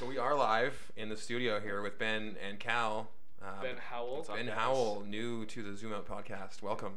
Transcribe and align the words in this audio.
So 0.00 0.06
we 0.06 0.16
are 0.16 0.34
live 0.34 0.90
in 0.96 1.10
the 1.10 1.16
studio 1.18 1.60
here 1.60 1.82
with 1.82 1.98
Ben 1.98 2.34
and 2.42 2.58
Cal. 2.58 3.10
Uh, 3.42 3.60
Ben 3.60 3.74
Howell. 3.76 4.16
What's 4.16 4.30
up, 4.30 4.36
Ben 4.36 4.46
guys? 4.46 4.54
Howell, 4.56 5.04
new 5.06 5.44
to 5.44 5.62
the 5.62 5.76
Zoom 5.76 5.92
Out 5.92 6.08
podcast. 6.08 6.62
Welcome. 6.62 6.94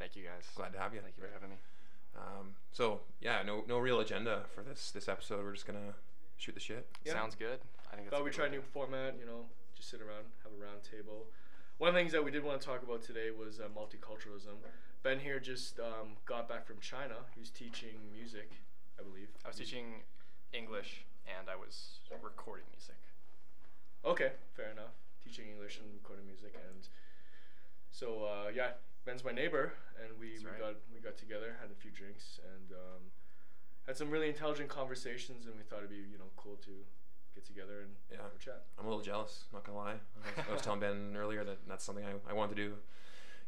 Thank 0.00 0.16
you 0.16 0.24
guys. 0.24 0.42
Glad 0.56 0.72
to 0.72 0.80
have 0.80 0.92
you. 0.92 1.00
Thank 1.00 1.14
you 1.16 1.22
for 1.22 1.30
having 1.32 1.50
me. 1.50 1.56
Um, 2.16 2.56
so 2.72 3.02
yeah, 3.20 3.44
no 3.46 3.62
no 3.68 3.78
real 3.78 4.00
agenda 4.00 4.46
for 4.52 4.62
this 4.62 4.90
this 4.90 5.06
episode. 5.06 5.44
We're 5.44 5.52
just 5.52 5.64
gonna 5.64 5.94
shoot 6.36 6.56
the 6.56 6.60
shit. 6.60 6.88
Yeah. 7.04 7.12
Sounds 7.12 7.36
good. 7.36 7.60
I 7.92 7.94
think 7.94 8.10
that's 8.10 8.16
Thought 8.16 8.22
a 8.22 8.24
we 8.24 8.30
good 8.30 8.36
try 8.36 8.46
a 8.46 8.50
new 8.50 8.62
format, 8.62 9.14
you 9.16 9.26
know, 9.26 9.44
just 9.76 9.88
sit 9.88 10.00
around, 10.00 10.24
have 10.42 10.50
a 10.50 10.60
round 10.60 10.82
table. 10.82 11.26
One 11.78 11.90
of 11.90 11.94
the 11.94 12.00
things 12.00 12.10
that 12.10 12.24
we 12.24 12.32
did 12.32 12.42
want 12.42 12.60
to 12.60 12.66
talk 12.66 12.82
about 12.82 13.02
today 13.02 13.30
was 13.30 13.60
uh, 13.60 13.68
multiculturalism. 13.78 14.58
Ben 15.04 15.20
here 15.20 15.38
just 15.38 15.78
um, 15.78 16.16
got 16.26 16.48
back 16.48 16.66
from 16.66 16.80
China. 16.80 17.14
He 17.32 17.38
was 17.38 17.50
teaching 17.50 18.10
music, 18.12 18.50
I 18.98 19.04
believe. 19.04 19.28
I 19.44 19.48
was 19.50 19.56
teaching 19.56 20.02
English 20.52 21.04
and 21.26 21.48
I 21.50 21.56
was 21.56 21.98
recording 22.22 22.66
music. 22.72 22.96
Okay, 24.04 24.32
fair 24.54 24.70
enough. 24.70 24.92
Teaching 25.22 25.48
English 25.48 25.78
and 25.80 25.88
recording 25.94 26.26
music, 26.26 26.54
and 26.54 26.86
so 27.90 28.24
uh, 28.24 28.50
yeah, 28.54 28.72
Ben's 29.06 29.24
my 29.24 29.32
neighbor, 29.32 29.72
and 30.02 30.18
we, 30.20 30.32
That's 30.32 30.44
we 30.44 30.50
right. 30.50 30.58
got 30.60 30.74
we 30.92 31.00
got 31.00 31.16
together, 31.16 31.56
had 31.60 31.70
a 31.70 31.74
few 31.80 31.90
drinks, 31.90 32.38
and 32.54 32.72
um, 32.76 33.02
had 33.86 33.96
some 33.96 34.10
really 34.10 34.28
intelligent 34.28 34.68
conversations, 34.68 35.46
and 35.46 35.56
we 35.56 35.62
thought 35.62 35.78
it'd 35.78 35.90
be 35.90 35.96
you 35.96 36.18
know 36.18 36.28
cool 36.36 36.56
to 36.64 36.70
get 37.34 37.44
together 37.46 37.80
and 37.82 37.90
Yeah. 38.12 38.18
have 38.22 38.34
a 38.36 38.38
chat. 38.38 38.64
I'm 38.78 38.84
a 38.84 38.88
little 38.88 39.02
jealous. 39.02 39.44
Not 39.52 39.64
gonna 39.64 39.78
lie. 39.78 39.96
I 39.96 40.40
was, 40.40 40.46
I 40.48 40.52
was 40.52 40.62
telling 40.66 40.80
Ben 40.80 41.16
earlier 41.16 41.42
that 41.44 41.58
that's 41.66 41.84
something 41.84 42.04
I, 42.04 42.12
I 42.30 42.34
wanted 42.34 42.56
to 42.56 42.62
do 42.68 42.74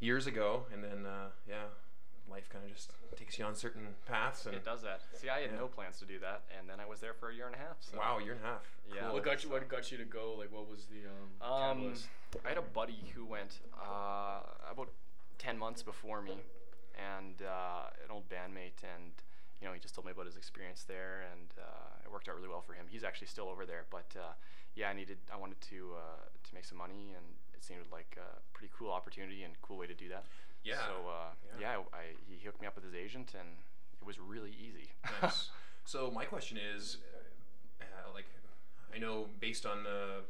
years 0.00 0.26
ago, 0.26 0.64
and 0.72 0.82
then 0.82 1.04
uh, 1.04 1.28
yeah, 1.46 1.68
life 2.30 2.48
kind 2.50 2.64
of 2.64 2.72
just 2.72 2.92
takes 3.16 3.38
you 3.38 3.44
on 3.44 3.54
certain 3.54 3.94
paths. 4.06 4.46
And 4.46 4.54
It 4.54 4.64
does 4.64 4.82
that. 4.82 5.02
See, 5.14 5.28
I 5.28 5.40
had 5.40 5.50
Yeah. 5.52 5.58
no 5.58 5.68
plans 5.68 5.98
to 6.00 6.04
do 6.04 6.18
that, 6.20 6.42
and 6.58 6.68
then 6.68 6.80
I 6.80 6.86
was 6.86 7.00
there 7.00 7.14
for 7.14 7.30
a 7.30 7.34
year 7.34 7.46
and 7.46 7.54
a 7.54 7.58
half. 7.58 7.76
So. 7.80 7.98
wow, 7.98 8.18
a 8.18 8.22
year 8.22 8.32
and 8.32 8.42
a 8.42 8.46
half. 8.46 8.64
Yeah. 8.92 9.00
Cool. 9.02 9.14
What 9.14 9.24
got 9.24 9.44
you? 9.44 9.50
What 9.50 9.68
got 9.68 9.90
you 9.92 9.98
to 9.98 10.04
go? 10.04 10.34
Like, 10.38 10.52
what 10.52 10.68
was 10.68 10.86
the 10.86 11.06
um? 11.08 11.52
Um, 11.52 11.78
catalyst? 11.78 12.08
I 12.44 12.48
had 12.50 12.58
a 12.58 12.62
buddy 12.62 13.10
who 13.14 13.24
went 13.24 13.60
uh, 13.80 14.40
about 14.70 14.90
ten 15.38 15.58
months 15.58 15.82
before 15.82 16.20
me, 16.22 16.36
and 16.96 17.42
uh, 17.42 17.90
an 18.04 18.10
old 18.10 18.28
bandmate, 18.28 18.82
and 18.82 19.12
you 19.60 19.66
know 19.66 19.72
he 19.72 19.80
just 19.80 19.94
told 19.94 20.04
me 20.06 20.12
about 20.12 20.26
his 20.26 20.36
experience 20.36 20.84
there, 20.84 21.24
and 21.32 21.54
uh, 21.58 22.04
it 22.04 22.10
worked 22.12 22.28
out 22.28 22.34
really 22.36 22.48
well 22.48 22.60
for 22.62 22.74
him. 22.74 22.86
He's 22.88 23.04
actually 23.04 23.28
still 23.28 23.48
over 23.48 23.64
there, 23.66 23.84
but 23.90 24.14
uh, 24.16 24.32
yeah, 24.74 24.90
I 24.90 24.92
needed, 24.92 25.18
I 25.32 25.36
wanted 25.36 25.60
to 25.72 25.94
uh, 25.96 26.24
to 26.48 26.54
make 26.54 26.64
some 26.64 26.78
money, 26.78 27.14
and 27.16 27.24
it 27.54 27.64
seemed 27.64 27.80
like 27.90 28.18
a 28.18 28.40
pretty 28.52 28.70
cool 28.76 28.90
opportunity 28.92 29.42
and 29.44 29.54
cool 29.62 29.78
way 29.78 29.86
to 29.86 29.94
do 29.94 30.08
that. 30.10 30.24
Yeah. 30.66 30.78
So 30.86 31.08
uh, 31.08 31.30
Yeah. 31.60 31.76
yeah, 31.78 31.82
I, 31.92 32.16
he 32.28 32.44
hooked 32.44 32.60
me 32.60 32.66
up 32.66 32.74
with 32.74 32.84
his 32.84 32.94
agent, 32.94 33.34
and 33.38 33.48
it 34.00 34.06
was 34.06 34.18
really 34.18 34.50
easy. 34.50 34.90
Nice. 35.22 35.50
so 35.84 36.10
my 36.10 36.24
question 36.24 36.58
is, 36.58 36.98
uh, 37.80 37.84
like, 38.12 38.26
I 38.94 38.98
know 38.98 39.28
based 39.40 39.64
on 39.64 39.84
the 39.84 40.22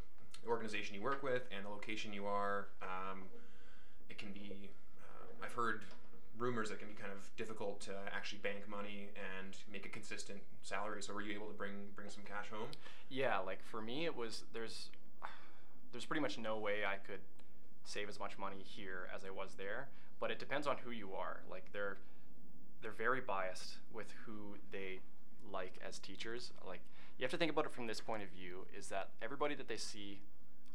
organization 0.47 0.94
you 0.94 1.00
work 1.02 1.22
with 1.22 1.42
and 1.54 1.64
the 1.64 1.70
location 1.70 2.12
you 2.12 2.26
are, 2.26 2.69
um, 2.82 3.22
it 4.10 4.19
can 4.19 4.32
be. 4.32 4.70
Uh, 5.00 5.44
I've 5.44 5.52
heard 5.52 5.82
rumors 6.38 6.68
that 6.68 6.78
can 6.78 6.88
be 6.88 6.94
kind 6.94 7.12
of 7.12 7.34
difficult 7.36 7.80
to 7.80 7.92
actually 8.14 8.38
bank 8.38 8.68
money 8.68 9.08
and 9.16 9.56
make 9.72 9.86
a 9.86 9.88
consistent 9.88 10.41
salary. 10.62 11.03
So 11.03 11.14
were 11.14 11.22
you 11.22 11.32
able 11.32 11.47
to 11.47 11.54
bring 11.54 11.72
bring 11.97 12.10
some 12.10 12.22
cash 12.24 12.47
home? 12.50 12.68
Yeah, 13.08 13.38
like 13.38 13.64
for 13.64 13.80
me, 13.80 14.04
it 14.04 14.14
was 14.14 14.44
there's 14.53 14.91
there's 15.92 16.04
pretty 16.04 16.20
much 16.20 16.36
no 16.38 16.58
way 16.58 16.84
I 16.84 16.97
could 16.97 17.20
save 17.84 18.08
as 18.08 18.18
much 18.18 18.36
money 18.38 18.62
here 18.62 19.08
as 19.14 19.24
I 19.24 19.30
was 19.30 19.54
there. 19.56 19.88
But 20.21 20.31
it 20.31 20.38
depends 20.38 20.66
on 20.66 20.77
who 20.84 20.91
you 20.91 21.12
are. 21.12 21.41
Like 21.50 21.72
they're 21.72 21.99
they're 22.82 22.93
very 22.93 23.21
biased 23.21 23.77
with 23.93 24.06
who 24.25 24.56
they 24.72 25.00
like 25.53 25.75
as 25.87 25.99
teachers. 25.99 26.53
Like 26.66 26.81
you 27.19 27.25
have 27.25 27.31
to 27.32 27.37
think 27.38 27.53
about 27.53 27.66
it 27.66 27.72
from 27.72 27.87
this 27.87 28.00
point 28.00 28.22
of 28.22 28.28
view: 28.31 28.66
is 28.77 28.88
that 28.88 29.10
everybody 29.22 29.54
that 29.54 29.69
they 29.69 29.77
see, 29.77 30.21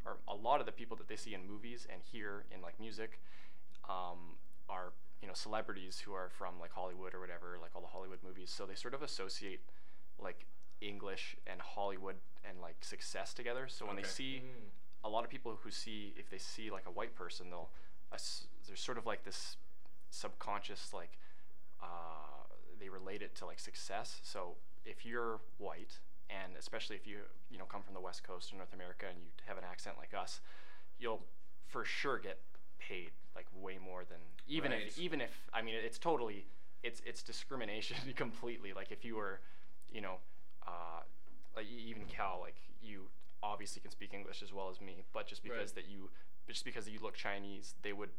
or 0.05 0.17
a 0.27 0.35
lot 0.35 0.59
of 0.59 0.65
the 0.65 0.71
people 0.71 0.95
that 0.97 1.07
they 1.07 1.15
see 1.15 1.33
in 1.33 1.47
movies 1.47 1.87
and 1.91 2.01
hear 2.11 2.45
in 2.53 2.61
like 2.61 2.79
music, 2.79 3.19
um, 3.89 4.35
are 4.69 4.93
you 5.21 5.27
know 5.27 5.33
celebrities 5.33 5.99
who 5.99 6.13
are 6.13 6.29
from 6.29 6.59
like 6.59 6.71
Hollywood 6.71 7.13
or 7.13 7.19
whatever, 7.19 7.57
like 7.61 7.71
all 7.75 7.81
the 7.81 7.87
Hollywood 7.87 8.19
movies. 8.23 8.51
So 8.55 8.65
they 8.65 8.75
sort 8.75 8.93
of 8.93 9.01
associate 9.01 9.61
like 10.19 10.45
English 10.81 11.35
and 11.47 11.59
Hollywood 11.61 12.15
and 12.47 12.59
like 12.61 12.75
success 12.81 13.33
together. 13.33 13.67
So 13.67 13.85
when 13.85 13.95
they 13.95 14.03
see 14.03 14.41
Mm. 14.43 14.69
a 15.03 15.09
lot 15.09 15.23
of 15.23 15.29
people 15.31 15.57
who 15.63 15.71
see 15.71 16.13
if 16.15 16.29
they 16.29 16.37
see 16.37 16.69
like 16.71 16.85
a 16.85 16.91
white 16.91 17.15
person, 17.15 17.49
they'll 17.49 17.69
ass- 18.13 18.47
there's 18.67 18.79
sort 18.79 18.97
of 18.97 19.05
like 19.05 19.23
this 19.23 19.57
subconscious 20.09 20.93
like 20.93 21.17
uh, 21.81 21.85
they 22.79 22.89
relate 22.89 23.21
it 23.21 23.35
to 23.35 23.45
like 23.45 23.59
success. 23.59 24.19
So 24.23 24.55
if 24.85 25.05
you're 25.05 25.39
white 25.57 25.99
and 26.29 26.53
especially 26.57 26.95
if 26.95 27.05
you 27.07 27.17
you 27.49 27.57
know 27.57 27.65
come 27.65 27.81
from 27.81 27.93
the 27.93 27.99
West 27.99 28.23
Coast 28.23 28.51
of 28.51 28.57
North 28.57 28.73
America 28.73 29.05
and 29.09 29.17
you 29.19 29.27
have 29.47 29.57
an 29.57 29.63
accent 29.69 29.95
like 29.97 30.13
us, 30.13 30.39
you'll 30.99 31.21
for 31.67 31.85
sure 31.85 32.19
get 32.19 32.39
paid 32.79 33.11
like 33.35 33.45
way 33.59 33.77
more 33.83 34.03
than 34.03 34.17
even 34.47 34.71
Right. 34.71 34.87
if 34.87 34.97
even 34.99 35.21
if 35.21 35.31
I 35.53 35.61
mean 35.61 35.75
it's 35.75 35.97
totally 35.97 36.45
it's 36.83 37.01
it's 37.05 37.21
discrimination 37.23 37.97
completely. 38.15 38.73
Like 38.73 38.91
if 38.91 39.05
you 39.05 39.15
were 39.15 39.39
you 39.91 40.01
know 40.01 40.15
uh, 40.67 41.01
like 41.55 41.65
even 41.69 42.03
Cal 42.05 42.39
like 42.41 42.55
you 42.81 43.03
obviously 43.43 43.81
can 43.81 43.91
speak 43.91 44.13
English 44.13 44.43
as 44.43 44.53
well 44.53 44.69
as 44.69 44.79
me, 44.81 45.03
but 45.13 45.25
just 45.27 45.41
because 45.43 45.73
Right. 45.73 45.75
that 45.75 45.89
you 45.89 46.09
just 46.51 46.65
because 46.65 46.87
you 46.89 46.99
look 47.01 47.15
Chinese, 47.15 47.75
they 47.81 47.93
would 47.93 48.09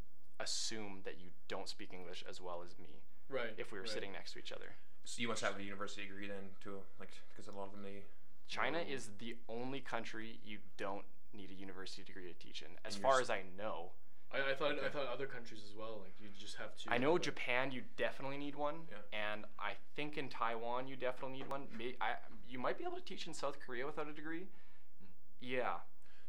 assume 0.41 1.01
that 1.05 1.21
you 1.21 1.29
don't 1.49 1.69
speak 1.69 1.93
English 1.93 2.25
as 2.29 2.41
well 2.41 2.63
as 2.67 2.79
me 2.79 3.03
Right. 3.29 3.55
if 3.57 3.73
we 3.73 3.79
were 3.79 3.85
right. 3.85 3.91
sitting 3.93 4.13
next 4.13 4.33
to 4.33 4.39
each 4.39 4.53
other. 4.53 4.73
So 5.05 5.21
you 5.21 5.29
must 5.29 5.43
have 5.43 5.59
a 5.59 5.63
university 5.63 6.03
degree 6.07 6.29
then 6.29 6.51
too, 6.63 6.79
like 6.99 7.11
because 7.31 7.49
a 7.49 7.53
lot 7.57 7.67
of 7.67 7.73
them 7.73 7.83
they. 7.83 8.05
China 8.49 8.79
is 8.79 9.11
the 9.19 9.37
only 9.49 9.81
country 9.81 10.39
you 10.45 10.59
don't 10.77 11.05
need 11.33 11.51
a 11.51 11.55
university 11.55 12.03
degree 12.03 12.29
to 12.29 12.35
teach 12.35 12.63
in, 12.63 12.69
as 12.85 12.97
far 12.97 13.21
as 13.21 13.31
I 13.31 13.43
know. 13.57 13.93
I, 14.33 14.53
I 14.53 14.55
thought 14.55 14.73
I 14.85 14.89
thought 14.89 15.07
other 15.13 15.27
countries 15.27 15.61
as 15.69 15.75
well. 15.77 16.01
Like 16.03 16.15
you 16.21 16.29
just 16.39 16.57
have 16.57 16.77
to. 16.77 16.93
I 16.93 16.99
know 16.99 17.13
have 17.13 17.23
a- 17.23 17.25
Japan, 17.25 17.71
you 17.73 17.83
definitely 17.97 18.39
need 18.39 18.55
one, 18.55 18.77
Yeah. 18.91 19.31
and 19.31 19.45
I 19.59 19.73
think 19.97 20.17
in 20.19 20.29
Taiwan 20.29 20.87
you 20.89 20.97
definitely 20.97 21.39
need 21.39 21.49
one. 21.51 21.67
May, 21.77 21.97
I, 22.01 22.15
you 22.49 22.59
might 22.59 22.79
be 22.79 22.85
able 22.85 22.97
to 22.97 23.05
teach 23.05 23.27
in 23.27 23.35
South 23.35 23.57
Korea 23.65 23.87
without 23.87 24.09
a 24.09 24.13
degree. 24.13 24.41
Hmm. 25.01 25.07
Yeah, 25.41 25.75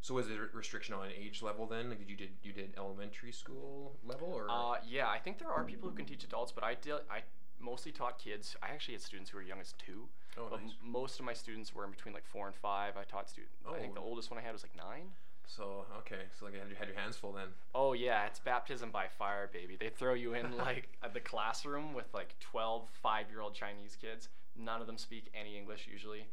So 0.03 0.13
was 0.13 0.27
there 0.27 0.49
a 0.53 0.55
restriction 0.57 0.93
on 0.93 1.07
age 1.17 1.41
level 1.41 1.65
then? 1.65 1.87
Like 1.89 1.97
did 1.99 2.09
you 2.09 2.17
did 2.17 2.31
you 2.43 2.51
did 2.51 2.73
elementary 2.77 3.31
school 3.31 3.95
level 4.05 4.33
or? 4.33 4.47
uh, 4.49 4.75
yeah. 4.85 5.07
I 5.07 5.17
think 5.17 5.39
there 5.39 5.49
are 5.49 5.63
people 5.63 5.89
who 5.89 5.95
can 5.95 6.05
teach 6.05 6.25
adults, 6.25 6.51
but 6.51 6.61
I 6.63 6.73
did. 6.75 6.95
I 7.09 7.19
mostly 7.61 7.93
taught 7.93 8.19
kids. 8.19 8.57
I 8.61 8.67
actually 8.67 8.95
had 8.95 9.01
students 9.01 9.29
who 9.29 9.37
were 9.37 9.43
young 9.43 9.61
as 9.61 9.73
two. 9.77 10.09
oh, 10.37 10.47
but 10.51 10.61
nice. 10.61 10.71
m- 10.83 10.91
most 10.91 11.19
of 11.19 11.25
my 11.25 11.31
students 11.31 11.73
were 11.73 11.85
in 11.85 11.91
between 11.91 12.13
like 12.13 12.25
four 12.25 12.47
and 12.47 12.55
five. 12.55 12.97
I 12.97 13.05
taught 13.05 13.29
students. 13.29 13.55
Oh. 13.65 13.75
I 13.75 13.79
think 13.79 13.93
the 13.93 14.01
Oh. 14.01 14.05
oldest 14.09 14.29
one 14.29 14.37
I 14.37 14.43
had 14.43 14.51
was 14.51 14.61
like 14.63 14.75
nine. 14.75 15.07
So 15.45 15.85
okay, 15.99 16.23
so 16.37 16.43
like 16.45 16.53
you 16.53 16.59
had, 16.59 16.67
your- 16.67 16.77
had 16.77 16.87
your 16.89 16.97
hands 16.97 17.15
full 17.15 17.31
then. 17.31 17.47
Oh 17.73 17.93
yeah, 17.93 18.25
it's 18.25 18.39
baptism 18.39 18.91
by 18.91 19.07
fire, 19.07 19.49
baby. 19.53 19.77
They 19.79 19.87
throw 19.89 20.15
you 20.15 20.33
in 20.33 20.57
like 20.67 20.89
the 21.13 21.21
classroom 21.21 21.93
with 21.93 22.13
like 22.13 22.35
12 22.41 22.89
5-year-old 23.05 23.53
Chinese 23.53 23.95
kids. 24.01 24.27
None 24.57 24.81
of 24.81 24.87
them 24.87 24.97
speak 24.97 25.27
any 25.33 25.57
English 25.57 25.87
usually. 25.89 26.25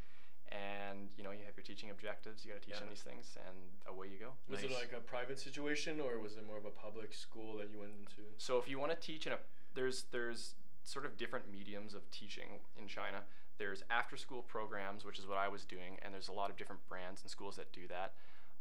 And 0.53 1.11
you 1.17 1.23
know, 1.23 1.31
you 1.31 1.45
have 1.47 1.57
your 1.57 1.63
teaching 1.65 1.91
objectives, 1.91 2.45
you 2.45 2.51
got 2.53 2.61
to 2.61 2.67
teach 2.67 2.79
them 2.79 2.89
these 2.91 3.03
things 3.03 3.37
and 3.47 3.57
away 3.87 4.09
you 4.09 4.19
go. 4.19 4.33
Was 4.49 4.65
it 4.65 4.73
like 4.73 4.93
a 4.97 5.01
private 5.01 5.39
situation 5.39 6.01
or 6.01 6.19
was 6.19 6.37
it 6.37 6.45
more 6.47 6.59
of 6.59 6.65
a 6.65 6.71
public 6.71 7.15
school 7.15 7.57
that 7.59 7.69
you 7.73 7.79
went 7.79 7.93
into? 7.99 8.23
So 8.39 8.59
if 8.59 8.69
you 8.69 8.79
want 8.79 8.91
to 8.91 8.99
teach 8.99 9.27
in 9.27 9.33
a 9.33 9.39
there's 9.75 10.05
there's 10.11 10.55
sort 10.83 11.05
of 11.07 11.17
different 11.17 11.51
mediums 11.51 11.95
of 11.95 12.11
teaching 12.11 12.59
in 12.81 12.89
China. 12.89 13.19
There's 13.59 13.85
after 13.91 14.17
school 14.17 14.43
programs, 14.43 15.05
which 15.05 15.19
is 15.19 15.27
what 15.27 15.37
I 15.39 15.47
was 15.47 15.65
doing, 15.65 15.99
and 16.03 16.13
there's 16.15 16.29
a 16.29 16.33
lot 16.33 16.51
of 16.51 16.57
different 16.57 16.81
brands 16.89 17.21
and 17.23 17.31
schools 17.31 17.57
that 17.57 17.71
do 17.73 17.87
that. 17.89 18.15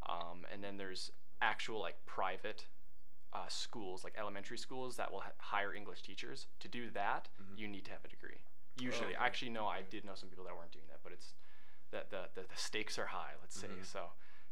Um, 0.08 0.46
and 0.54 0.64
then 0.64 0.78
there's 0.78 1.12
actual 1.42 1.80
like 1.80 1.96
private 2.06 2.66
uh, 3.34 3.48
schools, 3.48 4.04
like 4.04 4.14
elementary 4.20 4.58
schools 4.58 4.98
that 4.98 5.12
will 5.12 5.22
ha- 5.22 5.32
hire 5.38 5.74
English 5.74 6.02
teachers. 6.02 6.48
To 6.60 6.68
do 6.68 6.90
that, 6.92 7.30
Mhm. 7.42 7.58
you 7.58 7.68
need 7.68 7.86
to 7.86 7.92
have 7.92 8.04
a 8.04 8.08
degree. 8.10 8.42
Usually, 8.78 9.16
okay. 9.16 9.24
actually, 9.26 9.52
no, 9.52 9.68
I 9.68 9.82
did 9.84 10.04
know 10.06 10.16
some 10.16 10.30
people 10.30 10.46
that 10.46 10.56
weren't 10.56 10.72
doing 10.72 10.86
that, 10.90 11.00
but 11.04 11.12
it's 11.14 11.34
that 11.92 12.10
the, 12.10 12.24
the, 12.36 12.42
the 12.42 12.56
stakes 12.56 12.98
are 13.00 13.08
high. 13.08 13.32
Let's 13.42 13.60
say 13.60 13.68
Mhm. 13.68 13.86
so. 13.86 14.12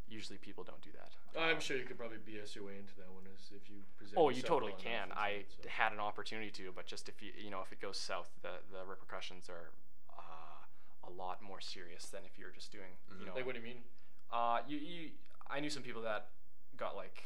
Usually, 0.10 0.38
people 0.38 0.63
don't 0.63 0.81
do 0.81 0.92
that. 0.94 1.12
I'm 1.38 1.56
Um, 1.56 1.60
sure 1.60 1.75
you 1.75 1.84
could 1.84 1.98
probably 1.98 2.18
BS 2.19 2.56
your 2.56 2.63
way 2.63 2.78
into 2.78 2.95
that 2.95 3.12
one 3.12 3.28
as 3.28 3.51
if 3.51 3.69
you 3.69 3.84
present. 3.98 4.18
Oh, 4.18 4.30
you 4.30 4.42
totally 4.42 4.74
can. 4.78 5.12
I 5.12 5.44
so. 5.62 5.68
had 5.68 5.92
an 5.92 6.00
opportunity 6.00 6.50
to, 6.51 6.72
but 6.72 6.86
just 6.86 7.10
if 7.10 7.22
you 7.22 7.34
you 7.38 7.50
know 7.50 7.62
if 7.62 7.74
it 7.74 7.81
goes 7.81 7.98
south, 8.00 8.30
the 8.42 8.62
the 8.72 8.86
repercussions 8.86 9.50
are 9.50 9.72
uh, 10.18 11.07
a 11.07 11.10
lot 11.10 11.42
more 11.42 11.60
serious 11.60 12.06
than 12.07 12.24
if 12.25 12.39
you're 12.39 12.51
just 12.51 12.72
doing 12.72 12.95
Mhm. 13.12 13.19
you 13.19 13.25
know. 13.25 13.34
Like 13.36 13.45
what 13.45 13.56
do 13.56 13.60
you 13.60 13.68
mean? 13.68 13.83
Uh, 14.31 14.62
you, 14.66 14.78
you 14.78 15.12
I 15.48 15.60
knew 15.60 15.69
some 15.69 15.83
people 15.83 16.01
that 16.04 16.30
got 16.78 16.95
like 16.95 17.22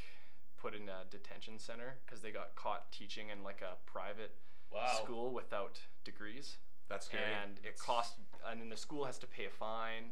put 0.57 0.73
in 0.73 0.89
a 0.89 1.05
detention 1.11 1.59
center 1.59 1.99
because 2.05 2.21
they 2.21 2.31
got 2.31 2.55
caught 2.55 2.91
teaching 2.91 3.29
in 3.29 3.43
like 3.43 3.61
a 3.61 3.75
private 3.85 4.35
Wow. 4.71 4.87
school 5.03 5.31
without 5.33 5.79
degrees, 6.03 6.57
That's 6.91 7.05
scary. 7.07 7.23
and 7.43 7.57
it 7.63 7.79
costs, 7.79 8.15
and 8.47 8.59
then 8.61 8.69
the 8.69 8.77
school 8.77 9.05
has 9.05 9.17
to 9.19 9.27
pay 9.27 9.45
a 9.45 9.49
fine. 9.49 10.11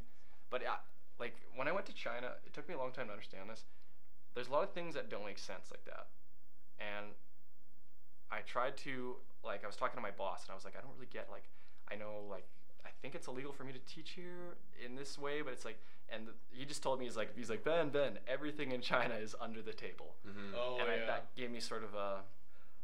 But 0.49 0.65
uh, 0.65 0.77
like 1.19 1.35
when 1.55 1.67
I 1.67 1.71
went 1.71 1.85
to 1.87 1.93
China, 1.93 2.31
it 2.45 2.53
took 2.53 2.67
me 2.67 2.73
a 2.73 2.77
long 2.77 2.91
time 2.91 3.07
to 3.07 3.11
understand 3.11 3.49
this. 3.49 3.65
There's 4.33 4.47
a 4.47 4.51
lot 4.51 4.63
of 4.63 4.71
things 4.71 4.95
that 4.95 5.09
don't 5.09 5.25
make 5.25 5.37
sense 5.39 5.69
like 5.71 5.83
that, 5.85 6.07
and 6.79 7.07
I 8.31 8.39
tried 8.41 8.77
to 8.77 9.15
like 9.43 9.63
I 9.63 9.67
was 9.67 9.75
talking 9.75 9.95
to 9.97 10.01
my 10.01 10.11
boss 10.11 10.43
and 10.43 10.51
I 10.51 10.55
was 10.55 10.65
like 10.65 10.75
I 10.77 10.81
don't 10.81 10.91
really 10.95 11.09
get 11.11 11.27
like 11.31 11.43
I 11.91 11.95
know 11.95 12.21
like 12.29 12.45
I 12.85 12.89
think 13.01 13.15
it's 13.15 13.27
illegal 13.27 13.51
for 13.53 13.63
me 13.63 13.73
to 13.73 13.79
teach 13.79 14.11
here 14.11 14.55
in 14.83 14.95
this 14.95 15.17
way, 15.17 15.41
but 15.41 15.51
it's 15.53 15.65
like 15.65 15.79
and 16.11 16.27
he 16.51 16.65
just 16.65 16.81
told 16.83 16.99
me 16.99 17.05
he's 17.05 17.17
like 17.17 17.35
he's 17.35 17.49
like 17.49 17.63
Ben 17.63 17.89
Ben 17.89 18.19
everything 18.27 18.71
in 18.71 18.81
China 18.81 19.15
is 19.15 19.35
under 19.41 19.61
the 19.61 19.73
table, 19.73 20.15
Mhm. 20.27 20.53
Oh 20.55 20.77
and 20.79 20.89
I, 20.89 20.95
yeah. 20.97 21.05
that 21.07 21.35
gave 21.35 21.51
me 21.51 21.59
sort 21.59 21.83
of 21.83 21.93
a 21.95 22.19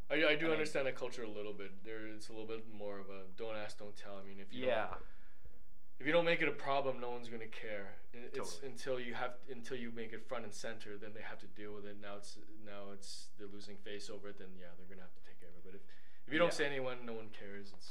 I, 0.10 0.16
I 0.16 0.18
do 0.20 0.26
I 0.28 0.36
mean- 0.44 0.52
understand 0.52 0.88
the 0.88 0.92
culture 0.92 1.24
a 1.24 1.30
little 1.30 1.54
bit. 1.54 1.72
There 1.84 2.08
is 2.08 2.30
a 2.30 2.32
little 2.32 2.48
bit 2.48 2.64
more 2.72 3.00
of 3.00 3.10
a 3.10 3.24
don't 3.38 3.56
ask, 3.56 3.80
don't 3.80 3.96
tell. 3.96 4.18
I 4.22 4.28
mean, 4.28 4.38
if 4.40 4.54
you 4.54 4.68
yeah 4.68 4.88
don't, 4.92 5.02
if 6.00 6.06
you 6.06 6.12
don't 6.12 6.26
make 6.26 6.42
it 6.42 6.48
a 6.48 6.52
problem, 6.52 7.00
no 7.00 7.10
one's 7.10 7.30
gonna 7.30 7.48
care. 7.48 7.96
It's 8.14 8.38
Totally. 8.38 8.72
until 8.72 9.00
you 9.00 9.14
have 9.14 9.32
until 9.50 9.78
you 9.78 9.92
make 9.92 10.14
it 10.14 10.28
front 10.28 10.44
and 10.44 10.54
center, 10.54 10.98
then 10.98 11.12
they 11.16 11.22
have 11.22 11.40
to 11.40 11.48
deal 11.48 11.74
with 11.74 11.86
it. 11.86 11.98
Now 12.02 12.16
it's 12.18 12.38
now 12.66 12.92
it's 12.94 13.28
they're 13.38 13.48
losing 13.52 13.78
face 13.78 14.10
over 14.10 14.30
it. 14.30 14.38
Then 14.38 14.50
yeah, 14.60 14.68
they're 14.78 14.88
gonna 14.88 15.02
have 15.08 15.16
to 15.16 15.24
take 15.26 15.40
care 15.40 15.50
of 15.50 15.56
it. 15.56 15.64
But 15.66 15.76
if 15.76 15.82
if 16.28 16.34
you 16.34 16.40
don't 16.40 16.52
Yeah. 16.54 16.58
say 16.62 16.66
anyone, 16.66 17.06
no 17.06 17.14
one 17.14 17.30
cares. 17.30 17.72
It's 17.76 17.90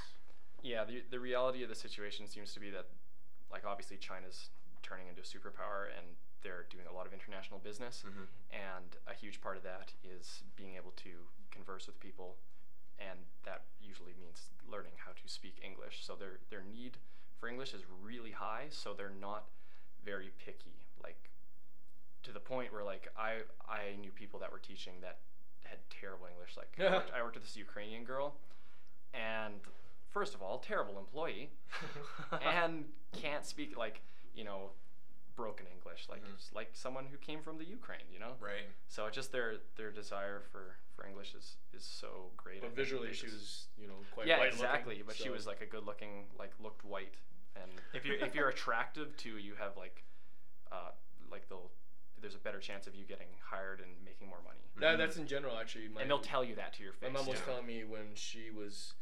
yeah 0.63 0.85
the 0.85 1.03
the 1.11 1.19
reality 1.21 1.63
of 1.63 1.69
the 1.69 1.75
situation 1.75 2.27
seems 2.27 2.53
to 2.55 2.61
be 2.61 2.71
that 2.71 2.87
like 3.51 3.65
obviously 3.67 3.97
China's 3.97 4.51
turning 4.83 5.09
into 5.09 5.23
a 5.23 5.25
superpower 5.25 5.89
and 5.97 6.07
they're 6.45 6.67
doing 6.71 6.87
a 6.87 6.93
lot 6.93 7.07
of 7.07 7.13
international 7.13 7.59
business 7.59 8.05
Mhm. 8.07 8.29
and 8.53 8.97
a 9.09 9.15
huge 9.15 9.41
part 9.41 9.57
of 9.57 9.63
that 9.65 9.93
is 10.05 10.43
being 10.55 10.77
able 10.77 10.93
to 10.93 11.27
converse 11.51 11.87
with 11.89 11.99
people 11.99 12.37
and 12.99 13.19
that 13.43 13.65
usually 13.81 14.13
means 14.15 14.51
learning 14.69 14.93
how 14.99 15.11
to 15.13 15.27
speak 15.27 15.59
english. 15.61 16.05
So 16.05 16.15
their 16.15 16.39
their 16.51 16.63
need 16.63 16.99
for 17.41 17.49
english 17.49 17.75
is 17.75 17.83
really 17.89 18.31
high 18.33 18.69
so 18.71 18.95
they're 18.95 19.11
not 19.11 19.49
very 20.05 20.31
picky. 20.39 20.87
Like 21.03 21.31
to 22.23 22.31
the 22.33 22.41
point 22.41 22.73
where 22.73 22.85
like 22.85 23.09
i 23.17 23.43
i 23.69 23.97
knew 24.01 24.13
people 24.13 24.39
that 24.41 24.53
were 24.53 24.61
teaching 24.61 25.01
that 25.01 25.19
had 25.65 25.79
terrible 25.91 26.27
english. 26.27 26.57
Like 26.57 26.79
I, 26.79 26.91
worked, 26.91 27.11
I 27.17 27.23
worked 27.23 27.35
with 27.37 27.45
this 27.45 27.57
ukrainian 27.57 28.05
girl 28.05 28.37
and 29.15 29.61
first 30.11 30.35
of 30.35 30.43
all 30.43 30.59
terrible 30.59 30.99
employee 30.99 31.51
and 32.43 32.93
can't 33.13 33.45
speak 33.45 33.77
like 33.77 34.03
you 34.35 34.45
know 34.45 34.71
broken 35.37 35.67
english 35.67 36.07
like 36.09 36.23
Mhm. 36.25 36.37
just 36.37 36.55
like 36.55 36.71
someone 36.75 37.07
who 37.07 37.17
came 37.19 37.43
from 37.43 37.59
the 37.59 37.65
ukraine 37.65 38.07
you 38.13 38.19
know 38.19 38.35
Right. 38.41 38.69
so 38.89 39.07
it's 39.07 39.15
just 39.17 39.33
their 39.33 39.57
their 39.77 39.91
desire 39.91 40.41
for 40.53 40.77
for 40.95 41.07
english 41.07 41.35
is 41.35 41.57
is 41.73 41.85
so 41.85 42.31
great 42.37 42.61
but 42.61 42.71
visually 42.75 43.13
she 43.13 43.27
was 43.27 43.69
you 43.77 43.87
know 43.89 43.99
quite 44.13 44.27
yeah 44.27 44.39
white 44.39 44.53
looking, 44.53 44.65
exactly 44.65 45.03
but 45.07 45.17
she 45.17 45.29
was 45.31 45.47
like 45.47 45.61
a 45.61 45.67
good 45.67 45.85
looking 45.85 46.27
like 46.39 46.53
looked 46.61 46.85
white 46.85 47.15
and 47.57 47.71
if 47.95 48.05
you're 48.07 48.17
if 48.17 48.35
you're 48.35 48.49
attractive 48.49 49.17
too 49.17 49.39
you 49.39 49.55
have 49.59 49.77
like 49.77 50.05
uh 50.71 50.91
like 51.31 51.49
they'll 51.49 51.71
there's 52.21 52.35
a 52.37 52.39
better 52.39 52.61
chance 52.61 52.87
of 52.87 52.95
you 52.95 53.05
getting 53.05 53.27
hired 53.43 53.81
and 53.81 53.91
making 54.05 54.29
more 54.29 54.41
money 54.45 54.61
that, 54.79 54.97
that's 54.99 55.17
in 55.19 55.27
general 55.27 55.57
actually. 55.59 55.89
My, 55.89 56.01
and 56.01 56.11
they'll 56.11 56.19
tell 56.19 56.43
you 56.43 56.55
that 56.57 56.73
to 56.75 56.83
your 56.83 56.93
face 56.93 57.11
My 57.13 57.19
mom 57.21 57.27
was 57.29 57.39
too. 57.39 57.45
telling 57.45 57.67
me 57.67 57.85
when 57.85 58.15
she 58.15 58.51
was 58.51 58.95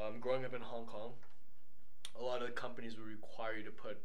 um, 0.00 0.20
growing 0.20 0.44
up 0.44 0.54
in 0.54 0.60
Hong 0.60 0.86
Kong, 0.86 1.14
a 2.18 2.22
lot 2.22 2.40
of 2.40 2.46
the 2.46 2.52
companies 2.52 2.96
would 2.96 3.06
require 3.08 3.54
you 3.56 3.64
to 3.64 3.70
put 3.70 3.98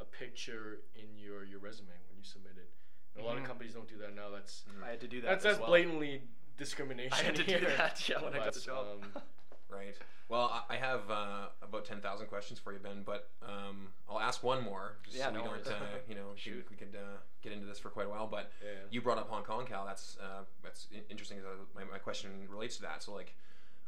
a 0.00 0.04
picture 0.04 0.80
in 0.94 1.18
your, 1.18 1.44
your 1.44 1.58
resume 1.58 1.88
when 2.08 2.16
you 2.18 2.24
submit 2.24 2.52
it. 2.56 2.70
And 3.16 3.24
a 3.24 3.26
lot 3.28 3.36
of 3.36 3.42
Mhm. 3.42 3.46
companies 3.46 3.74
don't 3.74 3.88
do 3.88 3.98
that 3.98 4.14
now. 4.14 4.30
That's 4.30 4.62
Mhm. 4.68 4.82
i 4.84 4.90
had 4.90 5.00
to 5.00 5.08
do 5.08 5.20
that 5.22 5.28
that's 5.28 5.44
as 5.44 5.52
that's 5.52 5.58
well. 5.60 5.68
blatantly 5.70 6.22
discrimination. 6.56 7.12
i 7.18 7.22
had 7.22 7.34
to 7.36 7.42
do 7.44 7.50
here. 7.58 7.74
that 7.76 8.08
yeah 8.08 8.22
when 8.22 8.32
i 8.34 8.38
got 8.38 8.52
the 8.52 8.60
But, 8.60 8.64
job 8.66 8.86
um, 9.16 9.22
Right. 9.70 9.94
Well, 10.30 10.48
I- 10.68 10.74
I 10.74 10.76
have 10.78 11.10
uh, 11.10 11.48
about 11.60 11.84
ten 11.84 12.00
thousand 12.00 12.28
questions 12.28 12.58
for 12.58 12.72
you, 12.72 12.78
Ben, 12.78 13.02
but 13.04 13.28
um, 13.42 13.92
I'll 14.08 14.18
ask 14.18 14.42
one 14.42 14.64
more. 14.64 14.96
Just 15.04 15.18
Yeah, 15.18 15.26
so 15.26 15.32
we 15.32 15.38
no 15.38 15.44
don't, 15.44 15.66
uh, 15.66 15.72
you 16.08 16.14
know, 16.14 16.32
Shoot. 16.36 16.66
we 16.70 16.76
could 16.76 16.96
uh, 16.96 17.18
get 17.42 17.52
into 17.52 17.66
this 17.66 17.78
for 17.78 17.90
quite 17.90 18.06
a 18.06 18.08
while. 18.08 18.26
But 18.26 18.50
Yeah. 18.64 18.70
you 18.90 19.02
brought 19.02 19.18
up 19.18 19.28
Hong 19.28 19.44
Kong, 19.44 19.66
Cal. 19.66 19.84
That's 19.84 20.16
uh, 20.18 20.44
that's 20.62 20.88
i- 20.94 21.02
interesting. 21.10 21.36
'cause, 21.42 21.46
uh, 21.60 21.64
my 21.74 21.84
my 21.84 21.98
question 21.98 22.48
relates 22.48 22.76
to 22.76 22.82
that. 22.82 23.02
So, 23.02 23.12
like, 23.12 23.34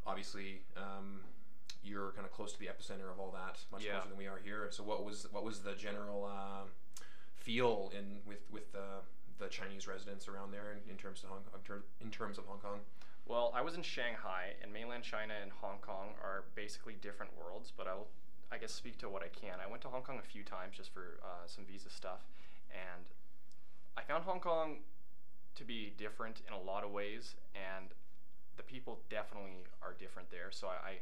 obviously, 0.06 0.66
um, 0.76 1.24
you're 1.82 2.10
kind 2.12 2.26
of 2.26 2.32
close 2.32 2.52
to 2.52 2.58
the 2.58 2.66
epicenter 2.66 3.10
of 3.10 3.18
all 3.18 3.30
that, 3.32 3.58
much 3.72 3.84
Yeah. 3.84 3.92
closer 3.94 4.08
than 4.08 4.18
we 4.18 4.26
are 4.26 4.38
here. 4.42 4.68
So, 4.70 4.82
what 4.82 5.04
was 5.04 5.26
what 5.32 5.44
was 5.44 5.60
the 5.60 5.74
general 5.74 6.24
uh, 6.24 6.66
feel 7.36 7.90
in 7.96 8.20
with 8.26 8.44
with 8.50 8.72
the 8.72 9.00
the 9.38 9.48
Chinese 9.48 9.86
residents 9.88 10.28
around 10.28 10.52
there 10.52 10.72
in, 10.72 10.90
in 10.90 10.96
terms 10.96 11.22
of 11.22 11.30
Hong 11.30 11.40
in, 11.54 11.60
ter- 11.64 11.82
in 12.00 12.10
terms 12.10 12.38
of 12.38 12.44
Hong 12.46 12.58
Kong? 12.58 12.80
Well, 13.26 13.52
I 13.54 13.62
was 13.62 13.74
in 13.74 13.82
Shanghai, 13.82 14.54
and 14.62 14.72
mainland 14.72 15.04
China 15.04 15.34
and 15.40 15.50
Hong 15.60 15.78
Kong 15.80 16.08
are 16.22 16.44
basically 16.54 16.94
different 17.00 17.32
worlds. 17.38 17.72
But 17.76 17.86
I 17.86 17.94
will, 17.94 18.08
I 18.52 18.58
guess, 18.58 18.72
speak 18.72 18.98
to 18.98 19.08
what 19.08 19.22
I 19.22 19.28
can. 19.28 19.60
I 19.64 19.70
went 19.70 19.82
to 19.82 19.88
Hong 19.88 20.02
Kong 20.02 20.18
a 20.18 20.26
few 20.26 20.42
times 20.42 20.76
just 20.76 20.92
for 20.92 21.18
uh, 21.22 21.46
some 21.46 21.64
visa 21.64 21.88
stuff, 21.90 22.20
and 22.72 23.04
I 23.96 24.02
found 24.02 24.24
Hong 24.24 24.40
Kong 24.40 24.78
to 25.56 25.64
be 25.64 25.92
different 25.96 26.40
in 26.46 26.52
a 26.54 26.60
lot 26.60 26.84
of 26.84 26.90
ways, 26.90 27.34
and 27.54 27.86
the 28.56 28.62
people 28.62 29.00
definitely 29.08 29.64
are 29.82 29.94
different 29.98 30.30
there. 30.30 30.50
So 30.50 30.68
I, 30.68 30.70
I, 30.88 30.92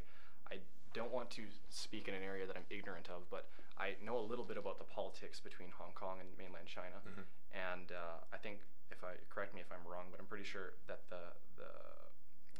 I 0.51 0.57
don't 0.93 1.11
want 1.11 1.29
to 1.31 1.43
speak 1.69 2.07
in 2.07 2.13
an 2.13 2.23
area 2.23 2.45
that 2.47 2.55
I'm 2.57 2.65
ignorant 2.69 3.09
of, 3.09 3.29
but 3.29 3.49
I 3.77 3.95
know 4.03 4.17
a 4.17 4.25
little 4.25 4.43
bit 4.45 4.57
about 4.57 4.77
the 4.79 4.83
politics 4.85 5.39
between 5.39 5.69
Hong 5.77 5.91
Kong 5.93 6.19
and 6.19 6.29
mainland 6.37 6.67
China, 6.67 6.97
Mhm. 7.05 7.23
and 7.53 7.91
uh, 7.91 8.25
I 8.33 8.37
think 8.37 8.59
if 8.91 9.03
I 9.03 9.13
correct 9.29 9.53
me 9.53 9.61
if 9.61 9.71
I'm 9.71 9.85
wrong, 9.87 10.07
but 10.11 10.19
I'm 10.19 10.25
pretty 10.27 10.43
sure 10.45 10.73
that 10.87 11.07
the 11.09 11.33
the 11.57 11.69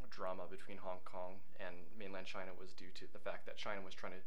drama 0.09 0.43
between 0.49 0.77
Hong 0.77 0.99
Kong 1.05 1.39
and 1.59 1.75
mainland 1.97 2.25
China 2.25 2.51
was 2.59 2.73
due 2.73 2.89
to 2.95 3.05
the 3.13 3.19
fact 3.19 3.45
that 3.45 3.57
China 3.57 3.81
was 3.81 3.93
trying 3.93 4.13
to 4.13 4.19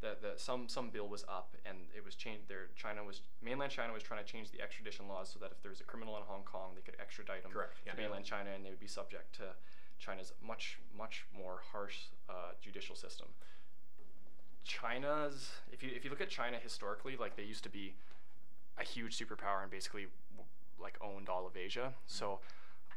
the, 0.00 0.16
the 0.20 0.32
some 0.38 0.68
some 0.68 0.90
bill 0.90 1.08
was 1.08 1.24
up 1.28 1.54
and 1.64 1.78
it 1.96 2.04
was 2.04 2.14
changed 2.14 2.48
there 2.48 2.68
China 2.76 3.02
was 3.04 3.22
mainland 3.42 3.70
China 3.72 3.92
was 3.92 4.02
trying 4.02 4.24
to 4.24 4.26
change 4.30 4.50
the 4.50 4.60
extradition 4.60 5.06
laws 5.08 5.28
so 5.30 5.38
that 5.38 5.50
if 5.52 5.60
there 5.62 5.70
was 5.70 5.80
a 5.80 5.84
criminal 5.84 6.16
in 6.16 6.22
Hong 6.24 6.42
Kong 6.44 6.72
they 6.74 6.82
could 6.82 6.96
extradite 7.00 7.42
him 7.44 7.50
Correct, 7.52 7.78
yeah. 7.86 7.92
to 7.92 7.98
mainland 7.98 8.24
China 8.24 8.50
and 8.50 8.64
they 8.64 8.70
would 8.70 8.80
be 8.80 8.86
subject 8.88 9.34
to 9.36 9.54
China's 9.98 10.32
much 10.46 10.78
much 10.96 11.26
more 11.36 11.60
harsh 11.72 11.96
uh, 12.28 12.52
judicial 12.60 12.94
system. 12.96 13.28
China's 14.64 15.50
if 15.72 15.82
you 15.82 15.90
if 15.94 16.04
you 16.04 16.10
look 16.10 16.20
at 16.20 16.28
China 16.28 16.58
historically 16.62 17.16
like 17.16 17.36
they 17.36 17.42
used 17.42 17.62
to 17.64 17.70
be 17.70 17.94
a 18.78 18.84
huge 18.84 19.18
superpower 19.18 19.62
and 19.62 19.70
basically 19.70 20.06
w- 20.32 20.48
like 20.80 20.98
owned 21.00 21.28
all 21.28 21.46
of 21.46 21.56
Asia. 21.56 21.94
So 22.06 22.40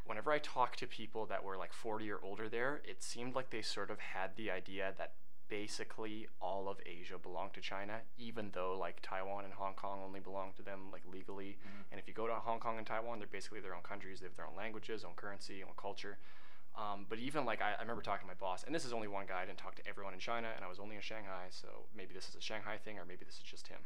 whenever 0.05 0.31
I 0.31 0.39
talk 0.39 0.75
to 0.77 0.87
people 0.87 1.25
that 1.27 1.43
were 1.43 1.57
like 1.57 1.73
40 1.73 2.11
or 2.11 2.19
older 2.23 2.49
there, 2.49 2.81
it 2.83 3.01
seemed 3.01 3.35
like 3.35 3.49
they 3.49 3.61
sort 3.61 3.89
of 3.89 3.99
had 3.99 4.35
the 4.35 4.51
idea 4.51 4.93
that 4.97 5.13
basically 5.47 6.27
all 6.39 6.69
of 6.69 6.77
Asia 6.85 7.17
belonged 7.17 7.53
to 7.53 7.61
China, 7.61 7.99
even 8.17 8.51
though 8.53 8.77
like 8.77 9.01
Taiwan 9.01 9.43
and 9.45 9.53
Hong 9.53 9.73
Kong 9.73 9.99
only 10.05 10.19
belong 10.19 10.51
to 10.57 10.61
them 10.61 10.91
like 10.91 11.01
legally. 11.11 11.57
And 11.91 11.99
if 11.99 12.07
you 12.07 12.13
go 12.13 12.27
to 12.27 12.33
Hong 12.33 12.59
Kong 12.59 12.77
and 12.77 12.85
Taiwan, 12.87 13.19
they're 13.19 13.27
basically 13.27 13.59
their 13.59 13.75
own 13.75 13.81
countries. 13.83 14.19
They 14.19 14.27
have 14.27 14.35
their 14.35 14.47
own 14.47 14.55
languages, 14.55 15.03
own 15.03 15.13
currency, 15.15 15.63
own 15.63 15.73
culture. 15.77 16.17
Um, 16.75 17.05
but 17.09 17.19
even 17.19 17.45
like 17.45 17.61
I, 17.61 17.73
I 17.77 17.81
remember 17.81 18.01
talking 18.01 18.21
to 18.21 18.27
my 18.27 18.39
boss, 18.39 18.63
and 18.63 18.73
this 18.73 18.85
is 18.85 18.93
only 18.93 19.07
one 19.07 19.25
guy. 19.27 19.41
I 19.41 19.45
didn't 19.45 19.59
talk 19.59 19.75
to 19.75 19.87
everyone 19.87 20.13
in 20.13 20.19
China, 20.19 20.47
and 20.55 20.63
I 20.63 20.69
was 20.69 20.79
only 20.79 20.95
in 20.95 21.01
Shanghai, 21.01 21.47
so 21.49 21.67
maybe 21.95 22.13
this 22.13 22.29
is 22.29 22.35
a 22.35 22.41
Shanghai 22.41 22.77
thing, 22.77 22.97
or 22.97 23.05
maybe 23.05 23.25
this 23.25 23.35
is 23.35 23.43
just 23.43 23.67
him. 23.67 23.79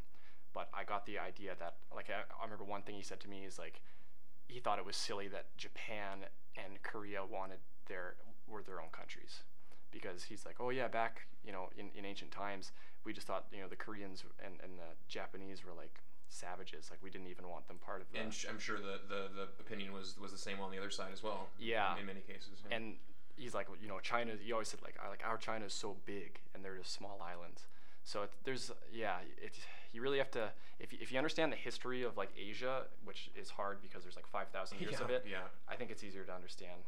But 0.53 0.69
I 0.73 0.83
got 0.83 1.05
the 1.05 1.17
idea 1.19 1.55
that 1.59 1.75
like 1.93 2.09
I, 2.09 2.23
I 2.39 2.43
remember 2.43 2.63
one 2.63 2.83
thing 2.83 2.95
he 2.95 3.01
said 3.01 3.19
to 3.21 3.29
me 3.29 3.43
is 3.43 3.57
like 3.57 3.81
he 4.47 4.59
thought 4.59 4.77
it 4.77 4.85
was 4.85 4.95
silly 4.95 5.27
that 5.29 5.45
Japan 5.57 6.29
and 6.55 6.81
Korea 6.83 7.25
wanted 7.25 7.57
their 7.87 8.15
were 8.47 8.61
their 8.61 8.79
own 8.79 8.89
countries 8.91 9.41
because 9.91 10.23
he's 10.23 10.45
like, 10.45 10.57
oh 10.59 10.69
yeah, 10.69 10.87
back 10.87 11.27
you 11.43 11.51
know 11.51 11.69
in, 11.77 11.89
in 11.95 12.05
ancient 12.05 12.31
times 12.31 12.71
we 13.03 13.13
just 13.13 13.27
thought 13.27 13.45
you 13.51 13.61
know 13.61 13.67
the 13.67 13.75
Koreans 13.75 14.23
and, 14.43 14.55
and 14.63 14.77
the 14.77 14.93
Japanese 15.07 15.65
were 15.65 15.73
like 15.75 16.01
savages, 16.29 16.89
like 16.89 16.99
we 17.03 17.09
didn't 17.09 17.27
even 17.27 17.47
want 17.47 17.67
them 17.67 17.77
part 17.85 18.01
of 18.01 18.07
the 18.11 18.19
And 18.19 18.33
sh- 18.33 18.45
I'm 18.49 18.59
sure 18.59 18.77
the, 18.77 18.99
the, 19.07 19.29
the 19.35 19.47
opinion 19.59 19.93
was, 19.93 20.15
was 20.21 20.31
the 20.31 20.37
same 20.37 20.59
on 20.59 20.71
the 20.71 20.77
other 20.77 20.89
side 20.89 21.11
as 21.13 21.23
well. 21.23 21.47
Yeah. 21.59 21.97
In 21.99 22.05
many 22.05 22.21
cases. 22.21 22.63
yeah. 22.69 22.75
and 22.75 22.95
he's 23.35 23.53
like, 23.53 23.69
well, 23.69 23.77
you 23.81 23.87
know, 23.87 23.99
China. 23.99 24.33
He 24.41 24.51
always 24.51 24.67
said 24.67 24.81
like, 24.83 24.95
like 25.09 25.23
our 25.25 25.37
China 25.37 25.65
is 25.65 25.73
so 25.73 25.95
big 26.05 26.39
and 26.53 26.63
they're 26.63 26.77
just 26.77 26.93
small 26.93 27.19
islands. 27.21 27.67
So 28.03 28.23
it, 28.23 28.31
there's 28.43 28.71
yeah, 28.93 29.17
it 29.41 29.53
you 29.93 30.01
really 30.01 30.19
have 30.19 30.29
to 30.31 30.49
if 30.79 30.93
you, 30.93 30.99
if 31.01 31.11
you 31.11 31.17
understand 31.17 31.51
the 31.51 31.57
history 31.57 32.03
of 32.03 32.17
like 32.17 32.29
Asia, 32.37 32.83
which 33.03 33.31
is 33.35 33.49
hard 33.49 33.81
because 33.81 34.03
there's 34.03 34.15
like 34.15 34.27
five 34.27 34.49
thousand 34.49 34.79
years 34.79 34.99
of 34.99 35.09
it. 35.09 35.25
yeah. 35.29 35.39
I 35.67 35.75
think 35.75 35.89
it's 35.89 36.03
easier 36.03 36.23
to 36.23 36.33
understand. 36.33 36.81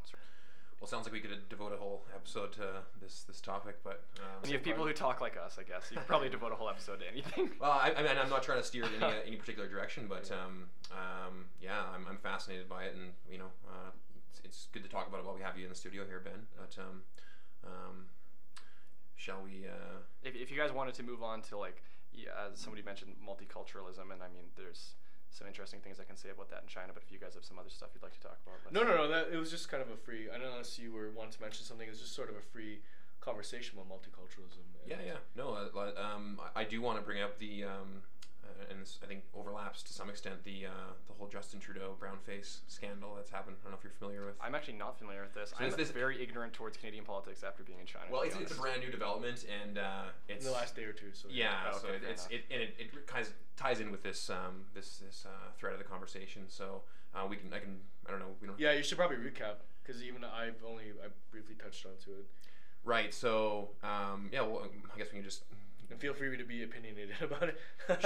Well, 0.80 0.88
sounds 0.88 1.06
like 1.06 1.14
we 1.14 1.20
could 1.20 1.50
devote 1.50 1.74
a 1.74 1.78
whole 1.78 2.04
episode 2.14 2.54
to 2.54 2.84
this 3.02 3.24
this 3.28 3.42
topic, 3.42 3.78
but 3.84 4.04
um, 4.20 4.48
you 4.48 4.54
have 4.54 4.64
people 4.64 4.86
who 4.86 4.94
talk 4.94 5.22
like 5.22 5.36
us, 5.36 5.58
I 5.60 5.64
guess 5.64 5.90
you 5.90 5.98
could 5.98 6.08
probably 6.14 6.30
devote 6.30 6.52
a 6.52 6.56
whole 6.56 6.70
episode 6.70 7.00
to 7.00 7.12
anything. 7.12 7.50
Well, 7.60 7.72
I, 7.72 7.94
I 7.98 8.04
mean, 8.04 8.18
I'm 8.22 8.30
not 8.30 8.44
trying 8.44 8.60
to 8.60 8.64
steer 8.64 8.84
it 8.84 8.94
in 8.96 9.02
any, 9.02 9.14
uh, 9.14 9.18
any 9.26 9.36
particular 9.38 9.68
direction, 9.68 10.06
but 10.08 10.30
um, 10.32 10.66
um, 10.92 11.46
yeah, 11.60 11.82
I'm, 11.96 12.06
I'm 12.08 12.18
fascinated 12.18 12.70
by 12.70 12.84
it, 12.84 12.94
and 12.94 13.12
you 13.30 13.40
know, 13.40 13.50
uh, 13.68 13.90
it's, 14.30 14.42
it's 14.44 14.68
good 14.72 14.84
to 14.84 14.90
talk 14.90 15.08
about 15.08 15.22
it 15.22 15.26
while 15.26 15.36
we 15.36 15.42
have 15.42 15.58
you 15.58 15.64
in 15.64 15.70
the 15.70 15.76
studio 15.76 16.04
here, 16.06 16.22
Ben. 16.24 16.46
But 16.56 16.78
um, 16.80 17.02
um, 17.64 18.06
shall 19.16 19.42
we? 19.44 19.66
Uh, 19.68 20.02
if, 20.22 20.36
if 20.36 20.52
you 20.52 20.58
guys 20.58 20.72
wanted 20.72 20.94
to 20.94 21.04
move 21.04 21.24
on 21.24 21.42
to 21.44 21.58
like, 21.58 21.82
yeah, 22.14 22.54
somebody 22.54 22.84
mentioned 22.84 23.16
multiculturalism, 23.18 24.14
and 24.14 24.22
I 24.22 24.30
mean, 24.32 24.46
there's 24.56 24.94
some 25.38 25.48
interesting 25.48 25.80
things 25.80 26.00
I 26.00 26.04
can 26.04 26.18
say 26.18 26.30
about 26.34 26.50
that 26.50 26.62
in 26.64 26.68
China. 26.68 26.92
But 26.94 27.04
if 27.06 27.12
you 27.12 27.20
guys 27.20 27.36
have 27.36 27.46
some 27.46 27.60
other 27.60 27.70
stuff 27.70 27.90
you'd 27.94 28.02
like 28.04 28.14
to 28.18 28.20
talk 28.20 28.38
about, 28.42 28.74
No, 28.74 28.82
no, 28.84 28.98
no. 28.98 29.08
That 29.08 29.30
it 29.32 29.38
was 29.38 29.52
just 29.52 29.70
kind 29.70 29.82
of 29.84 29.90
a 29.90 29.98
free. 29.98 30.28
I 30.30 30.34
don't 30.38 30.48
know 30.50 30.58
unless 30.58 30.80
you 30.80 30.92
were 30.92 31.12
wanting 31.12 31.34
to 31.34 31.42
mention 31.42 31.64
something. 31.66 31.86
It 31.88 31.92
was 31.92 32.02
just 32.02 32.16
sort 32.16 32.30
of 32.30 32.36
a 32.36 32.42
free 32.42 32.82
conversation 33.22 33.78
about 33.78 33.90
multiculturalism. 33.94 34.64
yeah, 34.88 34.98
yeah, 35.06 35.18
no, 35.36 35.54
uh, 35.54 35.92
um, 36.02 36.40
I, 36.56 36.62
I 36.62 36.64
do 36.64 36.82
want 36.82 36.98
to 36.98 37.04
bring 37.04 37.22
up 37.22 37.38
the 37.40 37.66
um, 37.66 38.02
uh, 38.48 38.72
and 38.72 38.82
this, 38.82 39.00
I 39.04 39.08
think 39.08 39.24
overlaps 39.36 39.84
to 39.84 39.94
some 39.94 40.10
extent 40.10 40.44
the 40.44 40.66
uh, 40.68 40.70
the 41.08 41.14
whole 41.14 41.28
Justin 41.28 41.60
Trudeau 41.60 41.96
brown 42.00 42.18
face 42.26 42.62
scandal 42.68 43.14
that's 43.16 43.30
happened. 43.30 43.58
I 43.60 43.64
don't 43.64 43.72
know 43.74 43.78
if 43.78 43.84
you're 43.84 43.92
familiar 44.00 44.26
with. 44.26 44.36
I'm 44.42 44.56
actually 44.56 44.76
not 44.78 44.98
familiar 44.98 45.22
with 45.22 45.34
this. 45.34 45.50
So 45.52 45.56
I'm 45.60 45.72
this- 45.72 45.92
very 45.92 46.22
ignorant 46.22 46.54
towards 46.54 46.78
Canadian 46.78 47.04
politics 47.06 47.44
after 47.44 47.64
being 47.64 47.80
in 47.80 47.86
China. 47.86 48.06
well, 48.12 48.22
it's, 48.22 48.36
it's 48.36 48.52
a 48.52 48.56
brand 48.56 48.82
new 48.82 48.92
development, 48.92 49.46
and 49.62 49.78
uh, 49.78 50.04
it's 50.30 50.46
in 50.46 50.52
the 50.52 50.58
last 50.58 50.76
day 50.76 50.84
or 50.84 50.94
two. 50.94 51.12
So 51.14 51.28
Yeah, 51.32 51.54
Oh, 51.74 51.78
so 51.78 51.88
okay, 51.88 51.98
it, 51.98 52.02
it's 52.10 52.28
enough. 52.28 52.32
it 52.34 52.54
and 52.54 52.62
it, 52.62 52.76
it 52.80 53.08
ties 53.08 53.32
ties 53.58 53.80
in 53.80 53.92
with 53.92 54.04
this 54.04 54.30
um, 54.30 54.66
this 54.74 54.98
this 54.98 55.26
uh, 55.26 55.52
thread 55.58 55.74
of 55.74 55.80
the 55.80 55.86
conversation. 55.86 56.44
So 56.48 56.84
uh, 57.16 57.26
we 57.30 57.36
can 57.36 57.52
I 57.54 57.60
can 57.60 57.78
I 58.08 58.12
don't 58.12 58.20
know 58.20 58.36
we 58.42 58.48
don't 58.48 58.60
Yeah, 58.60 58.74
you 58.74 58.84
should 58.84 58.98
probably 58.98 59.18
recap 59.18 59.56
because 59.84 60.02
even 60.04 60.24
I've 60.24 60.62
only 60.68 60.86
I 61.04 61.08
briefly 61.32 61.56
touched 61.56 61.86
onto 61.86 62.12
it. 62.20 62.26
right. 62.84 63.14
So 63.14 63.70
um, 63.84 64.30
yeah, 64.32 64.42
well 64.42 64.68
I 64.94 64.98
guess 64.98 65.08
we 65.12 65.18
can 65.20 65.24
just 65.24 65.44
And 65.90 66.00
feel 66.00 66.14
free 66.14 66.36
to 66.38 66.44
be 66.44 66.64
opinionated 66.64 67.16
about 67.22 67.44
it. 67.50 67.58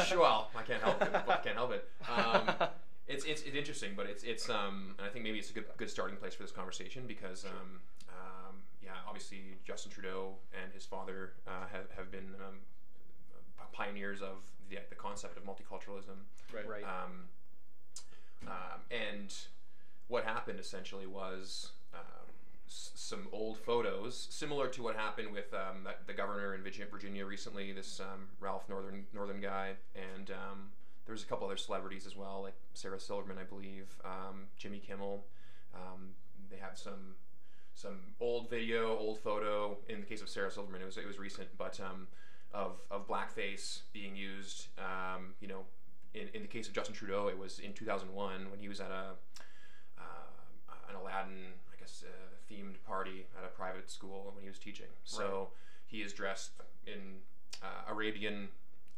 sure. 0.05 0.19
Well, 0.19 0.49
I 0.55 0.61
can't 0.63 0.81
help 0.81 1.01
it. 1.01 1.09
I 1.27 1.37
can't 1.37 1.55
help 1.55 1.71
it. 1.71 1.87
Um, 2.09 2.69
it's, 3.07 3.25
it's 3.25 3.41
it's 3.41 3.55
interesting, 3.55 3.93
but 3.95 4.05
it's 4.05 4.23
it's 4.23 4.49
um 4.49 4.95
and 4.97 5.07
I 5.07 5.09
think 5.09 5.23
maybe 5.25 5.39
it's 5.39 5.49
a 5.49 5.53
good 5.53 5.65
good 5.77 5.89
starting 5.89 6.17
place 6.17 6.33
for 6.35 6.43
this 6.43 6.51
conversation 6.51 7.05
because 7.07 7.45
um, 7.45 7.79
um 8.09 8.55
yeah 8.83 8.91
obviously 9.07 9.57
Justin 9.65 9.91
Trudeau 9.91 10.35
and 10.61 10.71
his 10.73 10.85
father 10.85 11.33
uh, 11.47 11.67
have 11.71 11.89
have 11.95 12.11
been 12.11 12.35
um, 12.47 12.59
pioneers 13.71 14.21
of 14.21 14.37
the 14.69 14.77
the 14.89 14.95
concept 14.95 15.37
of 15.37 15.43
multiculturalism. 15.43 16.17
right. 16.53 16.67
Right. 16.67 16.83
Um, 16.83 17.27
um, 18.47 18.81
and 18.89 19.33
what 20.07 20.23
happened 20.25 20.59
essentially 20.59 21.05
was 21.05 21.71
some 22.71 23.27
old 23.31 23.57
photos, 23.57 24.27
similar 24.29 24.67
to 24.69 24.81
what 24.81 24.95
happened 24.95 25.31
with 25.31 25.53
um, 25.53 25.83
that, 25.83 26.07
the 26.07 26.13
governor 26.13 26.55
in 26.55 26.61
Virgi- 26.61 26.89
Virginia 26.89 27.25
recently, 27.25 27.71
this 27.71 27.99
um, 27.99 28.27
Ralph 28.39 28.69
Northern 28.69 29.05
Northern 29.13 29.41
guy, 29.41 29.73
and 29.95 30.31
um, 30.31 30.69
there 31.05 31.13
was 31.13 31.23
a 31.23 31.25
couple 31.25 31.45
other 31.45 31.57
celebrities 31.57 32.05
as 32.05 32.15
well, 32.15 32.41
like 32.43 32.55
Sarah 32.73 32.99
Silverman, 32.99 33.37
I 33.37 33.43
believe, 33.43 33.95
um, 34.05 34.43
Jimmy 34.57 34.79
Kimmel. 34.79 35.25
Um, 35.73 36.11
they 36.49 36.57
have 36.57 36.77
some 36.77 37.15
some 37.73 37.97
old 38.19 38.49
video, 38.49 38.97
old 38.97 39.19
photo. 39.19 39.77
In 39.89 39.99
the 39.99 40.05
case 40.05 40.21
of 40.21 40.29
Sarah 40.29 40.51
Silverman, 40.51 40.81
it 40.81 40.85
was 40.85 40.97
it 40.97 41.07
was 41.07 41.19
recent, 41.19 41.49
but 41.57 41.79
um, 41.79 42.07
of 42.53 42.79
of 42.89 43.07
blackface 43.07 43.81
being 43.91 44.15
used. 44.15 44.67
You 45.41 45.47
know, 45.47 45.65
in, 46.13 46.27
in 46.33 46.41
the 46.41 46.47
case 46.47 46.67
of 46.67 46.73
Justin 46.73 46.95
Trudeau, 46.95 47.27
it 47.27 47.37
was 47.37 47.59
in 47.59 47.73
2001 47.73 48.49
when 48.49 48.59
he 48.59 48.67
was 48.67 48.79
at 48.79 48.91
a 48.91 49.11
uh, 49.97 50.31
an 50.89 50.95
Aladdin, 50.95 51.55
I 51.71 51.79
guess, 51.79 52.03
uh, 52.05 52.30
themed 52.51 52.75
party 52.85 53.25
at 53.37 53.45
a 53.45 53.47
private 53.49 53.89
school 53.89 54.31
when 54.33 54.43
he 54.43 54.49
was 54.49 54.59
teaching. 54.59 54.87
So 55.03 55.49
he 55.85 55.97
is 56.01 56.13
dressed 56.13 56.51
in 56.85 57.19
uh, 57.63 57.91
Arabian 57.91 58.49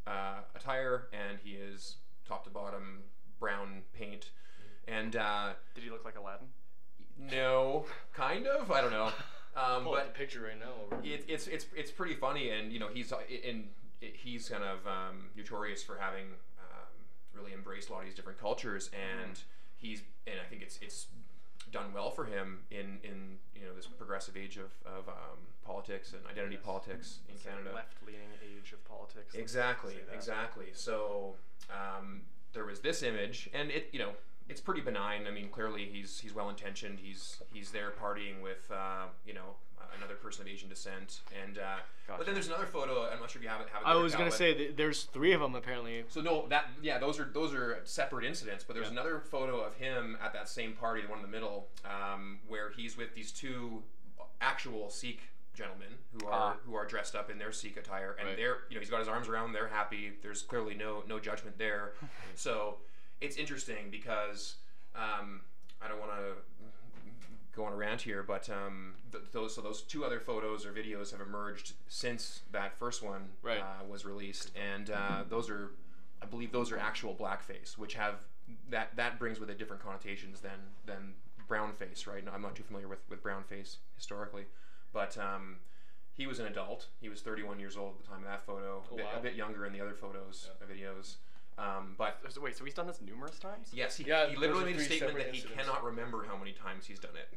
uh, 0.08 0.40
attire, 0.56 1.08
and 1.14 1.38
he 1.44 1.52
is 1.52 1.96
top 2.28 2.44
to 2.46 2.50
bottom 2.50 3.04
brown 3.40 3.82
paint. 3.98 4.30
And 4.88 5.16
uh, 5.16 5.50
Did 5.76 5.84
he 5.84 5.90
look 5.90 6.04
like 6.06 6.18
Aladdin? 6.18 6.48
no, 7.32 7.86
kind 8.14 8.48
of. 8.48 8.72
I 8.72 8.82
don't 8.82 8.92
know. 8.92 9.12
Um, 9.56 9.84
Pull 9.84 9.94
but 9.94 10.06
the 10.12 10.18
picture 10.18 10.42
right 10.42 10.60
now. 10.60 10.98
It, 11.04 11.26
it's 11.28 11.46
it's 11.46 11.68
it's 11.76 11.92
pretty 11.92 12.16
funny, 12.16 12.50
and 12.50 12.72
you 12.72 12.80
know 12.80 12.88
he's 12.92 13.14
uh, 13.14 13.18
in 13.30 13.66
he's 14.02 14.50
kind 14.50 14.64
of 14.64 14.80
um, 14.88 15.26
notorious 15.38 15.84
for 15.84 15.96
having 15.96 16.26
um, 16.58 16.90
really 17.36 17.54
embraced 17.54 17.90
a 17.90 17.94
lot 17.94 18.00
of 18.00 18.06
these 18.06 18.16
different 18.16 18.40
cultures, 18.40 18.90
and 18.94 19.40
he's 19.78 20.02
and 20.26 20.38
I 20.44 20.50
think 20.50 20.64
it's 20.64 20.80
it's 20.82 21.06
done 21.74 21.92
well 21.94 22.10
for 22.12 22.26
him 22.26 22.60
in 22.72 23.00
in 23.04 23.38
you 23.56 23.66
know 23.66 23.74
this 23.76 23.88
progressive 23.88 24.38
age 24.38 24.58
of 24.58 24.72
of 24.86 25.10
um, 25.10 25.40
politics 25.66 26.14
and 26.14 26.22
identity 26.32 26.56
Yes. 26.56 26.64
politics 26.66 27.20
in 27.28 27.36
It's 27.36 27.44
Canada. 27.44 27.72
left-leaning 27.74 28.32
age 28.42 28.72
of 28.74 28.84
politics. 28.86 29.34
Exactly, 29.36 29.96
exactly. 30.14 30.68
So 30.74 31.36
um, 31.70 32.22
there 32.54 32.66
was 32.66 32.80
this 32.82 33.02
image, 33.04 33.50
and 33.54 33.72
it, 33.72 33.90
you 33.92 34.00
know, 34.00 34.12
it's 34.50 34.62
pretty 34.62 34.82
benign. 34.82 35.26
I 35.28 35.32
mean, 35.32 35.50
clearly 35.50 35.86
he's 35.92 36.20
he's 36.20 36.34
well 36.34 36.50
intentioned. 36.50 37.00
He's 37.00 37.42
he's 37.52 37.72
there 37.72 37.92
partying 37.92 38.42
with 38.44 38.70
uh, 38.72 39.06
you 39.26 39.34
know 39.34 39.56
person 40.34 40.48
of 40.48 40.52
Asian 40.54 40.70
descent, 40.70 41.22
and 41.44 41.58
uh, 41.58 41.76
but 42.08 42.26
then 42.26 42.34
there's 42.34 42.48
another 42.48 42.66
photo. 42.66 43.08
I'm 43.12 43.20
not 43.20 43.30
sure 43.30 43.40
if 43.40 43.44
you 43.44 43.50
have 43.50 43.62
it. 43.62 43.68
Have 43.72 43.84
it 43.84 43.88
I 43.88 43.96
was 43.96 44.14
gonna 44.14 44.26
but- 44.26 44.34
say 44.34 44.54
th- 44.54 44.76
there's 44.76 45.04
three 45.04 45.34
of 45.34 45.42
them 45.42 45.56
apparently. 45.56 46.04
So 46.10 46.22
no, 46.22 46.48
that 46.50 46.66
yeah, 46.82 46.98
those 46.98 47.20
are 47.20 47.26
those 47.26 47.54
are 47.54 47.80
separate 47.84 48.26
incidents. 48.26 48.64
But 48.64 48.74
there's 48.76 48.88
Yeah. 48.88 48.94
another 48.94 49.20
photo 49.20 49.62
of 49.62 49.76
him 49.76 50.18
at 50.24 50.34
that 50.34 50.50
same 50.50 50.74
party, 50.74 51.02
the 51.02 51.08
one 51.08 51.20
in 51.20 51.24
the 51.26 51.32
middle, 51.32 51.68
um, 51.86 52.40
where 52.48 52.72
he's 52.72 52.98
with 52.98 53.14
these 53.16 53.32
two 53.32 53.84
actual 54.42 54.90
Sikh 54.90 55.22
gentlemen 55.54 55.90
who 56.20 56.26
are 56.28 56.34
Ah. 56.34 56.58
who 56.66 56.74
are 56.76 56.86
dressed 56.86 57.16
up 57.16 57.30
in 57.30 57.38
their 57.38 57.52
Sikh 57.52 57.78
attire, 57.78 58.14
and 58.20 58.30
Right. 58.30 58.38
they're 58.38 58.64
you 58.70 58.76
know 58.76 58.80
he's 58.80 58.90
got 58.90 59.00
his 59.00 59.08
arms 59.08 59.28
around, 59.28 59.54
they're 59.54 59.68
happy. 59.68 60.14
There's 60.22 60.42
clearly 60.42 60.74
no 60.74 61.04
no 61.08 61.20
judgment 61.20 61.58
there. 61.58 61.94
so 62.36 62.80
it's 63.22 63.38
interesting 63.38 63.90
because 63.92 64.56
um, 64.96 65.42
I 65.82 65.88
don't 65.88 66.00
want 66.00 66.12
to 66.12 66.34
go 67.56 67.66
on 67.66 67.74
a 67.74 67.76
rant 67.76 68.02
here, 68.02 68.24
but 68.24 68.50
um, 68.50 68.94
th- 69.12 69.24
those 69.32 69.56
so 69.56 69.62
those 69.62 69.82
two 69.82 70.04
other 70.04 70.20
photos 70.20 70.66
or 70.66 70.72
videos 70.72 71.12
have 71.12 71.22
emerged 71.22 71.74
since 71.88 72.42
that 72.52 72.78
first 72.78 73.04
one 73.04 73.30
Right. 73.42 73.60
uh, 73.60 73.84
was 73.88 74.06
released, 74.06 74.52
and 74.56 74.90
uh, 74.90 75.24
those 75.30 75.50
are, 75.50 75.72
I 76.22 76.26
believe, 76.26 76.52
those 76.52 76.72
are 76.72 76.78
actual 76.78 77.14
blackface, 77.16 77.78
which 77.78 77.94
have 77.96 78.16
that 78.70 78.96
that 78.96 79.20
brings 79.20 79.40
with 79.40 79.50
it 79.50 79.58
different 79.58 79.84
connotations 79.84 80.40
than 80.42 80.60
than 80.86 81.14
brown 81.48 81.74
face, 81.74 82.08
right? 82.08 82.24
I'm 82.34 82.42
not 82.42 82.56
too 82.56 82.64
familiar 82.64 82.88
with 82.88 83.00
with 83.10 83.22
brown 83.22 83.44
face 83.44 83.78
historically, 83.96 84.46
but 84.92 85.18
um, 85.18 85.58
he 86.14 86.26
was 86.28 86.40
an 86.40 86.48
adult. 86.48 86.88
He 87.02 87.10
was 87.10 87.22
31 87.22 87.60
years 87.60 87.76
old 87.78 87.96
at 87.96 88.02
the 88.04 88.08
time 88.08 88.20
of 88.20 88.26
that 88.26 88.46
photo, 88.46 88.84
Oh, 88.92 88.94
a, 88.94 88.98
bit, 88.98 89.06
wow. 89.06 89.12
a 89.18 89.22
bit 89.22 89.34
younger 89.36 89.66
in 89.66 89.74
the 89.74 89.82
other 89.82 89.94
photos, 89.96 90.50
uh, 90.62 90.66
videos. 90.66 91.16
Um, 91.58 91.94
but 91.98 92.20
So- 92.30 92.42
Wait, 92.42 92.56
so 92.58 92.66
he's 92.66 92.74
done 92.74 92.88
this 92.88 93.00
numerous 93.02 93.38
times? 93.40 93.70
Yes, 93.74 93.98
he, 93.98 94.04
Yeah, 94.06 94.28
he 94.28 94.36
literally 94.36 94.64
are 94.74 94.76
made 94.76 94.76
a 94.78 94.84
statement 94.84 95.18
that 95.18 95.28
he 95.34 95.38
incidents. 95.42 95.62
cannot 95.68 95.84
remember 95.84 96.26
how 96.26 96.36
many 96.38 96.52
times 96.52 96.86
he's 96.88 97.00
done 97.00 97.16
it. 97.16 97.30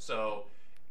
So, 0.00 0.44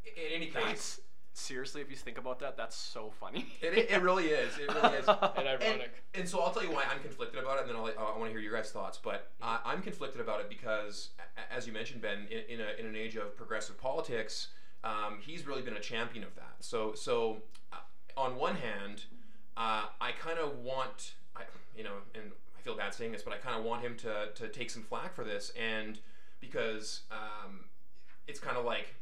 in 0.06 0.34
any 0.34 0.46
case, 0.48 0.64
That's 0.64 1.00
seriously, 1.34 1.82
if 1.82 1.90
you 1.90 1.96
think 1.96 2.18
about 2.18 2.40
that, 2.40 2.58
that's 2.58 2.76
so 2.76 3.12
funny. 3.20 3.48
it, 3.62 3.78
it, 3.78 3.92
it 3.92 4.02
really 4.02 4.28
is. 4.28 4.58
It 4.58 4.74
really 4.74 4.98
is. 4.98 5.08
And 5.38 5.48
ironic. 5.48 6.04
And, 6.14 6.28
so 6.28 6.40
I'll 6.40 6.52
tell 6.52 6.64
you 6.64 6.72
why 6.72 6.84
I'm 6.92 7.00
conflicted 7.02 7.42
about 7.42 7.58
it, 7.58 7.62
and 7.62 7.70
then 7.70 7.78
I'll, 7.78 7.88
I 7.88 8.18
want 8.18 8.26
to 8.26 8.32
hear 8.32 8.40
your 8.40 8.54
guys' 8.54 8.72
thoughts. 8.72 9.00
But 9.02 9.32
uh, 9.42 9.60
I'm 9.66 9.82
conflicted 9.82 10.22
about 10.22 10.40
it 10.42 10.50
because, 10.50 11.10
as 11.56 11.66
you 11.66 11.74
mentioned, 11.74 12.02
Ben, 12.02 12.28
in, 12.30 12.60
in, 12.60 12.62
a, 12.62 12.80
in 12.80 12.86
an 12.86 12.96
age 12.96 13.16
of 13.16 13.36
progressive 13.36 13.80
politics, 13.80 14.50
um, 14.84 15.20
he's 15.22 15.46
really 15.48 15.62
been 15.62 15.78
a 15.78 15.82
champion 15.82 16.24
of 16.24 16.36
that. 16.36 16.56
So, 16.60 16.94
so 16.94 17.38
uh, 17.74 17.78
on 18.18 18.36
one 18.36 18.56
hand, 18.56 19.04
uh, 19.58 19.86
I 20.00 20.12
kind 20.20 20.40
of 20.40 20.60
want, 20.60 21.14
I, 21.36 21.42
you 21.76 21.84
know, 21.84 21.96
and 22.16 22.32
I 22.58 22.62
feel 22.62 22.76
bad 22.76 22.94
saying 22.94 23.12
this, 23.12 23.24
but 23.24 23.34
I 23.34 23.38
kind 23.38 23.58
of 23.58 23.64
want 23.64 23.82
him 23.82 23.96
to, 23.98 24.28
to 24.36 24.48
take 24.48 24.70
some 24.70 24.84
flack 24.84 25.14
for 25.16 25.24
this, 25.24 25.52
and 25.60 26.00
because 26.40 27.02
um, 27.12 27.66
it's 28.28 28.40
kind 28.40 28.58
of 28.58 28.64
like 28.64 28.96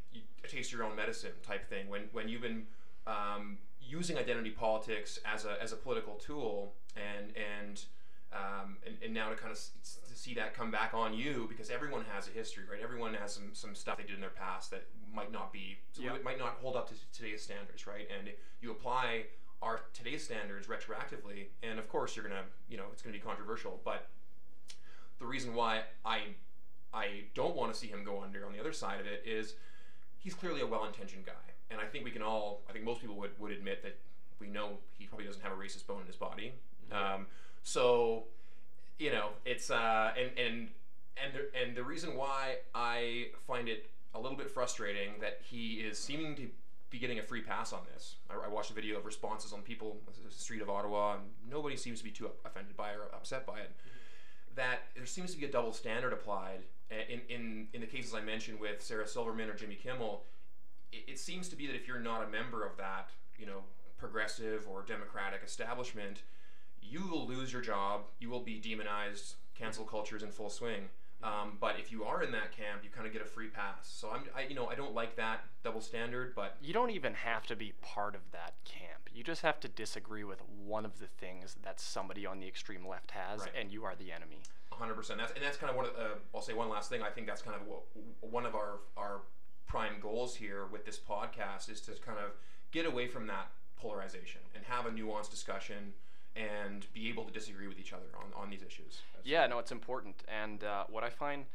taste 0.48 0.72
your 0.72 0.84
own 0.84 0.96
medicine 0.96 1.32
type 1.44 1.68
thing. 1.70 1.88
When 1.90 2.04
when 2.12 2.28
you've 2.30 2.42
been 2.42 2.66
um, 3.06 3.58
using 3.82 4.18
identity 4.18 4.50
politics 4.52 5.20
as 5.26 5.46
a 5.46 5.62
as 5.62 5.72
a 5.72 5.76
political 5.76 6.16
tool, 6.16 6.74
and 6.96 7.34
and 7.36 7.84
um, 8.34 8.78
and, 8.86 8.96
and 9.04 9.14
now 9.14 9.30
to 9.30 9.36
kind 9.36 9.52
of 9.52 9.58
s- 9.58 10.00
to 10.10 10.16
see 10.16 10.34
that 10.34 10.54
come 10.54 10.70
back 10.70 10.94
on 10.94 11.14
you 11.14 11.46
because 11.48 11.70
everyone 11.70 12.04
has 12.14 12.28
a 12.28 12.32
history, 12.32 12.64
right? 12.70 12.82
Everyone 12.84 13.14
has 13.14 13.34
some, 13.34 13.52
some 13.54 13.74
stuff 13.74 13.98
they 13.98 14.04
did 14.04 14.16
in 14.16 14.20
their 14.22 14.30
past 14.32 14.70
that 14.72 14.84
might 15.14 15.32
not 15.32 15.54
be, 15.54 15.78
so 15.94 16.02
Yeah. 16.04 16.14
it 16.16 16.26
might 16.26 16.38
not 16.38 16.58
hold 16.62 16.76
up 16.76 16.90
to 16.90 16.96
today's 17.14 17.42
standards, 17.42 17.88
right? 17.88 18.06
And 18.16 18.28
you 18.62 18.72
apply 18.72 19.28
our 19.62 19.80
today's 19.94 20.26
standards 20.26 20.68
retroactively, 20.68 21.46
and 21.64 21.80
of 21.80 21.88
course 21.88 22.18
you're 22.18 22.28
gonna, 22.28 22.44
you 22.70 22.76
know, 22.76 22.84
it's 22.92 23.02
gonna 23.02 23.14
be 23.14 23.20
controversial. 23.20 23.80
But 23.86 24.08
the 25.20 25.26
reason 25.26 25.56
why 25.56 25.84
I 26.06 26.20
I 26.94 27.26
don't 27.34 27.56
want 27.56 27.74
to 27.74 27.80
see 27.80 27.88
him 27.88 28.04
go 28.04 28.22
under 28.22 28.46
on 28.46 28.52
the 28.52 28.60
other 28.60 28.74
side 28.74 29.00
of 29.00 29.06
it 29.08 29.24
is 29.26 29.56
he's 30.20 30.34
clearly 30.34 30.62
a 30.62 30.68
well-intentioned 30.68 31.26
guy, 31.26 31.48
and 31.72 31.80
I 31.80 31.86
think 31.86 32.06
we 32.06 32.12
can 32.12 32.22
all, 32.22 32.62
I 32.70 32.74
think 32.74 32.86
most 32.86 33.02
people 33.02 33.16
would, 33.18 33.32
would 33.40 33.52
admit 33.52 33.84
that 33.84 33.98
we 34.40 34.48
know 34.48 34.78
he 34.98 35.06
probably 35.06 35.26
doesn't 35.26 35.42
have 35.42 35.52
a 35.52 35.56
racist 35.56 35.88
bone 35.88 36.02
in 36.02 36.08
his 36.08 36.16
body. 36.16 36.54
Um, 36.92 37.26
so, 37.64 38.26
you 39.00 39.12
know, 39.12 39.30
it's 39.46 39.70
uh, 39.70 40.12
and 40.18 40.32
and 40.38 40.70
and 41.22 41.34
the, 41.34 41.60
and 41.60 41.76
the 41.76 41.84
reason 41.84 42.16
why 42.16 42.58
I 42.74 43.30
find 43.48 43.68
it 43.68 43.90
a 44.14 44.20
little 44.20 44.38
bit 44.38 44.50
frustrating 44.50 45.20
that 45.22 45.40
he 45.44 45.76
is 45.76 45.98
seeming 45.98 46.36
to 46.36 46.48
be 46.90 47.00
getting 47.00 47.20
a 47.20 47.24
free 47.24 47.42
pass 47.42 47.74
on 47.74 47.82
this. 47.94 48.16
I, 48.30 48.46
I 48.46 48.48
watched 48.48 48.72
a 48.72 48.74
video 48.74 48.98
of 48.98 49.06
responses 49.06 49.52
on 49.52 49.62
people 49.62 49.98
the 50.06 50.32
street 50.32 50.62
of 50.62 50.70
Ottawa, 50.70 51.16
and 51.16 51.24
nobody 51.50 51.76
seems 51.76 52.00
to 52.00 52.04
be 52.04 52.12
too 52.12 52.30
offended 52.46 52.78
by 52.78 52.92
or 52.92 53.10
upset 53.14 53.46
by 53.46 53.60
it. 53.60 53.72
That 54.58 54.80
there 54.96 55.06
seems 55.06 55.32
to 55.34 55.40
be 55.40 55.46
a 55.46 55.52
double 55.52 55.72
standard 55.72 56.12
applied 56.12 56.60
uh, 56.92 56.96
in 57.08 57.22
in 57.30 57.68
in 57.74 57.82
the 57.82 57.88
cases 57.88 58.14
I 58.14 58.22
mentioned 58.22 58.60
with 58.60 58.82
Sarah 58.82 59.08
Silverman 59.08 59.50
or 59.50 59.54
Jimmy 59.54 59.76
Kimmel. 59.76 60.24
It, 60.92 61.12
it 61.14 61.20
seems 61.20 61.48
to 61.50 61.56
be 61.56 61.68
that 61.68 61.76
if 61.76 61.88
you're 61.88 62.00
not 62.00 62.24
a 62.24 62.28
member 62.28 62.66
of 62.66 62.76
that, 62.78 63.10
you 63.38 63.46
know, 63.46 63.62
progressive 63.98 64.68
or 64.70 64.84
democratic 64.84 65.42
establishment, 65.46 66.24
you 66.82 67.08
will 67.08 67.26
lose 67.28 67.54
your 67.54 67.62
job. 67.62 68.02
You 68.20 68.30
will 68.30 68.42
be 68.42 68.60
demonized. 68.60 69.36
Cancel 69.58 69.86
culture 69.86 70.18
is 70.18 70.24
in 70.24 70.32
full 70.32 70.50
swing. 70.50 70.90
Um, 71.24 71.58
but 71.60 71.80
if 71.80 71.92
you 71.92 72.04
are 72.04 72.22
in 72.22 72.32
that 72.32 72.52
camp, 72.52 72.82
you 72.84 72.90
kind 72.90 73.08
of 73.08 73.14
get 73.14 73.24
a 73.24 73.26
free 73.26 73.48
pass. 73.48 73.90
So 73.90 74.12
I'm, 74.12 74.22
I, 74.36 74.44
you 74.44 74.54
know, 74.54 74.68
I 74.68 74.76
don't 74.76 74.94
like 74.94 75.16
that 75.16 75.46
double 75.64 75.82
standard, 75.82 76.34
but 76.36 76.58
You 76.62 76.74
don't 76.74 76.92
even 76.92 77.14
have 77.16 77.48
to 77.48 77.56
be 77.56 77.74
part 77.82 78.14
of 78.14 78.22
that 78.34 78.54
camp. 78.66 78.97
You 79.18 79.24
just 79.24 79.42
have 79.42 79.60
to 79.62 79.68
disagree 79.68 80.24
with 80.24 80.44
one 80.64 80.86
of 80.86 81.00
the 81.00 81.08
things 81.08 81.56
that 81.64 81.80
somebody 81.80 82.28
on 82.28 82.40
the 82.40 82.48
extreme 82.48 82.88
left 82.88 83.10
has, 83.12 83.42
Right. 83.42 83.50
and 83.60 83.72
you 83.72 83.84
are 83.84 83.96
the 83.96 84.12
enemy. 84.12 84.42
100%. 84.72 85.18
That's 85.18 85.32
and 85.32 85.44
that's 85.44 85.58
kind 85.58 85.72
of 85.72 85.76
one 85.76 85.86
of 85.86 85.92
uh, 85.98 86.16
I'll 86.36 86.42
say 86.44 86.54
one 86.54 86.70
last 86.70 86.92
thing. 86.92 87.02
I 87.02 87.10
think 87.10 87.26
that's 87.26 87.42
kind 87.42 87.60
of 87.60 87.68
what, 87.68 87.82
one 88.22 88.46
of 88.46 88.54
our 88.54 88.82
our 88.96 89.22
prime 89.66 90.00
goals 90.00 90.36
here 90.36 90.68
with 90.68 90.86
this 90.86 91.00
podcast 91.00 91.68
is 91.68 91.82
to 91.82 91.94
kind 91.94 92.20
of 92.20 92.34
get 92.72 92.86
away 92.86 93.08
from 93.08 93.26
that 93.26 93.50
polarization 93.76 94.42
and 94.54 94.64
have 94.66 94.86
a 94.86 94.92
nuanced 94.92 95.32
discussion 95.32 95.94
and 96.36 96.86
be 96.94 97.10
able 97.10 97.24
to 97.24 97.34
disagree 97.34 97.68
with 97.68 97.80
each 97.80 97.94
other 97.94 98.06
on, 98.20 98.32
on 98.40 98.52
these 98.52 98.62
issues. 98.62 99.02
Yeah, 99.24 99.48
no, 99.48 99.58
it's 99.58 99.72
important. 99.72 100.24
And 100.28 100.64
uh, 100.64 100.84
what 100.90 101.04
I 101.04 101.10
find, 101.10 101.46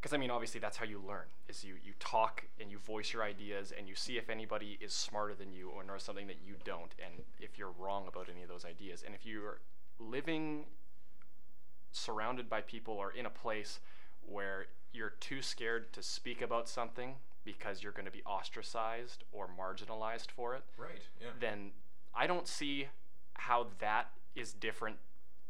because 0.00 0.14
I 0.14 0.16
mean, 0.16 0.30
obviously, 0.30 0.60
that's 0.60 0.76
how 0.78 0.84
you 0.86 1.02
learn: 1.06 1.26
is 1.48 1.62
you 1.64 1.74
you 1.84 1.92
talk 1.98 2.44
and 2.60 2.70
you 2.70 2.78
voice 2.78 3.12
your 3.12 3.22
ideas, 3.22 3.72
and 3.76 3.86
you 3.88 3.94
see 3.94 4.16
if 4.16 4.30
anybody 4.30 4.78
is 4.80 4.92
smarter 4.92 5.34
than 5.34 5.52
you 5.52 5.68
or 5.70 5.84
knows 5.84 6.02
something 6.02 6.26
that 6.28 6.38
you 6.44 6.54
don't, 6.64 6.94
and 7.04 7.22
if 7.38 7.58
you're 7.58 7.72
wrong 7.78 8.06
about 8.08 8.28
any 8.32 8.42
of 8.42 8.48
those 8.48 8.64
ideas. 8.64 9.02
And 9.04 9.14
if 9.14 9.26
you're 9.26 9.60
living 9.98 10.64
surrounded 11.92 12.48
by 12.48 12.60
people 12.60 12.94
or 12.94 13.10
in 13.12 13.26
a 13.26 13.30
place 13.30 13.80
where 14.22 14.66
you're 14.92 15.14
too 15.20 15.42
scared 15.42 15.92
to 15.92 16.02
speak 16.02 16.40
about 16.40 16.68
something 16.68 17.14
because 17.44 17.82
you're 17.82 17.92
going 17.92 18.04
to 18.06 18.10
be 18.10 18.22
ostracized 18.24 19.24
or 19.32 19.48
marginalized 19.58 20.30
for 20.30 20.54
it, 20.54 20.62
Right. 20.76 21.00
Yeah. 21.20 21.28
then 21.40 21.70
I 22.14 22.26
don't 22.26 22.46
see 22.46 22.88
how 23.34 23.68
that 23.78 24.10
is 24.34 24.52
different. 24.52 24.96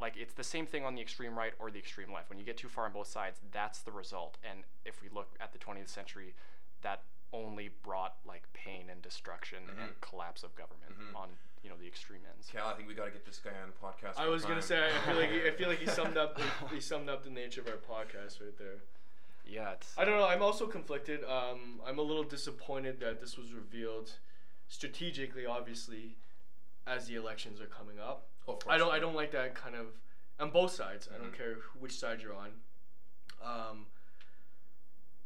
Like 0.01 0.15
it's 0.17 0.33
the 0.35 0.45
same 0.45 0.67
thing 0.67 0.85
on 0.85 0.95
the 0.95 1.01
extreme 1.01 1.37
right 1.37 1.53
or 1.59 1.71
the 1.71 1.79
extreme 1.79 2.13
left. 2.13 2.31
When 2.31 2.39
you 2.39 2.45
get 2.45 2.57
too 2.57 2.69
far 2.69 2.87
on 2.87 2.93
both 2.93 3.09
sides, 3.09 3.39
that's 3.53 3.81
the 3.81 3.93
result. 3.93 4.39
And 4.49 4.61
if 4.85 5.03
we 5.03 5.09
look 5.15 5.29
at 5.41 5.53
the 5.53 5.59
20th 5.59 5.89
century, 5.89 6.35
that 6.83 7.03
only 7.33 7.71
brought 7.83 8.15
like 8.27 8.43
pain 8.55 8.87
and 8.91 9.01
destruction 9.03 9.59
and 9.81 9.91
Mhm. 9.91 10.01
collapse 10.01 10.43
of 10.43 10.55
government 10.57 10.99
Mhm. 10.99 11.15
on 11.15 11.29
you 11.63 11.69
know 11.69 11.77
the 11.77 11.87
extreme 11.87 12.23
ends. 12.35 12.49
Cal, 12.51 12.69
I 12.69 12.75
think 12.75 12.89
we 12.89 12.95
got 12.95 13.05
to 13.05 13.11
get 13.11 13.25
this 13.27 13.39
guy 13.39 13.51
on 13.63 13.69
the 13.69 13.77
podcast. 13.87 14.19
I 14.19 14.23
full 14.25 14.33
was 14.33 14.45
gonna 14.47 14.63
say 14.63 14.83
I 14.83 14.99
feel 15.07 15.17
like 15.17 15.31
he, 15.31 15.47
I 15.47 15.51
feel 15.51 15.69
like 15.69 15.79
he 15.79 15.87
summed 15.87 16.17
up 16.17 16.35
the, 16.37 16.43
he 16.75 16.81
summed 16.81 17.09
up 17.11 17.23
the 17.23 17.31
nature 17.31 17.61
of 17.61 17.69
our 17.69 17.77
podcast 17.77 18.41
right 18.41 18.57
there. 18.57 18.79
Yeah, 19.45 19.73
it's 19.73 19.97
I 19.99 20.05
don't 20.07 20.17
know. 20.19 20.27
I'm 20.27 20.43
also 20.43 20.67
conflicted. 20.67 21.23
Um, 21.25 21.81
I'm 21.85 21.99
a 21.99 22.03
little 22.03 22.25
disappointed 22.25 22.99
that 23.01 23.21
this 23.21 23.37
was 23.37 23.53
revealed 23.53 24.13
strategically, 24.69 25.45
obviously, 25.47 26.17
as 26.87 27.07
the 27.07 27.17
elections 27.17 27.61
are 27.61 27.67
coming 27.67 27.99
up. 28.01 28.29
Of 28.53 28.69
I 28.69 28.79
don't. 28.79 28.93
I 28.93 28.99
don't 28.99 29.15
like 29.15 29.31
that 29.33 29.55
kind 29.55 29.75
of 29.77 29.87
on 30.39 30.51
both 30.51 30.73
sides. 30.73 31.09
I 31.15 31.19
don't 31.19 31.33
Mhm. 31.33 31.37
care 31.37 31.57
which 31.79 31.93
side 31.99 32.21
you're 32.23 32.35
on. 32.35 32.51
Um, 33.43 33.87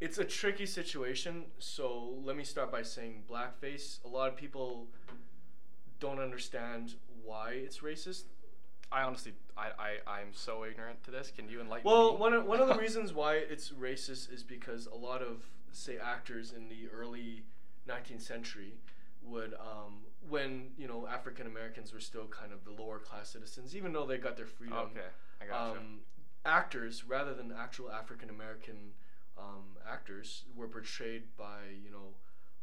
it's 0.01 0.19
a 0.19 0.25
tricky 0.25 0.67
situation. 0.67 1.47
So 1.59 2.19
let 2.25 2.37
me 2.37 2.45
start 2.45 2.71
by 2.71 2.83
saying 2.83 3.25
blackface. 3.29 4.05
A 4.05 4.09
lot 4.09 4.29
of 4.29 4.37
people 4.37 4.89
don't 6.01 6.19
understand 6.21 6.95
why 7.23 7.51
it's 7.53 7.79
racist. 7.79 8.25
I 8.93 9.03
honestly 9.03 9.35
I, 9.57 9.71
I 10.07 10.21
I'm 10.21 10.33
so 10.33 10.65
ignorant 10.65 11.03
to 11.05 11.11
this. 11.11 11.31
Can 11.31 11.49
you 11.49 11.61
enlighten 11.61 11.91
Well, 11.91 12.13
me? 12.13 12.19
one 12.19 12.35
of, 12.35 12.45
one 12.45 12.61
of 12.61 12.69
the 12.69 12.75
reasons 12.87 13.13
why 13.13 13.37
it's 13.37 13.71
racist 13.71 14.33
is 14.33 14.43
because 14.43 14.87
a 14.87 14.95
lot 14.95 15.23
of 15.23 15.45
say 15.73 15.99
actors 15.99 16.53
in 16.53 16.69
the 16.69 16.89
early 16.93 17.45
19th 17.89 18.23
century 18.23 18.75
would 19.23 19.55
um, 19.55 20.03
when 20.29 20.71
you 20.77 20.89
know 20.89 21.07
African 21.07 21.47
Americans 21.47 21.93
were 21.93 22.01
still 22.01 22.27
kind 22.27 22.53
of 22.53 22.65
the 22.65 22.71
lower 22.71 22.99
class 22.99 23.31
citizens, 23.31 23.77
even 23.77 23.93
though 23.93 24.07
they 24.07 24.19
got 24.19 24.37
their 24.37 24.47
freedom. 24.47 24.79
Okay, 24.79 25.01
I 25.41 25.47
gotcha. 25.47 25.79
Um, 25.79 26.01
actors, 26.45 27.05
rather 27.05 27.35
than 27.35 27.53
actual 27.53 27.91
African 27.91 28.31
American 28.31 28.93
um, 29.39 29.77
actors, 29.91 30.45
were 30.57 30.69
portrayed 30.69 31.25
by 31.37 31.61
you 31.85 31.91
know 31.91 32.15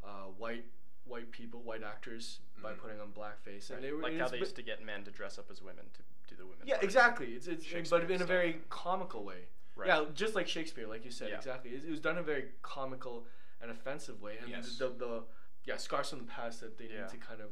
uh, 0.03 0.25
white 0.37 0.65
white 1.05 1.31
people, 1.31 1.61
white 1.61 1.83
actors, 1.83 2.39
by 2.61 2.73
Mhm. 2.73 2.77
putting 2.77 2.99
on 2.99 3.11
blackface, 3.11 3.69
and 3.71 3.83
they 3.83 3.91
were 3.91 4.01
like 4.01 4.17
how 4.17 4.27
they 4.27 4.37
used 4.37 4.55
to 4.55 4.61
get 4.63 4.83
men 4.83 5.03
to 5.03 5.11
dress 5.11 5.37
up 5.39 5.49
as 5.51 5.61
women 5.61 5.85
to 5.93 6.01
do 6.27 6.35
the 6.35 6.45
women. 6.45 6.65
yeah, 6.65 6.75
parts. 6.75 6.85
exactly. 6.85 7.27
It's, 7.33 7.47
it's 7.47 7.89
but 7.89 8.09
in 8.09 8.21
a 8.21 8.25
very 8.25 8.61
comical 8.69 9.23
way. 9.23 9.47
Right. 9.75 9.87
Yeah, 9.87 10.05
just 10.13 10.35
like 10.35 10.47
Shakespeare, 10.47 10.85
like 10.87 11.03
you 11.05 11.11
said, 11.11 11.29
Yeah. 11.29 11.37
exactly. 11.37 11.71
It, 11.71 11.85
it 11.85 11.89
was 11.89 11.99
done 11.99 12.17
in 12.17 12.19
a 12.19 12.23
very 12.23 12.49
comical 12.61 13.25
and 13.61 13.71
offensive 13.71 14.21
way, 14.21 14.37
and 14.39 14.49
Yes. 14.49 14.77
the, 14.77 14.89
the 14.89 15.23
yeah 15.65 15.77
scars 15.77 16.09
from 16.09 16.19
the 16.19 16.25
past 16.25 16.61
that 16.61 16.77
they 16.77 16.85
Yeah. 16.85 17.01
need 17.01 17.09
to 17.09 17.17
kind 17.17 17.41
of 17.41 17.51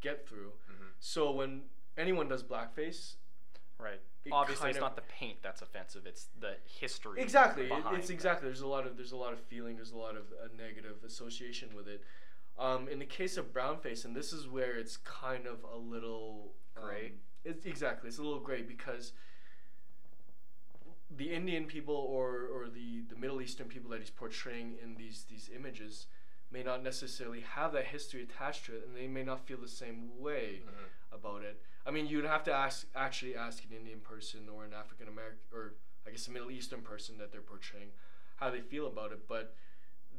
get 0.00 0.26
through. 0.28 0.52
Mhm. 0.70 0.88
So 1.00 1.30
when 1.30 1.68
anyone 1.96 2.28
does 2.28 2.42
blackface, 2.42 3.16
Right. 3.78 4.00
it 4.24 4.32
Obviously, 4.32 4.70
it's 4.70 4.78
not 4.78 4.94
the 4.96 5.02
paint 5.02 5.42
that's 5.42 5.62
offensive; 5.62 6.06
it's 6.06 6.26
the 6.38 6.56
history. 6.66 7.20
exactly, 7.20 7.68
it's 7.70 8.06
that. 8.06 8.10
exactly. 8.12 8.48
There's 8.48 8.60
a 8.60 8.66
lot 8.66 8.86
of 8.86 8.96
there's 8.96 9.12
a 9.12 9.16
lot 9.16 9.32
of 9.32 9.40
feeling. 9.40 9.76
There's 9.76 9.90
a 9.92 9.96
lot 9.96 10.16
of 10.16 10.32
uh, 10.32 10.48
negative 10.56 11.02
association 11.04 11.74
with 11.74 11.88
it. 11.88 12.04
Um, 12.58 12.86
in 12.88 12.98
the 12.98 13.06
case 13.06 13.36
of 13.36 13.52
brownface, 13.52 14.04
and 14.04 14.14
this 14.14 14.32
is 14.32 14.46
where 14.46 14.76
it's 14.76 14.96
kind 14.98 15.46
of 15.46 15.64
a 15.64 15.76
little 15.76 16.54
Gray? 16.74 17.06
Um, 17.06 17.20
it's 17.44 17.66
exactly 17.66 18.08
it's 18.08 18.18
a 18.18 18.22
little 18.22 18.40
gray 18.40 18.62
because 18.62 19.12
the 21.10 21.32
Indian 21.34 21.66
people 21.66 21.94
or, 21.94 22.46
or 22.46 22.68
the, 22.68 23.02
the 23.08 23.16
Middle 23.16 23.42
Eastern 23.42 23.68
people 23.68 23.90
that 23.90 24.00
he's 24.00 24.10
portraying 24.10 24.76
in 24.82 24.94
these 24.94 25.24
these 25.28 25.50
images 25.54 26.06
may 26.52 26.62
not 26.62 26.82
necessarily 26.82 27.40
have 27.40 27.72
that 27.72 27.86
history 27.86 28.22
attached 28.22 28.66
to 28.66 28.76
it, 28.76 28.84
and 28.86 28.94
they 28.96 29.08
may 29.08 29.22
not 29.24 29.46
feel 29.46 29.56
the 29.58 29.68
same 29.68 30.18
way 30.20 30.62
Mhm. 30.64 30.88
about 31.10 31.42
it. 31.42 31.62
I 31.86 31.90
mean, 31.90 32.06
you'd 32.06 32.24
have 32.24 32.44
to 32.44 32.52
ask 32.52 32.86
actually 32.94 33.34
ask 33.36 33.64
an 33.64 33.72
Indian 33.72 34.00
person 34.00 34.48
or 34.48 34.64
an 34.64 34.72
African 34.74 35.08
American 35.08 35.40
or 35.52 35.74
I 36.06 36.10
guess 36.10 36.28
a 36.28 36.30
Middle 36.30 36.50
Eastern 36.50 36.82
person 36.82 37.16
that 37.18 37.32
they're 37.32 37.40
portraying 37.40 37.92
how 38.36 38.50
they 38.50 38.60
feel 38.60 38.86
about 38.86 39.12
it, 39.12 39.26
but 39.26 39.56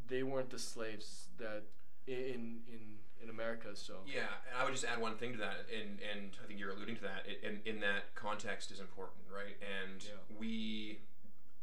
they 0.07 0.23
weren't 0.23 0.49
the 0.49 0.59
slaves 0.59 1.29
that 1.37 1.63
in 2.07 2.63
in 2.67 2.99
in 3.21 3.29
America. 3.29 3.75
So 3.75 4.03
Yeah, 4.05 4.27
and 4.49 4.57
I 4.57 4.63
would 4.65 4.73
just 4.73 4.83
add 4.85 4.99
one 4.99 5.17
thing 5.17 5.31
to 5.33 5.37
that, 5.39 5.69
and 5.69 5.99
and 6.01 6.37
I 6.43 6.47
think 6.47 6.59
you're 6.59 6.71
alluding 6.71 6.95
to 6.97 7.01
that. 7.03 7.25
It, 7.27 7.43
and 7.43 7.65
in 7.65 7.79
that 7.81 8.15
context 8.15 8.71
is 8.71 8.79
important, 8.79 9.27
right? 9.29 9.55
And 9.61 10.03
Yeah. 10.03 10.37
we 10.37 11.01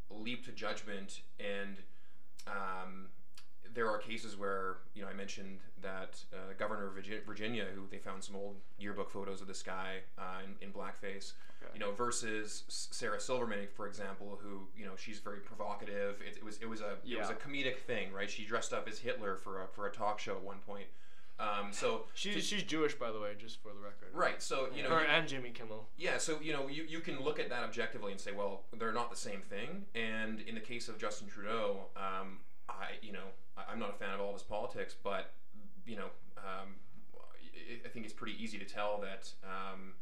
leap 0.08 0.44
to 0.46 0.52
judgment, 0.52 1.22
and 1.38 1.82
um, 2.46 3.10
there 3.74 3.88
are 3.88 3.98
cases 3.98 4.36
where 4.36 4.76
you 4.94 5.02
know 5.02 5.08
I 5.08 5.12
mentioned 5.14 5.58
that 5.82 6.22
uh, 6.32 6.52
Governor 6.58 6.86
of 6.88 6.94
Virgi- 6.94 7.24
Virginia, 7.24 7.66
who 7.74 7.82
they 7.90 7.98
found 7.98 8.22
some 8.24 8.36
old 8.36 8.56
yearbook 8.78 9.10
photos 9.10 9.40
of 9.40 9.46
this 9.48 9.62
guy 9.62 9.98
uh, 10.18 10.40
in, 10.44 10.68
in 10.68 10.72
blackface. 10.72 11.32
Okay. 11.62 11.72
You 11.74 11.80
know, 11.80 11.92
versus 11.92 12.64
Sarah 12.68 13.20
Silverman, 13.20 13.68
for 13.74 13.86
example, 13.86 14.38
who 14.42 14.60
you 14.76 14.86
know 14.86 14.92
she's 14.96 15.18
very 15.18 15.40
provocative. 15.40 16.16
It, 16.26 16.38
it 16.38 16.44
was 16.44 16.58
it 16.60 16.68
was 16.68 16.80
a 16.80 16.96
it 17.06 17.18
was 17.18 17.30
a 17.30 17.34
comedic 17.34 17.78
thing, 17.78 18.12
right? 18.12 18.30
She 18.30 18.44
dressed 18.44 18.72
up 18.72 18.88
as 18.88 18.98
Hitler 18.98 19.36
for 19.36 19.62
a 19.62 19.66
for 19.68 19.86
a 19.86 19.90
talk 19.92 20.18
show 20.18 20.32
at 20.36 20.42
one 20.42 20.58
point. 20.66 20.86
Um, 21.38 21.68
so 21.72 22.02
she's 22.14 22.34
to- 22.34 22.40
she's 22.42 22.62
Jewish 22.64 22.94
by 22.94 23.10
the 23.10 23.18
way, 23.20 23.32
just 23.38 23.62
for 23.62 23.68
the 23.72 23.80
record. 23.80 24.08
Right. 24.12 24.42
So 24.42 24.68
you 24.74 24.82
know, 24.82 24.90
Her 24.90 25.00
you- 25.00 25.06
and 25.06 25.26
Jimmy 25.28 25.50
Kimmel. 25.50 25.86
yeah. 25.96 26.18
So 26.18 26.38
you 26.42 26.52
know, 26.52 26.68
you, 26.68 26.84
you 26.88 27.00
can 27.00 27.18
look 27.20 27.38
at 27.38 27.48
that 27.50 27.62
objectively 27.62 28.12
and 28.12 28.20
say, 28.20 28.32
well, 28.32 28.62
they're 28.78 28.92
not 28.92 29.10
the 29.10 29.16
same 29.16 29.40
thing. 29.40 29.84
And 29.94 30.40
in 30.42 30.54
the 30.54 30.60
case 30.60 30.88
of 30.88 30.98
Justin 30.98 31.28
Trudeau, 31.28 31.86
um, 31.96 32.38
I 32.80 32.98
you 33.02 33.12
know, 33.12 33.26
I- 33.56 33.64
I'm 33.70 33.78
not 33.78 33.90
a 33.90 33.94
fan 33.94 34.14
of 34.14 34.20
all 34.20 34.28
of 34.28 34.34
his 34.34 34.42
politics, 34.42 34.94
but 35.02 35.32
you 35.86 35.96
know, 35.96 36.10
um, 36.38 36.76
I- 37.16 37.80
I 37.84 37.88
think 37.88 38.04
it's 38.04 38.14
pretty 38.14 38.42
easy 38.42 38.58
to 38.58 38.64
tell 38.64 38.98
that 39.00 39.32
um, 39.44 39.94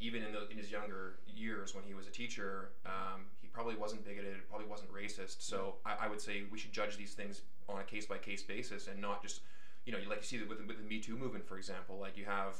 even 0.00 0.22
in 0.22 0.32
the 0.32 0.48
in 0.48 0.56
his 0.58 0.70
younger 0.70 1.18
years 1.26 1.74
when 1.74 1.84
he 1.84 1.94
was 1.94 2.06
a 2.06 2.10
teacher, 2.10 2.70
um, 2.84 3.26
he 3.40 3.48
probably 3.48 3.74
wasn't 3.76 4.04
bigoted, 4.04 4.46
probably 4.48 4.66
wasn't 4.66 4.92
racist. 4.92 5.40
So 5.42 5.76
I, 5.84 5.96
I 6.02 6.08
would 6.08 6.20
say 6.20 6.44
we 6.50 6.58
should 6.58 6.72
judge 6.72 6.96
these 6.96 7.14
things 7.14 7.42
on 7.68 7.80
a 7.80 7.84
case 7.84 8.06
by 8.06 8.18
case 8.18 8.42
basis 8.42 8.86
and 8.88 9.00
not 9.00 9.22
just 9.22 9.40
you 9.84 9.92
know, 9.92 9.98
like 10.08 10.18
you 10.18 10.24
see 10.24 10.42
with 10.42 10.58
with 10.66 10.76
the 10.78 10.82
Me 10.84 10.98
Too 11.00 11.16
movement, 11.16 11.46
for 11.46 11.56
example, 11.56 11.98
like 11.98 12.16
you 12.16 12.24
have 12.24 12.56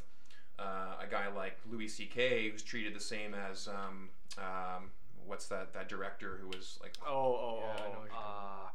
uh, 0.59 0.95
a 1.01 1.07
guy 1.11 1.29
like 1.29 1.59
Louis 1.71 1.88
C.K. 1.88 2.49
who's 2.51 2.62
treated 2.62 2.95
the 2.95 3.01
same 3.01 3.35
as 3.35 3.69
um, 3.69 4.09
um, 4.38 4.90
what's 5.27 5.47
that 5.49 5.75
that 5.75 5.88
director 5.88 6.38
who 6.40 6.49
was 6.49 6.79
like 6.81 6.95
Oh, 7.05 7.12
oh, 7.12 7.59
Yeah, 7.61 7.85
I 7.85 7.88
know 7.88 8.05
oh. 8.14 8.71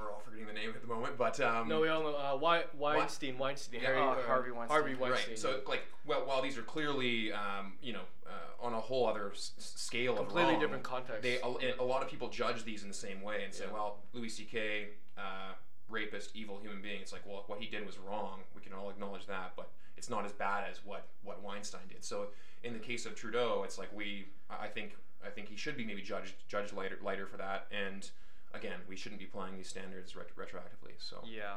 What 0.00 0.04
you're 0.04 0.10
we're 0.10 0.14
all 0.14 0.20
forgetting 0.24 0.46
the 0.46 0.52
name 0.52 0.70
at 0.74 0.80
the 0.80 0.86
moment, 0.88 1.16
but 1.18 1.38
um, 1.40 1.68
no, 1.68 1.80
we 1.80 1.88
all 1.88 2.02
know 2.02 2.14
uh, 2.16 2.36
Wei- 2.40 2.64
Weinstein. 2.76 3.38
Weinstein. 3.38 3.80
Yeah, 3.80 3.86
Harry, 3.88 3.98
uh, 4.00 4.04
uh, 4.10 4.22
Harvey 4.26 4.50
Weinstein. 4.50 4.68
Harvey 4.80 4.94
Weinstein. 4.94 5.30
right. 5.30 5.38
So 5.38 5.60
like, 5.68 5.82
well, 6.06 6.22
while 6.26 6.42
these 6.42 6.56
are 6.58 6.62
clearly 6.62 7.32
um, 7.32 7.74
you 7.82 7.92
know 7.92 8.02
uh, 8.26 8.64
on 8.66 8.72
a 8.74 8.80
whole 8.80 9.06
other 9.06 9.30
s- 9.32 9.52
s- 9.58 9.72
scale 9.76 10.12
of 10.12 10.18
completely 10.20 10.52
wrong, 10.52 10.60
different 10.60 10.82
context. 10.82 11.22
they 11.22 11.38
a, 11.40 11.82
a 11.82 11.84
lot 11.84 12.02
of 12.02 12.08
people 12.08 12.28
judge 12.28 12.64
these 12.64 12.82
in 12.82 12.88
the 12.88 12.94
same 12.94 13.20
way 13.22 13.44
and 13.44 13.52
say, 13.54 13.64
Yeah. 13.66 13.72
well, 13.74 13.98
Louis 14.12 14.28
C.K. 14.28 14.88
Uh, 15.18 15.52
rapist, 15.88 16.30
evil 16.34 16.58
human 16.62 16.80
being. 16.80 17.00
It's 17.00 17.12
like, 17.12 17.26
well, 17.26 17.42
what 17.48 17.58
he 17.60 17.66
did 17.66 17.84
was 17.84 17.98
wrong. 17.98 18.40
We 18.54 18.62
can 18.62 18.72
all 18.72 18.90
acknowledge 18.90 19.26
that, 19.26 19.52
but 19.56 19.70
it's 19.96 20.08
not 20.08 20.24
as 20.24 20.32
bad 20.32 20.64
as 20.70 20.80
what 20.84 21.08
what 21.24 21.42
Weinstein 21.42 21.82
did. 21.88 22.04
So 22.04 22.28
in 22.62 22.72
the 22.72 22.78
case 22.78 23.06
of 23.06 23.14
Trudeau, 23.14 23.62
it's 23.64 23.76
like 23.78 23.88
we, 23.94 24.26
I 24.48 24.64
I 24.64 24.68
think, 24.68 24.96
I 25.26 25.30
think 25.30 25.48
he 25.48 25.56
should 25.56 25.76
be 25.76 25.84
maybe 25.84 26.00
judged 26.02 26.34
judged 26.48 26.72
lighter 26.72 26.98
lighter 27.02 27.26
for 27.26 27.36
that. 27.38 27.66
And 27.72 28.08
again, 28.54 28.80
we 28.88 28.96
shouldn't 28.96 29.18
be 29.20 29.26
applying 29.26 29.56
these 29.56 29.68
standards 29.68 30.16
ret- 30.16 30.34
retroactively. 30.36 30.94
So 30.98 31.22
Yeah. 31.24 31.56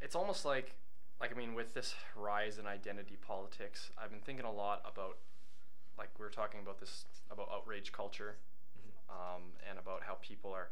It's 0.00 0.14
almost 0.14 0.44
like 0.44 0.74
like 1.20 1.30
I 1.32 1.34
mean 1.36 1.54
with 1.54 1.74
this 1.74 1.94
rise 2.16 2.58
in 2.58 2.66
identity 2.66 3.16
politics, 3.20 3.90
I've 3.96 4.10
been 4.10 4.20
thinking 4.20 4.44
a 4.44 4.52
lot 4.52 4.82
about 4.84 5.18
like 5.98 6.10
we 6.18 6.24
were 6.24 6.30
talking 6.30 6.60
about 6.60 6.80
this 6.80 7.04
about 7.30 7.48
outrage 7.52 7.92
culture. 7.92 8.36
um, 9.10 9.42
and 9.68 9.78
about 9.78 10.02
how 10.04 10.14
people 10.22 10.52
are 10.52 10.70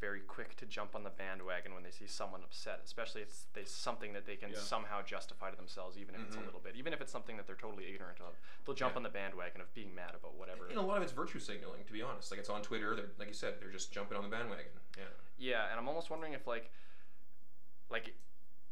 very 0.00 0.20
quick 0.20 0.56
to 0.56 0.66
jump 0.66 0.94
on 0.94 1.04
the 1.04 1.10
bandwagon 1.10 1.74
when 1.74 1.82
they 1.82 1.90
see 1.90 2.06
someone 2.06 2.42
upset, 2.42 2.80
especially 2.84 3.22
if 3.22 3.28
it's 3.28 3.46
they, 3.54 3.64
something 3.64 4.12
that 4.12 4.26
they 4.26 4.36
can 4.36 4.50
Yeah. 4.50 4.58
somehow 4.58 5.00
justify 5.02 5.50
to 5.50 5.56
themselves, 5.56 5.96
even 5.96 6.14
if 6.14 6.22
it's 6.22 6.36
a 6.36 6.38
Mhm. 6.40 6.46
little 6.46 6.60
bit, 6.60 6.74
even 6.76 6.92
if 6.92 7.00
it's 7.00 7.12
something 7.12 7.36
that 7.36 7.46
they're 7.46 7.56
totally 7.56 7.86
ignorant 7.92 8.20
of. 8.20 8.36
They'll 8.64 8.74
jump 8.74 8.94
Yeah. 8.94 8.98
on 8.98 9.02
the 9.04 9.08
bandwagon 9.08 9.60
of 9.60 9.72
being 9.74 9.94
mad 9.94 10.14
about 10.14 10.34
whatever. 10.34 10.66
And 10.68 10.76
a 10.78 10.82
lot 10.82 10.96
of 10.96 11.02
it's 11.02 11.12
virtue 11.12 11.38
signaling, 11.38 11.84
to 11.84 11.92
be 11.92 12.02
honest. 12.02 12.30
Like 12.30 12.40
it's 12.40 12.48
on 12.50 12.62
Twitter. 12.62 12.94
They're 12.96 13.10
like 13.18 13.28
you 13.28 13.34
said, 13.34 13.60
they're 13.60 13.70
just 13.70 13.92
jumping 13.92 14.16
on 14.18 14.24
the 14.24 14.30
bandwagon. 14.30 14.72
Yeah. 14.98 15.04
Yeah, 15.38 15.70
and 15.70 15.78
I'm 15.78 15.88
almost 15.88 16.10
wondering 16.10 16.32
if 16.32 16.46
like, 16.46 16.70
like, 17.90 18.14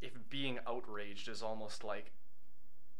if 0.00 0.28
being 0.30 0.58
outraged 0.66 1.28
is 1.28 1.42
almost 1.42 1.82
like 1.84 2.12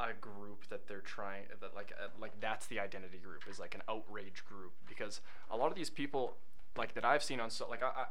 a 0.01 0.13
group 0.13 0.67
that 0.69 0.87
they're 0.87 1.01
trying 1.01 1.47
that 1.61 1.75
like 1.75 1.93
uh, 2.01 2.07
like 2.21 2.39
that's 2.41 2.67
the 2.69 2.79
identity 2.79 3.19
group 3.19 3.47
is 3.49 3.59
like 3.59 3.75
an 3.75 3.83
outrage 3.89 4.45
group 4.45 4.73
because 4.87 5.21
a 5.51 5.57
lot 5.57 5.71
of 5.73 5.75
these 5.77 5.91
people 5.91 6.37
like 6.77 6.95
that 6.95 7.05
I've 7.05 7.23
seen 7.23 7.41
on 7.41 7.51
so 7.51 7.69
like 7.69 7.83
I, 7.83 7.87
I 7.89 8.05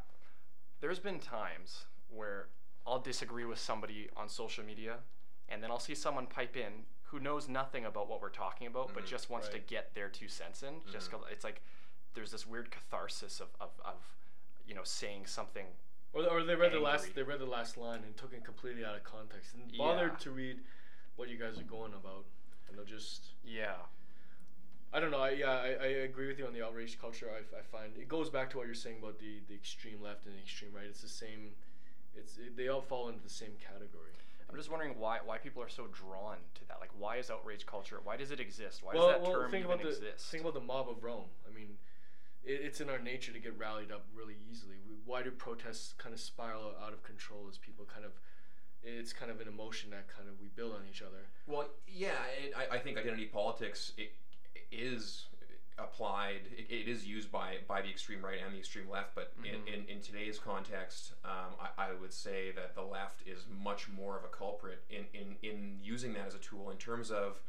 there's 0.81 0.99
been 0.99 1.19
times 1.19 1.85
where 2.09 2.47
I'll 2.85 2.99
disagree 2.99 3.45
with 3.45 3.59
somebody 3.59 4.09
on 4.15 4.29
social 4.29 4.63
media 4.63 4.97
and 5.49 5.61
then 5.63 5.71
I'll 5.71 5.79
see 5.79 5.95
someone 5.95 6.25
pipe 6.27 6.55
in 6.57 6.83
who 7.03 7.19
knows 7.19 7.47
nothing 7.47 7.85
about 7.85 8.09
what 8.09 8.21
we're 8.21 8.29
talking 8.29 8.67
about 8.67 8.93
but 8.93 9.03
Mhm. 9.05 9.07
just 9.07 9.29
wants 9.29 9.47
to 9.49 9.59
get 9.59 9.93
their 9.95 10.09
two 10.09 10.27
cents 10.27 10.63
in 10.63 10.81
just 10.91 11.07
Mhm. 11.09 11.11
'cause 11.11 11.23
it's 11.31 11.43
like 11.43 11.61
there's 12.13 12.31
this 12.31 12.45
weird 12.47 12.71
catharsis 12.71 13.39
of, 13.39 13.49
of, 13.61 13.69
of 13.85 13.95
you 14.65 14.73
know 14.75 14.83
saying 14.83 15.25
something 15.27 15.67
Or, 16.13 16.25
or 16.27 16.43
they 16.43 16.55
read 16.55 16.71
the 16.73 16.79
last 16.79 17.13
they 17.15 17.23
read 17.23 17.39
the 17.39 17.45
last 17.45 17.77
line 17.77 18.03
and 18.03 18.15
took 18.17 18.33
it 18.33 18.43
completely 18.43 18.83
out 18.83 18.95
of 18.95 19.03
context 19.03 19.53
and 19.53 19.75
bothered 19.77 20.13
Yeah. 20.13 20.17
to 20.19 20.31
read 20.31 20.59
what 21.15 21.29
you 21.29 21.37
guys 21.37 21.57
are 21.57 21.63
going 21.63 21.93
about. 21.93 22.25
And 22.67 22.77
they'll 22.77 22.85
just 22.85 23.31
yeah 23.43 23.75
I 24.93 24.99
don't 24.99 25.11
know. 25.11 25.19
I, 25.19 25.31
yeah, 25.31 25.51
I, 25.51 25.75
I 25.81 25.87
agree 26.07 26.27
with 26.27 26.39
you 26.39 26.45
on 26.45 26.53
the 26.53 26.65
outrage 26.65 26.99
culture. 26.99 27.27
I, 27.29 27.39
I 27.57 27.61
find 27.61 27.91
it 27.97 28.07
goes 28.07 28.29
back 28.29 28.49
to 28.51 28.57
what 28.57 28.65
you're 28.65 28.75
saying 28.75 28.97
about 28.99 29.19
the, 29.19 29.41
the 29.47 29.53
extreme 29.53 30.01
left 30.01 30.25
and 30.25 30.35
the 30.35 30.39
extreme 30.39 30.71
right. 30.73 30.85
It's 30.87 31.01
the 31.01 31.09
same. 31.09 31.51
It's 32.15 32.37
it, 32.37 32.55
they 32.55 32.69
all 32.69 32.81
fall 32.81 33.09
into 33.09 33.21
the 33.21 33.29
same 33.29 33.51
category. 33.59 34.11
I'm 34.49 34.55
just 34.55 34.71
wondering 34.71 34.97
why 34.97 35.19
why 35.25 35.37
people 35.37 35.61
are 35.61 35.69
so 35.69 35.87
drawn 35.91 36.37
to 36.55 36.67
that. 36.69 36.77
Like, 36.79 36.91
why 36.97 37.17
is 37.17 37.29
outrage 37.29 37.65
culture? 37.65 37.99
Why 38.03 38.15
does 38.15 38.31
it 38.31 38.39
exist? 38.39 38.81
Why 38.81 38.93
well, 38.95 39.07
does 39.07 39.15
that 39.15 39.21
well, 39.23 39.41
term 39.41 39.51
think 39.51 39.65
even 39.65 39.73
about 39.73 39.83
the 39.83 39.89
exist? 39.89 40.31
think 40.31 40.41
about 40.41 40.53
the 40.53 40.61
mob 40.61 40.89
of 40.89 41.03
Rome. 41.03 41.29
I 41.49 41.53
mean, 41.53 41.77
it, 42.45 42.61
it's 42.63 42.79
in 42.79 42.89
our 42.89 42.99
nature 42.99 43.33
to 43.33 43.39
get 43.39 43.57
rallied 43.59 43.91
up 43.91 44.05
really 44.15 44.35
easily. 44.49 44.77
We, 44.87 44.95
why 45.05 45.21
do 45.21 45.31
protests 45.31 45.93
kind 45.97 46.13
of 46.13 46.21
spiral 46.21 46.71
out 46.81 46.93
of 46.93 47.03
control 47.03 47.47
as 47.49 47.57
people 47.57 47.85
kind 47.91 48.05
of? 48.05 48.13
It's 48.83 49.11
kind 49.11 49.29
of 49.29 49.41
an 49.41 49.49
emotion 49.49 49.89
that 49.89 50.07
kind 50.07 50.29
of 50.29 50.39
we 50.39 50.47
build 50.55 50.71
on 50.71 50.81
each 50.89 51.01
other. 51.01 51.27
Well, 51.45 51.67
yeah, 51.87 52.11
it, 52.41 52.53
I, 52.55 52.75
I 52.75 52.79
think 52.79 52.97
identity 52.97 53.25
politics 53.25 53.91
it, 53.97 54.13
is 54.71 55.25
applied. 55.79 56.41
It, 56.57 56.71
it 56.73 56.87
is 56.87 57.05
used 57.05 57.31
by 57.31 57.57
by 57.67 57.81
the 57.81 57.89
extreme 57.89 58.23
right 58.25 58.39
and 58.43 58.53
the 58.53 58.57
extreme 58.59 58.89
left. 58.89 59.13
But 59.15 59.37
Mhm. 59.39 59.45
in, 59.67 59.73
in, 59.73 59.85
in 59.89 60.01
today's 60.01 60.39
context, 60.39 61.13
um, 61.23 61.53
I, 61.77 61.89
I 61.89 61.93
would 61.93 62.13
say 62.13 62.51
that 62.51 62.73
the 62.75 62.81
left 62.81 63.21
is 63.27 63.45
much 63.47 63.87
more 63.89 64.17
of 64.17 64.23
a 64.23 64.27
culprit 64.29 64.83
in, 64.89 65.05
in, 65.13 65.35
in 65.43 65.79
using 65.81 66.13
that 66.13 66.27
as 66.27 66.33
a 66.35 66.39
tool 66.39 66.71
in 66.71 66.77
terms 66.77 67.11
of 67.11 67.41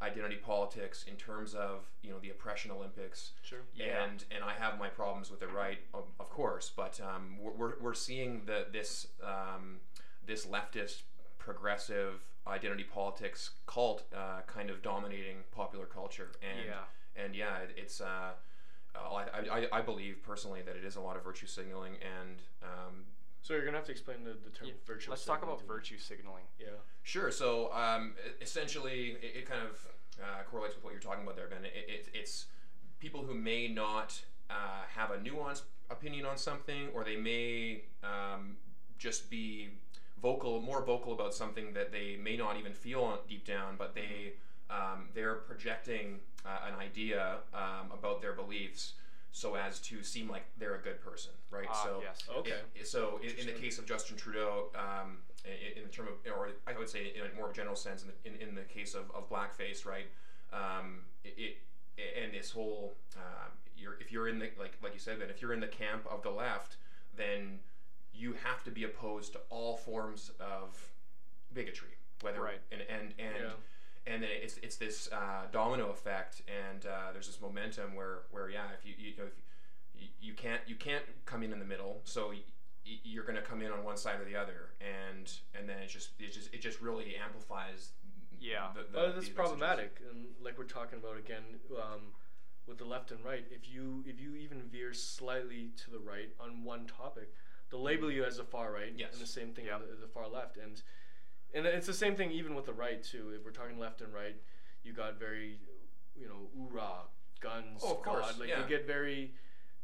identity 0.00 0.36
politics, 0.36 1.04
in 1.08 1.16
terms 1.16 1.54
of 1.54 1.88
you 2.02 2.10
know 2.10 2.18
the 2.18 2.30
oppression 2.30 2.70
Olympics. 2.70 3.32
Sure. 3.42 3.60
Yeah. 3.74 4.04
And 4.04 4.24
and 4.30 4.42
I 4.42 4.54
have 4.54 4.78
my 4.78 4.88
problems 4.88 5.30
with 5.30 5.40
the 5.40 5.48
right, 5.48 5.78
of, 5.94 6.04
of 6.18 6.30
course, 6.30 6.70
but 6.74 7.00
um, 7.00 7.36
we're, 7.40 7.52
we're, 7.52 7.72
we're 7.80 7.94
seeing 7.94 8.42
the 8.44 8.66
this 8.72 9.06
um, 9.22 9.78
this 10.26 10.46
leftist 10.46 11.02
progressive 11.38 12.22
identity 12.48 12.84
politics 12.84 13.50
cult 13.66 14.02
uh, 14.14 14.40
kind 14.46 14.70
of 14.70 14.82
dominating 14.82 15.38
popular 15.52 15.86
culture, 15.86 16.30
and 16.42 16.66
Yeah. 16.66 17.22
and 17.24 17.34
yeah, 17.34 17.58
it, 17.58 17.70
it's. 17.76 18.00
Uh, 18.00 18.32
uh, 18.94 19.14
I, 19.14 19.22
I, 19.60 19.68
I 19.78 19.80
believe 19.82 20.22
personally 20.22 20.62
that 20.62 20.74
it 20.74 20.82
is 20.84 20.96
a 20.96 21.00
lot 21.00 21.16
of 21.16 21.22
virtue 21.22 21.46
signaling, 21.46 21.94
and 22.02 22.38
um, 22.62 23.04
So 23.42 23.54
you're 23.54 23.64
gonna 23.64 23.76
have 23.76 23.86
to 23.86 23.92
explain 23.92 24.24
the, 24.24 24.30
the 24.42 24.50
term 24.50 24.68
Yeah, 24.68 24.74
virtual. 24.86 25.12
Let's 25.12 25.24
talk 25.24 25.42
about 25.42 25.62
virtue 25.66 25.98
signaling. 25.98 26.44
Yeah. 26.58 26.68
Sure. 27.02 27.30
So 27.30 27.72
um, 27.72 28.14
essentially, 28.40 29.16
it, 29.22 29.36
it 29.40 29.46
kind 29.48 29.62
of 29.62 29.86
uh, 30.20 30.42
correlates 30.50 30.74
with 30.74 30.84
what 30.84 30.92
you're 30.92 31.02
talking 31.02 31.22
about 31.22 31.36
there, 31.36 31.46
Ben. 31.48 31.64
It, 31.64 31.72
it, 31.88 32.08
it's 32.14 32.46
people 32.98 33.22
who 33.24 33.34
may 33.34 33.68
not 33.68 34.20
uh, 34.50 34.54
have 34.96 35.10
a 35.10 35.18
nuanced 35.18 35.62
opinion 35.90 36.26
on 36.26 36.36
something, 36.36 36.88
or 36.94 37.04
they 37.04 37.16
may 37.16 37.82
um, 38.02 38.56
just 38.98 39.30
be 39.30 39.68
vocal, 40.20 40.60
more 40.60 40.82
vocal 40.84 41.12
about 41.12 41.34
something 41.34 41.72
that 41.74 41.92
they 41.92 42.16
may 42.22 42.36
not 42.36 42.56
even 42.58 42.72
feel 42.72 43.20
deep 43.28 43.46
down, 43.46 43.76
but 43.76 43.94
they 43.94 44.32
um, 44.70 45.08
they're 45.14 45.36
projecting 45.36 46.20
uh, 46.44 46.68
an 46.68 46.74
idea 46.78 47.36
um, 47.54 47.90
about 47.92 48.20
their 48.20 48.34
beliefs 48.34 48.92
so 49.32 49.54
as 49.54 49.78
to 49.80 50.02
seem 50.02 50.28
like 50.28 50.44
they're 50.58 50.74
a 50.74 50.80
good 50.82 51.00
person, 51.00 51.30
right? 51.50 51.66
Ah, 51.70 51.84
so 51.84 52.00
yes. 52.02 52.18
Okay. 52.38 52.52
it- 52.74 52.86
so 52.88 53.20
in, 53.22 53.30
in 53.38 53.46
the 53.46 53.52
case 53.52 53.78
of 53.78 53.86
Justin 53.86 54.16
Trudeau, 54.16 54.66
um, 54.74 55.18
in, 55.44 55.78
in 55.78 55.82
the 55.84 55.90
term 55.90 56.08
of, 56.08 56.14
or 56.32 56.50
I 56.66 56.76
would 56.78 56.88
say 56.88 57.12
in 57.14 57.22
a 57.30 57.34
more 57.36 57.52
general 57.52 57.76
sense, 57.76 58.02
in 58.02 58.08
the, 58.08 58.42
in, 58.42 58.48
in 58.48 58.54
the 58.54 58.62
case 58.62 58.94
of, 58.94 59.10
of 59.14 59.28
blackface, 59.30 59.86
right? 59.86 60.06
Um, 60.52 61.00
it, 61.24 61.34
it 61.38 61.56
and 62.22 62.32
this 62.32 62.50
whole, 62.50 62.94
um, 63.16 63.50
you're, 63.76 63.94
if 64.00 64.10
you're 64.12 64.28
in 64.28 64.38
the 64.38 64.50
like 64.58 64.76
like 64.82 64.94
you 64.94 65.00
said, 65.00 65.18
Ben, 65.18 65.28
if 65.30 65.40
you're 65.42 65.52
in 65.52 65.60
the 65.60 65.66
camp 65.68 66.04
of 66.10 66.22
the 66.22 66.30
left, 66.30 66.76
then 67.16 67.58
you 68.18 68.34
have 68.44 68.64
to 68.64 68.70
be 68.70 68.84
opposed 68.84 69.32
to 69.34 69.40
all 69.50 69.76
forms 69.76 70.32
of 70.40 70.76
bigotry, 71.52 71.90
whether 72.22 72.40
Right. 72.42 72.60
and 72.72 72.82
and 72.82 73.14
and. 73.18 73.36
Yeah. 73.44 73.50
And 74.06 74.22
then 74.22 74.30
it's, 74.42 74.56
it's 74.62 74.76
this 74.76 75.06
uh, 75.12 75.48
domino 75.52 75.90
effect, 75.90 76.40
and 76.48 76.86
uh, 76.86 77.12
there's 77.12 77.26
this 77.26 77.42
momentum 77.42 77.94
where, 77.94 78.20
where 78.30 78.48
yeah, 78.48 78.62
if 78.78 78.86
you 78.86 78.94
you 78.96 79.14
know 79.18 79.24
if 79.24 79.34
you, 79.94 80.08
you 80.18 80.32
can't 80.32 80.62
you 80.66 80.76
can't 80.76 81.04
come 81.26 81.42
in 81.42 81.52
in 81.52 81.58
the 81.58 81.66
middle, 81.66 82.00
so 82.04 82.28
y- 82.28 82.36
y- 82.86 83.00
you're 83.04 83.24
going 83.24 83.36
to 83.36 83.42
come 83.42 83.60
in 83.60 83.70
on 83.70 83.84
one 83.84 83.98
side 83.98 84.18
or 84.18 84.24
the 84.24 84.34
other, 84.34 84.70
and 84.80 85.30
and 85.54 85.68
then 85.68 85.76
it 85.80 85.88
just 85.88 86.12
it 86.18 86.32
just 86.32 86.54
it 86.54 86.62
just 86.62 86.80
really 86.80 87.16
amplifies. 87.22 87.90
Yeah. 88.40 88.68
The, 88.74 88.84
the, 88.90 88.96
Well, 88.96 89.06
that's 89.12 89.26
these 89.26 89.28
messages. 89.28 89.34
problematic, 89.36 90.00
and 90.10 90.24
like 90.42 90.56
we're 90.56 90.64
talking 90.64 90.98
about 91.00 91.18
again 91.18 91.44
um, 91.76 92.00
with 92.66 92.78
the 92.78 92.86
left 92.86 93.10
and 93.10 93.22
right. 93.22 93.44
If 93.50 93.68
you 93.68 94.02
if 94.06 94.18
you 94.18 94.36
even 94.36 94.62
veer 94.72 94.94
slightly 94.94 95.72
to 95.84 95.90
the 95.90 95.98
right 95.98 96.30
on 96.40 96.64
one 96.64 96.86
topic, 96.86 97.34
they'll 97.70 97.82
label 97.82 98.10
you 98.10 98.24
as 98.24 98.36
the 98.38 98.44
far 98.44 98.72
right, 98.72 98.92
Yes. 98.96 99.12
and 99.12 99.22
the 99.22 99.26
same 99.26 99.52
thing 99.52 99.66
Yep. 99.66 99.74
on 99.74 99.80
the, 99.82 99.96
the 100.06 100.08
far 100.08 100.28
left, 100.28 100.56
and 100.56 100.82
and 101.54 101.64
it's 101.66 101.86
the 101.86 101.94
same 101.94 102.14
thing 102.14 102.30
even 102.30 102.54
with 102.54 102.66
the 102.66 102.72
right 102.74 103.02
too. 103.02 103.30
If 103.34 103.44
we're 103.44 103.52
talking 103.52 103.78
left 103.78 104.00
and 104.02 104.12
right, 104.12 104.36
you 104.82 104.92
got 104.92 105.18
very, 105.18 105.58
you 106.14 106.28
know, 106.28 106.48
oorah, 106.58 107.06
guns, 107.40 107.80
Oh, 107.82 107.96
of 107.96 108.02
God, 108.04 108.22
course, 108.22 108.38
like 108.38 108.48
yeah. 108.50 108.62
they 108.62 108.68
get 108.68 108.86
very. 108.86 109.32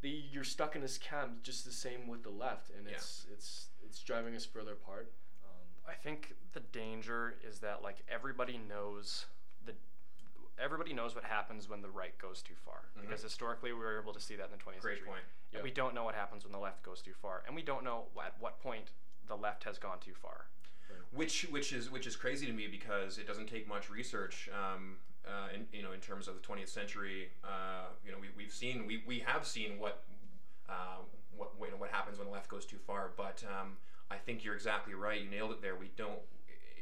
The, 0.02 0.10
you're 0.10 0.44
stuck 0.44 0.76
in 0.76 0.82
this 0.82 0.98
camp, 0.98 1.42
just 1.42 1.64
the 1.64 1.72
same 1.72 2.06
with 2.06 2.22
the 2.22 2.30
left, 2.30 2.68
and 2.70 2.86
Yeah. 2.86 2.96
it's 2.96 3.26
it's 3.32 3.68
it's 3.82 4.00
driving 4.02 4.34
us 4.36 4.44
further 4.44 4.72
apart. 4.72 5.12
Um, 5.44 5.66
I 5.88 5.94
think 5.94 6.34
the 6.52 6.60
danger 6.60 7.36
is 7.46 7.60
that 7.60 7.82
like 7.82 8.04
everybody 8.08 8.58
knows 8.58 9.24
the 9.30 9.33
everybody 10.58 10.92
knows 10.92 11.14
what 11.14 11.24
happens 11.24 11.68
when 11.68 11.82
the 11.82 11.88
right 11.90 12.16
goes 12.18 12.42
too 12.42 12.54
far 12.64 12.84
Mhm. 12.96 13.02
because 13.02 13.22
historically 13.22 13.72
we 13.72 13.78
were 13.78 14.00
able 14.00 14.12
to 14.14 14.20
see 14.20 14.36
that 14.36 14.46
in 14.46 14.50
the 14.52 14.56
20th 14.58 14.82
Great 14.82 14.98
century. 14.98 15.08
point. 15.08 15.24
And 15.52 15.62
we 15.62 15.70
don't 15.70 15.94
know 15.94 16.04
what 16.04 16.14
happens 16.14 16.44
when 16.44 16.52
the 16.52 16.58
left 16.58 16.82
goes 16.82 17.00
too 17.02 17.14
far, 17.14 17.42
and 17.46 17.54
we 17.54 17.62
don't 17.62 17.84
know 17.84 18.08
at 18.22 18.38
what 18.40 18.60
point 18.60 18.90
the 19.26 19.36
left 19.36 19.64
has 19.64 19.78
gone 19.78 20.00
too 20.00 20.14
far. 20.14 20.46
which 21.10 21.42
which 21.50 21.72
is 21.72 21.90
which 21.90 22.06
is 22.06 22.14
crazy 22.16 22.44
to 22.46 22.52
me 22.52 22.66
because 22.66 23.18
it 23.18 23.26
doesn't 23.26 23.46
take 23.48 23.66
much 23.68 23.88
research 23.88 24.48
um, 24.52 24.98
uh, 25.26 25.48
in 25.54 25.66
you 25.72 25.82
know 25.82 25.92
in 25.92 26.00
terms 26.00 26.28
of 26.28 26.34
the 26.34 26.40
20th 26.40 26.68
century 26.68 27.30
uh, 27.44 27.86
you 28.04 28.10
know 28.12 28.18
we, 28.18 28.28
we've 28.36 28.52
seen 28.52 28.86
we, 28.86 29.02
we 29.06 29.18
have 29.20 29.46
seen 29.46 29.78
what 29.78 30.04
uh, 30.68 30.98
what 31.36 31.50
you 31.60 31.70
know, 31.70 31.76
what 31.76 31.90
happens 31.90 32.18
when 32.18 32.26
the 32.26 32.32
left 32.32 32.48
goes 32.48 32.64
too 32.66 32.78
far 32.78 33.12
but 33.16 33.42
um, 33.58 33.76
I 34.10 34.16
think 34.18 34.44
you're 34.44 34.54
exactly 34.54 34.94
right 34.94 35.20
you 35.20 35.28
nailed 35.30 35.52
it 35.52 35.62
there 35.62 35.74
we 35.76 35.88
don't 35.96 36.20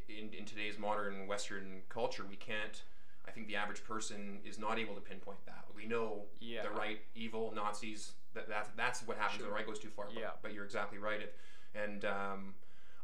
in, 0.08 0.32
in 0.32 0.44
today's 0.44 0.78
modern 0.78 1.26
Western 1.26 1.82
culture 1.88 2.24
we 2.28 2.36
can't 2.36 2.82
I 3.26 3.30
think 3.30 3.46
the 3.46 3.56
average 3.56 3.84
person 3.84 4.40
is 4.44 4.58
not 4.58 4.78
able 4.78 4.94
to 4.94 5.00
pinpoint 5.00 5.44
that 5.46 5.64
we 5.74 5.86
know 5.86 6.22
Yeah. 6.40 6.62
the 6.62 6.70
right 6.70 7.00
evil 7.14 7.52
Nazis 7.54 8.12
that, 8.34 8.48
that's 8.48 8.70
that's 8.76 9.06
what 9.06 9.16
happens 9.16 9.40
when 9.40 9.48
the 9.50 9.54
right 9.54 9.66
goes 9.66 9.78
too 9.78 9.88
far 9.90 10.06
but, 10.06 10.20
Yeah. 10.20 10.30
but 10.42 10.52
you're 10.52 10.64
exactly 10.64 10.98
right 10.98 11.20
it 11.20 11.36
and 11.74 12.04
um, 12.04 12.54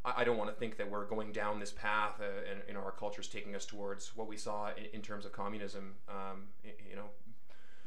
I, 0.05 0.21
I 0.23 0.25
don't 0.25 0.37
want 0.37 0.51
to 0.51 0.57
think 0.57 0.77
that 0.77 0.91
we're 0.91 1.07
going 1.07 1.33
down 1.33 1.59
this 1.59 1.73
path, 1.73 2.21
uh, 2.21 2.51
and 2.51 2.61
you 2.69 2.75
know 2.75 2.81
our 2.81 2.93
culture's 2.93 3.29
taking 3.29 3.55
us 3.57 3.65
towards 3.65 4.15
what 4.15 4.29
we 4.29 4.37
saw 4.37 4.69
in, 4.77 4.85
in 4.93 5.03
terms 5.03 5.25
of 5.25 5.33
communism. 5.33 5.95
Um, 6.09 6.49
you 6.65 6.97
know, 6.97 7.09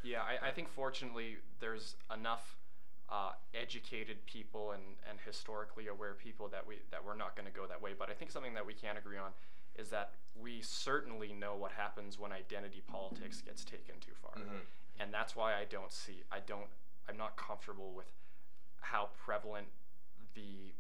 Yeah, 0.04 0.22
I, 0.22 0.48
I 0.48 0.52
think 0.52 0.70
fortunately 0.70 1.38
there's 1.60 1.96
enough 2.14 2.58
uh, 3.10 3.34
educated 3.54 4.26
people 4.26 4.72
and, 4.72 4.82
and 5.08 5.20
historically 5.26 5.88
aware 5.88 6.14
people 6.14 6.48
that 6.50 6.66
we 6.66 6.78
that 6.90 7.06
we're 7.06 7.16
not 7.16 7.36
going 7.36 7.46
to 7.46 7.54
go 7.54 7.68
that 7.68 7.82
way. 7.82 7.92
But 7.98 8.10
I 8.10 8.14
think 8.14 8.32
something 8.32 8.56
that 8.56 8.66
we 8.66 8.74
can 8.74 8.98
agree 8.98 9.18
on 9.18 9.32
is 9.76 9.90
that 9.90 10.14
we 10.36 10.62
certainly 10.62 11.34
know 11.34 11.56
what 11.56 11.72
happens 11.72 12.18
when 12.20 12.32
identity 12.32 12.82
politics 12.88 13.42
gets 13.42 13.64
taken 13.64 14.00
too 14.00 14.14
far, 14.22 14.34
Mhm. 14.36 14.62
and 15.00 15.14
that's 15.14 15.36
why 15.36 15.56
I 15.56 15.66
don't 15.66 15.92
see 15.92 16.24
I 16.32 16.40
don't 16.40 16.70
I'm 17.08 17.18
not 17.18 17.36
comfortable 17.36 17.92
with 17.94 18.12
how 18.80 19.08
prevalent 19.18 19.68
the 20.34 20.74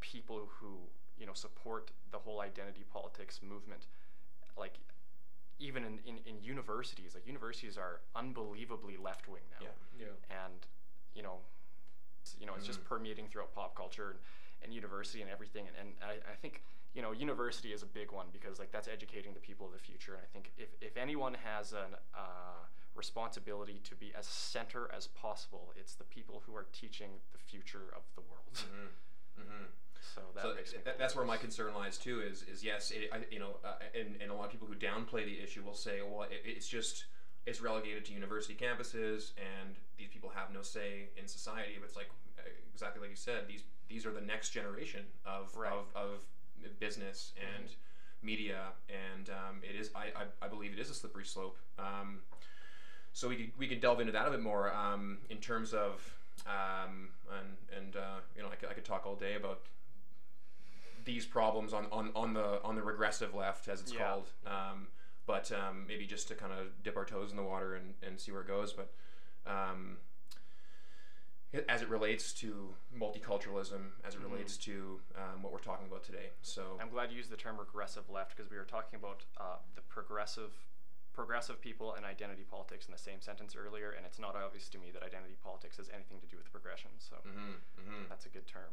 people 0.00 0.46
who 0.60 0.78
you 1.18 1.26
know 1.26 1.34
support 1.34 1.90
the 2.10 2.18
whole 2.18 2.40
identity 2.40 2.84
politics 2.84 3.40
movement 3.42 3.86
like 4.56 4.78
even 5.58 5.84
in, 5.84 5.98
in, 6.06 6.18
in 6.24 6.42
universities, 6.42 7.14
like 7.14 7.26
universities 7.26 7.76
are 7.76 8.00
unbelievably 8.16 8.96
left 8.96 9.28
wing 9.28 9.42
now. 9.60 9.66
Yeah. 9.98 10.06
Yeah. 10.06 10.44
And, 10.44 10.66
you 11.14 11.22
know, 11.22 11.40
you 12.38 12.46
know, 12.46 12.54
it's 12.54 12.64
just 12.66 12.80
Mhm. 12.80 12.84
permeating 12.86 13.28
throughout 13.28 13.52
pop 13.54 13.74
culture 13.74 14.12
and, 14.12 14.18
and 14.62 14.72
university 14.72 15.20
and 15.20 15.30
everything. 15.30 15.68
And, 15.68 15.76
and 15.76 15.94
I, 16.02 16.12
I 16.32 16.34
think, 16.36 16.62
you 16.94 17.02
know, 17.02 17.12
university 17.12 17.72
is 17.72 17.82
a 17.82 17.86
big 17.86 18.10
one 18.10 18.26
because 18.32 18.58
like 18.58 18.72
that's 18.72 18.88
educating 18.88 19.32
the 19.34 19.40
people 19.40 19.66
of 19.66 19.72
the 19.72 19.78
future. 19.78 20.14
And 20.14 20.22
I 20.22 20.26
think 20.32 20.52
if, 20.56 20.68
if 20.80 20.96
anyone 20.96 21.36
has 21.44 21.72
an 21.72 21.94
uh, 22.14 22.66
responsibility 22.94 23.80
to 23.84 23.94
be 23.94 24.12
as 24.18 24.26
center 24.26 24.90
as 24.96 25.06
possible, 25.06 25.72
it's 25.76 25.94
the 25.94 26.04
people 26.04 26.42
who 26.46 26.54
are 26.56 26.66
teaching 26.72 27.10
the 27.32 27.38
future 27.38 27.92
of 27.94 28.02
the 28.16 28.22
world. 28.22 28.54
Mm-hmm. 28.54 29.42
Mm-hmm. 29.42 29.64
So 30.14 30.22
that 30.34 30.42
so 30.42 30.48
me 30.48 30.82
that, 30.84 30.98
that's 30.98 31.14
where 31.14 31.24
my 31.24 31.36
concern 31.36 31.74
lies 31.74 31.96
too. 31.96 32.20
Is 32.20 32.42
is 32.42 32.64
yes, 32.64 32.90
it, 32.90 33.10
I, 33.12 33.18
you 33.30 33.38
know, 33.38 33.56
uh, 33.64 33.74
and 33.98 34.16
and 34.20 34.30
a 34.30 34.34
lot 34.34 34.46
of 34.46 34.50
people 34.50 34.66
who 34.66 34.74
downplay 34.74 35.24
the 35.24 35.38
issue 35.40 35.62
will 35.62 35.74
say, 35.74 36.00
well, 36.02 36.22
it, 36.22 36.42
it's 36.44 36.66
just 36.66 37.04
it's 37.46 37.60
relegated 37.60 38.04
to 38.06 38.12
university 38.12 38.54
campuses, 38.54 39.32
and 39.38 39.76
these 39.98 40.08
people 40.08 40.30
have 40.34 40.52
no 40.52 40.62
say 40.62 41.10
in 41.16 41.28
society. 41.28 41.74
But 41.78 41.86
it's 41.86 41.96
like 41.96 42.10
uh, 42.38 42.42
exactly 42.72 43.00
like 43.00 43.10
you 43.10 43.16
said, 43.16 43.44
these 43.46 43.62
these 43.88 44.04
are 44.06 44.12
the 44.12 44.20
next 44.20 44.50
generation 44.50 45.04
of 45.24 45.54
Right. 45.56 45.72
of, 45.72 45.86
of 45.94 46.20
business 46.68 47.32
and 47.56 47.68
media, 48.22 48.66
and 48.88 49.30
um, 49.30 49.60
it 49.62 49.74
is 49.78 49.90
I, 49.94 50.06
I 50.16 50.46
I 50.46 50.48
believe 50.48 50.72
it 50.72 50.78
is 50.78 50.90
a 50.90 50.94
slippery 50.94 51.24
slope. 51.24 51.56
Um, 51.78 52.20
so 53.12 53.28
we 53.28 53.36
could, 53.36 53.50
we 53.58 53.66
could 53.66 53.80
delve 53.80 53.98
into 54.00 54.12
that 54.12 54.28
a 54.28 54.30
bit 54.30 54.40
more 54.40 54.72
um, 54.74 55.18
in 55.30 55.38
terms 55.38 55.72
of 55.72 56.14
um, 56.46 57.08
and 57.38 57.56
and 57.84 57.96
uh, 57.96 58.20
you 58.36 58.42
know 58.42 58.48
I 58.50 58.54
could, 58.56 58.68
I 58.68 58.72
could 58.74 58.84
talk 58.84 59.06
all 59.06 59.16
day 59.16 59.34
about 59.36 59.60
these 61.04 61.24
problems 61.24 61.72
on, 61.72 61.86
on, 61.90 62.10
on 62.14 62.34
the 62.34 62.62
on 62.62 62.74
the 62.76 62.82
regressive 62.82 63.34
left 63.34 63.68
as 63.68 63.80
it's 63.80 63.92
Yeah. 63.92 64.00
called 64.06 64.28
um, 64.46 64.86
but 65.26 65.50
um, 65.52 65.84
maybe 65.88 66.06
just 66.06 66.28
to 66.28 66.34
kind 66.34 66.52
of 66.52 66.66
dip 66.82 66.96
our 66.96 67.04
toes 67.06 67.30
in 67.30 67.36
the 67.36 67.42
water 67.42 67.74
and, 67.74 67.94
and 68.06 68.20
see 68.20 68.32
where 68.32 68.42
it 68.42 68.46
goes 68.48 68.72
but 68.74 68.92
um, 69.46 69.96
as 71.68 71.82
it 71.82 71.88
relates 71.88 72.32
to 72.32 72.74
multiculturalism 72.96 73.90
as 74.04 74.14
it 74.14 74.20
Mhm. 74.20 74.30
relates 74.30 74.56
to 74.56 75.00
um, 75.16 75.42
what 75.42 75.52
we're 75.52 75.58
talking 75.58 75.86
about 75.86 76.04
today 76.04 76.30
so 76.42 76.78
I'm 76.80 76.90
glad 76.90 77.10
you 77.10 77.16
used 77.16 77.30
the 77.30 77.36
term 77.36 77.58
regressive 77.58 78.08
left 78.08 78.36
because 78.36 78.50
we 78.50 78.56
were 78.56 78.64
talking 78.64 78.98
about 78.98 79.24
uh, 79.36 79.56
the 79.74 79.82
progressive 79.82 80.52
progressive 81.12 81.60
people 81.60 81.94
and 81.94 82.06
identity 82.06 82.44
politics 82.48 82.86
in 82.86 82.92
the 82.92 82.98
same 82.98 83.20
sentence 83.20 83.56
earlier, 83.56 83.90
and 83.90 84.06
it's 84.06 84.18
not 84.20 84.36
obvious 84.36 84.68
to 84.68 84.78
me 84.78 84.90
that 84.92 85.02
identity 85.02 85.34
politics 85.42 85.76
has 85.76 85.88
anything 85.92 86.20
to 86.20 86.26
do 86.28 86.36
with 86.36 86.50
progression. 86.52 86.90
So 86.98 87.16
hmm 87.24 87.54
hmm 87.76 88.04
that's 88.08 88.26
a 88.26 88.28
good 88.28 88.46
term. 88.46 88.70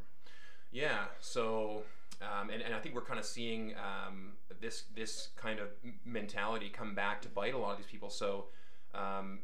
Yeah. 0.71 1.05
So, 1.19 1.83
um, 2.21 2.49
and, 2.51 2.61
and 2.61 2.75
I 2.75 2.79
think 2.79 2.93
we're 2.93 3.01
kind 3.01 3.19
of 3.19 3.25
seeing 3.25 3.73
um, 3.77 4.33
this 4.61 4.83
this 4.93 5.29
kind 5.35 5.59
of 5.59 5.69
mentality 6.05 6.69
come 6.69 6.93
back 6.93 7.21
to 7.23 7.27
bite 7.29 7.55
a 7.55 7.57
lot 7.57 7.71
of 7.71 7.77
these 7.77 7.87
people. 7.87 8.09
So, 8.11 8.45
um, 8.93 9.39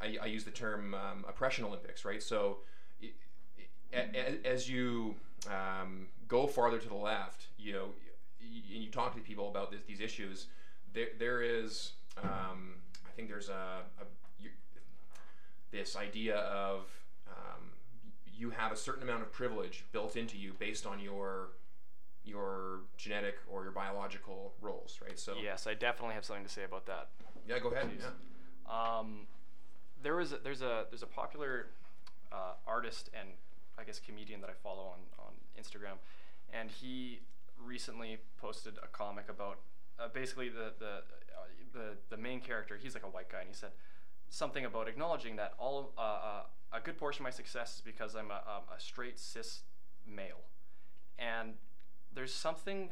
I, 0.00 0.18
I 0.20 0.26
use 0.26 0.44
the 0.44 0.50
term 0.50 0.94
um, 0.94 1.24
oppression 1.28 1.64
Olympics, 1.64 2.04
right? 2.04 2.22
So, 2.22 2.38
i- 2.40 2.50
i- 2.50 2.58
a- 2.58 2.66
as 3.92 4.68
you 4.68 5.14
um, 5.48 6.06
go 6.28 6.46
farther 6.46 6.78
to 6.78 6.88
the 6.88 6.94
left, 6.94 7.46
you 7.58 7.72
know, 7.72 7.84
and 8.40 8.82
you 8.82 8.90
talk 8.90 9.14
to 9.14 9.20
people 9.20 9.48
about 9.48 9.70
this, 9.70 9.80
these 9.86 10.00
issues, 10.00 10.46
there 10.92 11.08
there 11.18 11.42
is, 11.42 11.92
um, 12.22 12.74
I 13.06 13.10
think 13.16 13.28
there's 13.28 13.48
a, 13.48 13.80
a 14.00 14.04
you, 14.38 14.50
this 15.70 15.96
idea 15.96 16.36
of 16.36 16.86
um, 17.28 17.70
you 18.34 18.50
have 18.50 18.72
a 18.72 18.76
certain 18.76 19.02
amount 19.02 19.22
of 19.22 19.32
privilege 19.32 19.84
built 19.92 20.16
into 20.16 20.36
you 20.36 20.52
based 20.58 20.86
on 20.86 21.00
your 21.00 21.50
your 22.24 22.80
genetic 22.96 23.36
or 23.50 23.64
your 23.64 23.72
biological 23.72 24.52
roles, 24.60 25.00
right? 25.02 25.18
So 25.18 25.34
Yes, 25.42 25.66
I 25.66 25.74
definitely 25.74 26.14
have 26.14 26.24
something 26.24 26.44
to 26.44 26.50
say 26.50 26.64
about 26.64 26.86
that. 26.86 27.08
yeah, 27.48 27.58
go 27.58 27.70
ahead. 27.70 27.88
Please. 27.90 28.02
Yeah. 28.04 28.98
Um, 28.98 29.26
there 30.02 30.16
was 30.16 30.32
a, 30.32 30.38
there's 30.38 30.62
a 30.62 30.86
there's 30.90 31.02
a 31.02 31.06
popular 31.06 31.66
uh, 32.32 32.54
artist 32.66 33.10
and 33.18 33.28
I 33.82 33.84
guess 33.84 33.98
comedian 33.98 34.40
that 34.42 34.50
I 34.50 34.54
follow 34.62 34.84
on 34.84 35.00
on 35.18 35.32
Instagram, 35.60 35.98
and 36.52 36.70
he 36.70 37.20
recently 37.58 38.18
posted 38.40 38.74
a 38.82 38.86
comic 38.86 39.28
about 39.28 39.58
uh, 39.98 40.08
basically 40.12 40.48
the 40.48 40.72
the 40.78 41.02
uh, 41.36 41.48
the 41.72 41.96
the 42.10 42.16
main 42.16 42.40
character. 42.40 42.78
He's 42.80 42.94
like 42.94 43.04
a 43.04 43.08
white 43.08 43.28
guy, 43.30 43.40
and 43.40 43.48
he 43.48 43.54
said 43.54 43.70
something 44.28 44.64
about 44.64 44.88
acknowledging 44.88 45.36
that 45.36 45.54
all 45.58 45.92
uh, 45.98 46.00
uh, 46.00 46.42
a 46.72 46.80
good 46.80 46.96
portion 46.96 47.22
of 47.22 47.24
my 47.24 47.30
success 47.30 47.76
is 47.76 47.82
because 47.84 48.14
I'm 48.14 48.30
a, 48.30 48.40
um, 48.46 48.62
a 48.74 48.80
straight 48.80 49.18
cis 49.18 49.62
male, 50.06 50.42
and 51.18 51.54
there's 52.14 52.32
something 52.32 52.90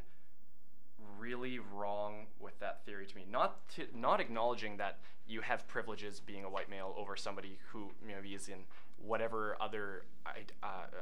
really 1.19 1.59
wrong 1.59 2.27
with 2.39 2.59
that 2.61 2.85
theory 2.85 3.07
to 3.07 3.17
me. 3.17 3.25
Not 3.31 3.69
to, 3.77 3.87
not 3.95 4.21
acknowledging 4.21 4.77
that 4.79 4.99
you 5.27 5.41
have 5.43 5.67
privileges 5.69 6.21
being 6.21 6.45
a 6.45 6.51
white 6.51 6.69
male 6.69 6.95
over 6.99 7.17
somebody 7.17 7.59
who 7.73 7.93
maybe 8.05 8.35
is 8.35 8.49
in 8.49 8.65
whatever 9.05 9.57
other 9.61 10.03
uh, 10.27 10.31
uh, 10.63 10.97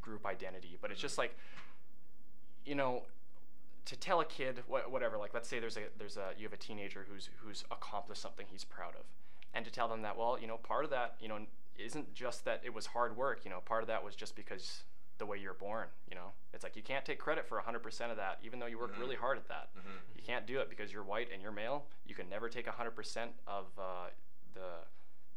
group 0.00 0.26
identity, 0.26 0.78
but 0.80 0.90
it's 0.90 1.00
just 1.00 1.18
like, 1.18 1.36
you 2.64 2.74
know, 2.74 3.02
to 3.86 3.96
tell 3.96 4.20
a 4.20 4.24
kid 4.24 4.62
wha- 4.68 4.80
whatever. 4.88 5.16
Like, 5.18 5.34
let's 5.34 5.48
say 5.48 5.58
there's 5.58 5.76
a 5.76 5.82
there's 5.98 6.16
a 6.16 6.30
you 6.36 6.44
have 6.44 6.52
a 6.52 6.56
teenager 6.56 7.06
who's 7.10 7.30
who's 7.38 7.64
accomplished 7.70 8.22
something 8.22 8.46
he's 8.50 8.64
proud 8.64 8.94
of, 8.94 9.04
and 9.54 9.64
to 9.64 9.70
tell 9.70 9.88
them 9.88 10.02
that 10.02 10.16
well, 10.16 10.38
you 10.40 10.46
know, 10.46 10.56
part 10.58 10.84
of 10.84 10.90
that, 10.90 11.14
you 11.20 11.28
know, 11.28 11.38
isn't 11.78 12.14
just 12.14 12.44
that 12.44 12.60
it 12.64 12.72
was 12.74 12.86
hard 12.86 13.16
work. 13.16 13.40
You 13.44 13.50
know, 13.50 13.60
part 13.60 13.82
of 13.82 13.88
that 13.88 14.04
was 14.04 14.14
just 14.14 14.36
because 14.36 14.82
the 15.18 15.26
way 15.26 15.38
you're 15.38 15.54
born. 15.54 15.86
You 16.08 16.14
know, 16.16 16.30
it's 16.54 16.62
like 16.64 16.76
you 16.76 16.82
can't 16.82 17.04
take 17.04 17.18
credit 17.18 17.46
for 17.46 17.60
100% 17.60 18.10
of 18.10 18.16
that, 18.16 18.38
even 18.42 18.58
though 18.58 18.64
you 18.66 18.78
worked 18.78 18.96
Mhm. 18.96 19.00
really 19.00 19.16
hard 19.16 19.36
at 19.36 19.48
that. 19.48 19.68
Mhm. 19.76 20.16
You 20.16 20.22
can't 20.22 20.46
do 20.46 20.60
it 20.60 20.70
because 20.70 20.90
you're 20.94 21.02
white 21.02 21.30
and 21.30 21.42
you're 21.42 21.52
male. 21.52 21.84
You 22.06 22.14
can 22.14 22.26
never 22.30 22.48
take 22.48 22.66
100% 22.66 23.34
of 23.46 23.66
uh, 23.78 24.08
the 24.54 24.78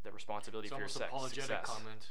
the 0.04 0.12
responsibility 0.12 0.68
It's 0.68 0.74
for 0.76 0.80
your 0.80 0.90
sex 0.90 1.06
apologetic 1.10 1.42
success. 1.44 1.66
comment. 1.66 2.08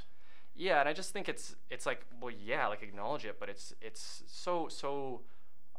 Yeah, 0.55 0.81
and 0.81 0.89
I 0.89 0.93
just 0.93 1.13
think 1.13 1.29
it's 1.29 1.57
it's 1.71 1.87
like 1.87 2.05
well, 2.21 2.33
yeah, 2.45 2.67
like 2.67 2.83
acknowledge 2.83 3.25
it, 3.25 3.39
but 3.41 3.49
it's 3.49 3.75
it's 3.81 4.23
so 4.27 4.69
so 4.69 5.23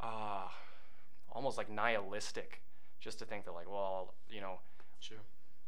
uh, 0.02 0.48
almost 1.32 1.58
like 1.58 1.70
nihilistic, 1.70 2.62
just 3.00 3.20
to 3.20 3.26
think 3.26 3.46
that 3.46 3.52
like 3.54 3.70
well, 3.70 4.14
you 4.30 4.42
know, 4.42 4.60
Sure. 5.00 5.18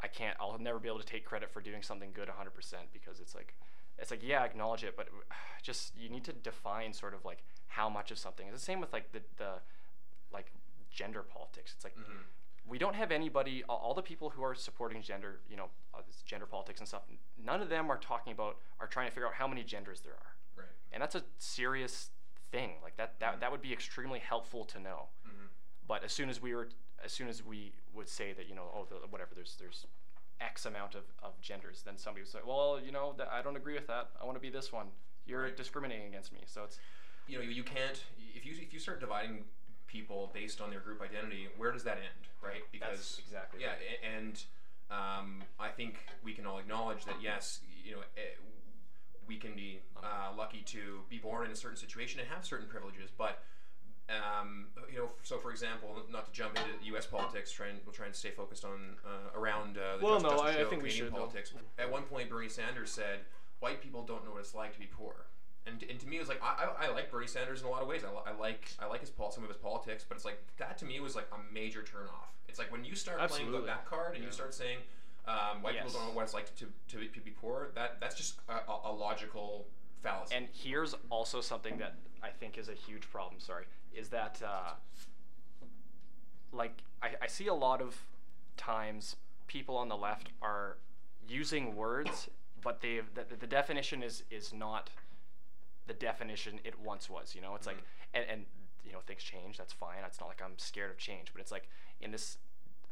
I 0.02 0.08
can't, 0.08 0.36
I'll 0.40 0.58
never 0.60 0.80
be 0.80 0.88
able 0.88 1.00
to 1.00 1.06
take 1.06 1.26
credit 1.26 1.50
for 1.52 1.62
doing 1.62 1.82
something 1.82 2.12
good 2.14 2.28
100% 2.30 2.74
because 2.94 3.20
it's 3.20 3.34
like, 3.36 3.54
it's 3.98 4.12
like 4.12 4.22
yeah, 4.24 4.44
acknowledge 4.44 4.84
it, 4.84 4.96
but 4.98 5.08
just 5.62 5.94
you 5.98 6.10
need 6.10 6.24
to 6.26 6.34
define 6.34 6.94
sort 6.94 7.14
of 7.14 7.24
like 7.26 7.44
how 7.68 7.90
much 7.90 8.12
of 8.12 8.18
something. 8.18 8.48
It's 8.48 8.58
the 8.60 8.64
same 8.66 8.80
with 8.80 8.92
like 8.94 9.12
the 9.12 9.22
the 9.38 9.54
like 10.34 10.52
gender 10.92 11.22
politics. 11.22 11.74
It's 11.76 11.84
like 11.84 11.96
Mhm. 11.96 12.24
We 12.68 12.78
don't 12.78 12.96
have 12.96 13.12
anybody 13.12 13.64
all, 13.70 13.94
the 13.94 14.02
people 14.02 14.30
who 14.30 14.44
are 14.44 14.56
supporting 14.56 15.02
gender 15.02 15.40
you 15.50 15.56
know 15.58 15.70
uh, 15.94 16.00
gender 16.26 16.46
politics 16.46 16.80
and 16.80 16.88
stuff 16.88 17.04
none 17.44 17.62
of 17.62 17.70
them 17.70 17.90
are 17.92 17.98
talking 17.98 18.34
about 18.34 18.58
are 18.80 18.88
trying 18.88 19.08
to 19.08 19.12
figure 19.14 19.28
out 19.28 19.34
how 19.34 19.48
many 19.48 19.64
genders 19.64 20.02
there 20.02 20.14
are 20.14 20.32
Right. 20.58 20.68
and 20.94 21.02
that's 21.02 21.16
a 21.16 21.24
serious 21.38 22.10
thing 22.52 22.72
like 22.82 22.96
that 22.98 23.20
that, 23.20 23.40
that 23.42 23.52
would 23.52 23.62
be 23.62 23.74
extremely 23.74 24.20
helpful 24.20 24.64
to 24.66 24.80
know 24.80 25.08
mm-hmm. 25.28 25.48
but 25.88 26.04
as 26.04 26.12
soon 26.14 26.30
as 26.30 26.42
we 26.42 26.56
were 26.56 26.70
as 27.04 27.12
soon 27.12 27.28
as 27.28 27.44
we 27.46 27.74
would 27.94 28.08
say 28.08 28.34
that 28.34 28.48
you 28.48 28.56
know 28.56 28.64
oh 28.74 28.86
the, 28.90 28.96
whatever 29.10 29.32
there's 29.36 29.56
there's 29.60 29.86
x 30.42 30.66
amount 30.66 30.96
of, 30.96 31.04
of 31.22 31.40
genders 31.42 31.82
then 31.86 31.98
somebody 31.98 32.22
would 32.24 32.32
say 32.32 32.40
well 32.46 32.80
you 32.84 32.92
know 32.92 33.14
that 33.18 33.28
i 33.32 33.42
don't 33.42 33.56
agree 33.58 33.74
with 33.74 33.88
that 33.88 34.10
i 34.22 34.26
want 34.26 34.36
to 34.36 34.42
be 34.42 34.50
this 34.50 34.72
one 34.72 34.88
you're 35.26 35.44
Right. 35.44 35.58
discriminating 35.58 36.08
against 36.08 36.32
me 36.32 36.40
so 36.46 36.64
it's 36.64 36.80
you 37.28 37.38
know 37.38 37.44
you, 37.44 37.52
you 37.52 37.64
can't 37.64 38.02
if 38.34 38.46
you 38.46 38.54
if 38.62 38.74
you 38.74 38.80
start 38.80 39.00
dividing 39.00 39.44
people 39.96 40.30
based 40.34 40.60
on 40.62 40.70
their 40.70 40.80
group 40.82 41.02
identity 41.02 41.48
where 41.58 41.72
does 41.72 41.84
that 41.84 41.98
end 41.98 42.24
right 42.44 42.64
because 42.72 43.22
exactly 43.26 43.62
yeah 43.62 43.74
a- 43.92 44.06
and 44.18 44.44
um, 44.92 45.42
i 45.60 45.70
think 45.70 45.94
we 46.24 46.34
can 46.34 46.46
all 46.46 46.60
acknowledge 46.60 47.06
that 47.06 47.16
yes 47.22 47.62
you 47.86 47.92
know 47.94 48.02
eh, 48.18 48.22
we 49.28 49.38
can 49.38 49.54
be 49.56 49.80
uh, 50.04 50.30
lucky 50.38 50.62
to 50.66 51.00
be 51.10 51.18
born 51.18 51.46
in 51.46 51.52
a 51.52 51.56
certain 51.56 51.78
situation 51.78 52.20
and 52.20 52.28
have 52.30 52.46
certain 52.46 52.68
privileges 52.68 53.10
but 53.18 53.44
um, 54.08 54.68
you 54.92 55.00
know, 55.00 55.10
so 55.24 55.40
for 55.40 55.50
example, 55.50 55.90
not 56.12 56.28
to 56.28 56.32
jump 56.32 56.56
into 56.58 56.70
U.S. 56.94 57.08
politics, 57.08 57.50
try 57.52 57.70
and, 57.70 57.80
we'll 57.88 57.94
try 58.02 58.06
and 58.06 58.14
stay 58.14 58.30
focused 58.30 58.64
on 58.64 58.98
uh, 59.04 59.36
around 59.40 59.80
uh, 59.80 59.98
the 59.98 60.04
Well, 60.06 60.14
Just- 60.20 60.26
no, 60.26 60.30
Justice 60.30 60.46
I- 60.46 60.50
I 60.50 60.62
Show, 60.62 60.70
think 60.70 60.84
we 60.84 60.90
Canadian 60.90 61.06
should, 61.08 61.14
though. 61.16 61.18
politics. 61.26 61.54
At 61.80 61.92
one 61.92 62.04
point, 62.04 62.30
Bernie 62.30 62.48
Sanders 62.48 62.92
said, 62.92 63.22
"White 63.62 63.82
people 63.82 64.04
don't 64.04 64.24
know 64.24 64.30
what 64.34 64.42
it's 64.42 64.54
like 64.54 64.74
to 64.74 64.80
be 64.80 64.86
poor." 64.86 65.16
And, 65.68 65.84
and 65.90 66.00
to 66.00 66.08
me, 66.08 66.18
it 66.18 66.20
was 66.20 66.30
like 66.30 66.42
I, 66.44 66.68
I, 66.80 66.86
I 66.86 66.92
like 66.92 67.10
Bernie 67.12 67.28
Sanders 67.28 67.62
in 67.62 67.68
a 67.68 67.70
lot 67.70 67.82
of 67.82 67.88
ways. 67.88 68.04
I, 68.04 68.30
I 68.30 68.34
like 68.36 68.70
I 68.80 68.86
like 68.86 69.02
his 69.02 69.10
pol- 69.10 69.32
some 69.32 69.44
of 69.44 69.50
his 69.50 69.58
politics, 69.58 70.06
but 70.08 70.16
it's 70.16 70.26
like 70.26 70.40
that 70.58 70.78
to 70.80 70.86
me 70.86 71.00
was 71.00 71.16
like 71.16 71.28
a 71.32 71.54
major 71.54 71.82
turnoff. 71.82 72.30
It's 72.48 72.60
like 72.60 72.72
when 72.72 72.86
you 72.86 72.96
start 72.96 73.18
playing 73.18 73.32
Absolutely. 73.32 73.62
the, 73.62 73.66
that 73.68 73.86
card 73.86 74.16
and 74.16 74.24
you 74.24 74.32
start 74.32 74.54
saying 74.54 74.78
um, 75.28 75.62
white 75.64 75.74
Yes. 75.74 75.86
people 75.86 76.00
don't 76.00 76.10
know 76.10 76.16
what 76.16 76.24
it's 76.24 76.34
like 76.36 76.56
to, 76.58 76.66
to, 76.90 76.98
be, 76.98 77.08
to 77.08 77.20
be 77.20 77.32
poor. 77.32 77.70
That 77.74 78.00
that's 78.00 78.16
just 78.16 78.40
a, 78.48 78.72
a, 78.72 78.92
a 78.92 78.94
logical 78.94 79.66
fallacy. 80.04 80.36
And 80.36 80.48
here's 80.54 80.94
also 81.10 81.42
something 81.42 81.78
that 81.80 81.96
I 82.22 82.30
think 82.30 82.58
is 82.60 82.70
a 82.70 82.74
huge 82.74 83.10
problem. 83.10 83.40
Sorry, 83.40 83.66
is 83.94 84.10
that 84.10 84.42
uh, 84.46 84.74
like 86.54 86.84
I, 87.02 87.10
I 87.24 87.28
see 87.28 87.48
a 87.48 87.54
lot 87.54 87.82
of 87.82 87.96
times 88.58 89.16
people 89.48 89.78
on 89.78 89.90
the 89.90 89.98
left 89.98 90.30
are 90.42 90.78
using 91.28 91.76
words, 91.76 92.30
but 92.62 92.82
they 92.82 93.02
the, 93.16 93.36
the 93.36 93.48
definition 93.48 94.04
is 94.04 94.24
is 94.30 94.54
not 94.54 94.90
the 95.88 95.94
definition 95.94 96.60
it 96.64 96.80
once 96.80 97.10
was. 97.10 97.36
You 97.36 97.42
know, 97.42 97.56
it's 97.56 97.68
like 97.68 97.78
and 98.14 98.26
and 98.30 98.46
you 98.86 98.92
know 98.94 99.00
things 99.06 99.24
change. 99.24 99.58
That's 99.58 99.74
fine. 99.74 99.98
It's 100.06 100.20
not 100.20 100.28
like 100.30 100.42
I'm 100.42 100.58
scared 100.58 100.92
of 100.92 100.98
change, 100.98 101.32
but 101.34 101.42
it's 101.42 101.52
like 101.52 101.70
in 102.02 102.12
this 102.12 102.38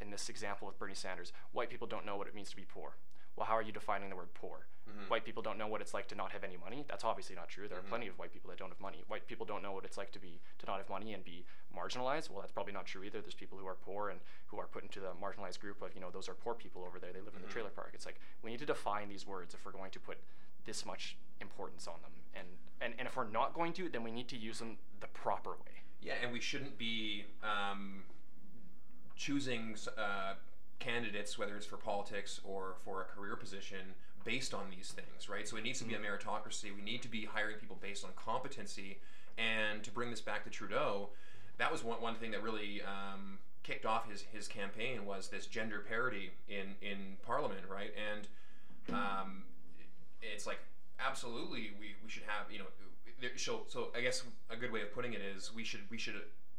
in 0.01 0.09
this 0.11 0.27
example 0.29 0.67
with 0.67 0.77
Bernie 0.79 0.95
Sanders, 0.95 1.31
white 1.53 1.69
people 1.69 1.87
don't 1.87 2.05
know 2.05 2.17
what 2.17 2.27
it 2.27 2.35
means 2.35 2.49
to 2.49 2.55
be 2.55 2.65
poor. 2.65 2.93
Well, 3.35 3.47
how 3.47 3.53
are 3.57 3.61
you 3.63 3.71
defining 3.71 4.09
the 4.09 4.15
word 4.15 4.31
poor? 4.35 4.67
Mhm. 4.87 5.09
White 5.09 5.23
people 5.25 5.41
don't 5.41 5.57
know 5.57 5.67
what 5.67 5.81
it's 5.81 5.93
like 5.93 6.07
to 6.09 6.15
not 6.15 6.31
have 6.33 6.43
any 6.43 6.55
money. 6.57 6.85
That's 6.87 7.03
obviously 7.03 7.35
not 7.35 7.47
true. 7.49 7.67
There 7.67 7.77
Mhm. 7.79 7.85
are 7.85 7.87
plenty 7.87 8.07
of 8.07 8.19
white 8.19 8.31
people 8.31 8.49
that 8.51 8.59
don't 8.59 8.69
have 8.69 8.79
money. 8.79 9.03
White 9.07 9.25
people 9.27 9.45
don't 9.45 9.63
know 9.63 9.71
what 9.71 9.85
it's 9.85 9.97
like 9.97 10.11
to 10.11 10.19
be 10.19 10.39
to 10.59 10.65
not 10.67 10.77
have 10.77 10.89
money 10.89 11.13
and 11.13 11.23
be 11.23 11.43
marginalized. 11.75 12.29
Well, 12.29 12.41
that's 12.41 12.51
probably 12.51 12.73
not 12.73 12.85
true 12.85 13.03
either. 13.03 13.21
There's 13.21 13.33
people 13.33 13.57
who 13.57 13.65
are 13.65 13.73
poor 13.75 14.09
and 14.09 14.19
who 14.47 14.59
are 14.59 14.67
put 14.67 14.83
into 14.83 14.99
the 14.99 15.13
marginalized 15.15 15.59
group 15.59 15.81
of 15.81 15.95
you 15.95 16.01
know 16.01 16.11
those 16.11 16.29
are 16.29 16.35
poor 16.35 16.53
people 16.53 16.83
over 16.83 16.99
there. 16.99 17.11
They 17.13 17.21
live 17.21 17.33
in 17.35 17.41
Mhm. 17.41 17.47
the 17.47 17.51
trailer 17.53 17.69
park. 17.71 17.91
It's 17.93 18.05
like 18.05 18.19
we 18.43 18.51
need 18.51 18.59
to 18.59 18.65
define 18.67 19.09
these 19.09 19.25
words 19.25 19.55
if 19.55 19.65
we're 19.65 19.71
going 19.71 19.91
to 19.91 19.99
put 19.99 20.19
this 20.65 20.85
much 20.85 21.17
importance 21.41 21.87
on 21.87 21.95
them. 22.01 22.11
And 22.35 22.47
and, 22.81 22.93
and 22.99 23.07
if 23.07 23.15
we're 23.15 23.29
not 23.29 23.53
going 23.53 23.73
to, 23.73 23.89
then 23.89 24.03
we 24.03 24.11
need 24.11 24.27
to 24.29 24.37
use 24.37 24.59
them 24.59 24.77
the 24.99 25.07
proper 25.07 25.51
way. 25.51 25.83
Yeah, 26.01 26.15
and 26.21 26.33
we 26.33 26.41
shouldn't 26.41 26.77
be 26.77 27.23
um, 27.41 28.03
choosing 29.15 29.77
uh, 29.97 30.33
candidates, 30.79 31.37
whether 31.37 31.55
it's 31.55 31.65
for 31.65 31.77
politics 31.77 32.41
or 32.43 32.75
for 32.83 33.01
a 33.01 33.05
career 33.05 33.37
position, 33.37 33.95
based 34.25 34.53
on 34.53 34.65
these 34.69 34.91
things, 34.91 35.29
right? 35.29 35.47
So 35.47 35.55
it 35.55 35.63
needs 35.63 35.79
to 35.79 35.85
be 35.85 35.93
a 35.93 35.99
meritocracy. 35.99 36.75
We 36.75 36.81
need 36.81 37.01
to 37.03 37.07
be 37.07 37.25
hiring 37.25 37.57
people 37.57 37.77
based 37.81 38.03
on 38.03 38.11
competency. 38.15 38.99
And 39.37 39.81
to 39.83 39.91
bring 39.91 40.09
this 40.09 40.21
back 40.21 40.43
to 40.43 40.49
Trudeau, 40.49 41.09
that 41.57 41.71
was 41.71 41.83
one, 41.83 42.01
one 42.01 42.15
thing 42.15 42.31
that 42.31 42.43
really 42.43 42.81
um, 42.81 43.39
kicked 43.63 43.85
off 43.85 44.09
his, 44.09 44.25
his 44.33 44.47
campaign 44.47 45.05
was 45.05 45.29
this 45.29 45.47
gender 45.47 45.79
parity 45.87 46.31
in, 46.49 46.75
in 46.81 47.17
Parliament, 47.25 47.61
right? 47.69 47.93
And 48.11 48.27
um, 48.93 49.43
it's 50.33 50.47
like 50.47 50.59
absolutely 50.99 51.71
we, 51.79 51.95
we 52.03 52.09
should 52.09 52.23
have 52.27 52.51
you 52.51 52.59
know 52.59 52.65
there, 53.21 53.31
so 53.37 53.61
so 53.67 53.89
I 53.95 54.01
guess 54.01 54.23
a 54.49 54.55
good 54.55 54.71
way 54.71 54.81
of 54.81 54.93
putting 54.93 55.13
it 55.13 55.21
is 55.21 55.53
we 55.53 55.63
should 55.63 55.81
we 55.89 55.97
should 55.97 56.15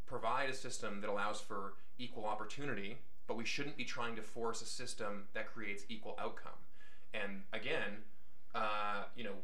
provide 0.07 0.51
a 0.51 0.55
system 0.55 1.01
that 1.01 1.11
allows 1.11 1.41
for 1.41 1.75
equal 1.99 2.25
opportunity, 2.27 2.99
but 3.27 3.37
we 3.37 3.45
shouldn't 3.45 3.77
be 3.77 3.85
trying 3.85 4.17
to 4.17 4.23
force 4.23 4.61
a 4.63 4.67
system 4.67 5.25
that 5.35 5.53
creates 5.53 5.85
equal 5.89 6.15
outcome. 6.19 6.59
And 7.15 7.43
again, 7.53 8.03
uh, 8.55 9.05
you 9.17 9.25
know, 9.25 9.35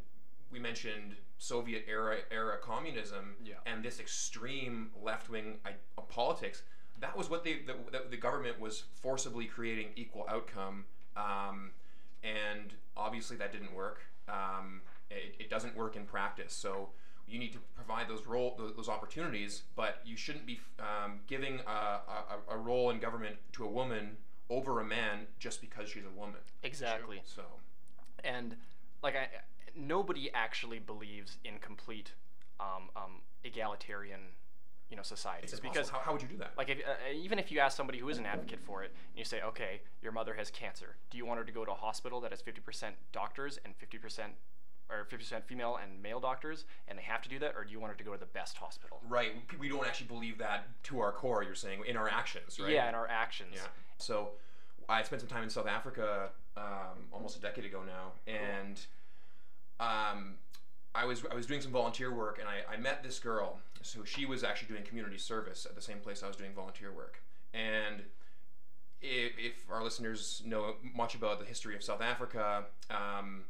we 0.52 0.58
mentioned 0.58 1.14
Soviet 1.38 1.84
era 1.88 2.18
era 2.30 2.58
communism 2.62 3.36
Yeah. 3.44 3.54
and 3.66 3.82
this 3.82 4.00
extreme 4.00 4.90
left 5.02 5.30
wing 5.30 5.58
uh, 5.64 5.70
politics. 6.08 6.62
That 7.00 7.16
was 7.16 7.30
what 7.30 7.44
they 7.44 7.60
the, 7.66 7.74
the, 7.90 8.02
the 8.10 8.16
government 8.16 8.60
was 8.60 8.84
forcibly 8.94 9.46
creating 9.46 9.88
equal 9.96 10.26
outcome, 10.28 10.84
um, 11.16 11.70
and 12.22 12.74
obviously 13.10 13.36
that 13.36 13.50
didn't 13.50 13.74
work. 13.74 14.02
Um, 14.28 14.82
it, 15.10 15.34
it 15.40 15.50
doesn't 15.50 15.76
work 15.76 15.96
in 15.96 16.04
practice. 16.04 16.52
So 16.52 16.90
you 17.26 17.40
need 17.40 17.52
to 17.52 17.58
provide 17.74 18.08
those 18.08 18.24
role 18.24 18.54
those, 18.56 18.72
those 18.76 18.88
opportunities, 18.88 19.62
but 19.74 20.00
you 20.04 20.16
shouldn't 20.16 20.46
be 20.46 20.60
um, 20.78 21.18
giving 21.26 21.58
a, 21.66 21.70
a, 21.70 22.54
a 22.54 22.56
role 22.56 22.90
in 22.90 23.00
government 23.00 23.34
to 23.54 23.64
a 23.64 23.68
woman 23.68 24.16
over 24.48 24.80
a 24.80 24.84
man 24.84 25.26
just 25.40 25.60
because 25.60 25.88
she's 25.88 26.04
a 26.04 26.18
woman. 26.18 26.40
Exactly. 26.62 27.20
So 27.24 27.42
and 28.22 28.54
like 29.02 29.16
I, 29.16 29.26
nobody 29.74 30.30
actually 30.32 30.78
believes 30.78 31.38
in 31.44 31.58
complete 31.58 32.12
um, 32.60 32.90
um, 32.94 33.22
egalitarian, 33.42 34.20
you 34.90 34.96
know, 34.96 35.02
societies 35.02 35.52
it's 35.52 35.60
because 35.60 35.88
how, 35.88 36.00
how 36.00 36.12
would 36.12 36.20
you 36.20 36.28
do 36.28 36.36
that? 36.36 36.50
like 36.58 36.68
if, 36.68 36.78
uh, 36.78 36.92
even 37.14 37.38
if 37.38 37.50
you 37.52 37.60
ask 37.60 37.76
somebody 37.76 37.98
who 37.98 38.08
is 38.08 38.18
an 38.18 38.26
advocate 38.26 38.60
for 38.60 38.82
it, 38.82 38.92
and 39.10 39.18
you 39.18 39.24
say, 39.24 39.40
okay, 39.42 39.80
your 40.02 40.12
mother 40.12 40.34
has 40.34 40.50
cancer. 40.50 40.96
Do 41.10 41.18
you 41.18 41.24
want 41.24 41.38
her 41.38 41.44
to 41.44 41.52
go 41.52 41.64
to 41.64 41.70
a 41.70 41.74
hospital 41.74 42.20
that 42.22 42.32
has 42.32 42.42
50% 42.42 42.90
doctors 43.12 43.58
and 43.64 43.74
50% 43.78 44.20
or 44.90 45.06
50% 45.10 45.44
female 45.44 45.78
and 45.80 46.02
male 46.02 46.18
doctors, 46.18 46.64
and 46.88 46.98
they 46.98 47.02
have 47.02 47.22
to 47.22 47.28
do 47.28 47.38
that, 47.38 47.54
or 47.56 47.64
do 47.64 47.70
you 47.70 47.78
want 47.78 47.92
her 47.92 47.98
to 47.98 48.04
go 48.04 48.12
to 48.12 48.18
the 48.18 48.26
best 48.26 48.56
hospital? 48.56 49.00
right, 49.08 49.32
we 49.58 49.68
don't 49.68 49.86
actually 49.86 50.08
believe 50.08 50.38
that 50.38 50.66
to 50.84 50.98
our 51.00 51.12
core. 51.12 51.44
You're 51.44 51.54
saying 51.54 51.82
in 51.86 51.96
our 51.96 52.08
actions, 52.08 52.58
right? 52.58 52.72
Yeah, 52.72 52.88
in 52.88 52.94
our 52.94 53.08
actions. 53.08 53.52
Yeah. 53.54 53.62
So 53.98 54.30
I 54.88 55.02
spent 55.02 55.22
some 55.22 55.28
time 55.28 55.44
in 55.44 55.50
South 55.50 55.68
Africa 55.68 56.30
um, 56.56 57.06
almost 57.12 57.36
a 57.36 57.40
decade 57.40 57.64
ago 57.64 57.82
now, 57.86 58.12
and 58.26 58.80
um, 59.78 60.34
I 60.94 61.04
was 61.04 61.22
I 61.30 61.34
was 61.34 61.46
doing 61.46 61.60
some 61.60 61.72
volunteer 61.72 62.12
work, 62.12 62.38
and 62.38 62.48
I, 62.48 62.74
I 62.74 62.76
met 62.76 63.02
this 63.02 63.18
girl. 63.18 63.60
So 63.82 64.04
she 64.04 64.26
was 64.26 64.44
actually 64.44 64.68
doing 64.68 64.84
community 64.84 65.18
service 65.18 65.66
at 65.66 65.74
the 65.74 65.82
same 65.82 65.98
place 65.98 66.22
I 66.22 66.28
was 66.28 66.36
doing 66.36 66.52
volunteer 66.54 66.92
work, 66.92 67.22
and. 67.54 68.02
If, 69.02 69.32
if 69.38 69.52
our 69.72 69.82
listeners 69.82 70.42
know 70.44 70.74
much 70.94 71.14
about 71.14 71.38
the 71.38 71.46
history 71.46 71.74
of 71.74 71.82
South 71.82 72.02
Africa, 72.02 72.66
um, 72.90 73.44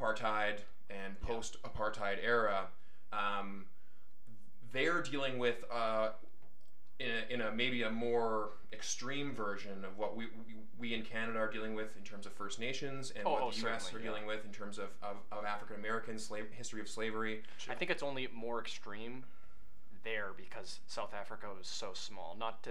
apartheid 0.00 0.58
and 0.90 1.20
post-apartheid 1.20 2.18
era, 2.22 2.66
um, 3.12 3.66
they're 4.72 5.02
dealing 5.02 5.38
with 5.38 5.64
uh, 5.72 6.10
in 7.00 7.10
a, 7.10 7.34
in 7.34 7.40
a 7.42 7.52
maybe 7.52 7.82
a 7.82 7.90
more 7.90 8.50
extreme 8.72 9.32
version 9.34 9.84
of 9.84 9.96
what 9.96 10.16
we, 10.16 10.26
we 10.26 10.54
we 10.78 10.94
in 10.94 11.02
Canada 11.02 11.38
are 11.38 11.50
dealing 11.50 11.74
with 11.74 11.96
in 11.96 12.02
terms 12.02 12.26
of 12.26 12.32
First 12.32 12.58
Nations 12.60 13.12
and 13.16 13.26
Oh, 13.26 13.32
what 13.32 13.42
oh, 13.42 13.50
the 13.50 13.60
U.S. 13.62 13.92
are 13.92 13.98
yeah. 13.98 14.04
dealing 14.06 14.26
with 14.26 14.44
in 14.44 14.52
terms 14.52 14.78
of, 14.78 14.88
of, 15.02 15.16
of 15.32 15.44
African 15.44 15.76
American 15.76 16.18
slave 16.18 16.46
history 16.50 16.80
of 16.80 16.88
slavery. 16.88 17.42
I 17.68 17.74
think 17.74 17.90
it's 17.90 18.02
only 18.02 18.28
more 18.34 18.60
extreme 18.60 19.24
there 20.04 20.30
because 20.36 20.80
South 20.86 21.14
Africa 21.14 21.46
was 21.56 21.66
so 21.66 21.90
small. 21.94 22.36
Not 22.38 22.62
to 22.64 22.70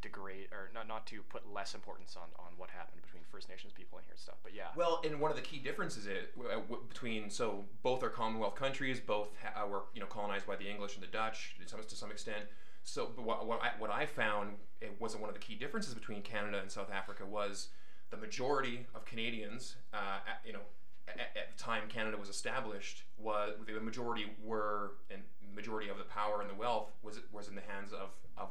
degrade 0.00 0.46
or 0.52 0.70
not, 0.74 0.86
not 0.86 1.06
to 1.08 1.22
put 1.22 1.42
less 1.52 1.74
importance 1.74 2.16
on, 2.16 2.28
on 2.38 2.52
what 2.56 2.70
happened 2.70 3.02
between 3.02 3.22
First 3.30 3.48
Nations 3.48 3.72
people 3.72 3.98
and 3.98 4.04
here 4.06 4.12
and 4.14 4.20
stuff. 4.20 4.36
But 4.42 4.54
yeah. 4.54 4.68
Well, 4.76 5.00
and 5.04 5.20
one 5.20 5.30
of 5.30 5.36
the 5.36 5.42
key 5.42 5.58
differences 5.58 6.06
it, 6.06 6.32
uh, 6.38 6.54
w- 6.54 6.82
between 6.88 7.30
so 7.30 7.64
both 7.82 8.02
are 8.02 8.08
Commonwealth 8.08 8.54
countries, 8.54 9.00
both 9.00 9.28
ha- 9.42 9.66
were 9.66 9.82
you 9.94 10.00
know 10.00 10.06
colonized 10.06 10.46
by 10.46 10.56
the 10.56 10.68
English 10.68 10.94
and 10.94 11.02
the 11.02 11.08
Dutch 11.08 11.56
to 11.60 11.68
some, 11.68 11.80
to 11.82 11.96
some 11.96 12.10
extent. 12.10 12.44
So, 12.88 13.10
what, 13.16 13.46
what 13.46 13.62
I 13.62 13.70
what 13.78 13.90
I 13.90 14.06
found 14.06 14.54
it 14.80 14.96
wasn't 14.98 15.20
one 15.20 15.28
of 15.28 15.34
the 15.34 15.40
key 15.40 15.54
differences 15.54 15.92
between 15.92 16.22
Canada 16.22 16.58
and 16.60 16.70
South 16.70 16.90
Africa 16.90 17.26
was 17.26 17.68
the 18.10 18.16
majority 18.16 18.86
of 18.94 19.04
Canadians, 19.04 19.76
uh, 19.92 20.20
at, 20.26 20.40
you 20.46 20.54
know, 20.54 20.60
at, 21.06 21.20
at 21.20 21.54
the 21.54 21.62
time 21.62 21.82
Canada 21.88 22.16
was 22.16 22.30
established, 22.30 23.02
was 23.18 23.52
the 23.66 23.78
majority 23.80 24.32
were 24.42 24.92
and 25.10 25.20
majority 25.54 25.90
of 25.90 25.98
the 25.98 26.04
power 26.04 26.40
and 26.40 26.48
the 26.48 26.54
wealth 26.54 26.90
was 27.02 27.20
was 27.30 27.48
in 27.48 27.54
the 27.54 27.62
hands 27.68 27.92
of 27.92 28.08
of 28.38 28.48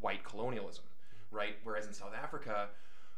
white 0.00 0.24
colonialism, 0.24 0.84
right? 1.30 1.56
Whereas 1.62 1.86
in 1.86 1.92
South 1.92 2.14
Africa, 2.20 2.68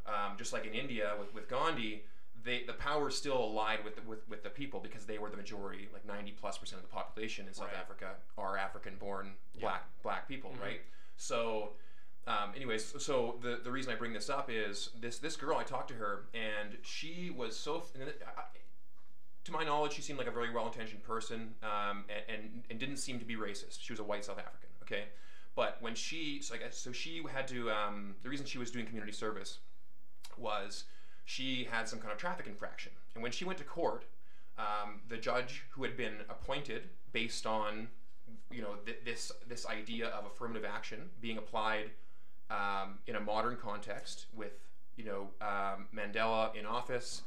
um, 0.07 0.37
just 0.37 0.52
like 0.52 0.66
in 0.66 0.74
India 0.74 1.14
with, 1.18 1.33
with 1.33 1.48
Gandhi, 1.48 2.04
they, 2.48 2.62
the 2.64 2.72
power 2.72 3.11
still 3.11 3.38
aligned 3.38 3.84
with 3.84 3.96
the, 3.96 4.02
with, 4.02 4.28
with 4.28 4.42
the 4.42 4.50
people 4.50 4.80
because 4.80 5.04
they 5.04 5.18
were 5.18 5.30
the 5.30 5.37
majority, 5.37 5.88
like 5.92 6.06
90 6.06 6.32
plus 6.32 6.56
percent 6.58 6.82
of 6.82 6.88
the 6.88 6.92
population 6.94 7.46
in 7.46 7.52
South 7.54 7.66
Right. 7.68 7.76
Africa 7.80 8.14
are 8.37 8.56
African 8.56 8.96
born 8.96 9.32
Yeah. 9.54 9.61
black 9.61 9.82
black 10.02 10.28
people, 10.28 10.50
Mhm. 10.58 10.62
right? 10.62 10.80
So, 11.16 11.72
um, 12.26 12.52
anyways, 12.56 13.02
so 13.02 13.38
the, 13.42 13.61
the 13.62 13.70
reason 13.70 13.92
I 13.92 13.96
bring 13.96 14.12
this 14.12 14.28
up 14.30 14.50
is 14.50 14.90
this 15.00 15.18
this 15.18 15.37
girl 15.37 15.56
I 15.58 15.64
talked 15.64 15.88
to 15.88 15.94
her 15.94 16.24
and 16.34 16.78
she 16.82 17.30
was 17.30 17.56
so 17.56 17.84
and 17.94 18.04
I- 18.37 18.42
to 19.44 19.52
my 19.52 19.64
knowledge 19.64 19.92
she 19.94 20.02
seemed 20.02 20.18
like 20.18 20.28
a 20.28 20.32
very 20.40 20.50
well 20.52 20.66
intentioned 20.66 21.02
person 21.02 21.54
um, 21.62 22.04
and, 22.08 22.22
and 22.28 22.64
and 22.70 22.78
didn't 22.78 22.98
seem 22.98 23.18
to 23.18 23.24
be 23.24 23.37
racist. 23.37 23.78
She 23.80 23.92
was 23.92 24.00
a 24.00 24.04
white 24.04 24.24
South 24.24 24.38
African, 24.38 24.68
okay. 24.82 25.04
But 25.54 25.78
when 25.80 25.94
she 25.94 26.40
so 26.42 26.54
I 26.54 26.58
guess 26.58 26.76
so 26.78 26.92
she 26.92 27.22
had 27.32 27.48
to 27.48 27.70
um, 27.70 28.14
the 28.22 28.28
reason 28.28 28.44
she 28.46 28.58
was 28.58 28.70
doing 28.70 28.84
community 28.87 29.12
service 29.12 29.58
was 30.37 30.84
she 31.29 31.69
had 31.71 31.87
some 31.87 31.99
kind 31.99 32.11
of 32.11 32.17
traffic 32.17 32.47
infraction. 32.47 32.91
And 33.12 33.23
when 33.23 33.33
she 33.33 33.45
went 33.45 33.59
to 33.59 33.64
court, 33.64 34.07
um, 34.57 35.03
the 35.11 35.19
judge 35.19 35.64
who 35.73 35.83
had 35.83 35.95
been 35.95 36.14
appointed 36.31 36.88
based 37.12 37.47
on 37.47 37.88
you 38.51 38.62
know 38.62 38.77
th- 38.87 39.01
this 39.05 39.31
this 39.47 39.67
idea 39.67 40.07
of 40.07 40.25
affirmative 40.25 40.64
action 40.64 41.11
being 41.21 41.37
applied 41.37 41.91
um, 42.51 42.99
in 43.07 43.14
a 43.14 43.21
modern 43.21 43.59
context 43.59 44.25
with 44.35 44.53
you 44.97 45.05
know 45.05 45.29
um, 45.43 45.87
Mandela 45.95 46.57
in 46.57 46.64
office 46.64 47.20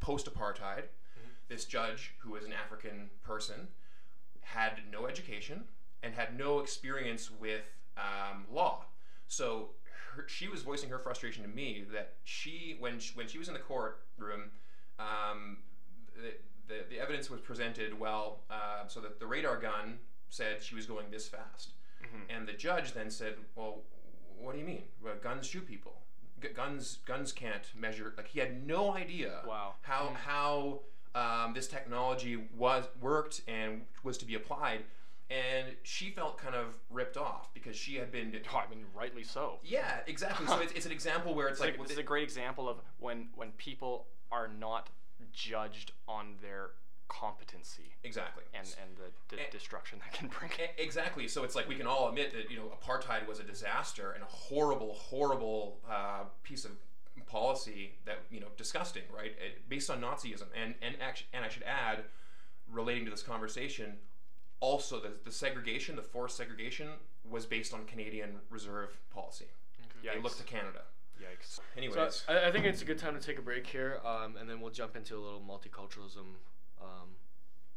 post 0.00 0.30
apartheid. 0.30 0.82
This 1.48 1.64
judge, 1.64 2.12
who 2.18 2.32
was 2.32 2.44
an 2.44 2.52
African 2.52 3.08
person, 3.22 3.68
had 4.42 4.80
no 4.92 5.06
education 5.06 5.64
and 6.02 6.12
had 6.12 6.36
no 6.36 6.58
experience 6.58 7.30
with 7.30 7.64
um, 7.96 8.44
law. 8.52 8.84
So 9.28 9.70
her, 10.16 10.28
she 10.28 10.48
was 10.48 10.62
voicing 10.62 10.90
her 10.90 10.98
frustration 10.98 11.42
to 11.42 11.48
me 11.48 11.84
that 11.92 12.14
she, 12.24 12.76
when 12.78 12.98
she, 12.98 13.12
when 13.14 13.28
she 13.28 13.38
was 13.38 13.48
in 13.48 13.54
the 13.54 13.60
courtroom, 13.60 14.50
um, 14.98 15.58
the, 16.14 16.34
the, 16.68 16.80
the 16.90 16.98
evidence 17.00 17.30
was 17.30 17.40
presented 17.40 17.98
well, 17.98 18.40
uh, 18.50 18.86
so 18.88 19.00
that 19.00 19.20
the 19.20 19.26
radar 19.26 19.56
gun 19.58 19.98
said 20.28 20.62
she 20.62 20.74
was 20.74 20.86
going 20.86 21.06
this 21.10 21.28
fast. 21.28 21.70
Mhm. 22.02 22.34
And 22.36 22.48
the 22.48 22.52
judge 22.52 22.92
then 22.92 23.10
said, 23.10 23.34
"Well, 23.54 23.82
what 24.38 24.52
do 24.52 24.58
you 24.58 24.64
mean? 24.66 24.84
Well, 25.02 25.14
guns 25.22 25.46
shoot 25.46 25.66
people. 25.66 26.02
G- 26.42 26.48
guns 26.48 26.98
guns 27.06 27.32
can't 27.32 27.64
measure." 27.74 28.12
Like 28.16 28.28
he 28.28 28.38
had 28.40 28.66
no 28.66 28.92
idea 28.94 29.42
Wow. 29.46 29.74
how 29.82 30.08
Mm. 30.08 30.14
how 30.16 30.80
um, 31.14 31.54
this 31.54 31.66
technology 31.68 32.36
was 32.54 32.84
worked 33.00 33.40
and 33.48 33.86
was 34.02 34.18
to 34.18 34.26
be 34.26 34.34
applied. 34.34 34.84
And 35.28 35.74
she 35.82 36.10
felt 36.10 36.38
kind 36.38 36.54
of 36.54 36.76
ripped 36.88 37.16
off 37.16 37.52
because 37.52 37.74
she 37.76 37.96
had 37.96 38.12
been. 38.12 38.32
Oh, 38.54 38.58
I 38.58 38.70
mean, 38.70 38.84
rightly 38.94 39.24
so. 39.24 39.58
Yeah, 39.64 39.98
exactly. 40.06 40.46
So 40.46 40.60
it's, 40.60 40.72
it's 40.72 40.86
an 40.86 40.92
example 40.92 41.34
where 41.34 41.48
it's 41.48 41.54
It's 41.54 41.60
like 41.60 41.78
like, 41.78 41.82
this 41.88 41.92
is 41.92 41.98
a 41.98 42.04
great 42.04 42.22
example 42.22 42.68
of 42.68 42.78
when 43.00 43.28
when 43.34 43.50
people 43.52 44.06
are 44.30 44.46
not 44.48 44.88
judged 45.32 45.92
on 46.06 46.34
their 46.42 46.70
competency 47.08 47.94
exactly 48.02 48.42
and 48.52 48.66
and 48.82 48.96
the, 48.96 49.34
the 49.36 49.40
And- 49.42 49.50
destruction 49.52 49.98
that 50.00 50.12
can 50.12 50.28
bring. 50.28 50.50
Exactly. 50.78 51.26
So 51.28 51.42
it's 51.44 51.54
like 51.56 51.68
we 51.68 51.74
can 51.76 51.86
all 51.86 52.08
admit 52.08 52.32
that 52.32 52.50
you 52.50 52.56
know 52.56 52.70
apartheid 52.80 53.26
was 53.26 53.40
a 53.40 53.44
disaster 53.44 54.12
and 54.12 54.22
a 54.22 54.26
horrible, 54.26 54.94
horrible 54.94 55.78
uh, 55.90 56.24
piece 56.44 56.64
of 56.64 56.72
policy 57.26 57.94
that 58.04 58.18
you 58.30 58.38
know 58.38 58.46
disgusting, 58.56 59.02
right? 59.14 59.32
It, 59.44 59.68
based 59.68 59.90
on 59.90 60.00
Nazism, 60.00 60.44
and 60.54 60.74
and 60.82 60.94
act- 61.00 61.24
and 61.32 61.44
I 61.44 61.48
should 61.48 61.64
add, 61.64 62.04
relating 62.70 63.04
to 63.06 63.10
this 63.10 63.22
conversation, 63.22 63.94
also 64.60 65.00
the 65.00 65.12
the 65.24 65.32
segregation, 65.32 65.96
the 65.96 66.02
forced 66.02 66.36
segregation, 66.36 66.88
was 67.28 67.46
based 67.46 67.74
on 67.74 67.84
Canadian 67.84 68.40
Reserve 68.50 68.98
policy. 69.10 69.46
They 70.02 70.20
looked 70.20 70.38
to 70.38 70.44
Canada. 70.44 70.82
Yikes. 71.20 71.60
Anyways, 71.76 72.22
So 72.26 72.34
I, 72.34 72.48
I 72.48 72.52
think 72.52 72.66
it's 72.66 72.82
a 72.82 72.84
good 72.84 72.98
time 72.98 73.18
to 73.18 73.26
take 73.26 73.38
a 73.38 73.42
break 73.42 73.66
here, 73.66 74.00
um, 74.04 74.36
and 74.36 74.48
then 74.48 74.60
we'll 74.60 74.70
jump 74.70 74.96
into 74.96 75.16
a 75.16 75.20
little 75.20 75.40
multiculturalism 75.40 76.36
um, 76.80 77.16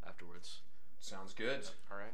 afterwards. 0.06 0.60
sounds 1.00 1.34
good. 1.34 1.62
All 1.92 1.98
right. 1.98 2.14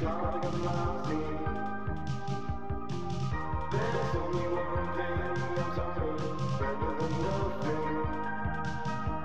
Better 0.00 0.40
than 0.40 0.62
nothing. 0.64 1.40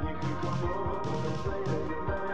You 0.02 0.14
can 0.20 0.36
come 0.42 0.64
over 0.64 1.16
late 1.50 2.25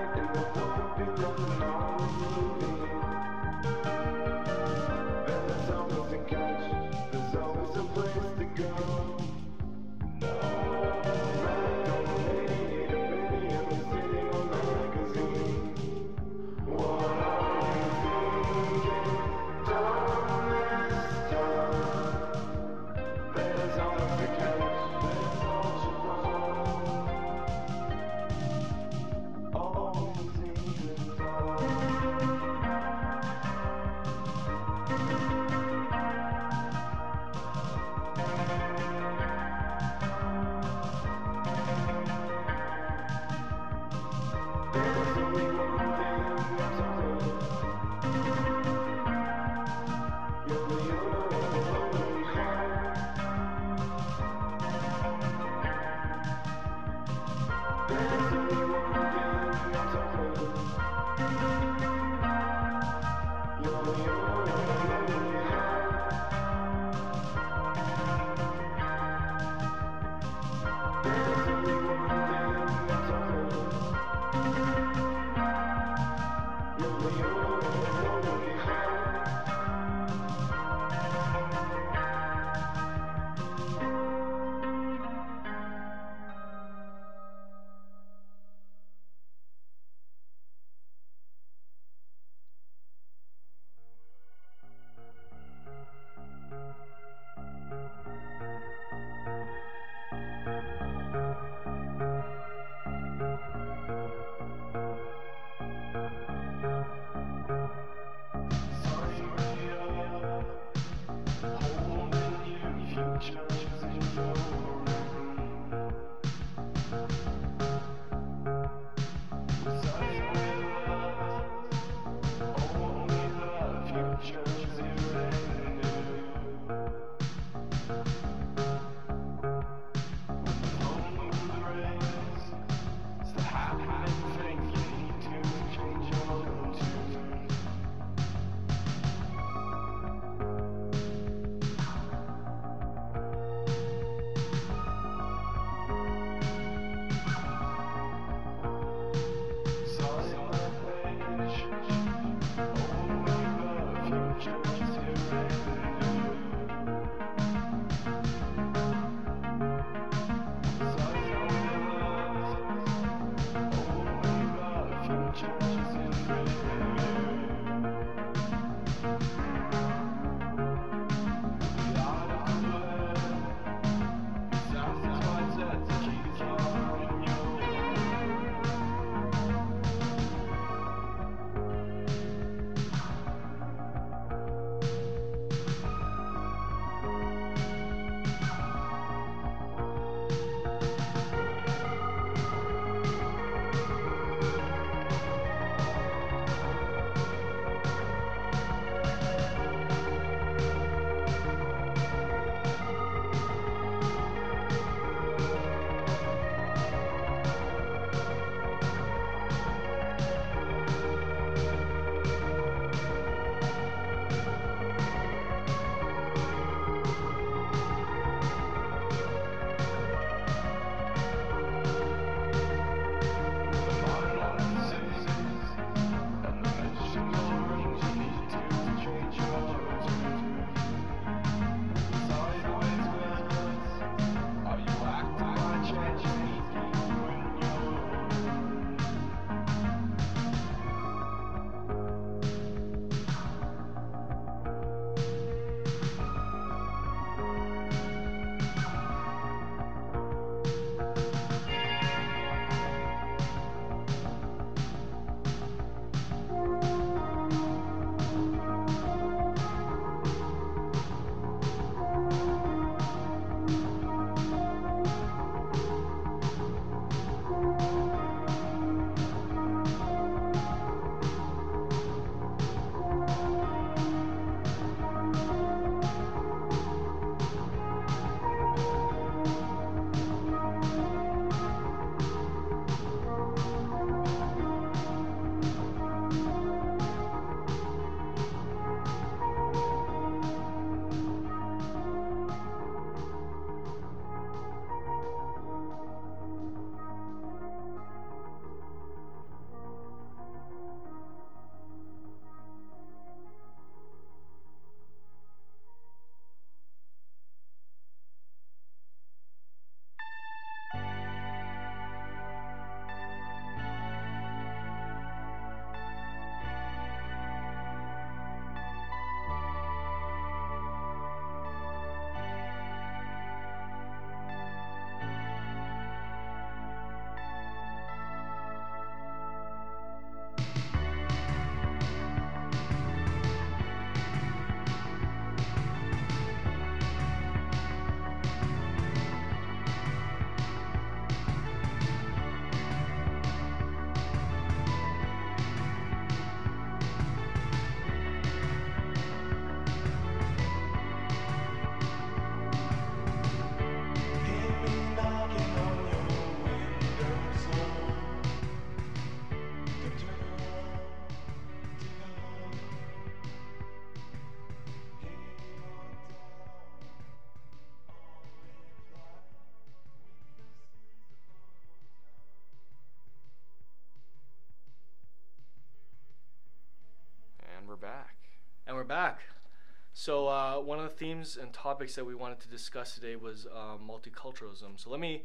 So 380.22 380.47
uh, 380.47 380.76
one 380.76 380.99
of 380.99 381.05
the 381.05 381.15
themes 381.15 381.57
and 381.59 381.74
topics 381.74 382.13
that 382.13 382.24
we 382.24 382.36
wanted 382.36 382.59
to 382.59 382.67
discuss 382.67 383.15
today 383.15 383.36
was 383.36 383.65
um, 383.76 384.07
multiculturalism. 384.07 384.97
So 384.97 385.09
let 385.09 385.19
me 385.19 385.41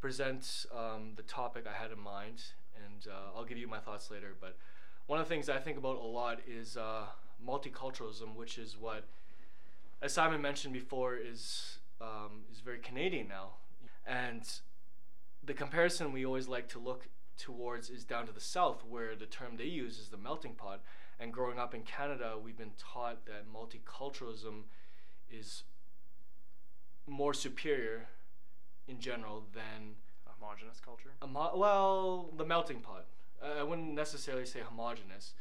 present 0.00 0.66
um, 0.76 1.12
the 1.14 1.22
topic 1.22 1.64
I 1.64 1.80
had 1.80 1.92
in 1.92 2.00
mind, 2.00 2.42
and 2.74 3.06
uh, 3.06 3.38
I'll 3.38 3.44
give 3.44 3.56
you 3.56 3.68
my 3.68 3.78
thoughts 3.78 4.10
later. 4.10 4.34
But 4.40 4.56
one 5.06 5.20
of 5.20 5.28
the 5.28 5.32
things 5.32 5.48
I 5.48 5.58
think 5.58 5.78
about 5.78 5.98
a 5.98 6.04
lot 6.04 6.40
is 6.44 6.76
uh, 6.76 7.04
multiculturalism, 7.46 8.34
which 8.34 8.58
is 8.58 8.76
what, 8.76 9.04
as 10.02 10.12
Simon 10.12 10.42
mentioned 10.42 10.74
before, 10.74 11.14
is 11.14 11.78
um, 12.00 12.46
is 12.50 12.58
very 12.58 12.80
Canadian 12.80 13.28
now, 13.28 13.50
and 14.04 14.42
the 15.44 15.54
comparison 15.54 16.10
we 16.10 16.26
always 16.26 16.48
like 16.48 16.66
to 16.70 16.80
look 16.80 17.06
towards 17.38 17.90
is 17.90 18.02
down 18.02 18.26
to 18.26 18.32
the 18.32 18.40
south, 18.40 18.82
where 18.88 19.14
the 19.14 19.26
term 19.26 19.56
they 19.56 19.66
use 19.66 20.00
is 20.00 20.08
the 20.08 20.16
melting 20.16 20.54
pot. 20.54 20.80
And 21.18 21.32
growing 21.32 21.58
up 21.58 21.74
in 21.74 21.82
Canada, 21.82 22.34
we've 22.42 22.58
been 22.58 22.72
taught 22.78 23.24
that 23.26 23.44
multiculturalism 23.52 24.64
is 25.30 25.62
more 27.06 27.32
superior 27.32 28.08
in 28.86 29.00
general 29.00 29.44
than 29.54 29.94
a 30.26 30.30
homogenous 30.38 30.80
culture. 30.80 31.10
well, 31.22 32.30
the 32.36 32.44
melting 32.44 32.80
pot. 32.80 33.06
Uh, 33.42 33.60
I 33.60 33.62
wouldn't 33.62 33.94
necessarily 33.94 34.46
say 34.46 34.60
homogenous, 34.60 35.34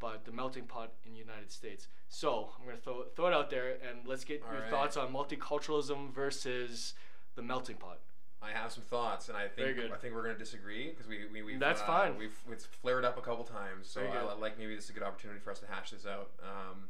but 0.00 0.24
the 0.24 0.32
melting 0.32 0.64
pot 0.64 0.92
in 1.04 1.12
the 1.12 1.18
United 1.18 1.50
States. 1.50 1.88
So 2.08 2.50
I'm 2.58 2.66
gonna 2.66 2.78
throw 2.78 3.04
throw 3.16 3.26
it 3.28 3.34
out 3.34 3.50
there, 3.50 3.78
and 3.88 4.06
let's 4.06 4.24
get 4.24 4.40
your 4.40 4.54
Alright. 4.54 4.70
thoughts 4.70 4.96
on 4.96 5.12
multiculturalism 5.12 6.12
versus 6.12 6.94
the 7.34 7.42
melting 7.42 7.76
pot. 7.76 8.00
I 8.44 8.56
have 8.56 8.70
some 8.72 8.82
thoughts, 8.84 9.28
and 9.28 9.36
I 9.36 9.48
think. 9.48 9.78
I 9.78 9.96
think 9.96 10.14
we're 10.14 10.22
going 10.22 10.34
to 10.34 10.38
disagree 10.38 10.90
because 10.90 11.06
we, 11.06 11.20
we 11.32 11.42
we've 11.42 11.58
That's 11.60 11.80
uh, 11.80 11.86
fine. 11.86 12.18
We've 12.18 12.36
it's 12.50 12.66
flared 12.66 13.04
up 13.04 13.16
a 13.16 13.22
couple 13.22 13.44
times, 13.44 13.88
so 13.88 14.02
I. 14.02 14.34
Like 14.34 14.58
maybe 14.58 14.74
this 14.74 14.84
is 14.84 14.90
a 14.90 14.92
good 14.92 15.02
opportunity 15.02 15.40
for 15.40 15.50
us 15.50 15.60
to 15.60 15.66
hash 15.66 15.90
this 15.90 16.06
out. 16.06 16.30
Um, 16.42 16.84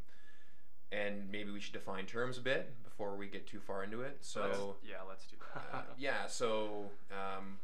and 0.92 1.30
maybe 1.30 1.50
we 1.50 1.60
should 1.60 1.72
define 1.72 2.06
terms 2.06 2.38
a 2.38 2.40
bit 2.40 2.72
before 2.84 3.16
we 3.16 3.26
get 3.26 3.46
too 3.46 3.60
far 3.60 3.82
into 3.82 4.02
it. 4.02 4.18
So 4.20 4.42
Let's- 4.42 4.58
yeah, 4.88 4.96
let's 5.08 5.26
do 5.26 5.36
that. 5.54 5.64
uh, 5.72 5.82
yeah, 5.98 6.26
so 6.26 6.90
um, 7.10 7.58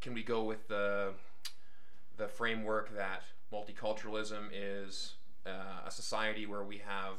can 0.00 0.14
we 0.14 0.22
go 0.22 0.42
with 0.44 0.68
the 0.68 1.12
the 2.18 2.28
framework 2.28 2.94
that 2.96 3.22
multiculturalism 3.52 4.48
is 4.52 5.14
uh, 5.46 5.86
a 5.86 5.90
society 5.90 6.46
where 6.46 6.62
we 6.62 6.78
have, 6.78 7.14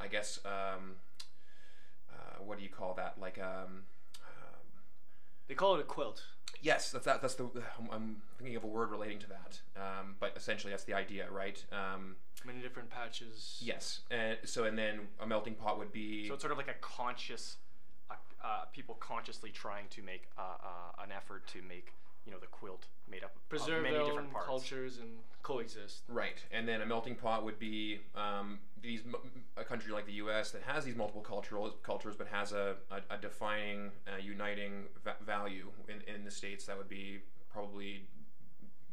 I 0.00 0.06
guess, 0.06 0.40
um, 0.44 0.94
uh, 2.10 2.42
what 2.44 2.58
do 2.58 2.64
you 2.64 2.70
call 2.70 2.94
that? 2.94 3.16
Like, 3.20 3.38
um, 3.38 3.82
They 5.48 5.54
call 5.54 5.74
it 5.76 5.80
a 5.80 5.84
quilt. 5.84 6.22
yes, 6.62 6.90
that's 6.90 7.04
that. 7.04 7.20
That's 7.22 7.34
the. 7.34 7.44
I'm, 7.78 7.88
I'm 7.92 8.16
thinking 8.38 8.56
of 8.56 8.64
a 8.64 8.66
word 8.66 8.90
relating 8.90 9.18
to 9.20 9.26
that. 9.28 9.60
Um, 9.76 10.16
but 10.20 10.32
essentially, 10.36 10.72
that's 10.72 10.84
the 10.84 10.94
idea, 10.94 11.26
right? 11.30 11.62
Um, 11.72 12.16
Many 12.44 12.60
different 12.60 12.90
patches. 12.90 13.58
yes, 13.62 14.00
and 14.10 14.38
so 14.44 14.64
and 14.64 14.76
then 14.78 15.00
a 15.20 15.26
melting 15.26 15.54
pot 15.54 15.78
would 15.78 15.92
be. 15.92 16.28
So 16.28 16.34
it's 16.34 16.42
sort 16.42 16.52
of 16.52 16.58
like 16.58 16.68
a 16.68 16.74
conscious, 16.80 17.56
uh, 18.10 18.14
uh, 18.44 18.64
people 18.72 18.96
consciously 19.00 19.50
trying 19.50 19.86
to 19.90 20.02
make 20.02 20.24
uh, 20.38 20.42
uh, 20.42 21.02
an 21.04 21.10
effort 21.12 21.46
to 21.48 21.62
make 21.68 21.92
you 22.24 22.32
know 22.32 22.38
the 22.38 22.46
quilt 22.48 22.86
made 23.10 23.22
up 23.22 23.34
of 23.36 23.48
Preserve 23.48 23.82
many 23.84 23.98
different 24.04 24.32
parts. 24.32 24.46
cultures 24.46 24.98
and 24.98 25.08
coexist. 25.42 26.02
Right, 26.08 26.38
and 26.52 26.66
then 26.68 26.82
a 26.82 26.86
melting 26.86 27.14
pot 27.14 27.44
would 27.44 27.58
be 27.58 28.00
um, 28.16 28.58
these 28.86 29.02
m- 29.06 29.14
a 29.56 29.64
country 29.64 29.92
like 29.92 30.06
the 30.06 30.12
U.S. 30.24 30.50
that 30.52 30.62
has 30.62 30.84
these 30.84 30.96
multiple 30.96 31.20
cultural 31.22 31.70
cultures, 31.82 32.14
but 32.16 32.26
has 32.28 32.52
a, 32.52 32.76
a, 32.90 33.14
a 33.14 33.18
defining, 33.18 33.90
uh, 34.06 34.16
uniting 34.18 34.84
va- 35.04 35.16
value 35.24 35.66
in, 35.88 36.02
in 36.14 36.24
the 36.24 36.30
states 36.30 36.64
that 36.66 36.76
would 36.78 36.88
be 36.88 37.20
probably 37.52 38.02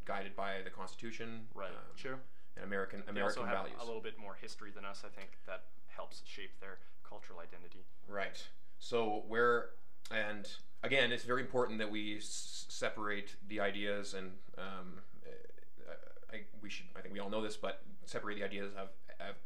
guided 0.05 0.35
by 0.35 0.61
the 0.63 0.69
Constitution, 0.69 1.47
Right. 1.53 1.69
um, 1.69 1.75
Sure. 1.95 2.19
and 2.55 2.65
American 2.65 3.03
They 3.05 3.11
American 3.11 3.43
also 3.43 3.45
have 3.55 3.65
values. 3.65 3.77
a 3.81 3.85
little 3.85 4.01
bit 4.01 4.17
more 4.19 4.35
history 4.41 4.71
than 4.71 4.83
us. 4.85 5.03
I 5.05 5.09
think 5.09 5.37
that 5.45 5.63
helps 5.87 6.21
shape 6.25 6.59
their 6.59 6.79
cultural 7.07 7.39
identity. 7.39 7.85
Right. 8.07 8.41
So 8.79 9.23
where 9.27 9.69
and 10.11 10.47
again, 10.83 11.11
it's 11.13 11.23
very 11.23 11.41
important 11.41 11.79
that 11.79 11.89
we 11.89 12.17
s- 12.17 12.65
separate 12.67 13.35
the 13.47 13.61
ideas, 13.61 14.13
and 14.13 14.31
um, 14.57 14.99
uh, 15.25 15.93
I, 16.33 16.41
we 16.61 16.69
should. 16.69 16.87
I 16.95 16.99
think 17.01 17.13
we 17.13 17.21
all 17.21 17.29
know 17.29 17.41
this, 17.41 17.55
but 17.55 17.81
separate 18.05 18.37
the 18.37 18.43
ideas 18.43 18.67
of, 18.73 18.77
of 18.77 18.89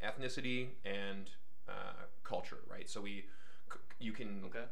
ethnicity 0.03 0.69
and 0.85 1.29
uh, 1.67 2.05
culture. 2.23 2.59
Right. 2.69 2.89
So 2.89 3.01
we, 3.01 3.25
you 3.99 4.11
can. 4.13 4.43
Okay. 4.45 4.65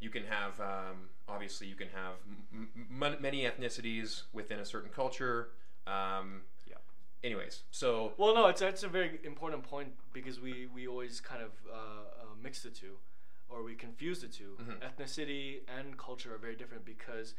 You 0.00 0.10
can 0.10 0.24
have 0.24 0.60
um, 0.60 1.08
obviously 1.28 1.66
you 1.66 1.76
can 1.76 1.88
have 1.88 2.14
m- 2.52 2.68
m- 3.02 3.16
many 3.20 3.44
ethnicities 3.44 4.22
within 4.34 4.58
a 4.58 4.64
certain 4.64 4.90
culture. 4.90 5.50
Um, 5.86 6.42
Yeah. 6.68 6.76
anyways, 7.22 7.62
so 7.70 8.12
Well, 8.18 8.34
no, 8.34 8.48
it's 8.48 8.60
that's 8.60 8.82
a 8.82 8.88
very 8.88 9.20
important 9.24 9.62
point 9.62 9.94
because 10.12 10.40
we 10.40 10.66
we 10.66 10.86
always 10.88 11.20
kind 11.20 11.42
of 11.42 11.52
uh, 11.72 11.76
uh, 11.76 12.34
mix 12.42 12.62
the 12.62 12.70
two, 12.70 12.96
or 13.48 13.62
we 13.62 13.74
confuse 13.74 14.20
the 14.20 14.28
2 14.28 14.58
Mhm. 14.60 14.80
Ethnicity 14.82 15.60
and 15.78 15.96
culture 15.96 16.34
are 16.34 16.38
very 16.38 16.56
different 16.56 16.84
because 16.84 17.34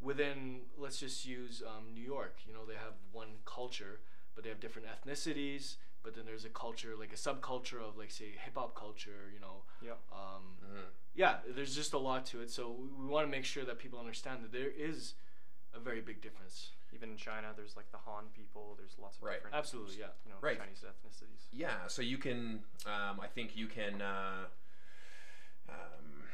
within 0.00 0.62
let's 0.76 0.98
just 0.98 1.24
use 1.24 1.62
um, 1.66 1.94
New 1.94 2.02
York. 2.04 2.40
You 2.46 2.52
know, 2.52 2.64
they 2.66 2.74
have 2.74 2.94
one 3.12 3.38
culture, 3.44 4.00
but 4.34 4.42
they 4.44 4.50
have 4.50 4.60
different 4.60 4.88
ethnicities. 4.88 5.76
But 6.02 6.14
then 6.16 6.24
there's 6.26 6.44
a 6.44 6.48
culture 6.48 6.94
like 6.98 7.12
a 7.12 7.16
subculture 7.16 7.80
of 7.80 7.96
like 7.96 8.10
say 8.10 8.32
hip 8.44 8.54
hop 8.56 8.74
culture. 8.74 9.30
You 9.32 9.40
know, 9.40 9.62
Yeah. 9.80 9.92
um, 10.12 10.56
mhm. 10.64 10.82
yeah, 11.14 11.36
there's 11.54 11.74
just 11.76 11.92
a 11.92 11.98
lot 11.98 12.26
to 12.26 12.40
it. 12.40 12.50
So 12.50 12.70
we, 12.70 12.88
we 12.88 13.06
want 13.06 13.26
to 13.26 13.30
make 13.30 13.44
sure 13.44 13.64
that 13.64 13.78
people 13.78 13.98
understand 14.00 14.42
that 14.42 14.52
there 14.52 14.70
is 14.70 15.14
a 15.74 15.78
very 15.80 16.00
big 16.00 16.20
difference. 16.20 16.70
Even 16.92 17.10
in 17.10 17.16
China, 17.16 17.48
there's 17.56 17.76
like 17.76 17.90
the 17.92 17.98
Han 17.98 18.24
people. 18.36 18.74
There's 18.78 18.96
lots 19.00 19.16
of 19.16 19.22
Right. 19.22 19.34
different, 19.36 19.56
Absolutely, 19.56 19.96
yeah. 20.00 20.06
you 20.26 20.30
know, 20.32 20.36
Right. 20.42 20.58
Chinese 20.58 20.84
ethnicities. 20.86 21.46
Yeah, 21.52 21.86
so 21.86 22.02
you 22.02 22.18
can. 22.18 22.64
Um, 22.84 23.18
I 23.20 23.28
think 23.28 23.56
you 23.56 23.66
can 23.66 24.02
uh, 24.02 24.44
um, 25.68 26.24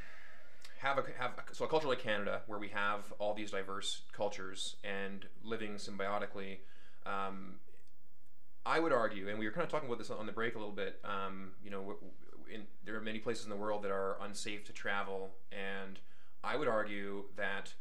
have 0.80 0.98
a 0.98 1.04
have 1.18 1.32
a, 1.38 1.54
so 1.54 1.64
a 1.64 1.68
culture 1.68 1.88
like 1.88 2.00
Canada, 2.00 2.42
where 2.46 2.58
we 2.58 2.68
have 2.68 3.12
all 3.18 3.34
these 3.34 3.50
diverse 3.50 4.02
cultures 4.12 4.76
and 4.84 5.26
living 5.44 5.74
symbiotically. 5.74 6.58
Um, 7.06 7.56
I 8.66 8.78
would 8.80 8.92
argue, 8.92 9.28
and 9.28 9.38
we 9.38 9.46
were 9.46 9.52
kind 9.52 9.64
of 9.64 9.70
talking 9.70 9.88
about 9.88 9.98
this 9.98 10.10
on 10.10 10.26
the 10.26 10.32
break 10.32 10.54
a 10.54 10.58
little 10.58 10.74
bit. 10.74 11.00
Um, 11.04 11.52
you 11.62 11.70
know, 11.70 11.96
in, 12.52 12.62
there 12.84 12.96
are 12.96 13.00
many 13.00 13.18
places 13.18 13.44
in 13.44 13.50
the 13.50 13.56
world 13.56 13.82
that 13.82 13.90
are 13.90 14.16
unsafe 14.20 14.64
to 14.64 14.72
travel, 14.72 15.30
and 15.52 15.98
I 16.44 16.56
would 16.56 16.68
argue 16.68 17.24
that 17.36 17.72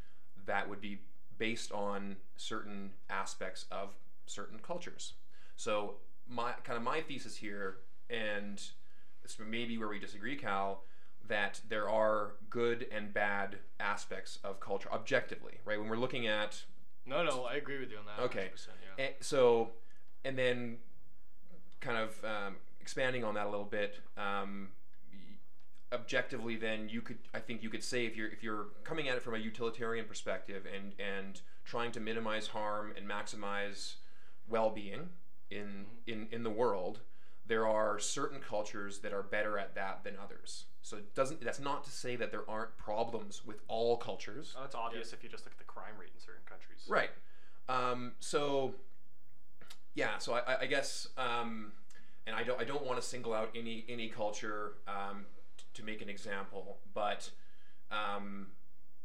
that 0.46 0.70
would 0.70 0.82
be 0.82 1.02
based 1.38 1.72
on 1.72 2.16
certain 2.36 2.92
aspects 3.10 3.66
of 3.72 3.90
certain 4.26 4.60
cultures. 4.60 5.14
So 5.56 5.96
my 6.28 6.54
kind 6.64 6.78
of 6.78 6.84
my 6.84 7.02
thesis 7.02 7.36
here, 7.36 7.78
and 8.10 8.62
this 9.24 9.38
may 9.40 9.66
be 9.66 9.78
where 9.78 9.88
we 9.88 10.00
disagree, 10.00 10.36
Cal, 10.36 10.84
that 11.28 11.62
there 11.68 11.90
are 11.90 12.34
good 12.50 12.88
and 12.92 13.14
bad 13.14 13.58
aspects 13.80 14.40
of 14.44 14.60
culture 14.60 14.90
objectively, 14.92 15.60
right? 15.66 15.80
When 15.80 15.90
we're 15.90 15.98
looking 15.98 16.28
at 16.28 16.64
No, 17.06 17.24
no, 17.24 17.44
I 17.44 17.56
agree 17.56 17.80
with 17.80 17.92
you 17.92 17.98
on 17.98 18.06
that. 18.06 18.24
Okay. 18.26 18.50
100%, 18.54 18.68
yeah. 18.98 19.06
so, 19.20 19.72
and 20.26 20.38
then 20.38 20.78
kind 21.80 21.98
of 21.98 22.24
um, 22.24 22.56
expanding 22.82 23.24
on 23.24 23.36
that 23.36 23.46
a 23.48 23.50
little 23.50 23.66
bit. 23.66 24.00
Um, 24.18 24.70
objectively, 25.92 26.56
then 26.56 26.90
you 26.90 27.02
could, 27.02 27.18
I 27.34 27.40
think, 27.40 27.64
you 27.64 27.70
could 27.70 27.84
say 27.84 28.06
if 28.06 28.16
you're 28.16 28.30
if 28.30 28.44
you're 28.44 28.68
coming 28.84 29.08
at 29.08 29.16
it 29.18 29.24
from 29.24 29.36
a 29.36 29.40
utilitarian 29.40 30.06
perspective 30.06 30.66
and 30.74 30.94
and 31.00 31.42
trying 31.66 31.92
to 31.94 32.00
minimize 32.00 32.48
harm 32.48 32.94
and 32.96 33.08
maximize 33.08 33.96
well-being 34.50 35.10
in 35.50 35.86
in 36.06 36.28
in 36.32 36.44
the 36.44 36.50
world, 36.50 37.00
there 37.46 37.68
are 37.68 38.00
certain 38.00 38.40
cultures 38.40 39.00
that 39.00 39.14
are 39.14 39.24
better 39.24 39.58
at 39.58 39.76
that 39.76 40.04
than 40.04 40.16
others. 40.22 40.66
So 40.82 40.98
it 40.98 41.14
doesn't. 41.16 41.42
That's 41.42 41.60
not 41.60 41.84
to 41.86 41.92
say 41.92 42.16
that 42.16 42.32
there 42.32 42.50
aren't 42.50 42.78
problems 42.78 43.46
with 43.46 43.62
all 43.68 43.98
cultures. 43.98 44.56
Oh, 44.58 44.62
that's 44.62 44.76
obvious 44.76 45.14
if 45.14 45.24
you 45.24 45.30
just 45.30 45.46
look 45.46 45.54
at 45.54 45.58
the 45.58 45.66
crime 45.66 45.94
rate 46.00 46.12
in 46.14 46.22
certain 46.22 46.44
countries. 46.46 46.86
Right. 46.88 47.10
Um, 47.70 48.14
so, 48.20 48.76
yeah. 49.98 50.18
So 50.20 50.34
I, 50.34 50.62
I- 50.62 50.66
guess, 50.68 51.08
um, 51.18 51.72
and 52.26 52.36
I 52.36 52.44
don't, 52.44 52.60
I 52.62 52.64
don't 52.64 52.86
want 52.86 53.02
to 53.02 53.06
single 53.06 53.34
out 53.34 53.50
any 53.56 53.84
any 53.90 54.08
culture 54.08 54.74
um, 54.88 55.26
t- 55.58 55.66
to 55.74 55.84
make 55.84 56.02
an 56.02 56.10
example, 56.10 56.78
but 56.94 57.30
um, 57.92 58.48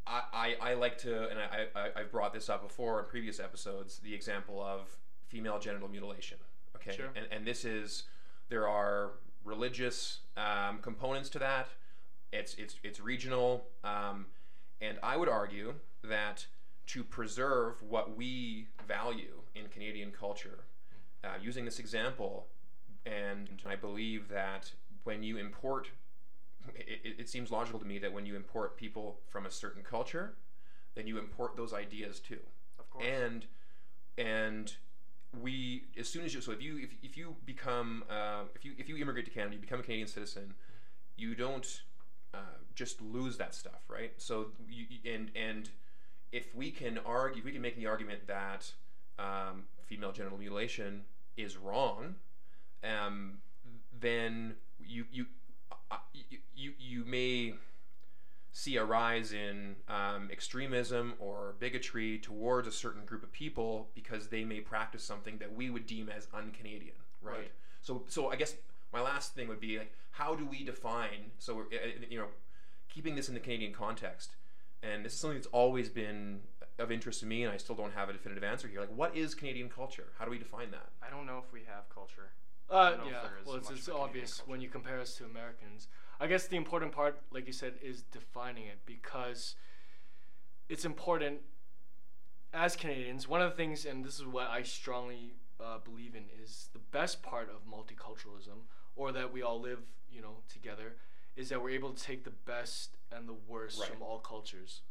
I, 0.07 0.23
I, 0.33 0.71
I 0.71 0.75
like 0.75 0.99
to, 0.99 1.29
and 1.31 1.39
I, 1.39 1.67
I, 1.81 2.01
I've 2.01 2.11
brought 2.13 2.33
this 2.35 2.49
up 2.49 2.63
before 2.63 2.99
in 3.01 3.07
previous 3.07 3.39
episodes, 3.41 4.01
the 4.05 4.15
example 4.15 4.61
of 4.63 4.81
female 5.29 5.59
genital 5.59 5.89
mutilation. 5.89 6.39
Okay. 6.77 6.97
Sure. 6.97 7.11
And, 7.17 7.27
and 7.31 7.47
this 7.47 7.65
is 7.65 8.05
there 8.49 8.69
are 8.69 9.13
religious 9.45 10.19
um, 10.37 10.79
components 10.83 11.29
to 11.31 11.39
that. 11.39 11.69
It's 12.33 12.55
it's 12.55 12.77
it's 12.83 13.01
regional, 13.01 13.67
um, 13.85 14.27
and 14.81 14.99
I 15.03 15.17
would 15.17 15.29
argue 15.29 15.75
that 16.05 16.47
to 16.89 17.05
preserve 17.05 17.81
what 17.83 18.17
we 18.17 18.67
value 18.89 19.43
in 19.55 19.69
Canadian 19.69 20.11
culture, 20.11 20.65
uh, 21.25 21.29
using 21.41 21.65
this 21.65 21.79
example, 21.79 22.47
and 23.07 23.49
I 23.67 23.77
believe 23.77 24.29
that 24.29 24.73
when 25.05 25.23
you 25.23 25.37
import, 25.37 25.91
it, 26.75 27.17
it, 27.19 27.29
seems 27.29 27.51
logical 27.51 27.79
to 27.81 27.87
me 27.87 27.99
that 27.99 28.13
when 28.13 28.27
you 28.27 28.37
import 28.37 28.77
people 28.77 29.19
from 29.29 29.47
a 29.47 29.51
certain 29.51 29.83
culture, 29.83 30.35
then 30.95 31.07
you 31.07 31.19
import 31.19 31.57
those 31.57 31.73
ideas 31.73 32.21
too 32.21 32.39
Of 32.79 32.91
course. 32.91 33.07
and 33.07 33.47
and 34.19 34.75
we 35.41 35.85
as 35.99 36.07
soon 36.09 36.25
as 36.25 36.35
you 36.35 36.41
so 36.43 36.53
if 36.53 36.61
you 36.61 36.77
if, 36.79 36.91
if 37.03 37.17
you 37.17 37.35
become 37.47 38.05
uh, 38.11 38.43
if 38.55 38.65
you 38.65 38.73
if 38.79 38.89
you 38.89 38.97
immigrate 38.97 39.25
to 39.25 39.31
Canada, 39.31 39.55
you 39.55 39.61
become 39.61 39.81
a 39.81 39.83
Canadian 39.83 40.07
citizen, 40.09 40.55
you 41.17 41.35
don't 41.35 41.83
uh, 42.35 42.39
just 42.75 43.01
lose 43.01 43.37
that 43.39 43.55
stuff, 43.55 43.83
right? 43.89 44.13
So 44.19 44.49
you- 44.69 44.87
and 45.11 45.31
and 45.35 45.71
if 46.31 46.55
we 46.55 46.71
can 46.71 46.99
argue, 47.05 47.41
if 47.41 47.45
we 47.45 47.53
can 47.53 47.63
make 47.63 47.77
the 47.77 47.87
argument 47.87 48.27
that 48.27 48.73
um, 49.19 49.65
female 49.85 50.13
genital 50.13 50.39
mutilation 50.39 51.03
is 51.37 51.57
wrong, 51.57 52.17
um, 52.85 53.39
then 53.99 54.55
you 54.79 55.07
you, 55.13 55.27
uh, 55.91 55.97
you 56.13 56.39
you 56.55 56.73
you 56.79 57.05
may 57.05 57.55
see 58.53 58.77
a 58.77 58.85
rise 58.85 59.33
in 59.33 59.77
um, 59.89 60.29
extremism 60.31 61.15
or 61.19 61.55
bigotry 61.59 62.19
towards 62.19 62.69
a 62.69 62.73
certain 62.73 63.05
group 63.05 63.23
of 63.23 63.33
people 63.33 63.89
because 63.95 64.29
they 64.29 64.45
may 64.45 64.61
practice 64.61 65.03
something 65.03 65.39
that 65.39 65.55
we 65.55 65.71
would 65.71 65.87
deem 65.87 66.11
as 66.11 66.29
un-Canadian, 66.35 66.95
right? 67.23 67.39
Right. 67.39 67.53
So, 67.81 68.05
so 68.09 68.31
I 68.31 68.37
guess 68.37 68.55
my 68.93 69.01
last 69.01 69.35
thing 69.35 69.49
would 69.49 69.61
be 69.61 69.79
like, 69.79 69.93
how 70.11 70.35
do 70.35 70.45
we 70.45 70.65
define? 70.65 71.33
So, 71.39 71.55
we're, 71.55 71.63
uh, 71.63 72.05
you 72.11 72.19
know, 72.19 72.27
keeping 72.91 73.17
this 73.17 73.29
in 73.29 73.35
the 73.35 73.41
Canadian 73.41 73.73
context, 73.73 74.33
and 74.83 75.03
this 75.03 75.15
is 75.15 75.19
something 75.19 75.39
that's 75.39 75.49
always 75.49 75.89
been 75.89 76.41
of 76.79 76.91
interest 76.91 77.21
to 77.21 77.27
me, 77.27 77.43
and 77.45 77.53
I 77.53 77.57
still 77.57 77.75
don't 77.75 77.93
have 77.93 78.09
a 78.09 78.13
definitive 78.13 78.43
answer 78.45 78.67
here. 78.69 78.81
Like, 78.81 78.95
what 78.97 79.17
is 79.17 79.35
Canadian 79.35 79.69
culture? 79.69 80.07
How 80.19 80.25
do 80.25 80.31
we 80.31 80.39
define 80.39 80.71
that? 80.71 80.89
I 81.07 81.11
don't 81.11 81.27
know 81.27 81.39
if 81.45 81.53
we 81.53 81.61
have 81.67 81.89
culture. 81.89 82.31
Uh, 82.71 82.91
don't 82.91 82.99
know 83.01 83.05
if 83.07 83.13
yeah. 83.13 83.19
Well, 83.45 83.57
it's, 83.57 83.71
it's 83.71 83.89
of 83.89 83.95
a 83.95 83.97
Canadian 83.99 84.09
obvious 84.09 84.37
culture. 84.39 84.51
when 84.51 84.61
you 84.61 84.69
compare 84.69 85.01
us 85.01 85.15
to 85.17 85.25
Americans. 85.25 85.89
I 86.21 86.27
guess 86.27 86.47
the 86.47 86.57
important 86.57 86.93
part, 86.93 87.21
like 87.31 87.47
you 87.47 87.53
said, 87.53 87.75
is 87.83 88.03
defining 88.03 88.67
it 88.67 88.79
because 88.87 89.57
it's 90.69 90.85
important 90.85 91.41
as 92.55 92.77
Canadians. 92.77 93.29
One 93.29 93.43
of 93.43 93.51
the 93.51 93.57
things, 93.57 93.85
and 93.85 94.05
this 94.05 94.19
is 94.19 94.27
what 94.27 94.49
I 94.49 94.63
strongly 94.63 95.35
uh, 95.61 95.79
believe 95.85 96.15
in, 96.15 96.25
is 96.43 96.69
the 96.73 96.79
best 96.79 97.23
part 97.23 97.51
of 97.51 97.71
multiculturalism, 97.71 98.65
or 98.97 99.13
that 99.13 99.33
we 99.33 99.43
all 99.43 99.61
live, 99.61 99.81
you 100.11 100.21
know, 100.23 100.37
together, 100.53 100.97
is 101.37 101.49
that 101.49 101.63
we're 101.63 101.71
able 101.71 101.93
to 101.93 102.03
take 102.03 102.25
the 102.25 102.31
best 102.31 102.97
and 103.11 103.29
the 103.29 103.37
worst 103.49 103.81
Right. 103.81 103.89
from 103.91 104.03
all 104.03 104.19
cultures. 104.19 104.83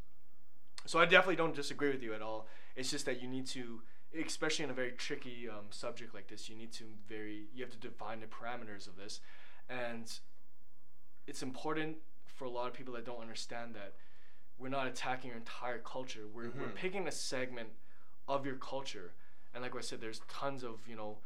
So 0.85 0.99
I 0.99 1.05
definitely 1.05 1.35
don't 1.35 1.55
disagree 1.55 1.91
with 1.91 2.01
you 2.03 2.13
at 2.13 2.21
all. 2.21 2.47
It's 2.75 2.89
just 2.89 3.05
that 3.05 3.21
you 3.21 3.27
need 3.27 3.45
to, 3.47 3.81
especially 4.25 4.65
in 4.65 4.71
a 4.71 4.73
very 4.73 4.91
tricky 4.91 5.47
um, 5.49 5.65
subject 5.69 6.13
like 6.13 6.27
this, 6.27 6.49
you 6.49 6.55
need 6.55 6.71
to 6.73 6.83
very 7.07 7.45
you 7.53 7.63
have 7.63 7.71
to 7.71 7.77
define 7.77 8.19
the 8.19 8.25
parameters 8.27 8.87
of 8.87 8.95
this, 8.97 9.21
and 9.69 10.11
it's 11.27 11.43
important 11.43 11.97
for 12.25 12.45
a 12.45 12.49
lot 12.49 12.67
of 12.67 12.73
people 12.73 12.93
that 12.95 13.05
don't 13.05 13.21
understand 13.21 13.75
that 13.75 13.93
we're 14.57 14.69
not 14.69 14.87
attacking 14.87 15.29
your 15.29 15.37
entire 15.37 15.79
culture. 15.79 16.27
We're 16.33 16.49
we're 16.51 16.67
Mhm. 16.69 16.75
picking 16.75 17.07
a 17.07 17.11
segment 17.11 17.69
of 18.27 18.45
your 18.45 18.55
culture, 18.55 19.13
and 19.53 19.63
like 19.63 19.75
I 19.75 19.81
said, 19.81 20.01
there's 20.01 20.21
tons 20.27 20.63
of 20.63 20.87
you 20.87 20.95
know, 20.95 21.19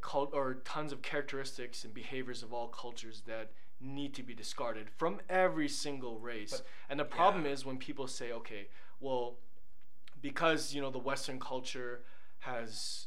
cult 0.00 0.30
or 0.32 0.54
tons 0.64 0.92
of 0.92 1.02
characteristics 1.02 1.84
and 1.84 1.92
behaviors 1.92 2.42
of 2.42 2.52
all 2.52 2.68
cultures 2.68 3.22
that 3.26 3.50
need 3.80 4.14
to 4.14 4.22
be 4.22 4.34
discarded 4.34 4.90
from 4.90 5.20
every 5.28 5.68
single 5.68 6.18
race. 6.18 6.50
But- 6.52 6.66
and 6.88 7.00
the 7.00 7.04
problem 7.04 7.44
yeah. 7.46 7.52
is 7.52 7.64
when 7.64 7.78
people 7.78 8.06
say, 8.06 8.32
okay, 8.32 8.68
well, 9.00 9.36
because 10.20 10.74
you 10.74 10.80
know 10.80 10.90
the 10.90 10.98
Western 10.98 11.38
culture 11.40 12.02
has 12.40 13.06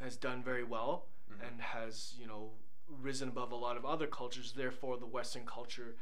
has 0.00 0.16
done 0.16 0.42
very 0.42 0.64
well 0.64 1.06
Mhm. 1.30 1.46
and 1.48 1.60
has 1.60 2.14
you 2.18 2.26
know 2.26 2.52
risen 2.88 3.28
above 3.28 3.50
a 3.52 3.56
lot 3.56 3.76
of 3.76 3.84
other 3.84 4.06
cultures, 4.06 4.52
therefore 4.52 4.96
the 4.96 5.06
Western 5.06 5.44
culture 5.44 5.96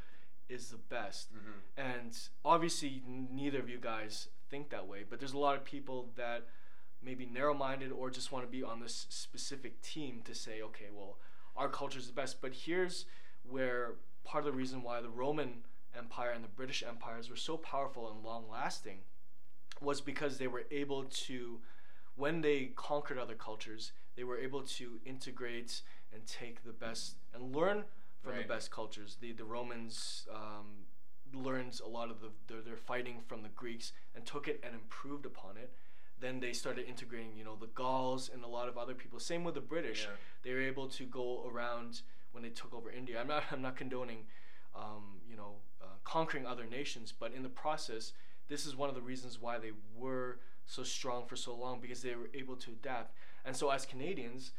is 0.48 0.68
the 0.68 0.76
best. 0.76 1.32
Mm-hmm. 1.34 1.80
And 1.80 2.18
obviously, 2.44 3.02
n- 3.06 3.28
neither 3.32 3.58
of 3.58 3.68
you 3.70 3.78
guys 3.78 4.28
think 4.50 4.68
that 4.70 4.86
way, 4.86 5.02
but 5.08 5.18
there's 5.18 5.32
a 5.32 5.38
lot 5.38 5.56
of 5.56 5.64
people 5.64 6.12
that 6.16 6.46
may 7.00 7.14
be 7.14 7.24
narrow 7.24 7.54
minded 7.54 7.90
or 7.90 8.10
just 8.10 8.30
want 8.32 8.44
to 8.44 8.50
be 8.50 8.62
on 8.62 8.80
this 8.80 9.06
specific 9.08 9.80
team 9.80 10.20
to 10.24 10.34
say, 10.34 10.60
okay, 10.60 10.88
well, 10.92 11.18
our 11.56 11.68
culture 11.70 11.98
is 11.98 12.06
the 12.08 12.12
best. 12.12 12.42
But 12.42 12.52
here's 12.54 13.06
where 13.48 13.92
part 14.24 14.46
of 14.46 14.52
the 14.52 14.56
reason 14.56 14.82
why 14.82 15.00
the 15.00 15.08
Roman 15.08 15.64
Empire 15.96 16.30
and 16.30 16.42
the 16.42 16.48
British 16.48 16.82
empires 16.86 17.30
were 17.30 17.36
so 17.36 17.56
powerful 17.56 18.10
and 18.10 18.24
long 18.24 18.44
lasting 18.50 18.98
was 19.80 20.00
because 20.00 20.38
they 20.38 20.46
were 20.46 20.64
able 20.70 21.04
to, 21.04 21.60
when 22.16 22.40
they 22.40 22.70
conquered 22.76 23.18
other 23.18 23.34
cultures, 23.34 23.92
they 24.16 24.24
were 24.24 24.38
able 24.38 24.62
to 24.62 24.98
integrate 25.04 25.82
and 26.12 26.24
take 26.26 26.64
the 26.64 26.72
best 26.72 27.16
and 27.34 27.54
learn 27.54 27.84
from 28.22 28.32
Right. 28.32 28.42
the 28.48 28.54
best 28.54 28.70
cultures. 28.70 29.16
The 29.20 29.32
the 29.32 29.44
Romans 29.44 30.26
um, 30.32 30.86
learned 31.34 31.78
a 31.84 31.88
lot 31.88 32.10
of 32.10 32.20
the 32.20 32.30
their, 32.46 32.62
their 32.62 32.76
fighting 32.76 33.20
from 33.26 33.42
the 33.42 33.50
Greeks 33.50 33.92
and 34.14 34.24
took 34.24 34.48
it 34.48 34.60
and 34.64 34.74
improved 34.74 35.26
upon 35.26 35.56
it. 35.58 35.70
Then 36.20 36.40
they 36.40 36.52
started 36.54 36.86
integrating, 36.88 37.36
you 37.36 37.44
know, 37.44 37.56
the 37.56 37.66
Gauls 37.66 38.30
and 38.32 38.42
a 38.42 38.46
lot 38.46 38.68
of 38.68 38.78
other 38.78 38.94
people. 38.94 39.18
Same 39.20 39.44
with 39.44 39.54
the 39.54 39.60
British. 39.60 40.04
Yeah. 40.04 40.16
They 40.42 40.54
were 40.54 40.62
able 40.62 40.86
to 40.88 41.04
go 41.04 41.44
around 41.52 42.00
when 42.34 42.42
they 42.42 42.50
took 42.50 42.74
over 42.74 42.90
India. 42.90 43.20
I'm 43.20 43.28
not 43.28 43.44
I'm 43.50 43.62
not 43.62 43.76
condoning, 43.76 44.26
um, 44.74 45.20
you 45.28 45.36
know, 45.36 45.54
uh, 45.82 45.86
conquering 46.04 46.46
other 46.46 46.66
nations, 46.66 47.12
but 47.18 47.32
in 47.32 47.42
the 47.42 47.48
process, 47.48 48.12
this 48.48 48.66
is 48.66 48.76
one 48.76 48.88
of 48.88 48.94
the 48.94 49.02
reasons 49.02 49.40
why 49.40 49.58
they 49.58 49.72
were 49.96 50.38
so 50.66 50.82
strong 50.82 51.26
for 51.26 51.36
so 51.36 51.54
long 51.54 51.80
because 51.80 52.02
they 52.02 52.14
were 52.14 52.30
able 52.34 52.56
to 52.56 52.70
adapt. 52.70 53.14
And 53.44 53.54
so 53.54 53.70
as 53.70 53.84
Canadians, 53.84 54.52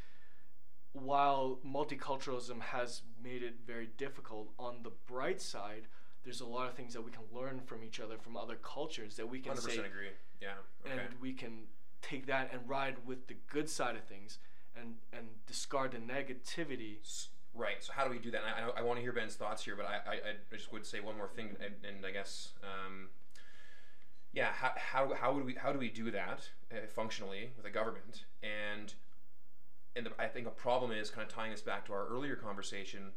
while 0.94 1.60
multiculturalism 1.66 2.62
has 2.62 3.02
made 3.24 3.44
it 3.44 3.56
very 3.66 3.90
difficult, 3.98 4.50
on 4.58 4.78
the 4.84 4.92
bright 5.08 5.42
side, 5.42 5.88
there's 6.24 6.42
a 6.42 6.46
lot 6.46 6.68
of 6.70 6.76
things 6.76 6.94
that 6.94 7.02
we 7.02 7.12
can 7.12 7.24
learn 7.34 7.60
from 7.66 7.84
each 7.84 8.00
other 8.00 8.18
from 8.18 8.38
other 8.38 8.56
cultures 8.56 9.16
that 9.16 9.28
we 9.30 9.40
can 9.40 9.56
Hundred 9.56 9.72
say 9.72 9.78
agree. 9.80 10.10
Yeah. 10.42 10.50
Okay. 10.86 10.94
and 10.94 11.20
we 11.20 11.34
can 11.34 11.64
take 12.02 12.28
that 12.28 12.52
and 12.54 12.68
ride 12.68 12.96
with 13.06 13.28
the 13.28 13.36
good 13.52 13.70
side 13.70 13.96
of 13.96 14.04
things 14.04 14.38
and 14.80 14.96
and 15.14 15.28
discard 15.48 15.92
the 15.92 15.98
negativity. 15.98 17.00
S- 17.02 17.30
Right. 17.56 17.82
So 17.82 17.93
how 17.93 18.03
do 18.03 18.10
we 18.10 18.20
do 18.20 18.32
that? 18.32 18.41
And 18.45 18.66
I, 18.66 18.70
I, 18.70 18.80
I 18.82 18.84
want 18.84 18.97
to 18.97 19.01
hear 19.01 19.14
Ben's 19.14 19.36
thoughts 19.36 19.64
here, 19.64 19.76
but 19.76 19.86
I, 19.86 20.12
I, 20.12 20.14
I 20.51 20.56
just 20.56 20.74
would 20.74 20.86
say 20.86 20.99
one 20.99 21.16
more 21.16 21.30
thing, 21.30 21.56
and, 21.64 21.74
and 21.88 22.06
I 22.06 22.12
guess, 22.12 22.49
um, 22.62 23.08
yeah, 24.34 24.51
how, 24.51 24.74
how, 24.76 25.14
how 25.14 25.34
would 25.34 25.45
we 25.45 25.56
how 25.56 25.72
do 25.72 25.80
we 25.80 25.89
do 25.89 26.12
that 26.12 26.49
uh, 26.72 26.88
functionally 26.93 27.51
with 27.56 27.66
a 27.66 27.70
government? 27.70 28.26
And 28.43 28.93
and 29.95 30.06
the, 30.06 30.12
I 30.20 30.28
think 30.28 30.47
a 30.47 30.51
problem 30.51 30.91
is 30.91 31.10
kind 31.10 31.26
of 31.26 31.34
tying 31.34 31.51
this 31.51 31.62
back 31.62 31.86
to 31.86 31.93
our 31.93 32.06
earlier 32.08 32.36
conversation. 32.36 33.12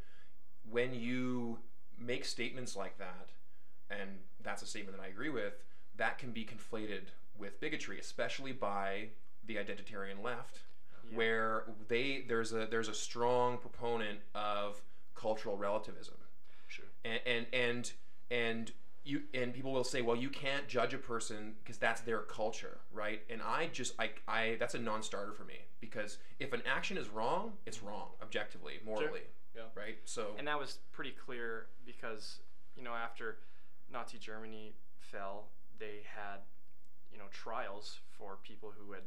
When 0.70 0.95
you 0.95 1.59
make 1.99 2.24
statements 2.24 2.76
like 2.76 2.99
that, 2.99 3.30
and 3.91 4.11
that's 4.45 4.62
a 4.62 4.66
statement 4.66 4.97
that 4.97 5.03
I 5.03 5.09
agree 5.09 5.30
with, 5.30 5.64
that 5.97 6.18
can 6.18 6.30
be 6.30 6.45
conflated 6.45 7.09
with 7.36 7.59
bigotry, 7.59 7.99
especially 7.99 8.53
by 8.53 9.09
the 9.47 9.57
identitarian 9.57 10.22
left 10.22 10.61
Yeah. 11.11 11.17
where 11.17 11.65
they 11.89 12.25
there's 12.29 12.53
a 12.53 12.67
there's 12.71 12.89
a 12.89 12.95
strong 12.95 13.59
proponent 13.59 14.19
of 14.35 14.81
cultural 15.15 15.57
relativism 15.57 16.15
Sure. 16.69 16.85
and 17.05 17.21
and 17.27 17.47
and, 17.53 17.93
and 18.31 18.73
you 19.05 19.23
and 19.33 19.55
people 19.55 19.73
will 19.73 19.85
say 19.85 20.03
well 20.03 20.17
you 20.17 20.29
can't 20.29 20.69
judge 20.69 20.93
a 20.95 20.99
person 20.99 21.55
because 21.63 21.79
that's 21.79 22.03
their 22.03 22.21
culture 22.21 22.79
right 22.93 23.23
and 23.31 23.41
i 23.43 23.69
just 23.73 23.95
I, 23.99 24.11
I 24.29 24.57
that's 24.61 24.75
a 24.75 24.79
non-starter 24.79 25.33
for 25.33 25.45
me 25.45 25.61
because 25.81 26.19
if 26.39 26.53
an 26.53 26.63
action 26.67 26.99
is 26.99 27.09
wrong 27.09 27.53
it's 27.65 27.83
wrong 27.83 28.09
objectively 28.23 28.75
morally 28.85 29.23
Yeah. 29.57 29.63
right 29.75 29.97
so 30.05 30.35
And 30.39 30.47
that 30.47 30.59
was 30.59 30.79
pretty 30.93 31.13
clear 31.13 31.67
because, 31.87 32.41
you 32.77 32.83
know, 32.83 32.93
after 32.95 33.39
Nazi 33.91 34.19
Germany 34.19 34.75
fell, 34.99 35.49
they 35.79 36.03
had, 36.05 36.41
you 37.11 37.17
know, 37.19 37.25
trials 37.33 37.99
for 38.17 38.37
people 38.45 38.71
who 38.77 38.93
had 38.93 39.03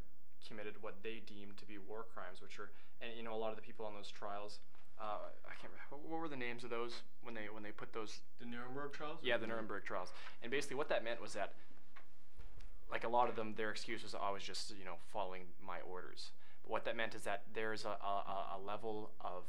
committed 0.48 0.76
what 0.82 0.96
they 1.04 1.22
deemed 1.26 1.58
to 1.58 1.66
be 1.66 1.78
war 1.78 2.06
crimes, 2.14 2.42
which 2.42 2.60
are, 2.60 2.70
and 3.02 3.12
you 3.16 3.24
know, 3.24 3.34
a 3.34 3.38
lot 3.42 3.50
of 3.52 3.56
the 3.56 3.62
people 3.62 3.86
on 3.86 3.94
those 3.94 4.10
trials, 4.10 4.60
uh, 5.00 5.18
I 5.46 5.54
can't 5.60 5.72
remember, 5.74 6.08
what 6.10 6.20
were 6.22 6.28
the 6.28 6.36
names 6.38 6.64
of 6.64 6.70
those 6.70 7.02
when 7.24 7.34
they 7.34 7.48
when 7.52 7.64
they 7.64 7.72
put 7.72 7.94
those 7.94 8.20
The 8.40 8.46
Nuremberg 8.46 8.94
trials. 8.94 9.20
yeah, 9.24 9.38
the 9.38 9.48
Nuremberg 9.48 9.84
trials. 9.86 10.10
And 10.44 10.52
basically, 10.52 10.76
what 10.78 10.90
that 10.90 11.04
meant 11.04 11.22
was 11.22 11.34
that, 11.34 11.54
like 12.92 13.04
a 13.04 13.08
lot 13.10 13.30
of 13.30 13.36
them, 13.36 13.54
their 13.56 13.72
excuse 13.72 14.04
was 14.04 14.14
I 14.16 14.30
was 14.32 14.44
just 14.44 14.72
you 14.78 14.86
know 14.86 14.96
following 15.14 15.44
my 15.66 15.78
orders. 15.90 16.32
But 16.64 16.72
what 16.72 16.86
that 16.86 16.96
meant 16.96 17.16
is 17.16 17.24
that 17.24 17.44
there's 17.54 17.86
a, 17.86 17.90
a, 18.04 18.58
a- 18.58 18.62
level 18.66 19.12
of 19.22 19.44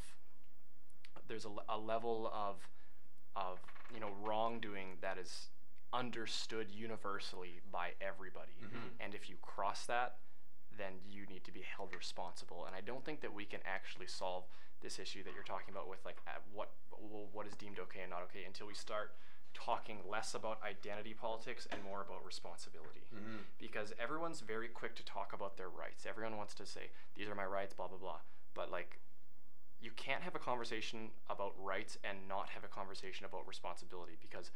there's 1.28 1.44
a, 1.44 1.50
a 1.68 1.78
level 1.78 2.30
of 2.34 2.56
of 3.36 3.58
you 3.92 4.00
know 4.00 4.10
wrongdoing 4.22 4.96
that 5.00 5.18
is 5.18 5.48
understood 5.92 6.68
universally 6.70 7.60
by 7.70 7.90
everybody. 8.00 8.52
Mhm. 8.64 8.90
And 9.04 9.14
if 9.14 9.28
you 9.28 9.36
cross 9.42 9.84
that, 9.86 10.16
then 10.78 10.92
you 11.08 11.26
need 11.26 11.44
to 11.44 11.52
be 11.52 11.60
held 11.62 11.94
responsible. 11.94 12.64
And 12.66 12.74
I 12.74 12.80
don't 12.80 13.04
think 13.04 13.20
that 13.20 13.32
we 13.34 13.44
can 13.44 13.60
actually 13.64 14.06
solve 14.06 14.44
this 14.80 14.98
issue 14.98 15.22
that 15.22 15.32
you're 15.34 15.44
talking 15.44 15.72
about 15.72 15.88
with 15.88 16.04
like 16.04 16.16
what 16.52 16.70
well, 16.98 17.26
what 17.32 17.46
is 17.46 17.54
deemed 17.54 17.78
okay 17.78 18.00
and 18.02 18.10
not 18.10 18.22
okay 18.22 18.44
until 18.46 18.66
we 18.66 18.74
start 18.74 19.14
talking 19.54 19.98
less 20.08 20.34
about 20.34 20.58
identity 20.62 21.12
politics 21.14 21.66
and 21.70 21.82
more 21.84 22.00
about 22.00 22.24
responsibility. 22.24 23.02
Mhm. 23.14 23.40
Because 23.58 23.92
everyone's 23.98 24.40
very 24.40 24.68
quick 24.68 24.94
to 24.96 25.04
talk 25.04 25.32
about 25.32 25.56
their 25.56 25.68
rights. 25.68 26.06
Everyone 26.06 26.36
wants 26.36 26.54
to 26.54 26.66
say 26.66 26.90
these 27.14 27.28
are 27.28 27.34
my 27.34 27.44
rights, 27.44 27.74
blah 27.74 27.88
blah 27.88 27.98
blah. 27.98 28.20
But 28.54 28.70
like 28.70 28.98
you 29.80 29.90
can't 29.90 30.22
have 30.22 30.34
a 30.34 30.38
conversation 30.38 31.10
about 31.28 31.54
rights 31.58 31.98
and 32.04 32.28
not 32.28 32.48
have 32.50 32.62
a 32.64 32.68
conversation 32.68 33.26
about 33.26 33.46
responsibility 33.48 34.16
because 34.20 34.50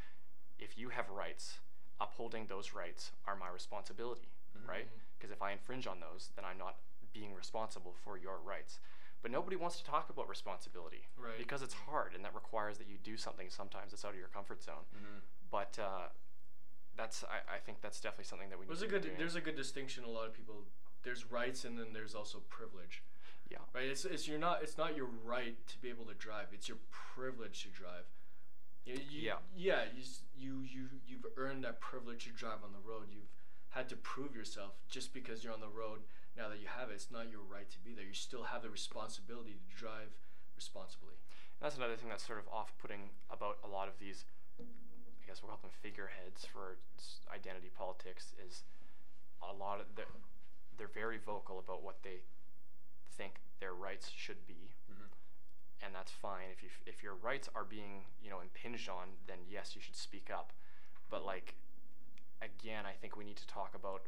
if 0.58 0.78
you 0.78 0.88
have 0.90 1.10
rights, 1.10 1.58
upholding 2.00 2.46
those 2.46 2.72
rights 2.72 3.10
are 3.26 3.34
my 3.36 3.48
responsibility, 3.48 4.28
Mhm. 4.56 4.68
right? 4.68 4.88
Because 5.18 5.30
if 5.32 5.40
I 5.42 5.52
infringe 5.52 5.86
on 5.86 6.00
those, 6.00 6.30
then 6.36 6.44
I'm 6.44 6.58
not 6.58 6.76
being 7.12 7.34
responsible 7.34 7.94
for 8.04 8.18
your 8.18 8.38
rights. 8.44 8.78
But 9.22 9.30
nobody 9.30 9.56
wants 9.56 9.78
to 9.78 9.84
talk 9.84 10.10
about 10.10 10.28
responsibility 10.28 11.08
Right. 11.16 11.38
because 11.38 11.62
it's 11.62 11.74
hard 11.74 12.14
and 12.14 12.24
that 12.24 12.34
requires 12.34 12.78
that 12.78 12.86
you 12.86 12.98
do 13.02 13.16
something. 13.16 13.48
Sometimes 13.50 13.92
it's 13.92 14.04
out 14.04 14.12
of 14.12 14.18
your 14.18 14.28
comfort 14.28 14.62
zone. 14.62 14.84
Mhm. 14.94 15.20
But 15.50 15.78
uh, 15.80 16.08
that's 16.96 17.24
I, 17.24 17.56
I 17.56 17.58
think 17.58 17.80
that's 17.80 18.00
definitely 18.00 18.24
something 18.26 18.50
that 18.50 18.58
we 18.58 18.66
There's 18.66 18.82
need 18.82 18.88
a 18.88 18.90
good 18.90 19.02
doing. 19.02 19.14
there's 19.18 19.34
a 19.34 19.40
good 19.40 19.56
distinction. 19.56 20.04
A 20.04 20.08
lot 20.10 20.26
of 20.26 20.34
people 20.34 20.64
there's 21.02 21.30
rights 21.30 21.64
and 21.64 21.78
then 21.78 21.92
there's 21.92 22.14
also 22.14 22.40
privilege. 22.48 23.02
yeah. 23.50 23.58
Right? 23.74 23.86
It's 23.88 24.04
it's 24.04 24.28
you're 24.28 24.38
not 24.38 24.62
it's 24.62 24.76
not 24.78 24.96
your 24.96 25.08
right 25.24 25.56
to 25.68 25.78
be 25.78 25.88
able 25.88 26.04
to 26.06 26.14
drive. 26.14 26.48
It's 26.52 26.68
your 26.68 26.78
privilege 26.90 27.62
to 27.64 27.68
drive. 27.70 28.04
You, 28.84 28.94
you, 29.10 29.20
yeah. 29.22 29.38
Yeah, 29.56 29.84
you 29.94 30.02
you 30.36 30.62
you 30.62 30.88
you've 31.06 31.26
earned 31.36 31.64
that 31.64 31.80
privilege 31.80 32.24
to 32.26 32.30
drive 32.32 32.62
on 32.64 32.72
the 32.72 32.78
road. 32.88 33.08
You've 33.10 33.32
had 33.76 33.88
to 33.90 33.96
prove 33.96 34.34
yourself 34.34 34.72
just 34.88 35.12
because 35.12 35.44
you're 35.44 35.52
on 35.52 35.60
the 35.60 35.68
road. 35.68 36.00
Now 36.36 36.48
that 36.48 36.60
you 36.60 36.66
have 36.66 36.88
it, 36.90 36.94
it's 36.94 37.10
not 37.10 37.30
your 37.30 37.40
right 37.44 37.68
to 37.70 37.78
be 37.84 37.92
there. 37.92 38.04
You 38.04 38.14
still 38.16 38.44
have 38.44 38.62
the 38.62 38.70
responsibility 38.70 39.52
to 39.52 39.76
drive 39.76 40.16
responsibly. 40.56 41.14
That's 41.60 41.76
another 41.76 41.96
thing 41.96 42.08
that's 42.08 42.26
sort 42.26 42.38
of 42.38 42.48
off-putting 42.48 43.10
about 43.30 43.58
a 43.64 43.68
lot 43.68 43.88
of 43.88 43.98
these. 44.00 44.24
I 44.58 44.64
guess 45.26 45.42
we'll 45.42 45.50
call 45.50 45.60
them 45.60 45.70
figureheads 45.82 46.44
for 46.46 46.78
identity 47.32 47.70
politics. 47.76 48.32
Is 48.46 48.62
a 49.42 49.52
lot 49.52 49.80
of 49.80 49.86
they're, 49.96 50.06
they're 50.78 50.92
very 50.92 51.18
vocal 51.18 51.58
about 51.58 51.82
what 51.82 52.02
they 52.02 52.24
think 53.16 53.40
their 53.60 53.74
rights 53.74 54.10
should 54.14 54.46
be, 54.46 54.72
Mhm. 54.92 55.08
and 55.82 55.94
that's 55.94 56.12
fine. 56.12 56.48
If 56.50 56.62
you 56.62 56.68
f- 56.68 56.82
if 56.86 57.02
your 57.02 57.14
rights 57.14 57.48
are 57.54 57.64
being 57.64 58.04
you 58.22 58.30
know 58.30 58.40
impinged 58.40 58.88
on, 58.88 59.08
then 59.26 59.38
yes, 59.48 59.74
you 59.74 59.80
should 59.82 59.96
speak 59.96 60.30
up. 60.30 60.52
But 61.10 61.24
like 61.24 61.54
again, 62.42 62.84
I 62.86 62.92
think 62.92 63.16
we 63.16 63.24
need 63.24 63.36
to 63.36 63.46
talk 63.46 63.74
about 63.74 64.02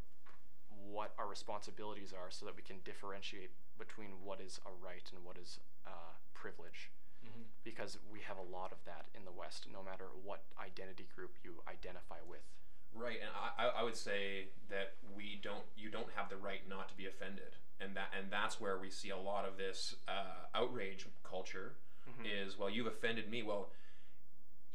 what 0.91 1.13
our 1.19 1.27
responsibilities 1.27 2.13
are 2.13 2.31
so 2.31 2.47
that 2.47 2.57
we 2.57 2.63
can 2.63 2.77
differentiate 2.85 3.51
between 3.79 4.11
what 4.25 4.41
is 4.41 4.61
a 4.67 4.71
right 4.85 5.05
and 5.15 5.25
what 5.25 5.37
is 5.37 5.59
uh, 5.87 5.91
privilege 6.35 6.91
Mm-hmm. 7.19 7.43
because 7.65 7.99
we 8.13 8.21
have 8.21 8.37
a 8.39 8.47
lot 8.57 8.71
of 8.71 8.79
that 8.87 9.07
in 9.13 9.25
the 9.25 9.33
West, 9.33 9.67
no 9.73 9.83
matter 9.83 10.05
what 10.23 10.45
identity 10.57 11.05
group 11.17 11.35
you 11.43 11.51
identify 11.67 12.19
with. 12.31 12.47
Right, 12.95 13.19
and 13.21 13.29
I, 13.59 13.81
I- 13.81 13.83
would 13.83 13.97
say 13.97 14.47
that 14.71 14.95
we 15.17 15.41
don't, 15.43 15.65
you 15.77 15.91
don't 15.91 16.07
have 16.15 16.31
the 16.31 16.37
right 16.37 16.61
not 16.69 16.89
to 16.91 16.95
be 16.97 17.07
offended, 17.07 17.57
and 17.81 17.97
that, 17.97 18.15
and 18.17 18.31
that's 18.31 18.61
where 18.61 18.79
we 18.79 18.89
see 18.89 19.11
a 19.11 19.17
lot 19.19 19.45
of 19.45 19.57
this 19.59 19.97
uh, 20.07 20.47
outrage 20.55 21.07
culture. 21.25 21.73
Mhm. 22.09 22.47
Is 22.47 22.57
well, 22.57 22.71
you've 22.71 22.87
offended 22.87 23.29
me. 23.29 23.43
Well, 23.43 23.73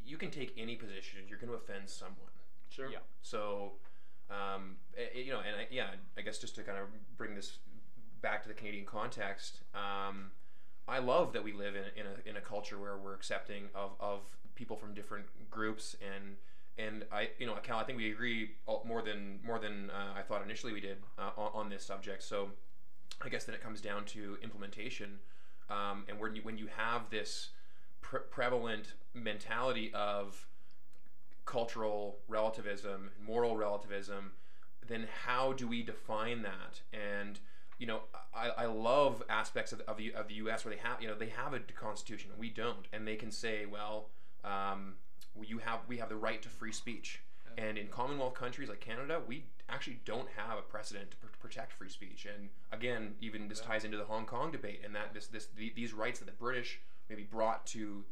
you 0.05 0.17
can 0.17 0.29
take 0.29 0.51
any 0.57 0.75
position. 0.75 1.21
You're 1.29 1.39
going 1.39 1.49
to 1.49 1.55
offend 1.55 1.89
someone. 1.89 2.32
Sure. 2.74 2.89
Yeah. 2.89 2.99
So, 3.21 3.74
um, 4.30 4.78
eh, 4.97 5.19
you 5.19 5.32
know, 5.32 5.39
and 5.39 5.55
I, 5.55 5.67
yeah, 5.69 5.88
I 6.17 6.21
guess 6.21 6.39
just 6.39 6.55
to 6.55 6.63
kind 6.63 6.78
of 6.78 6.86
bring 7.17 7.36
this 7.36 7.59
back 8.21 8.41
to 8.43 8.47
the 8.47 8.55
Canadian 8.55 8.86
context, 8.86 9.59
um, 9.76 10.32
I 10.88 10.99
love 10.99 11.34
that 11.34 11.43
we 11.43 11.53
live 11.53 11.76
in, 11.76 11.84
in, 11.95 12.05
a, 12.05 12.30
in 12.30 12.38
a 12.38 12.41
culture 12.41 12.80
where 12.80 12.97
we're 12.97 13.13
accepting 13.13 13.65
of, 13.76 13.91
of 13.99 14.21
people 14.55 14.76
from 14.76 14.93
different 14.93 15.26
groups 15.49 15.95
and 16.01 16.36
and 16.78 17.05
I 17.11 17.30
you 17.38 17.45
know 17.45 17.53
Cal 17.61 17.78
I 17.78 17.84
think 17.84 17.97
we 17.97 18.11
agree 18.11 18.51
more 18.86 19.01
than 19.01 19.39
more 19.45 19.59
than 19.59 19.91
uh, 19.91 20.17
I 20.17 20.21
thought 20.24 20.43
initially 20.43 20.74
we 20.74 20.82
did 20.82 20.97
uh, 21.19 21.30
on, 21.38 21.51
on 21.53 21.69
this 21.69 21.86
subject. 21.86 22.24
So 22.24 22.49
I 23.21 23.30
guess 23.30 23.45
then 23.45 23.53
it 23.55 23.61
comes 23.61 23.80
down 23.80 24.05
to 24.05 24.38
implementation, 24.41 25.19
um, 25.69 26.05
and 26.09 26.19
when 26.19 26.36
you 26.36 26.41
when 26.41 26.57
you 26.57 26.67
have 26.76 27.09
this 27.11 27.49
pre- 28.01 28.21
prevalent 28.32 28.93
mentality 29.13 29.91
of 29.93 30.47
cultural 31.45 32.17
relativism, 32.27 33.11
moral 33.25 33.55
relativism, 33.57 34.31
then 34.87 35.07
how 35.25 35.53
do 35.53 35.67
we 35.67 35.83
define 35.83 36.41
that? 36.43 36.81
And 36.93 37.39
you 37.79 37.87
know, 37.87 38.01
I, 38.33 38.49
I 38.49 38.65
love 38.65 39.23
aspects 39.29 39.71
of, 39.71 39.81
of, 39.81 39.97
the, 39.97 40.13
of 40.13 40.27
the 40.27 40.35
U.S. 40.35 40.63
where 40.63 40.73
they 40.73 40.79
have 40.81 41.01
you 41.01 41.07
know 41.07 41.15
they 41.15 41.29
have 41.29 41.53
a 41.53 41.59
constitution, 41.59 42.31
we 42.37 42.49
don't, 42.49 42.87
and 42.93 43.07
they 43.07 43.15
can 43.15 43.31
say, 43.31 43.65
well, 43.65 44.09
um, 44.43 44.95
you 45.41 45.57
have 45.59 45.79
we 45.87 45.97
have 45.97 46.09
the 46.09 46.15
right 46.15 46.41
to 46.41 46.49
free 46.49 46.71
speech. 46.71 47.21
Yeah. 47.57 47.65
And 47.65 47.77
in 47.77 47.87
Commonwealth 47.87 48.33
countries 48.35 48.69
like 48.69 48.79
Canada, 48.79 49.21
we 49.27 49.45
actually 49.69 49.99
don't 50.05 50.27
have 50.35 50.57
a 50.57 50.61
precedent 50.61 51.11
to 51.11 51.17
pr- 51.17 51.27
protect 51.39 51.73
free 51.73 51.89
speech. 51.89 52.25
And 52.25 52.49
again, 52.71 53.15
even 53.21 53.47
this 53.47 53.59
Yeah. 53.61 53.67
ties 53.67 53.83
into 53.85 53.97
the 53.97 54.05
Hong 54.05 54.25
Kong 54.25 54.51
debate, 54.51 54.81
and 54.83 54.95
that 54.95 55.13
this, 55.13 55.27
this 55.27 55.47
the, 55.55 55.71
these 55.75 55.93
rights 55.93 56.19
that 56.19 56.25
the 56.25 56.31
British 56.31 56.79
maybe 57.09 57.23
brought 57.23 57.65
to 57.67 58.03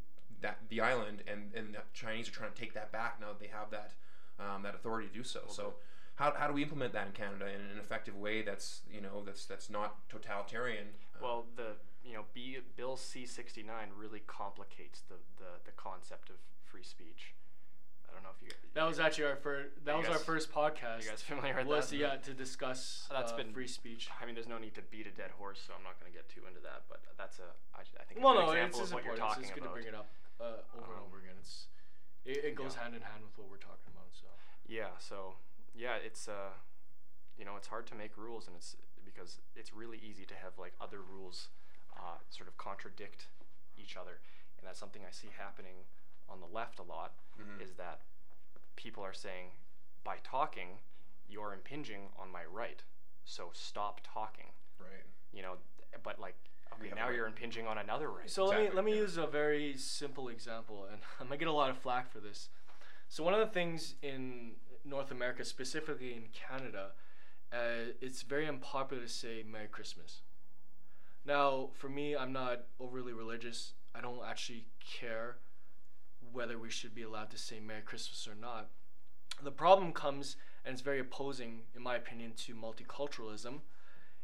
that 0.41 0.57
the 0.69 0.81
island, 0.81 1.23
and 1.27 1.51
and 1.55 1.73
the 1.75 1.79
Chinese 1.93 2.27
are 2.27 2.31
trying 2.31 2.51
to 2.51 2.59
take 2.59 2.73
that 2.73 2.91
back 2.91 3.19
now 3.19 3.27
that 3.27 3.39
they 3.39 3.47
have 3.47 3.69
that 3.71 3.91
um, 4.39 4.63
that 4.63 4.75
authority 4.75 5.07
to 5.07 5.13
do 5.13 5.23
so. 5.23 5.41
So. 5.47 5.75
How, 6.15 6.33
how 6.37 6.45
do 6.45 6.53
we 6.53 6.61
implement 6.61 6.93
that 6.93 7.07
in 7.07 7.13
Canada 7.13 7.47
in 7.47 7.61
an 7.61 7.79
effective 7.79 8.15
way 8.15 8.43
that's 8.43 8.81
you 8.93 9.01
know 9.01 9.23
that's 9.25 9.45
that's 9.45 9.69
not 9.71 10.07
totalitarian? 10.09 10.87
Uh, 11.15 11.19
Well, 11.23 11.45
the 11.55 11.77
you 12.05 12.13
know 12.13 12.25
B, 12.33 12.57
Bill 12.75 12.95
C 12.97 13.25
sixty 13.25 13.63
nine 13.63 13.87
really 13.97 14.21
complicates 14.27 15.01
the, 15.07 15.15
the, 15.37 15.57
the 15.65 15.71
concept 15.71 16.29
of 16.29 16.35
free 16.65 16.83
speech. 16.83 17.33
I 18.07 18.13
don't 18.13 18.21
know 18.23 18.29
if 18.37 18.43
you 18.45 18.53
That 18.75 18.85
was 18.87 18.99
actually 18.99 19.23
our 19.31 19.35
first. 19.37 19.69
That 19.85 19.93
You 19.95 19.99
was 20.01 20.09
our 20.09 20.19
first 20.19 20.51
podcast. 20.51 21.03
you 21.05 21.09
guys 21.09 21.21
familiar 21.23 21.55
with 21.55 21.65
was 21.65 21.89
that? 21.89 21.95
yeah 21.95 22.15
to 22.17 22.33
discuss 22.33 23.07
That's 23.09 23.31
uh, 23.31 23.37
been- 23.37 23.53
free 23.53 23.67
speech. 23.67 24.09
I 24.21 24.25
mean, 24.25 24.35
there's 24.35 24.49
no 24.49 24.59
need 24.59 24.75
to 24.75 24.81
beat 24.91 25.07
a 25.07 25.11
dead 25.11 25.31
horse, 25.39 25.63
so 25.65 25.73
I'm 25.75 25.81
not 25.83 25.97
going 25.99 26.11
to 26.11 26.15
get 26.15 26.29
too 26.29 26.41
into 26.45 26.59
that. 26.61 26.83
But 26.89 26.99
that's 27.17 27.39
a 27.39 27.49
I, 27.73 27.81
I 27.81 28.03
think 28.03 28.19
a 28.19 28.23
Well, 28.23 28.35
good 28.35 28.45
no, 28.45 28.51
example 28.51 28.81
it's 28.81 28.89
of 28.89 28.93
what 28.93 29.03
you're 29.05 29.13
important. 29.15 29.29
talking 29.41 29.43
It's, 29.43 29.49
it's 29.49 29.55
good 29.57 29.63
about. 29.65 29.75
to 29.75 29.81
bring 29.81 29.87
it 29.87 29.97
up 29.97 30.07
uh, 30.41 30.65
over 30.75 30.91
and 30.93 31.01
Um, 31.01 31.07
over 31.07 31.17
again. 31.19 31.35
It's 31.39 31.67
it, 32.25 32.43
it 32.45 32.55
goes 32.55 32.73
yeah. 32.75 32.83
hand 32.83 32.95
in 32.95 33.01
hand 33.01 33.23
with 33.23 33.37
what 33.37 33.47
we're 33.49 33.57
talking 33.61 33.89
about. 33.93 34.09
So 34.11 34.27
Yeah, 34.67 34.97
so 34.99 35.35
yeah, 35.73 35.95
it's 35.95 36.27
uh, 36.27 36.53
you 37.37 37.45
know, 37.45 37.55
it's 37.57 37.67
hard 37.67 37.85
to 37.87 37.95
make 37.95 38.17
rules, 38.17 38.47
and 38.47 38.55
it's 38.55 38.75
because 39.05 39.39
it's 39.55 39.73
really 39.73 39.97
easy 39.97 40.25
to 40.25 40.35
have 40.35 40.57
like 40.57 40.73
other 40.81 41.01
rules 41.01 41.49
uh, 41.97 42.17
sort 42.29 42.47
of 42.47 42.57
contradict 42.57 43.27
each 43.77 43.95
other, 43.97 44.19
and 44.57 44.67
that's 44.67 44.79
something 44.79 45.03
I 45.07 45.11
see 45.11 45.29
happening 45.37 45.85
on 46.29 46.39
the 46.39 46.47
left 46.47 46.79
a 46.79 46.83
lot. 46.83 47.13
Mhm. 47.39 47.61
Is 47.61 47.73
that 47.73 48.01
people 48.75 49.03
are 49.03 49.13
saying 49.13 49.51
by 50.03 50.17
talking, 50.23 50.79
you're 51.29 51.53
impinging 51.53 52.09
on 52.17 52.31
my 52.31 52.45
right, 52.45 52.83
so 53.25 53.51
stop 53.53 54.01
talking. 54.03 54.51
right. 54.79 55.05
You 55.33 55.41
know, 55.43 55.57
but 56.03 56.19
like. 56.19 56.35
We 56.79 56.87
Okay, 56.87 56.95
now 56.95 57.07
right. 57.07 57.15
you're 57.15 57.27
impinging 57.27 57.67
on 57.67 57.77
another 57.77 58.09
right. 58.09 58.29
So 58.29 58.45
let 58.45 58.59
me 58.59 58.69
let 58.73 58.85
me 58.85 58.93
yeah. 58.93 59.01
use 59.01 59.17
a 59.17 59.27
very 59.27 59.75
simple 59.77 60.29
example, 60.29 60.87
and 60.91 61.01
I'm 61.19 61.27
gonna 61.27 61.37
get 61.37 61.47
a 61.47 61.51
lot 61.53 61.69
of 61.69 61.77
flack 61.77 62.11
for 62.11 62.19
this. 62.19 62.49
So 63.09 63.23
one 63.23 63.33
of 63.33 63.39
the 63.39 63.47
things 63.53 63.95
in 64.01 64.51
North 64.85 65.11
America, 65.11 65.43
specifically 65.43 66.13
in 66.13 66.23
Canada, 66.33 66.91
uh, 67.51 67.91
it's 67.99 68.21
very 68.21 68.47
unpopular 68.47 69.03
to 69.03 69.09
say 69.09 69.43
Merry 69.49 69.67
Christmas. 69.67 70.21
Now, 71.25 71.69
for 71.73 71.89
me, 71.89 72.15
I'm 72.15 72.33
not 72.33 72.63
overly 72.79 73.13
religious. 73.13 73.73
I 73.93 74.01
don't 74.01 74.21
actually 74.25 74.65
care 74.83 75.37
whether 76.31 76.57
we 76.57 76.69
should 76.69 76.95
be 76.95 77.03
allowed 77.03 77.29
to 77.31 77.37
say 77.37 77.59
Merry 77.59 77.81
Christmas 77.81 78.27
or 78.27 78.35
not. 78.39 78.69
The 79.43 79.51
problem 79.51 79.91
comes, 79.91 80.37
and 80.65 80.73
it's 80.73 80.81
very 80.81 80.99
opposing, 80.99 81.61
in 81.75 81.81
my 81.81 81.95
opinion, 81.95 82.33
to 82.45 82.55
multiculturalism, 82.55 83.59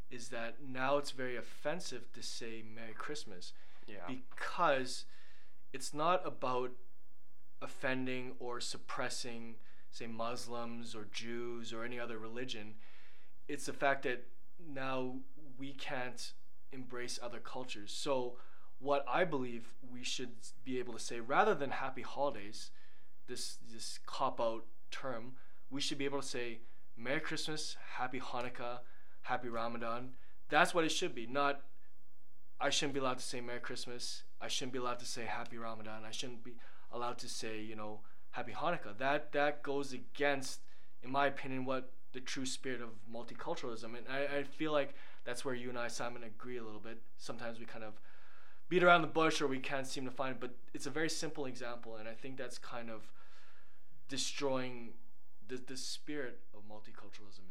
is 0.10 0.30
that 0.30 0.56
now 0.66 0.98
it's 0.98 1.12
very 1.12 1.36
offensive 1.36 2.12
to 2.14 2.24
say 2.24 2.64
Merry 2.76 2.94
Christmas 2.94 3.54
yeah. 3.88 3.96
because 4.08 5.06
it's 5.74 5.94
not 5.94 6.26
about 6.26 6.72
offending 7.62 8.34
or 8.40 8.60
suppressing, 8.60 9.56
say, 9.92 10.08
Muslims 10.08 10.96
or 10.96 11.08
Jews 11.12 11.74
or 11.74 11.84
any 11.84 12.00
other 12.00 12.18
religion. 12.18 12.76
It's 13.48 13.66
the 13.66 13.74
fact 13.74 14.04
that 14.04 14.26
now 14.74 15.16
we 15.58 15.74
can't 15.74 16.34
embrace 16.72 17.20
other 17.22 17.40
cultures. 17.40 17.92
So, 17.92 18.38
what 18.80 19.04
I 19.10 19.24
believe 19.24 19.74
we 19.92 20.04
should 20.04 20.34
be 20.64 20.78
able 20.78 20.94
to 20.94 21.00
say, 21.00 21.20
rather 21.20 21.56
than 21.56 21.72
Happy 21.72 22.04
Holidays, 22.04 22.70
this 23.28 23.58
this 23.74 24.00
cop 24.06 24.40
out 24.40 24.66
term, 24.92 25.34
we 25.70 25.82
should 25.82 25.98
be 25.98 26.06
able 26.06 26.22
to 26.22 26.28
say 26.28 26.60
Merry 26.96 27.20
Christmas, 27.20 27.76
Happy 27.98 28.20
Hanukkah, 28.20 28.80
Happy 29.28 29.50
Ramadan. 29.50 30.12
That's 30.50 30.74
what 30.74 30.86
it 30.86 30.90
should 30.90 31.14
be, 31.14 31.28
not 31.28 31.62
I 32.60 32.70
shouldn't 32.70 32.94
be 32.94 33.00
allowed 33.00 33.20
to 33.20 33.24
say 33.24 33.40
Merry 33.40 33.60
Christmas. 33.60 34.24
I 34.42 34.48
shouldn't 34.48 34.74
be 34.74 34.80
allowed 34.80 35.00
to 35.00 35.06
say 35.06 35.26
Happy 35.26 35.58
Ramadan. 35.58 36.04
I 36.08 36.12
shouldn't 36.12 36.44
be 36.44 36.56
allowed 36.92 37.20
to 37.20 37.30
say, 37.30 37.62
you 37.62 37.76
know, 37.76 38.00
Happy 38.32 38.52
Hanukkah. 38.52 38.98
That 38.98 39.32
that 39.34 39.64
goes 39.64 39.94
against, 39.94 40.62
in 41.04 41.12
my 41.12 41.28
opinion, 41.28 41.66
what 41.66 41.92
the 42.14 42.20
true 42.20 42.46
spirit 42.46 42.82
of 42.82 42.90
multiculturalism. 43.12 43.96
And 43.96 44.06
I, 44.12 44.40
I 44.40 44.44
feel 44.44 44.72
like 44.72 44.96
that's 45.24 45.46
where 45.46 45.54
you 45.54 45.70
and 45.70 45.78
I, 45.78 45.88
Simon, 45.88 46.24
agree 46.24 46.58
a 46.58 46.64
little 46.64 46.80
bit. 46.80 47.02
Sometimes 47.18 47.60
we 47.60 47.66
kind 47.66 47.84
of 47.84 48.00
beat 48.70 48.84
around 48.84 49.02
the 49.02 49.08
bush 49.08 49.42
or 49.42 49.48
we 49.48 49.60
can't 49.60 49.86
seem 49.86 50.06
to 50.06 50.12
find 50.12 50.32
it, 50.32 50.40
but 50.40 50.56
it's 50.74 50.88
a 50.88 50.90
very 50.90 51.10
simple 51.10 51.46
example, 51.46 51.98
and 51.98 52.08
I 52.08 52.14
think 52.14 52.38
that's 52.38 52.58
kind 52.58 52.90
of 52.90 53.12
destroying 54.10 54.94
the 55.48 55.58
the 55.58 55.78
spirit 55.78 56.40
of 56.56 56.62
multiculturalism. 56.64 57.46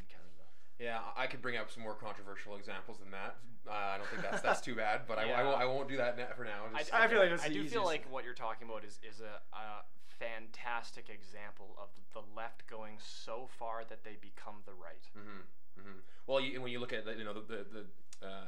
Yeah, 0.78 0.98
I 1.16 1.24
I 1.24 1.26
could 1.26 1.40
bring 1.42 1.56
up 1.56 1.70
some 1.70 1.82
more 1.82 1.94
controversial 1.94 2.56
examples 2.56 2.98
than 2.98 3.10
that. 3.12 3.36
Uh, 3.68 3.72
I 3.72 3.96
don't 3.98 4.06
think 4.08 4.22
that's 4.22 4.42
that's 4.42 4.60
too 4.60 4.74
bad, 4.84 5.02
but 5.08 5.18
I, 5.18 5.30
I, 5.30 5.42
won't, 5.42 5.60
I 5.60 5.64
won't 5.64 5.88
do 5.88 5.96
that 5.96 6.36
for 6.36 6.44
now. 6.44 6.64
I, 6.74 6.78
Just- 6.80 6.94
I 6.94 7.08
feel 7.08 7.18
like 7.18 7.30
that's 7.30 7.44
I 7.44 7.48
the 7.48 7.54
do 7.54 7.68
feel 7.68 7.84
like 7.84 8.04
what 8.12 8.24
you're 8.24 8.34
talking 8.34 8.68
about 8.68 8.84
is 8.84 8.98
is 9.08 9.20
a, 9.20 9.40
a 9.56 9.84
fantastic 10.18 11.08
example 11.10 11.76
of 11.78 11.88
the 12.12 12.20
left 12.36 12.66
going 12.68 12.94
so 12.98 13.48
far 13.58 13.82
that 13.88 14.04
they 14.04 14.16
become 14.20 14.56
the 14.66 14.72
right. 14.72 15.02
hmm 15.14 15.40
hmm 15.80 15.98
Well, 16.26 16.40
you, 16.40 16.60
when 16.60 16.70
you 16.72 16.78
look 16.78 16.92
at 16.92 17.04
the, 17.04 17.14
you 17.14 17.24
know 17.24 17.32
the, 17.34 17.40
the, 17.40 17.66
the 17.72 18.26
uh, 18.26 18.44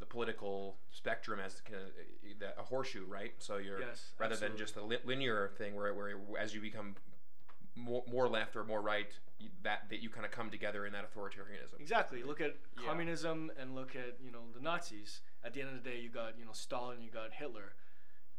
the 0.00 0.06
political 0.06 0.76
spectrum 0.90 1.38
as 1.38 1.60
kind 1.60 1.76
of 1.80 2.38
the- 2.38 2.58
a 2.58 2.62
horseshoe, 2.62 3.04
right? 3.06 3.34
So 3.38 3.58
you're 3.58 3.80
Yes, 3.80 4.10
rather 4.18 4.36
than 4.36 4.56
just 4.56 4.76
a 4.76 4.82
li- 4.82 4.98
linear 5.04 5.50
thing 5.58 5.74
where, 5.76 5.92
where 5.94 6.16
as 6.40 6.54
you 6.54 6.60
become 6.60 6.96
more, 7.74 8.04
more 8.10 8.28
left 8.28 8.56
or 8.56 8.64
more 8.64 8.80
right 8.80 9.18
that 9.62 9.88
that 9.90 10.02
you 10.02 10.08
kind 10.08 10.24
of 10.24 10.30
come 10.30 10.50
together 10.50 10.86
in 10.86 10.92
that 10.92 11.04
authoritarianism. 11.04 11.80
Exactly. 11.80 12.22
Look 12.22 12.40
at 12.40 12.56
Yeah. 12.78 12.86
communism 12.86 13.50
and 13.58 13.74
look 13.74 13.96
at 13.96 14.18
you 14.20 14.30
know 14.30 14.50
the 14.54 14.60
Nazis. 14.60 15.20
At 15.44 15.54
the 15.54 15.60
end 15.60 15.70
of 15.70 15.82
the 15.82 15.90
day, 15.90 15.98
you 16.00 16.08
got 16.08 16.38
you 16.38 16.44
know 16.44 16.52
Stalin, 16.52 17.02
you 17.02 17.10
got 17.10 17.32
Hitler. 17.32 17.74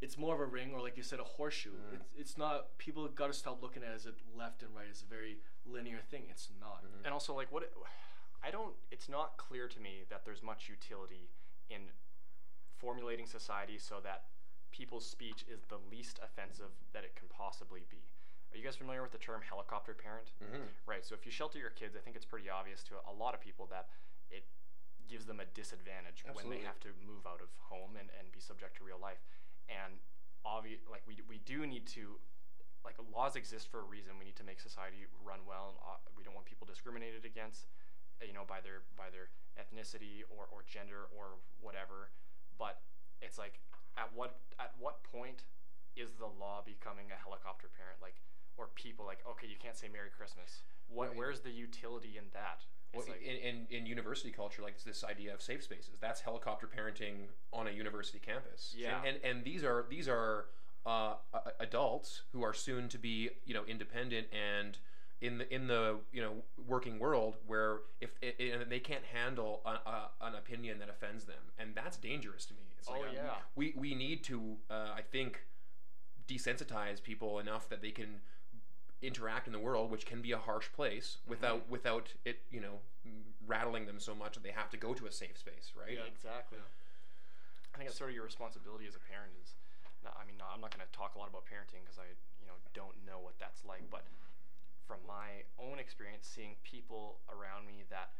It's 0.01 0.17
more 0.17 0.35
of 0.35 0.41
a 0.41 0.45
ring, 0.45 0.73
or 0.73 0.81
like 0.81 0.97
you 0.97 1.03
said, 1.03 1.19
a 1.19 1.23
horseshoe. 1.23 1.71
Mm. 1.71 1.93
It's, 1.95 2.05
it's 2.17 2.37
not. 2.37 2.77
People 2.77 3.07
got 3.07 3.27
to 3.27 3.33
stop 3.33 3.61
looking 3.61 3.83
at 3.83 3.91
it 3.91 3.95
as 3.95 4.05
a 4.05 4.13
left 4.37 4.61
and 4.61 4.75
right. 4.75 4.87
It's 4.89 5.01
a 5.01 5.05
very 5.05 5.37
linear 5.65 5.99
thing. 5.99 6.23
It's 6.29 6.49
not. 6.59 6.83
Mm-hmm. 6.83 7.05
And 7.05 7.13
also, 7.13 7.33
like, 7.33 7.51
what 7.51 7.71
I 8.43 8.51
don't, 8.51 8.73
it's 8.91 9.07
not 9.07 9.37
clear 9.37 9.69
to 9.69 9.79
me 9.79 10.03
that 10.09 10.25
there's 10.25 10.43
much 10.43 10.67
utility 10.67 11.29
in 11.69 11.83
formulating 12.77 13.25
society 13.25 13.77
so 13.77 14.01
that 14.03 14.23
people's 14.71 15.05
speech 15.05 15.45
is 15.47 15.61
the 15.69 15.79
least 15.89 16.19
offensive 16.21 16.75
that 16.91 17.05
it 17.05 17.15
can 17.15 17.29
possibly 17.29 17.85
be. 17.89 18.03
Are 18.53 18.57
you 18.57 18.63
guys 18.63 18.75
familiar 18.75 19.01
with 19.01 19.11
the 19.11 19.17
term 19.17 19.41
helicopter 19.41 19.93
parent? 19.93 20.31
Mhm. 20.41 20.69
Right. 20.85 21.03
So 21.03 21.15
if 21.15 21.25
you 21.25 21.31
shelter 21.31 21.57
your 21.57 21.71
kids, 21.71 21.95
I 21.95 21.99
think 21.99 22.15
it's 22.15 22.25
pretty 22.25 22.49
obvious 22.49 22.83
to 22.83 23.01
a 23.07 23.11
lot 23.11 23.33
of 23.33 23.41
people 23.41 23.65
that 23.67 23.89
it 24.29 24.45
gives 25.09 25.25
them 25.25 25.39
a 25.39 25.45
disadvantage 25.45 26.23
when 26.33 26.49
they 26.49 26.59
have 26.59 26.79
to 26.81 26.93
move 27.05 27.25
out 27.25 27.41
of 27.41 27.49
home 27.57 27.97
and, 27.97 28.09
and 28.19 28.31
be 28.31 28.39
subject 28.39 28.77
to 28.77 28.83
real 28.83 28.99
life. 28.99 29.19
And 29.67 29.99
obvious, 30.45 30.81
like 30.89 31.01
we, 31.07 31.21
we 31.27 31.39
do 31.39 31.65
need 31.65 31.87
to, 31.87 32.19
like 32.85 32.95
laws 33.11 33.35
exist 33.35 33.69
for 33.71 33.79
a 33.79 33.83
reason. 33.83 34.19
We 34.19 34.25
need 34.25 34.35
to 34.37 34.43
make 34.43 34.59
society 34.59 35.07
run 35.23 35.39
well. 35.47 35.69
And, 35.69 35.77
uh, 35.81 35.97
we 36.15 36.23
don't 36.23 36.35
want 36.35 36.45
people 36.45 36.67
discriminated 36.67 37.25
against, 37.25 37.67
you 38.21 38.33
know, 38.33 38.45
by 38.45 38.61
their 38.61 38.83
by 38.95 39.09
their 39.09 39.29
ethnicity 39.57 40.23
or, 40.29 40.45
or 40.51 40.63
gender 40.67 41.07
or 41.15 41.39
whatever. 41.59 42.11
But 42.57 42.81
it's 43.21 43.37
like, 43.39 43.59
at 43.97 44.13
what 44.13 44.39
at 44.59 44.75
what 44.77 45.03
point 45.03 45.43
is 45.95 46.13
the 46.13 46.27
law 46.27 46.61
becoming 46.65 47.11
a 47.11 47.15
helicopter 47.15 47.67
parent? 47.67 48.01
Like, 48.01 48.21
or 48.57 48.67
people 48.75 49.05
like, 49.05 49.19
okay, 49.29 49.47
you 49.47 49.55
can't 49.61 49.75
say 49.77 49.87
Merry 49.91 50.09
Christmas. 50.15 50.61
What? 50.87 51.09
Right. 51.09 51.17
Where's 51.17 51.39
the 51.41 51.49
utility 51.51 52.15
in 52.17 52.25
that? 52.33 52.61
Well, 52.93 53.03
like, 53.07 53.21
in, 53.23 53.37
in, 53.37 53.67
in 53.75 53.85
university 53.87 54.31
culture, 54.31 54.61
like 54.61 54.73
it's 54.75 54.83
this 54.83 55.03
idea 55.03 55.33
of 55.33 55.41
safe 55.41 55.63
spaces. 55.63 55.97
That's 55.99 56.21
helicopter 56.21 56.67
parenting 56.67 57.27
on 57.51 57.67
a 57.67 57.71
university 57.71 58.19
campus. 58.19 58.75
Yeah. 58.77 59.01
And 59.03 59.17
and 59.23 59.43
these 59.43 59.63
are 59.63 59.85
these 59.89 60.07
are 60.07 60.45
uh, 60.85 61.15
adults 61.59 62.21
who 62.33 62.43
are 62.43 62.53
soon 62.53 62.89
to 62.89 62.97
be 62.99 63.29
you 63.45 63.53
know 63.55 63.63
independent 63.67 64.27
and 64.31 64.77
in 65.21 65.37
the 65.39 65.51
in 65.51 65.65
the 65.67 65.95
you 66.11 66.21
know 66.21 66.33
working 66.67 66.99
world 66.99 67.37
where 67.47 67.77
if 68.01 68.11
i 68.21 68.33
i- 68.39 68.43
and 68.61 68.69
they 68.71 68.79
can't 68.81 69.05
handle 69.05 69.61
a, 69.65 69.69
a, 69.89 70.09
an 70.21 70.35
opinion 70.35 70.77
that 70.79 70.89
offends 70.89 71.23
them, 71.25 71.41
and 71.57 71.73
that's 71.73 71.97
dangerous 71.97 72.45
to 72.45 72.53
me. 72.53 72.59
It's 72.77 72.87
like 72.89 73.01
Oh, 73.03 73.07
um, 73.09 73.15
yeah. 73.15 73.33
we 73.55 73.73
we 73.75 73.95
need 73.95 74.23
to 74.25 74.57
uh, 74.69 74.89
I 74.95 75.01
think 75.01 75.45
desensitize 76.27 77.01
people 77.01 77.39
enough 77.39 77.67
that 77.69 77.81
they 77.81 77.91
can 77.91 78.21
interact 79.03 79.45
in 79.47 79.53
the 79.53 79.59
world, 79.59 79.91
which 79.91 80.05
can 80.05 80.21
be 80.21 80.31
a 80.31 80.37
harsh 80.37 80.71
place, 80.71 81.17
without 81.27 81.67
without 81.69 82.13
it, 82.25 82.39
you 82.49 82.61
know, 82.61 82.79
rattling 83.45 83.85
them 83.85 83.99
so 83.99 84.15
much 84.15 84.33
that 84.35 84.43
they 84.43 84.51
have 84.55 84.69
to 84.71 84.77
go 84.77 84.93
to 84.93 85.05
a 85.05 85.11
safe 85.11 85.37
space, 85.37 85.73
right? 85.75 85.93
Yeah. 85.99 86.07
Exactly. 86.07 86.59
I 87.73 87.77
think 87.77 87.89
it's 87.89 87.97
sort 87.97 88.09
of 88.11 88.15
your 88.15 88.23
responsibility 88.23 88.85
as 88.87 88.95
a 88.95 89.03
parent 89.11 89.33
is. 89.43 89.53
Not, 90.03 90.15
I 90.19 90.25
mean, 90.27 90.35
not, 90.37 90.51
I'm 90.53 90.59
not 90.61 90.75
going 90.75 90.83
to 90.85 90.91
talk 90.95 91.15
a 91.15 91.19
lot 91.19 91.27
about 91.31 91.47
parenting 91.47 91.79
because 91.83 91.95
I, 91.97 92.11
you 92.39 92.47
know, 92.47 92.55
don't 92.75 92.95
know 93.07 93.19
what 93.23 93.39
that's 93.39 93.63
like. 93.65 93.83
But 93.89 94.03
from 94.87 94.99
my 95.07 95.47
own 95.57 95.79
experience, 95.79 96.27
seeing 96.27 96.55
people 96.63 97.19
around 97.31 97.65
me 97.65 97.83
that 97.89 98.11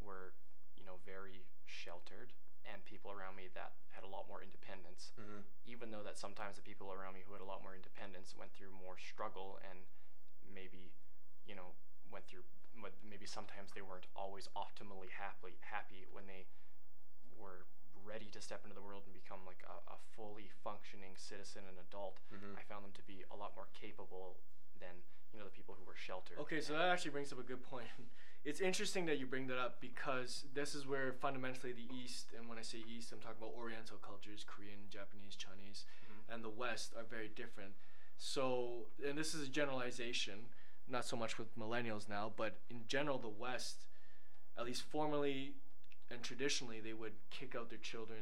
were, 0.00 0.32
you 0.80 0.84
know, 0.88 0.96
very 1.04 1.44
sheltered, 1.68 2.32
and 2.64 2.80
people 2.88 3.12
around 3.12 3.36
me 3.36 3.48
that 3.52 3.72
had 3.92 4.02
a 4.04 4.08
lot 4.08 4.24
more 4.28 4.40
independence, 4.42 5.12
Mhm. 5.20 5.44
even 5.68 5.90
though 5.92 6.02
that 6.02 6.16
sometimes 6.18 6.56
the 6.56 6.62
people 6.64 6.90
around 6.92 7.14
me 7.14 7.20
who 7.24 7.32
had 7.36 7.40
a 7.44 7.48
lot 7.48 7.62
more 7.62 7.74
independence 7.76 8.34
went 8.36 8.52
through 8.56 8.70
more 8.72 8.96
struggle 8.98 9.60
and 9.70 9.84
maybe, 10.54 10.92
you 11.46 11.54
know, 11.54 11.74
went 12.10 12.26
through. 12.26 12.44
but 12.82 12.92
Maybe 13.04 13.26
sometimes 13.26 13.72
they 13.74 13.82
weren't 13.82 14.06
always 14.16 14.48
optimally 14.56 15.10
happy 15.12 15.58
happy 15.60 16.06
when 16.10 16.26
they 16.26 16.46
were 17.38 17.66
ready 18.04 18.26
to 18.32 18.40
step 18.40 18.64
into 18.64 18.74
the 18.74 18.82
world 18.82 19.02
and 19.04 19.12
become 19.14 19.40
like 19.46 19.62
a, 19.68 19.76
a 19.92 19.96
fully 20.16 20.48
functioning 20.64 21.12
citizen 21.16 21.62
and 21.68 21.76
adult. 21.78 22.18
Mhm. 22.32 22.56
I 22.58 22.62
found 22.62 22.84
them 22.84 22.92
to 22.96 23.02
be 23.04 23.24
a 23.30 23.36
lot 23.36 23.52
more 23.54 23.68
capable 23.76 24.40
than 24.80 25.04
you 25.32 25.38
know 25.38 25.44
the 25.44 25.50
people 25.54 25.76
who 25.78 25.84
were 25.84 25.94
sheltered. 25.94 26.38
Okay, 26.38 26.60
so 26.60 26.72
that 26.72 26.88
actually 26.88 27.12
brings 27.12 27.32
up 27.32 27.38
a 27.38 27.42
good 27.46 27.62
point. 27.62 27.86
It's 28.42 28.62
interesting 28.62 29.04
that 29.04 29.18
you 29.18 29.26
bring 29.26 29.48
that 29.48 29.58
up 29.58 29.82
because 29.82 30.46
this 30.54 30.74
is 30.74 30.86
where 30.86 31.12
fundamentally 31.12 31.74
the 31.74 31.84
East, 31.94 32.32
and 32.32 32.48
when 32.48 32.56
I 32.56 32.62
say 32.62 32.78
East, 32.88 33.12
I'm 33.12 33.20
talking 33.20 33.36
about 33.36 33.52
Oriental 33.52 33.98
cultures, 33.98 34.46
Korean, 34.48 34.88
Japanese, 34.88 35.36
Chinese, 35.36 35.84
Mhm. 36.08 36.32
and 36.34 36.42
the 36.42 36.48
West 36.48 36.94
are 36.96 37.04
very 37.04 37.28
different. 37.28 37.74
So, 38.20 38.84
and 39.08 39.16
this 39.16 39.34
is 39.34 39.48
a 39.48 39.50
generalization, 39.50 40.34
not 40.86 41.06
so 41.06 41.16
much 41.16 41.38
with 41.38 41.58
millennials 41.58 42.06
now, 42.06 42.32
but 42.36 42.58
in 42.68 42.82
general, 42.86 43.18
the 43.18 43.28
West, 43.28 43.86
at 44.58 44.66
least 44.66 44.82
formally 44.82 45.54
and 46.10 46.22
traditionally, 46.22 46.80
they 46.80 46.92
would 46.92 47.14
kick 47.30 47.54
out 47.58 47.70
their 47.70 47.78
children. 47.78 48.18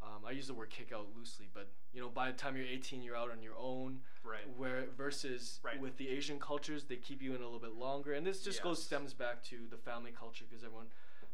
Um, 0.00 0.24
I 0.24 0.30
use 0.30 0.46
the 0.46 0.54
word 0.54 0.70
kick 0.70 0.92
out 0.92 1.08
loosely, 1.16 1.48
but 1.52 1.68
you 1.92 2.00
know, 2.00 2.08
by 2.08 2.30
the 2.30 2.36
time 2.36 2.56
you're 2.56 2.66
18, 2.66 3.02
you're 3.02 3.16
out 3.16 3.32
on 3.32 3.42
your 3.42 3.56
own 3.58 3.98
Right. 4.22 4.48
where 4.56 4.84
versus 4.96 5.58
Right. 5.64 5.80
with 5.80 5.96
the 5.96 6.08
Asian 6.08 6.38
cultures 6.38 6.84
they 6.84 6.96
keep 6.96 7.20
you 7.20 7.34
in 7.34 7.40
a 7.40 7.44
little 7.44 7.58
bit 7.58 7.72
longer 7.74 8.12
and 8.12 8.24
this 8.26 8.44
just 8.44 8.62
goes 8.62 8.80
stems 8.82 9.14
back 9.14 9.42
to 9.44 9.66
the 9.70 9.78
family 9.78 10.12
culture 10.12 10.44
because 10.48 10.62
everyone 10.62 10.86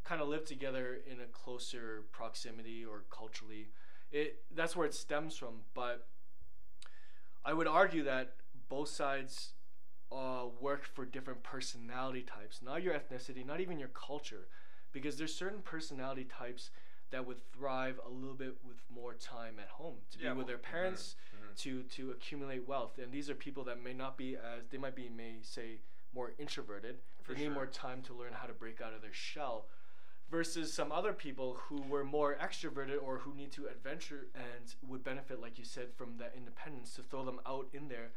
kind 0.05 0.23
of 0.23 0.29
lived 0.29 0.47
together 0.47 1.01
in 1.11 1.21
a 1.21 1.27
closer 1.27 2.05
proximity 2.13 2.85
or 2.85 3.03
culturally 3.11 3.69
it 4.13 4.45
that's 4.55 4.77
where 4.77 4.87
it 4.87 4.95
stems 4.95 5.37
from 5.37 5.63
but 5.75 6.07
I 7.45 7.53
would 7.53 7.67
argue 7.67 8.05
that 8.05 8.35
both 8.69 8.89
sides 8.89 9.53
uh, 10.13 10.45
work 10.61 10.85
for 10.85 11.05
different 11.05 11.43
personality 11.43 12.23
types 12.23 12.61
not 12.63 12.83
your 12.83 12.95
ethnicity 12.95 13.45
not 13.45 13.61
even 13.61 13.79
your 13.79 13.89
culture 13.89 14.47
because 14.93 15.17
there's 15.17 15.35
certain 15.35 15.61
personality 15.63 16.25
types 16.25 16.71
that 17.11 17.27
would 17.27 17.39
thrive 17.53 17.99
a 18.07 18.09
little 18.11 18.35
bit 18.35 18.57
with 18.67 18.77
more 18.95 19.15
time 19.15 19.55
at 19.61 19.69
home 19.69 19.97
to 20.13 20.19
Yeah, 20.19 20.25
be 20.25 20.29
with 20.31 20.37
well- 20.39 20.47
their 20.47 20.59
parents 20.59 21.17
mhm. 21.35 21.57
to 21.63 21.83
to 21.85 22.11
accumulate 22.13 22.67
wealth 22.69 22.99
and 22.99 23.13
these 23.13 23.29
are 23.29 23.35
people 23.35 23.65
that 23.65 23.83
may 23.83 23.93
not 23.95 24.17
be 24.17 24.37
as 24.37 24.63
they 24.71 24.79
might 24.79 24.95
be 24.95 25.09
may 25.09 25.39
say 25.43 25.81
more 26.15 26.33
introverted 26.39 26.97
For 27.23 27.35
they 27.35 27.41
need 27.41 27.53
more 27.53 27.67
time 27.67 28.03
to 28.03 28.15
learn 28.15 28.35
how 28.35 28.47
to 28.47 28.53
break 28.53 28.81
out 28.81 28.93
of 28.95 29.03
their 29.03 29.13
shell 29.13 29.67
versus 30.35 30.73
some 30.73 30.91
other 30.91 31.13
people 31.13 31.57
who 31.69 31.81
were 31.89 32.03
more 32.03 32.37
extroverted 32.43 32.99
or 33.01 33.19
who 33.19 33.33
need 33.35 33.53
to 33.53 33.67
adventure 33.67 34.27
and 34.35 34.75
would 34.89 35.05
benefit 35.05 35.41
like 35.41 35.57
you 35.59 35.65
said 35.65 35.87
from 35.95 36.17
that 36.19 36.35
independence 36.37 36.93
to 36.95 37.03
throw 37.03 37.25
them 37.25 37.39
out 37.47 37.69
in 37.73 37.87
there 37.87 38.11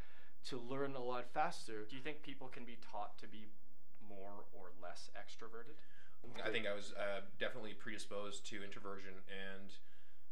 to 0.44 0.60
learn 0.68 0.96
a 0.96 1.04
lot 1.04 1.30
faster 1.32 1.86
Do 1.88 1.96
you 1.96 2.02
think 2.02 2.24
people 2.24 2.48
can 2.48 2.66
be 2.66 2.80
taught 2.92 3.16
to 3.20 3.28
be 3.28 3.46
more 4.10 4.50
or 4.58 4.72
less 4.82 5.12
extroverted? 5.14 5.78
I 6.44 6.50
think 6.50 6.66
I 6.66 6.74
was 6.74 6.92
uh, 6.98 7.22
definitely 7.40 7.74
predisposed 7.74 8.46
to 8.50 8.64
introversion, 8.64 9.14
and 9.30 9.70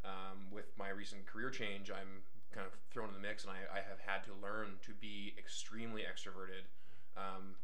um, 0.03 0.51
with 0.51 0.65
my 0.77 0.89
recent 0.89 1.25
career 1.25 1.49
change, 1.49 1.91
I'm 1.91 2.25
kind 2.51 2.65
of 2.67 2.73
thrown 2.91 3.09
in 3.09 3.13
the 3.13 3.21
mix, 3.21 3.45
and 3.45 3.53
I, 3.53 3.79
I 3.79 3.81
have 3.85 4.01
had 4.03 4.23
to 4.25 4.31
learn 4.41 4.81
to 4.85 4.91
be 4.91 5.33
extremely 5.37 6.01
extroverted. 6.01 6.65
Um, 7.15 7.55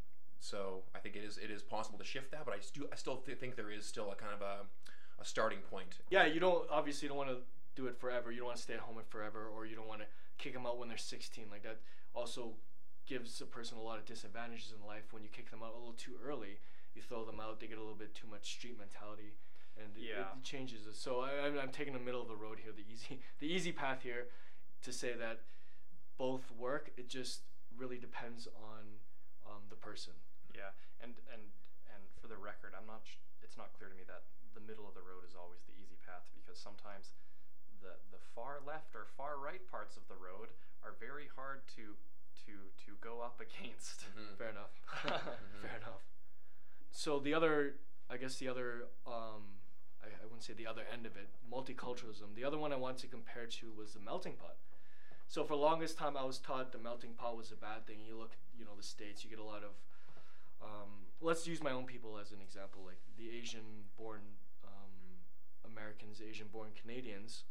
so 0.42 0.82
I 0.94 0.98
think 0.98 1.14
it 1.16 1.22
is 1.24 1.38
it 1.38 1.50
is 1.50 1.62
possible 1.62 1.98
to 1.98 2.04
shift 2.04 2.30
that, 2.32 2.44
but 2.44 2.52
I 2.54 2.58
still 2.60 2.86
I 2.92 2.96
still 2.96 3.16
th- 3.18 3.38
think 3.38 3.54
there 3.56 3.70
is 3.70 3.86
still 3.86 4.10
a 4.10 4.16
kind 4.16 4.32
of 4.34 4.42
a, 4.42 4.56
a 5.20 5.24
starting 5.24 5.60
point. 5.70 5.98
yeah 6.10 6.26
you 6.26 6.40
don't 6.40 6.68
obviously 6.70 7.06
you 7.06 7.08
don't 7.10 7.18
want 7.18 7.30
to 7.30 7.38
do 7.76 7.86
it 7.86 7.96
forever. 7.96 8.30
You 8.32 8.38
don't 8.38 8.46
want 8.48 8.56
to 8.58 8.62
stay 8.62 8.74
at 8.74 8.80
home 8.80 8.96
forever 9.08 9.46
or 9.54 9.64
you 9.66 9.76
don't 9.76 9.88
want 9.88 10.00
to 10.02 10.06
kick 10.38 10.52
them 10.52 10.66
out 10.66 10.78
when 10.78 10.88
they're 10.88 10.98
16 10.98 11.46
like 11.50 11.62
that 11.62 11.78
also 12.14 12.52
gives 13.06 13.40
a 13.40 13.46
person 13.46 13.78
a 13.78 13.82
lot 13.82 13.98
of 13.98 14.04
disadvantages 14.04 14.74
in 14.78 14.86
life. 14.86 15.04
When 15.12 15.22
you 15.22 15.28
kick 15.30 15.50
them 15.50 15.60
out 15.62 15.72
a 15.74 15.78
little 15.78 15.94
too 15.94 16.14
early 16.26 16.58
you 16.94 17.00
throw 17.02 17.24
them 17.24 17.38
out 17.40 17.60
they 17.60 17.66
get 17.68 17.78
a 17.78 17.80
little 17.80 17.94
bit 17.96 18.12
too 18.14 18.26
much 18.28 18.50
street 18.50 18.76
mentality 18.78 19.32
and 19.78 19.96
it- 19.96 20.02
Yeah. 20.10 20.22
it, 20.36 20.42
changes 20.44 20.86
it. 20.86 20.96
So 20.96 21.20
I, 21.20 21.46
I'm, 21.46 21.58
I'm 21.58 21.70
taking 21.70 21.94
the 21.94 22.00
middle 22.08 22.20
of 22.20 22.28
the 22.28 22.36
road 22.36 22.58
here 22.62 22.72
the 22.72 22.84
easy 22.92 23.20
the 23.40 23.46
easy 23.46 23.70
path 23.72 24.00
here 24.02 24.26
to 24.82 24.92
say 24.92 25.12
that 25.14 25.40
both 26.18 26.50
work 26.58 26.90
it 26.96 27.08
just 27.08 27.40
really 27.78 27.96
depends 27.98 28.48
on 28.54 28.82
um, 29.48 29.62
the 29.70 29.76
person 29.76 30.12
Yeah, 30.54 30.72
and 31.02 31.16
and 31.32 31.42
and 31.92 32.02
for 32.20 32.28
the 32.28 32.36
record, 32.38 32.72
I'm 32.76 32.86
not. 32.86 33.02
Sh- 33.04 33.20
it's 33.42 33.56
not 33.58 33.72
clear 33.76 33.90
to 33.90 33.96
me 33.96 34.04
that 34.06 34.22
the 34.54 34.62
middle 34.64 34.86
of 34.86 34.94
the 34.94 35.02
road 35.04 35.24
is 35.26 35.34
always 35.34 35.60
the 35.66 35.74
easy 35.80 35.98
path 36.06 36.24
because 36.36 36.56
sometimes 36.60 37.12
the 37.82 37.96
the 38.14 38.20
far 38.36 38.60
left 38.64 38.94
or 38.94 39.06
far 39.16 39.36
right 39.40 39.60
parts 39.68 39.96
of 39.96 40.04
the 40.08 40.16
road 40.16 40.48
are 40.84 40.94
very 41.00 41.28
hard 41.34 41.66
to 41.76 41.96
to 42.46 42.54
to 42.86 42.96
go 43.00 43.20
up 43.20 43.40
against. 43.46 44.04
Mhm. 44.12 44.36
Fair 44.38 44.50
enough. 44.50 44.72
Fair 45.64 45.76
enough. 45.80 46.04
So 46.92 47.18
the 47.18 47.32
other, 47.34 47.76
I 48.10 48.16
guess 48.18 48.36
the 48.36 48.48
other, 48.48 48.84
um, 49.06 49.56
I, 50.04 50.08
I 50.12 50.24
wouldn't 50.24 50.42
say 50.44 50.52
the 50.52 50.66
other 50.66 50.82
end 50.92 51.06
of 51.06 51.16
it, 51.16 51.28
multiculturalism. 51.50 52.34
The 52.36 52.44
other 52.44 52.58
one 52.58 52.72
I 52.72 52.76
wanted 52.76 52.98
to 52.98 53.06
compare 53.08 53.46
to 53.46 53.72
was 53.72 53.94
the 53.94 54.00
melting 54.00 54.34
pot. 54.34 54.56
So 55.28 55.44
for 55.44 55.56
the 55.56 55.62
longest 55.62 55.96
time, 55.96 56.16
I 56.16 56.24
was 56.24 56.36
taught 56.38 56.72
the 56.72 56.78
melting 56.78 57.14
pot 57.14 57.36
was 57.36 57.50
a 57.50 57.56
bad 57.56 57.86
thing. 57.86 58.00
You 58.06 58.18
look, 58.18 58.32
you 58.58 58.66
know, 58.66 58.76
the 58.76 58.82
states, 58.82 59.24
you 59.24 59.30
get 59.30 59.38
a 59.38 59.44
lot 59.44 59.64
of. 59.64 59.70
Um, 60.62 61.06
let's 61.20 61.46
use 61.46 61.62
my 61.62 61.70
own 61.72 61.84
people 61.86 62.18
as 62.18 62.32
an 62.32 62.40
example, 62.40 62.82
like 62.84 62.98
the 63.16 63.30
Asian-born 63.36 64.20
um, 64.64 65.70
Americans, 65.70 66.20
Asian-born 66.26 66.70
Canadians. 66.80 67.44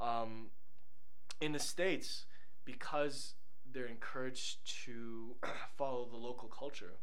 Um, 0.00 0.50
in 1.40 1.52
the 1.52 1.58
states, 1.58 2.24
because 2.64 3.34
they're 3.70 3.86
encouraged 3.86 4.58
to 4.84 5.36
follow 5.76 6.06
the 6.10 6.16
local 6.16 6.48
culture, 6.48 6.94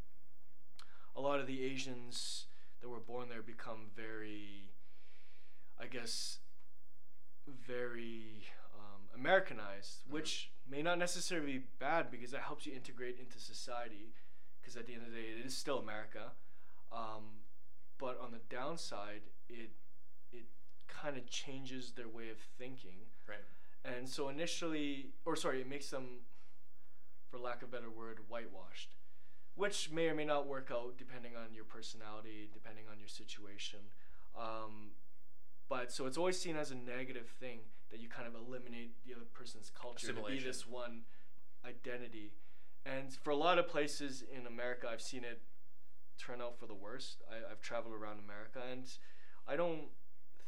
a 1.15 1.21
lot 1.21 1.39
of 1.39 1.47
the 1.47 1.63
Asians 1.63 2.47
that 2.81 2.89
were 2.89 2.99
born 2.99 3.29
there 3.29 3.41
become 3.41 3.87
very, 3.95 4.71
I 5.79 5.85
guess, 5.87 6.39
very 7.47 8.43
um, 8.77 9.01
Americanized, 9.13 10.05
Mhm. 10.07 10.11
which 10.11 10.51
may 10.67 10.81
not 10.81 10.97
necessarily 10.97 11.59
be 11.59 11.65
bad 11.79 12.11
because 12.11 12.31
that 12.31 12.41
helps 12.41 12.65
you 12.65 12.73
integrate 12.73 13.17
into 13.19 13.39
society. 13.39 14.13
Because 14.65 14.77
at 14.77 14.87
the 14.87 14.93
end 14.93 15.03
of 15.03 15.11
the 15.11 15.17
day, 15.17 15.27
it 15.39 15.45
is 15.45 15.55
still 15.55 15.77
America. 15.77 16.31
Um, 16.91 17.43
but 17.99 18.19
on 18.19 18.31
the 18.31 18.39
downside, 18.49 19.21
it 19.47 19.69
it 20.33 20.45
kind 20.87 21.17
of 21.17 21.29
changes 21.29 21.91
their 21.91 22.07
way 22.07 22.29
of 22.31 22.37
thinking. 22.57 22.97
Right. 23.27 23.37
And 23.83 24.09
so 24.09 24.29
initially, 24.29 25.09
or 25.23 25.35
sorry, 25.35 25.61
it 25.61 25.69
makes 25.69 25.91
them, 25.91 26.21
for 27.29 27.37
lack 27.37 27.61
of 27.61 27.69
a 27.69 27.71
better 27.71 27.91
word, 27.91 28.21
whitewashed, 28.27 28.95
which 29.53 29.91
may 29.91 30.09
or 30.09 30.15
may 30.15 30.25
not 30.25 30.47
work 30.47 30.71
out 30.73 30.97
depending 30.97 31.33
on 31.35 31.53
your 31.53 31.65
personality, 31.65 32.49
depending 32.51 32.85
on 32.91 32.97
your 32.97 33.07
situation. 33.07 33.79
Um, 34.35 34.93
but 35.69 35.91
so 35.91 36.07
it's 36.07 36.17
always 36.17 36.39
seen 36.39 36.55
as 36.55 36.71
a 36.71 36.75
negative 36.75 37.27
thing 37.39 37.59
that 37.91 37.99
you 37.99 38.09
kind 38.09 38.27
of 38.27 38.33
eliminate 38.33 38.93
the 39.05 39.13
other 39.13 39.25
person's 39.31 39.69
culture 39.69 40.13
to 40.13 40.23
be 40.23 40.39
this 40.39 40.65
one 40.65 41.01
identity. 41.63 42.33
And 42.85 43.11
for 43.11 43.31
a 43.31 43.35
lot 43.35 43.57
of 43.57 43.67
places 43.67 44.23
in 44.31 44.45
America, 44.45 44.87
I've 44.91 45.01
seen 45.01 45.23
it 45.23 45.41
turn 46.19 46.41
out 46.41 46.59
for 46.59 46.67
the 46.67 46.75
worst. 46.75 47.23
I, 47.29 47.51
I've 47.51 47.61
traveled 47.61 47.95
around 47.95 48.19
America, 48.19 48.61
and 48.71 48.85
I 49.47 49.55
don't 49.55 49.89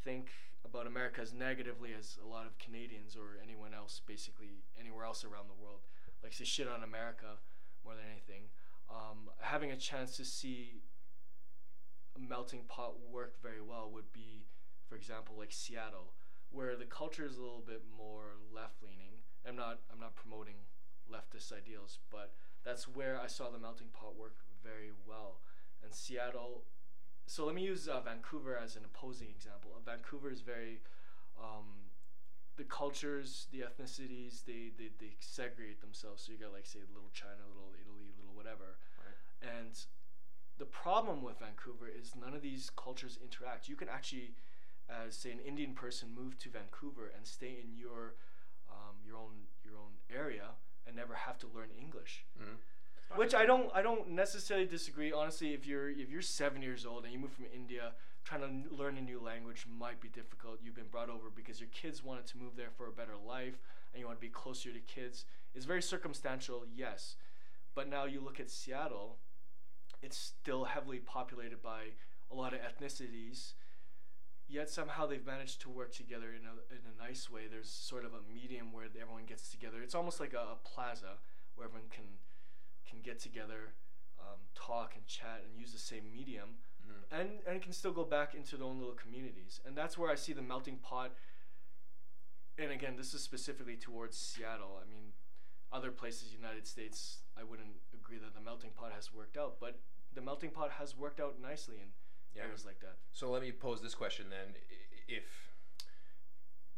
think 0.03 0.29
about 0.63 0.85
America 0.85 1.21
as 1.21 1.33
negatively 1.33 1.91
as 1.97 2.17
a 2.23 2.27
lot 2.27 2.45
of 2.45 2.57
Canadians 2.59 3.15
or 3.15 3.39
anyone 3.41 3.73
else, 3.73 4.01
basically 4.05 4.63
anywhere 4.79 5.05
else 5.05 5.23
around 5.23 5.47
the 5.47 5.61
world, 5.61 5.81
likes 6.23 6.37
to 6.37 6.45
shit 6.45 6.67
on 6.67 6.83
America 6.83 7.39
more 7.83 7.95
than 7.95 8.05
anything. 8.11 8.43
Um, 8.89 9.29
having 9.39 9.71
a 9.71 9.77
chance 9.77 10.15
to 10.17 10.25
see 10.25 10.81
a 12.15 12.19
melting 12.19 12.61
pot 12.67 12.95
work 13.11 13.41
very 13.41 13.61
well 13.61 13.89
would 13.91 14.11
be, 14.13 14.45
for 14.87 14.95
example, 14.95 15.35
like 15.37 15.51
Seattle, 15.51 16.13
where 16.51 16.75
the 16.75 16.85
culture 16.85 17.25
is 17.25 17.37
a 17.37 17.41
little 17.41 17.63
bit 17.65 17.83
more 17.97 18.37
left 18.53 18.83
leaning. 18.83 19.23
I'm 19.47 19.55
not 19.55 19.79
I'm 19.91 19.99
not 19.99 20.15
promoting 20.15 20.55
leftist 21.11 21.51
ideals, 21.53 21.99
but 22.11 22.33
that's 22.63 22.87
where 22.87 23.19
I 23.19 23.27
saw 23.27 23.49
the 23.49 23.59
melting 23.59 23.87
pot 23.93 24.15
work 24.17 24.35
very 24.63 24.91
well. 25.07 25.39
And 25.83 25.93
Seattle, 25.93 26.63
so 27.25 27.45
let 27.45 27.55
me 27.55 27.63
use 27.63 27.87
uh, 27.87 28.01
Vancouver 28.01 28.57
as 28.57 28.75
an 28.75 28.83
opposing 28.85 29.27
example. 29.29 29.71
Uh, 29.75 29.79
Vancouver 29.85 30.29
is 30.29 30.41
very, 30.41 30.81
um, 31.41 31.87
the 32.57 32.63
cultures, 32.63 33.47
the 33.51 33.59
ethnicities, 33.59 34.43
they, 34.45 34.71
they, 34.77 34.89
they 34.99 35.13
segregate 35.19 35.79
themselves. 35.81 36.23
So 36.23 36.31
you 36.31 36.37
got 36.39 36.53
like 36.53 36.65
say 36.65 36.79
little 36.93 37.11
China, 37.13 37.45
little 37.53 37.73
Italy, 37.79 38.11
little 38.17 38.35
whatever. 38.35 38.77
Right. 38.97 39.53
And 39.59 39.77
the 40.57 40.65
problem 40.65 41.21
with 41.21 41.39
Vancouver 41.39 41.87
is 41.87 42.15
none 42.19 42.33
of 42.33 42.41
these 42.41 42.71
cultures 42.75 43.19
interact. 43.21 43.69
You 43.69 43.75
can 43.75 43.89
actually, 43.89 44.33
as 44.89 45.15
say 45.15 45.31
an 45.31 45.39
Indian 45.39 45.73
person, 45.73 46.09
move 46.15 46.37
to 46.39 46.49
Vancouver 46.49 47.11
and 47.15 47.27
stay 47.27 47.61
in 47.61 47.77
your 47.77 48.15
um, 48.69 48.97
your 49.05 49.17
own 49.17 49.21
your 49.21 49.21
own 49.21 49.27
area 49.27 49.27
and 49.27 49.35
never 49.35 49.36
have 51.39 51.49
to 51.51 51.57
learn 51.57 51.69
English. 51.79 52.25
Mhm. 52.39 53.17
Which 53.17 53.33
I 53.33 53.45
don't 53.45 53.71
I 53.73 53.81
don't 53.81 54.09
necessarily 54.09 54.65
disagree. 54.65 55.11
Honestly, 55.11 55.53
if 55.53 55.65
you're 55.65 55.89
if 55.89 56.09
you're 56.09 56.21
seven 56.21 56.61
years 56.61 56.85
old 56.85 57.03
and 57.03 57.13
you 57.13 57.19
move 57.19 57.31
from 57.31 57.45
India, 57.53 57.93
trying 58.23 58.41
to 58.41 58.47
n- 58.47 58.67
learn 58.71 58.97
a 58.97 59.01
new 59.01 59.19
language 59.19 59.65
might 59.67 60.01
be 60.01 60.09
difficult. 60.09 60.59
You've 60.61 60.75
been 60.75 60.89
brought 60.89 61.09
over 61.09 61.29
because 61.29 61.59
your 61.61 61.69
kids 61.69 62.03
wanted 62.03 62.25
to 62.27 62.37
move 62.37 62.55
there 62.55 62.69
for 62.71 62.87
a 62.87 62.91
better 62.91 63.15
life, 63.15 63.59
and 63.93 63.99
you 64.01 64.05
want 64.05 64.17
to 64.19 64.21
be 64.25 64.29
closer 64.29 64.73
to 64.73 64.79
kids. 64.81 65.25
It's 65.55 65.65
very 65.65 65.81
circumstantial, 65.81 66.65
yes. 66.75 67.15
But 67.75 67.87
now 67.87 68.03
you 68.05 68.19
look 68.19 68.39
at 68.39 68.49
Seattle, 68.49 69.19
it's 70.01 70.17
still 70.17 70.65
heavily 70.65 70.99
populated 70.99 71.61
by 71.61 71.93
a 72.29 72.35
lot 72.35 72.53
of 72.53 72.59
ethnicities. 72.61 73.53
Yet 74.49 74.69
somehow 74.69 75.05
they've 75.07 75.25
managed 75.25 75.59
to 75.61 75.69
work 75.69 75.91
together 75.93 76.27
in 76.29 76.45
a, 76.47 76.55
in 76.73 76.81
a 76.87 77.03
nice 77.03 77.29
way. 77.29 77.47
There's 77.51 77.69
sort 77.69 78.05
of 78.05 78.13
a 78.13 78.21
medium 78.33 78.71
where 78.71 78.85
everyone 78.85 79.25
gets 79.25 79.49
together. 79.49 79.81
It's 79.83 79.95
almost 79.95 80.19
like 80.21 80.33
a, 80.33 80.37
a 80.39 80.57
plaza 80.63 81.19
where 81.55 81.67
everyone 81.67 81.89
can 81.89 82.05
can 82.89 83.01
get 83.01 83.19
together, 83.19 83.73
um, 84.17 84.39
talk 84.55 84.93
and 84.95 85.05
chat 85.05 85.41
and 85.43 85.59
use 85.59 85.73
the 85.73 85.79
same 85.79 86.09
medium, 86.11 86.55
Mhm. 86.87 87.19
and 87.19 87.29
and 87.45 87.61
can 87.61 87.73
still 87.73 87.91
go 87.91 88.05
back 88.05 88.33
into 88.33 88.55
their 88.55 88.65
own 88.65 88.79
little 88.79 88.95
communities. 88.95 89.59
And 89.65 89.75
that's 89.75 89.97
where 89.97 90.09
I 90.09 90.15
see 90.15 90.31
the 90.33 90.41
melting 90.41 90.77
pot. 90.77 91.11
And 92.57 92.71
again, 92.71 92.95
this 92.95 93.13
is 93.13 93.21
specifically 93.21 93.75
towards 93.75 94.17
Seattle. 94.17 94.81
I 94.81 94.89
mean, 94.89 95.13
other 95.71 95.91
places, 95.91 96.33
United 96.33 96.65
States, 96.65 97.19
I 97.37 97.43
wouldn't 97.43 97.81
agree 97.93 98.17
that 98.19 98.33
the 98.33 98.41
melting 98.41 98.71
pot 98.71 98.93
has 98.93 99.13
worked 99.13 99.37
out, 99.37 99.59
but 99.59 99.79
the 100.13 100.21
melting 100.21 100.51
pot 100.51 100.71
has 100.71 100.95
worked 100.95 101.19
out 101.19 101.39
nicely 101.39 101.75
in 101.81 101.89
Yeah. 102.35 102.43
areas 102.43 102.65
like 102.65 102.79
that. 102.81 102.95
So 103.13 103.29
let 103.31 103.41
me 103.41 103.51
pose 103.51 103.81
this 103.81 103.95
question 103.95 104.27
then: 104.29 104.55
If 105.07 105.23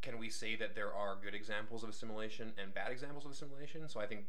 can 0.02 0.18
we 0.18 0.30
say 0.30 0.56
that 0.56 0.76
there 0.76 0.94
are 0.94 1.18
good 1.22 1.36
examples 1.36 1.84
of 1.84 1.90
assimilation 1.90 2.54
and 2.62 2.74
bad 2.74 2.92
examples 2.92 3.26
of 3.26 3.32
assimilation? 3.32 3.88
So 3.90 4.00
I 4.00 4.06
think, 4.08 4.26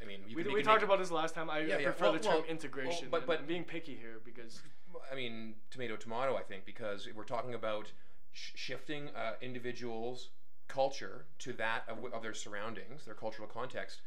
I 0.00 0.04
mean, 0.04 0.20
we 0.34 0.44
we 0.44 0.62
talked 0.62 0.82
about 0.84 0.98
this 1.00 1.10
last 1.10 1.34
time. 1.34 1.50
I, 1.50 1.60
Yeah, 1.60 1.76
I 1.76 1.78
yeah. 1.78 1.84
prefer 1.86 2.04
Well- 2.04 2.12
the 2.12 2.18
term 2.20 2.34
well, 2.34 2.44
integration. 2.44 3.10
well, 3.10 3.20
but- 3.20 3.26
but- 3.26 3.40
I'm 3.40 3.46
being 3.46 3.64
picky 3.64 3.96
here 3.96 4.20
because 4.24 4.62
I 5.10 5.14
mean, 5.14 5.56
tomato, 5.70 5.96
tomato. 5.96 6.36
I 6.36 6.42
think 6.42 6.64
because 6.64 7.08
we're 7.14 7.24
talking 7.24 7.54
about 7.54 7.92
sh- 8.32 8.52
shifting 8.54 9.08
uh, 9.10 9.34
individuals' 9.40 10.30
culture 10.68 11.26
to 11.40 11.52
that 11.54 11.84
of, 11.88 12.04
of 12.12 12.22
their 12.22 12.34
surroundings, 12.34 13.04
their 13.04 13.14
cultural 13.14 13.48
context. 13.48 14.02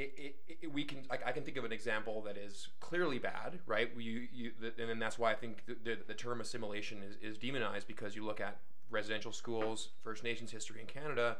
It, 0.00 0.14
it, 0.48 0.56
it, 0.62 0.72
we 0.72 0.84
can 0.84 1.02
like 1.10 1.26
I 1.26 1.32
can 1.32 1.42
think 1.42 1.58
of 1.58 1.64
an 1.64 1.72
example 1.72 2.22
that 2.22 2.38
is 2.38 2.68
clearly 2.80 3.18
bad, 3.18 3.58
right? 3.66 3.90
You, 3.98 4.28
you, 4.32 4.50
th- 4.58 4.72
and 4.78 4.88
then 4.88 4.98
that's 4.98 5.18
why 5.18 5.30
I 5.30 5.34
think 5.34 5.66
the, 5.66 5.76
the, 5.84 5.98
the 6.06 6.14
term 6.14 6.40
assimilation 6.40 7.02
is, 7.02 7.16
is 7.20 7.36
demonized 7.36 7.86
because 7.86 8.16
you 8.16 8.24
look 8.24 8.40
at 8.40 8.56
residential 8.90 9.30
schools, 9.32 9.90
First 10.02 10.24
Nations 10.24 10.50
history 10.50 10.80
in 10.80 10.86
Canada. 10.86 11.36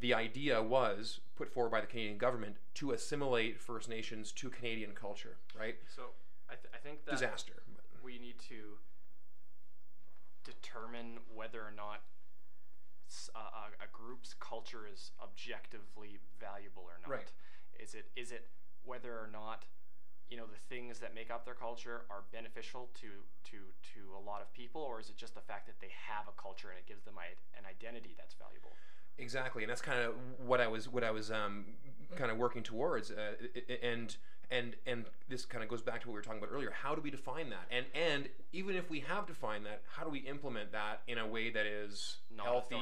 The 0.00 0.12
idea 0.12 0.60
was 0.60 1.20
put 1.36 1.48
forward 1.48 1.70
by 1.70 1.80
the 1.80 1.86
Canadian 1.86 2.18
government 2.18 2.56
to 2.74 2.90
assimilate 2.90 3.60
First 3.60 3.88
Nations 3.88 4.32
to 4.32 4.50
Canadian 4.50 4.90
culture, 4.92 5.36
right? 5.56 5.76
So 5.94 6.02
I, 6.50 6.54
th- 6.54 6.74
I 6.74 6.78
think 6.78 7.04
that 7.04 7.12
Disaster. 7.12 7.62
we 8.02 8.18
need 8.18 8.40
to 8.48 8.78
determine 10.42 11.18
whether 11.32 11.60
or 11.60 11.72
not 11.76 12.00
uh, 13.34 13.38
uh, 13.38 13.84
a 13.84 13.88
group's 13.92 14.34
culture 14.40 14.88
is 14.92 15.12
objectively 15.22 16.18
valuable 16.40 16.82
or 16.82 16.98
not. 17.02 17.10
Right. 17.10 17.30
Is 17.82 17.94
it 17.94 18.06
is 18.16 18.32
it 18.32 18.46
whether 18.84 19.12
or 19.12 19.28
not 19.32 19.64
you 20.30 20.36
know 20.36 20.46
the 20.46 20.74
things 20.74 20.98
that 21.00 21.14
make 21.14 21.30
up 21.30 21.44
their 21.44 21.54
culture 21.54 22.02
are 22.10 22.22
beneficial 22.32 22.88
to 22.94 23.08
to 23.44 23.58
to 23.94 24.00
a 24.16 24.22
lot 24.22 24.40
of 24.40 24.52
people, 24.52 24.80
or 24.82 25.00
is 25.00 25.08
it 25.10 25.16
just 25.16 25.34
the 25.34 25.40
fact 25.40 25.66
that 25.66 25.80
they 25.80 25.90
have 26.08 26.26
a 26.28 26.40
culture 26.40 26.68
and 26.70 26.78
it 26.78 26.86
gives 26.86 27.04
them 27.04 27.14
an 27.18 27.64
identity 27.68 28.14
that's 28.16 28.34
valuable? 28.34 28.72
Exactly, 29.18 29.62
and 29.62 29.70
that's 29.70 29.82
kind 29.82 30.00
of 30.00 30.14
what 30.44 30.60
I 30.60 30.66
was 30.66 30.88
what 30.88 31.04
I 31.04 31.10
was 31.10 31.30
um, 31.30 31.66
kind 32.16 32.30
of 32.30 32.38
working 32.38 32.62
towards, 32.62 33.10
uh, 33.10 33.34
and 33.82 34.16
and 34.50 34.74
and 34.86 35.04
this 35.28 35.44
kind 35.44 35.62
of 35.62 35.70
goes 35.70 35.82
back 35.82 36.00
to 36.02 36.08
what 36.08 36.14
we 36.14 36.18
were 36.18 36.22
talking 36.22 36.42
about 36.42 36.52
earlier. 36.52 36.72
How 36.72 36.94
do 36.94 37.00
we 37.00 37.10
define 37.10 37.50
that? 37.50 37.66
And 37.70 37.86
and 37.94 38.28
even 38.52 38.74
if 38.74 38.90
we 38.90 39.00
have 39.00 39.26
defined 39.26 39.66
that, 39.66 39.82
how 39.86 40.02
do 40.04 40.10
we 40.10 40.20
implement 40.20 40.72
that 40.72 41.02
in 41.06 41.18
a 41.18 41.26
way 41.26 41.50
that 41.50 41.66
is 41.66 42.16
healthy? 42.44 42.74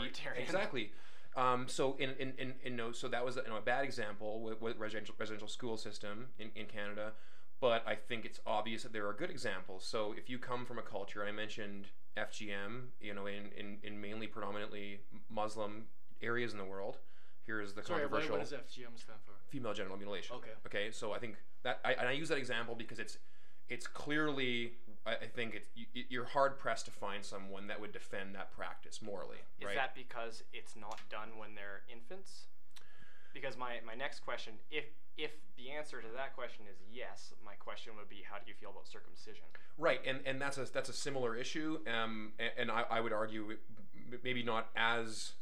Exactly. 0.43 0.93
Um, 1.37 1.67
so 1.67 1.97
in 1.99 2.11
in, 2.19 2.33
in, 2.39 2.55
in 2.63 2.77
no, 2.77 2.93
so 2.93 3.09
that 3.09 3.25
was 3.25 3.37
you 3.37 3.43
know, 3.49 3.57
a 3.57 3.63
bad 3.63 3.85
example 3.85 4.41
with, 4.41 4.61
with 4.61 4.77
residential 4.77 5.15
residential 5.19 5.49
school 5.49 5.77
system 5.77 6.27
in, 6.39 6.51
in 6.55 6.67
Canada, 6.67 7.13
but 7.61 7.83
I 7.87 7.95
think 7.95 8.25
it's 8.25 8.41
obvious 8.47 8.83
that 8.83 8.93
there 8.93 9.07
are 9.07 9.13
good 9.13 9.31
examples. 9.31 9.85
So 9.85 10.15
if 10.17 10.29
you 10.29 10.39
come 10.39 10.67
from 10.67 10.79
a 10.79 10.83
culture, 10.83 11.25
I 11.25 11.33
mentioned 11.33 11.87
FGM, 12.17 12.89
you 13.01 13.15
know, 13.15 13.27
in, 13.27 13.51
in, 13.57 13.79
in 13.83 14.01
mainly 14.01 14.27
predominantly 14.27 15.01
Muslim 15.31 15.85
areas 16.21 16.53
in 16.53 16.59
the 16.59 16.65
world. 16.65 16.99
Here 17.47 17.61
is 17.61 17.73
the 17.73 17.83
sorry, 17.83 18.03
controversial 18.03 18.33
what 18.37 18.41
does 18.41 18.53
FGM 18.53 18.97
stand 18.97 19.19
for? 19.25 19.33
female 19.49 19.75
genital 19.75 19.97
mutilation. 19.97 20.37
Okay. 20.37 20.51
Okay. 20.67 20.91
So 20.91 21.13
I 21.13 21.19
think 21.19 21.37
that 21.65 21.81
I, 21.85 21.93
and 21.95 22.09
I 22.09 22.13
use 22.13 22.29
that 22.29 22.39
example 22.39 22.75
because 22.75 22.99
it's 22.99 23.19
it's 23.69 23.87
clearly 23.87 24.73
I, 25.07 25.13
I 25.13 25.27
think 25.27 25.55
it's 25.55 25.69
you, 25.75 26.05
you're 26.09 26.25
hard 26.25 26.59
pressed 26.59 26.87
to 26.87 26.91
find 26.91 27.25
someone 27.25 27.67
that 27.69 27.81
would 27.81 27.93
defend 27.93 28.35
that 28.35 28.55
practice 28.57 29.01
morally. 29.03 29.39
Is 29.61 29.67
right. 29.67 29.75
that 29.77 29.95
because 29.95 30.43
it's 30.53 30.77
not 30.77 31.01
done 31.11 31.39
when 31.39 31.55
they're 31.55 31.83
infants? 31.91 32.47
Because 33.35 33.57
my, 33.57 33.77
my 33.87 33.95
next 33.95 34.21
question, 34.21 34.55
if 34.71 34.85
if 35.17 35.33
the 35.57 35.71
answer 35.71 36.01
to 36.01 36.09
that 36.17 36.35
question 36.35 36.65
is 36.71 36.79
yes, 36.93 37.33
my 37.45 37.55
question 37.55 37.93
would 37.99 38.09
be 38.09 38.23
how 38.29 38.37
do 38.37 38.45
you 38.47 38.55
feel 38.55 38.71
about 38.71 38.87
circumcision? 38.87 39.45
Right, 39.79 40.01
and, 40.07 40.21
and 40.27 40.41
that's 40.41 40.59
a 40.59 40.67
that's 40.73 40.89
a 40.89 40.95
similar 40.95 41.35
issue, 41.35 41.79
um, 41.87 42.33
and, 42.39 42.51
and 42.59 42.71
I, 42.71 42.85
I 42.91 43.01
would 43.01 43.13
argue 43.13 43.57
maybe 44.23 44.43
not 44.43 44.69
as 44.77 45.33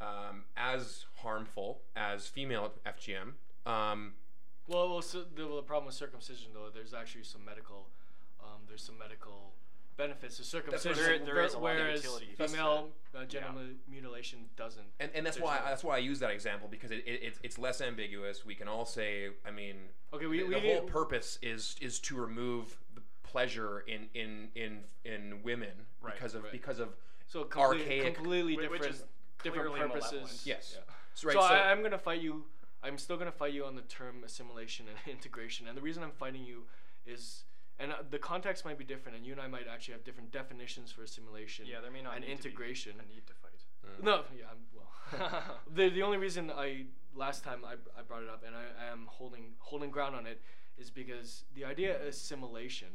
um, 0.00 0.44
as 0.56 1.06
harmful 1.16 1.82
as 1.96 2.26
female 2.26 2.72
FGM. 2.86 3.34
Um, 3.70 4.14
Well, 4.66 4.90
well 4.90 5.02
so 5.02 5.24
the, 5.34 5.46
well, 5.46 5.56
the 5.56 5.62
problem 5.62 5.86
with 5.86 5.94
circumcision 5.94 6.48
though, 6.54 6.68
there's 6.72 6.94
actually 6.94 7.24
some 7.24 7.44
medical, 7.44 7.86
um, 8.52 8.60
there's 8.68 8.82
some 8.82 8.98
medical 8.98 9.52
benefits 9.96 10.36
to 10.38 10.44
circumcision, 10.44 10.94
There- 11.04 11.18
there 11.18 11.34
ver- 11.34 11.42
is 11.44 11.54
lot 11.54 11.58
of 11.58 11.62
whereas 11.62 12.06
female 12.36 12.88
uh, 13.14 13.24
genital 13.24 13.60
mutilation 13.88 14.46
doesn't. 14.56 14.86
and, 15.00 15.10
and 15.14 15.24
that's 15.26 15.38
why 15.38 15.58
no- 15.58 15.64
that's 15.66 15.84
why 15.84 15.96
I 15.96 15.98
use 15.98 16.18
that 16.20 16.30
example 16.30 16.68
because 16.70 16.90
it, 16.90 17.04
it, 17.06 17.20
it's 17.22 17.38
it's 17.42 17.58
less 17.58 17.80
ambiguous. 17.80 18.44
We 18.44 18.54
can 18.54 18.68
all 18.68 18.86
say, 18.86 19.28
I 19.46 19.50
mean, 19.50 19.76
Okay, 20.14 20.26
we, 20.26 20.38
the, 20.38 20.44
we 20.46 20.54
the 20.54 20.60
need- 20.60 20.72
whole 20.78 20.82
purpose 20.82 21.38
is 21.42 21.76
is 21.80 21.98
to 22.00 22.16
remove 22.16 22.78
the 22.94 23.02
pleasure 23.22 23.80
in 23.86 24.08
in 24.14 24.48
in 24.54 24.80
in 25.04 25.42
women 25.42 25.72
Right, 26.00 26.14
because 26.14 26.34
of 26.34 26.44
right. 26.44 26.52
because 26.52 26.78
of 26.78 26.88
so 27.26 27.44
complete, 27.44 27.82
archaic- 27.82 28.14
completely 28.14 28.56
different, 28.56 29.02
different 29.42 29.74
purposes. 29.74 30.10
malevolent. 30.12 30.40
yes, 30.44 30.74
Yeah. 30.76 30.82
so, 31.14 31.28
right. 31.28 31.34
so, 31.34 31.40
so 31.40 31.46
I, 31.46 31.70
I'm 31.70 31.82
gonna 31.82 31.98
fight 31.98 32.20
you. 32.22 32.44
I'm 32.82 32.98
still 32.98 33.16
gonna 33.16 33.30
fight 33.30 33.52
you 33.52 33.64
on 33.66 33.76
the 33.76 33.82
term 33.82 34.24
assimilation 34.24 34.86
and 34.88 34.98
integration. 35.16 35.68
And 35.68 35.76
the 35.76 35.82
reason 35.82 36.02
I'm 36.02 36.10
fighting 36.12 36.44
you 36.44 36.64
is, 37.06 37.44
and 37.78 37.92
uh, 37.92 37.96
the 38.10 38.18
context 38.18 38.64
might 38.64 38.78
be 38.78 38.84
different, 38.84 39.16
and 39.16 39.26
you 39.26 39.32
and 39.32 39.40
I 39.40 39.48
might 39.48 39.66
actually 39.72 39.92
have 39.94 40.04
different 40.04 40.30
definitions 40.32 40.92
for 40.92 41.02
assimilation. 41.02 41.66
Yeah, 41.66 41.80
there 41.80 41.90
may 41.90 42.02
not 42.02 42.16
and 42.16 42.24
need 42.24 42.36
to 42.38 42.42
be 42.44 42.48
integration. 42.48 42.92
a 42.98 43.12
need 43.12 43.26
to 43.26 43.34
fight. 43.34 43.64
Mm. 44.00 44.04
No, 44.04 44.22
yeah, 44.36 44.44
I'm, 44.50 44.58
well, 44.74 45.42
the 45.74 45.88
the 45.88 46.02
only 46.02 46.18
reason 46.18 46.50
I 46.50 46.86
last 47.14 47.44
time 47.44 47.64
I, 47.64 47.74
I 47.98 48.02
brought 48.02 48.22
it 48.22 48.28
up 48.28 48.42
and 48.46 48.54
I, 48.56 48.86
I 48.88 48.92
am 48.92 49.06
holding 49.06 49.52
holding 49.58 49.90
ground 49.90 50.14
on 50.14 50.26
it 50.26 50.40
is 50.78 50.90
because 50.90 51.44
the 51.54 51.64
idea 51.64 51.96
of 52.00 52.06
assimilation, 52.06 52.88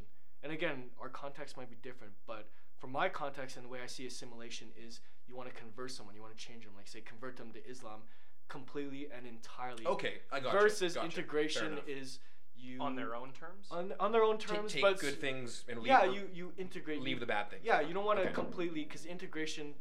and 0.44 0.52
again, 0.52 0.86
our 0.99 1.10
context 1.10 1.58
might 1.58 1.70
be 1.70 1.78
different, 1.84 2.14
but 2.26 2.48
from 2.78 2.91
my 2.91 3.10
context 3.10 3.56
and 3.58 3.66
the 3.66 3.70
way 3.70 3.80
I 3.84 3.88
see 3.88 4.06
assimilation 4.08 4.68
is 4.78 5.02
you 5.28 5.36
want 5.36 5.49
to 5.49 5.56
convert 5.56 5.91
someone, 5.91 6.16
you 6.16 6.22
want 6.22 6.36
to 6.38 6.44
change 6.44 6.64
them, 6.64 6.74
like 6.76 6.88
say 6.88 7.02
convert 7.02 7.36
them 7.38 7.52
to 7.52 7.70
Islam, 7.70 8.02
completely 8.48 9.08
and 9.16 9.28
entirely. 9.28 9.86
okay, 9.86 10.16
I 10.32 10.40
got 10.40 10.54
Versus 10.54 10.94
Fair 10.95 11.04
integration 11.04 11.74
enough. 11.74 11.88
is 11.88 12.20
you 12.68 12.81
On 12.81 12.95
their 12.95 13.15
own 13.15 13.31
terms. 13.31 13.68
on, 13.72 13.94
on 13.99 14.11
their 14.11 14.23
own 14.23 14.38
Ta- 14.38 14.56
terms, 14.56 14.73
take 14.73 14.81
but 14.81 14.99
good 14.99 15.19
things 15.22 15.64
and 15.69 15.80
leave 15.80 15.88
yeah, 15.88 16.03
you 16.06 16.30
you 16.34 16.53
integrate. 16.57 16.99
leave 17.02 17.15
you- 17.18 17.19
the 17.19 17.26
bad 17.26 17.49
things. 17.49 17.64
yeah, 17.65 17.80
you 17.81 17.94
don't 17.94 18.06
want 18.06 18.19
to 18.19 18.26
Okay. 18.26 18.34
completely 18.34 18.84
because 18.84 19.06
integration, 19.06 19.73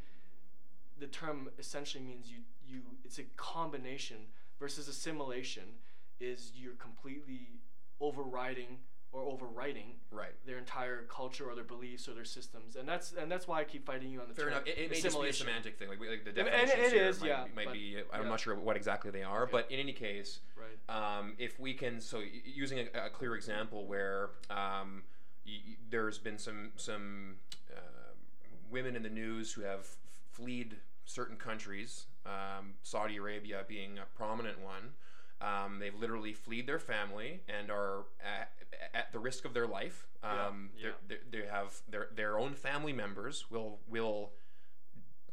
the 0.99 1.07
term 1.09 1.51
essentially 1.59 2.03
means 2.05 2.31
you 2.31 2.39
you 2.67 2.83
it's 3.05 3.19
a 3.19 3.25
combination 3.37 4.17
versus 4.59 4.89
assimilation 4.89 5.65
is 6.21 6.53
you're 6.55 6.75
completely 6.75 7.49
overriding 8.01 8.79
or 9.17 9.25
overwriting 9.37 9.95
right. 10.11 10.33
their 10.47 10.59
entire 10.59 11.03
culture 11.09 11.49
or 11.49 11.55
their 11.55 11.65
beliefs 11.65 12.07
or 12.09 12.13
their 12.15 12.25
systems, 12.25 12.77
and 12.77 12.87
that's 12.87 13.13
and 13.19 13.33
that's 13.33 13.49
why 13.49 13.61
I 13.61 13.65
keep 13.65 13.87
fighting 13.87 14.11
you 14.11 14.21
on 14.21 14.29
the 14.29 14.35
Fair 14.35 14.45
term 14.47 14.53
enough. 14.55 14.67
It, 14.67 14.79
it 14.79 14.91
may 14.91 15.01
just 15.01 15.21
be 15.21 15.29
a 15.29 15.33
semantic 15.33 15.79
thing. 15.79 15.89
Like, 15.89 15.99
we- 15.99 16.09
like 16.11 16.25
the 16.25 16.31
And- 16.31 16.39
and 16.41 16.49
definitions 16.69 16.93
it 16.93 16.97
here 16.97 17.09
is, 17.09 17.21
might, 17.21 17.27
yeah, 17.29 17.45
be, 17.45 17.51
might 17.55 17.65
but- 17.67 17.73
be. 17.73 17.97
I'm 18.13 18.23
yeah. 18.25 18.29
not 18.29 18.41
sure 18.41 18.55
what 18.55 18.77
exactly 18.77 19.11
they 19.11 19.23
are, 19.23 19.45
Okay. 19.45 19.53
but 19.53 19.71
in 19.71 19.81
any 19.81 19.93
case, 19.95 20.41
Right. 20.55 20.95
um, 21.19 21.35
if 21.39 21.59
we 21.59 21.73
can, 21.75 22.01
so 22.01 22.23
using 22.45 22.79
a, 22.95 23.07
a 23.07 23.11
clear 23.11 23.35
example 23.35 23.87
where 23.87 24.31
um, 24.51 25.03
y- 25.47 25.61
y- 25.67 25.77
there's 25.91 26.19
been 26.19 26.39
some 26.39 26.73
some 26.77 27.37
uh, 27.75 27.81
women 28.71 28.97
in 28.97 29.03
the 29.03 29.09
news 29.11 29.53
who 29.55 29.63
have 29.63 29.87
fled 30.33 30.77
certain 31.07 31.37
countries, 31.37 32.07
um, 32.27 32.75
Saudi 32.83 33.17
Arabia 33.17 33.65
being 33.67 33.99
a 33.99 34.05
prominent 34.17 34.61
one. 34.61 34.93
Um, 35.41 35.79
they've 35.81 35.95
literally 35.95 36.33
fled 36.33 36.67
their 36.67 36.79
family 36.79 37.43
and 37.49 37.71
are 37.71 38.05
at, 38.25 38.53
at 38.95 39.13
the 39.13 39.19
risk 39.19 39.45
of 39.45 39.53
their 39.53 39.67
life. 39.67 40.07
Um, 40.23 40.71
yeah. 40.79 40.91
they're- 41.07 41.19
They, 41.31 41.41
they 41.41 41.47
have 41.47 41.81
their 41.89 42.09
their 42.15 42.39
own 42.39 42.55
family 42.55 42.93
members 42.93 43.51
will 43.51 43.79
will 43.89 44.33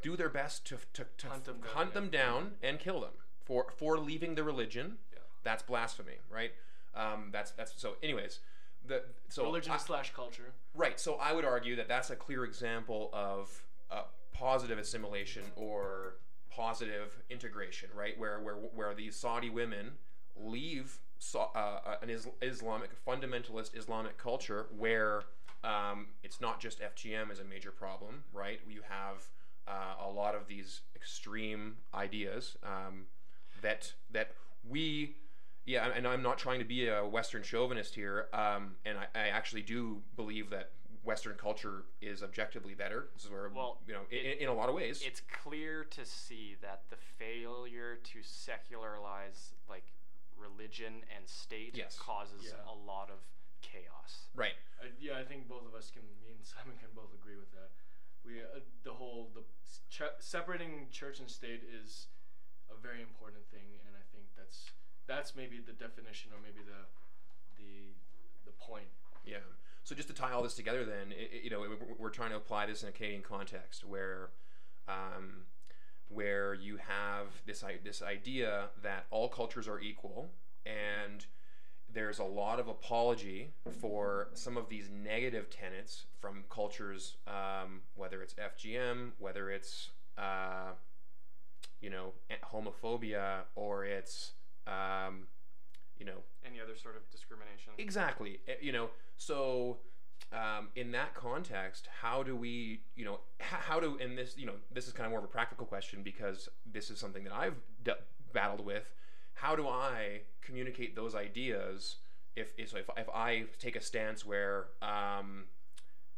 do 0.02 0.16
their 0.18 0.30
best 0.30 0.66
to 0.68 0.78
to, 0.94 1.06
to 1.18 1.28
Hunt 1.28 1.46
them 1.46 1.60
down, 1.62 1.72
hunt 1.74 1.92
yeah. 1.96 2.10
down 2.22 2.52
and 2.62 2.80
kill 2.80 3.00
them 3.02 3.14
for 3.46 3.68
for 3.78 3.98
leaving 3.98 4.36
the 4.36 4.44
religion. 4.44 4.98
Yeah. 5.14 5.20
That's 5.44 5.64
blasphemy, 5.64 6.18
right? 6.30 6.52
Um, 6.96 7.30
that's 7.32 7.52
that's 7.52 7.74
so. 7.82 7.96
Anyways, 8.04 8.40
the 8.86 9.04
so 9.30 9.44
Religion 9.46 9.72
I- 9.72 9.78
slash 9.78 10.14
culture. 10.14 10.52
Right. 10.76 11.00
So 11.00 11.16
I 11.16 11.32
would 11.34 11.46
argue 11.46 11.76
that 11.78 11.88
that's 11.88 12.10
a 12.10 12.16
clear 12.16 12.44
example 12.44 13.10
of 13.14 13.64
uh, 13.90 14.04
positive 14.34 14.78
assimilation 14.78 15.44
or 15.56 16.16
positive 16.56 17.22
integration, 17.30 17.90
right? 17.96 18.18
Where 18.18 18.40
where 18.40 18.56
where 18.56 18.94
these 18.94 19.16
Saudi 19.16 19.50
women 19.50 19.92
leave 20.36 21.00
Sa- 21.20 21.52
uh, 21.56 21.96
an 22.02 22.10
Is- 22.10 22.28
Islamic 22.42 22.90
fundamentalist 23.06 23.76
Islamic 23.78 24.18
culture 24.18 24.68
where 24.78 25.24
um, 25.64 26.08
it's 26.24 26.42
not 26.42 26.60
just 26.60 26.82
FGM 26.82 27.32
is 27.32 27.40
a 27.40 27.44
major 27.44 27.72
problem, 27.72 28.24
right? 28.34 28.60
You 28.68 28.82
have 28.90 29.24
uh, 29.68 30.06
a 30.06 30.10
lot 30.10 30.36
of 30.36 30.48
these 30.48 30.82
extreme 30.96 31.78
ideas 31.94 32.58
um, 32.64 33.06
that 33.62 33.94
that 34.12 34.32
we 34.68 35.16
yeah, 35.66 35.90
and 35.96 36.06
I'm 36.06 36.22
not 36.22 36.38
trying 36.38 36.60
to 36.60 36.66
be 36.66 36.90
a 36.90 37.06
Western 37.06 37.42
chauvinist 37.42 37.96
here, 37.96 38.28
um, 38.34 38.76
and 38.86 38.98
I, 38.98 39.06
I 39.16 39.28
actually 39.30 39.62
do 39.62 40.02
believe 40.18 40.50
that 40.50 40.72
Western 41.04 41.36
culture 41.36 41.84
is 42.02 42.24
objectively 42.24 42.74
better. 42.74 43.08
This 43.14 43.26
is 43.26 43.32
where, 43.32 43.50
Well, 43.50 43.78
you 43.88 43.94
know, 43.94 44.04
in, 44.10 44.26
it- 44.26 44.38
in 44.40 44.48
a 44.48 44.54
lot 44.54 44.70
of 44.70 44.76
ways. 44.76 45.04
It's 45.06 45.22
clear 45.44 45.84
to 45.84 46.06
see 46.06 46.56
that 46.62 46.84
the 46.90 46.96
failure 46.96 47.98
to 48.04 48.24
secularize 48.24 49.54
like 49.70 49.84
religion 50.38 51.04
and 51.16 51.28
state 51.28 51.76
Yes. 51.76 51.98
causes 52.00 52.44
Yeah. 52.46 52.72
a 52.72 52.74
lot 52.74 53.10
of 53.10 53.20
chaos. 53.62 54.28
right. 54.36 54.56
I, 54.82 54.92
yeah, 55.00 55.18
I 55.18 55.24
think 55.24 55.48
both 55.48 55.66
of 55.66 55.74
us 55.76 55.90
can. 55.92 56.04
Me 56.22 56.32
and 56.36 56.44
Simon 56.46 56.76
can 56.78 56.90
both 56.96 57.14
agree 57.14 57.38
with 57.38 57.52
that. 57.54 57.72
We 58.26 58.42
uh, 58.42 58.60
the 58.84 58.94
whole 58.94 59.30
the 59.34 59.44
ch- 59.90 60.12
separating 60.20 60.90
church 60.92 61.20
and 61.20 61.30
state 61.30 61.64
is 61.64 62.08
a 62.70 62.76
very 62.76 63.02
important 63.02 63.46
thing, 63.52 63.80
and 63.88 63.96
I 63.96 64.04
think 64.12 64.26
that's 64.36 64.72
that's 65.08 65.36
maybe 65.36 65.60
the 65.60 65.72
definition 65.74 66.32
or 66.34 66.40
maybe 66.44 66.60
the 66.64 66.84
the 67.56 67.96
the 68.46 68.52
point. 68.60 68.92
Yeah. 69.24 69.40
So 69.84 69.96
just 69.96 70.08
to 70.08 70.14
tie 70.14 70.32
all 70.32 70.44
this 70.44 70.54
together, 70.56 70.86
then, 70.86 71.14
i 71.18 71.24
i- 71.36 71.40
you 71.44 71.50
know, 71.50 71.62
we- 71.62 71.68
we're 71.98 72.10
trying 72.10 72.30
to 72.32 72.38
apply 72.38 72.66
this 72.66 72.84
in 72.84 72.90
a 72.90 72.92
Canadian 72.92 73.22
context 73.22 73.84
where, 73.84 74.30
um, 74.88 75.46
where 76.10 76.54
you 76.54 76.78
have 76.78 77.28
this 77.46 77.64
this 77.84 78.02
idea 78.02 78.70
that 78.82 79.06
all 79.10 79.28
cultures 79.30 79.68
are 79.68 79.80
equal, 79.80 80.32
and 80.66 81.26
there's 81.90 82.20
a 82.20 82.24
lot 82.24 82.60
of 82.60 82.68
apology 82.68 83.54
for 83.82 84.30
some 84.34 84.58
of 84.58 84.70
these 84.70 84.90
negative 84.90 85.50
tenets 85.50 86.06
from 86.20 86.44
cultures, 86.50 87.18
um, 87.28 87.84
whether 87.96 88.22
it's 88.22 88.34
FGM, 88.38 89.14
whether 89.20 89.50
it's 89.52 89.90
uh, 90.18 90.74
you 91.82 91.90
know 91.90 92.14
homophobia, 92.44 93.46
or 93.56 93.84
it's 93.86 94.34
um, 94.68 95.28
you 96.04 96.12
know 96.12 96.20
Any 96.46 96.60
other 96.60 96.76
sort 96.76 96.96
of 96.98 97.10
discrimination? 97.10 97.72
Exactly. 97.78 98.40
Eh, 98.48 98.56
You 98.62 98.74
know, 98.74 98.90
so 99.16 99.78
um, 100.34 100.68
in 100.76 100.92
that 100.92 101.14
context, 101.14 101.88
how 102.02 102.24
do 102.24 102.36
we, 102.36 102.82
you 102.96 103.06
know, 103.06 103.20
how, 103.40 103.80
do, 103.80 103.98
and 104.02 104.18
this, 104.18 104.36
you 104.38 104.46
know, 104.46 104.56
this 104.72 104.88
is 104.88 104.94
kind 104.94 105.06
of 105.06 105.12
more 105.12 105.20
of 105.20 105.26
a 105.26 105.30
practical 105.30 105.66
question 105.66 106.04
because 106.04 106.50
this 106.66 106.90
is 106.90 107.00
something 107.00 107.24
that 107.24 107.34
I've 107.34 107.56
de- 107.84 107.98
battled 108.34 108.66
with. 108.66 108.94
How 109.36 109.56
do 109.56 109.68
I 109.68 110.22
communicate 110.42 110.96
those 110.96 111.16
ideas 111.16 111.98
if, 112.36 112.54
if, 112.58 112.70
so 112.72 112.78
if, 112.78 112.90
if 112.98 113.10
I 113.10 113.46
take 113.60 113.76
a 113.76 113.82
stance 113.82 114.26
where, 114.26 114.68
um, 114.82 115.46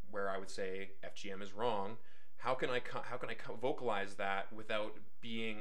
where 0.10 0.30
I 0.30 0.38
would 0.38 0.50
say 0.50 0.92
FGM 1.04 1.42
is 1.42 1.54
wrong, 1.54 1.98
how 2.38 2.54
can 2.54 2.70
I, 2.70 2.82
how 3.04 3.18
can 3.18 3.30
I 3.30 3.36
vocalize 3.62 4.16
that 4.16 4.52
without 4.54 4.94
being 5.22 5.58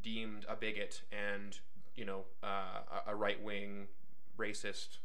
deemed 0.00 0.46
a 0.48 0.54
bigot 0.54 1.02
and 1.10 1.58
you 1.98 2.04
know 2.04 2.22
uh, 2.42 3.00
a- 3.08 3.14
right 3.16 3.42
wing 3.42 3.88
racist 4.38 4.98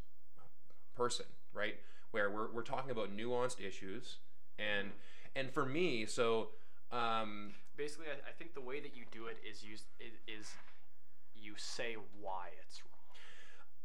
person, 0.96 1.26
right? 1.54 1.76
Where 2.12 2.30
we're, 2.30 2.52
we're 2.52 2.62
talking 2.62 2.92
about 2.92 3.16
nuanced 3.16 3.60
issues 3.60 4.18
and 4.60 4.92
and 5.36 5.52
for 5.52 5.66
me, 5.66 6.06
so 6.06 6.50
um, 6.92 7.54
Basically, 7.76 8.06
I, 8.06 8.30
I 8.30 8.34
think 8.38 8.54
the 8.54 8.62
way 8.62 8.80
that 8.80 8.96
you 8.96 9.04
do 9.12 9.26
it 9.26 9.38
is 9.50 9.64
you 9.64 9.74
is, 10.00 10.14
is 10.28 10.52
you 11.36 11.54
say 11.58 11.96
why 12.22 12.50
it's. 12.62 12.82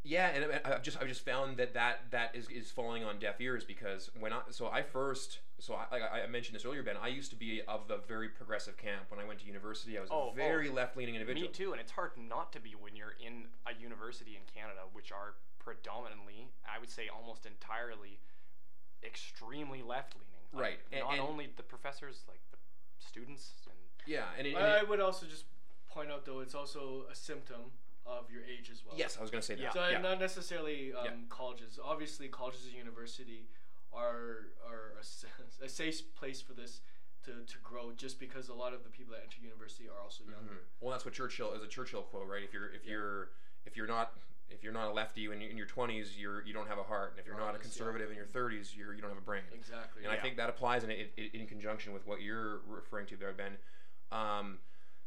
Yeah, 0.08 0.28
and 0.30 0.52
I- 0.64 0.74
I've 0.76 0.82
just 0.82 1.00
I 1.00 1.04
just 1.04 1.22
found 1.24 1.58
that 1.58 1.74
that 1.74 2.10
that 2.10 2.34
is, 2.34 2.48
is 2.48 2.70
falling 2.70 3.04
on 3.04 3.18
deaf 3.18 3.40
ears 3.40 3.62
because 3.62 4.10
when 4.18 4.32
I 4.32 4.40
so 4.50 4.68
I 4.68 4.82
first 4.82 5.40
so 5.58 5.74
I, 5.74 5.84
like 5.92 6.02
I 6.02 6.26
mentioned 6.26 6.54
this 6.56 6.64
earlier, 6.64 6.82
Ben. 6.82 6.96
I 7.00 7.08
used 7.08 7.30
to 7.30 7.36
be 7.36 7.60
of 7.68 7.86
the 7.88 7.98
very 8.08 8.28
progressive 8.28 8.76
camp 8.78 9.02
when 9.10 9.20
I 9.20 9.24
went 9.28 9.40
to 9.40 9.46
university. 9.46 9.98
I 9.98 10.00
was 10.00 10.08
Oh, 10.10 10.30
a 10.30 10.34
very 10.34 10.70
oh. 10.70 10.72
left 10.72 10.96
leaning 10.96 11.14
individual. 11.14 11.48
Me 11.48 11.52
too, 11.52 11.72
and 11.72 11.80
it's 11.80 11.92
hard 11.92 12.12
not 12.16 12.52
to 12.54 12.60
be 12.60 12.70
when 12.80 12.96
you're 12.96 13.16
in 13.24 13.48
a 13.66 13.74
university 13.80 14.36
in 14.36 14.42
Canada, 14.54 14.80
which 14.92 15.12
are 15.12 15.34
predominantly, 15.58 16.48
I 16.64 16.78
would 16.78 16.90
say, 16.90 17.08
almost 17.08 17.44
entirely 17.44 18.18
extremely 19.04 19.82
left 19.82 20.14
leaning. 20.14 20.64
Right, 20.64 20.78
and- 20.92 21.00
not 21.02 21.12
and- 21.12 21.20
only 21.20 21.48
the 21.56 21.62
professors, 21.62 22.24
like 22.28 22.40
the 22.50 22.56
students, 22.98 23.52
and 23.66 23.76
Yeah, 24.06 24.24
and, 24.38 24.46
it, 24.46 24.54
and 24.54 24.64
I, 24.64 24.76
it- 24.78 24.80
I 24.80 24.84
would 24.84 25.00
also 25.00 25.26
just 25.26 25.44
point 25.88 26.10
out 26.10 26.24
though 26.24 26.40
it's 26.40 26.54
also 26.54 27.04
a 27.10 27.14
symptom 27.14 27.72
of 28.08 28.30
your 28.30 28.42
age 28.44 28.70
as 28.72 28.82
well. 28.84 28.94
yes, 28.96 29.16
I 29.18 29.20
was 29.22 29.30
going 29.30 29.40
to 29.42 29.46
say 29.46 29.54
that. 29.54 29.62
Yeah. 29.62 29.72
So 29.72 29.86
yeah. 29.88 29.98
not 30.00 30.18
necessarily 30.18 30.92
um, 30.94 31.04
Yeah. 31.04 31.10
colleges. 31.28 31.78
Obviously, 31.82 32.28
colleges 32.28 32.64
and 32.64 32.74
university 32.74 33.46
are 33.92 34.48
are 34.66 34.94
a, 34.96 35.00
s- 35.00 35.24
a 35.62 35.68
safe 35.68 36.14
place 36.14 36.40
for 36.40 36.54
this 36.54 36.80
to, 37.24 37.32
to 37.46 37.58
grow. 37.62 37.92
Just 37.96 38.18
because 38.18 38.48
a 38.48 38.54
lot 38.54 38.72
of 38.72 38.82
the 38.84 38.90
people 38.90 39.12
that 39.14 39.22
enter 39.22 39.38
university 39.42 39.88
are 39.88 40.00
also 40.02 40.24
younger. 40.24 40.54
Mhm. 40.54 40.80
Well, 40.80 40.90
that's 40.92 41.04
what 41.04 41.14
Churchill 41.14 41.52
is 41.52 41.62
a 41.62 41.68
Churchill 41.68 42.02
quote, 42.02 42.26
right? 42.28 42.42
If 42.42 42.52
you're 42.52 42.70
if 42.72 42.84
Yeah. 42.84 42.92
you're 42.92 43.28
if 43.66 43.76
you're 43.76 43.86
not 43.86 44.12
if 44.50 44.62
you're 44.64 44.72
not 44.72 44.88
a 44.88 44.92
lefty 44.92 45.26
in, 45.26 45.42
in 45.42 45.58
your 45.58 45.66
20s, 45.66 46.16
you're 46.16 46.42
you 46.46 46.54
don't 46.54 46.68
have 46.68 46.78
a 46.78 46.82
heart, 46.82 47.10
and 47.10 47.20
if 47.20 47.26
you're 47.26 47.36
not 47.36 47.44
a 47.44 47.48
Honest, 47.48 47.64
yeah. 47.64 47.84
conservative 47.84 48.10
in 48.10 48.16
your 48.16 48.24
30s, 48.26 48.74
you're 48.74 48.94
you 48.94 49.02
don't 49.02 49.10
have 49.10 49.18
a 49.18 49.28
brain. 49.30 49.42
Exactly. 49.54 50.04
And 50.04 50.12
I 50.12 50.16
think 50.16 50.36
that 50.38 50.48
applies 50.48 50.84
in, 50.84 50.90
in, 50.90 51.06
in 51.34 51.46
conjunction 51.46 51.92
with 51.92 52.06
what 52.06 52.22
you're 52.22 52.60
referring 52.66 53.06
to 53.08 53.16
there, 53.16 53.32
Ben. 53.34 53.58
Um, 54.10 54.58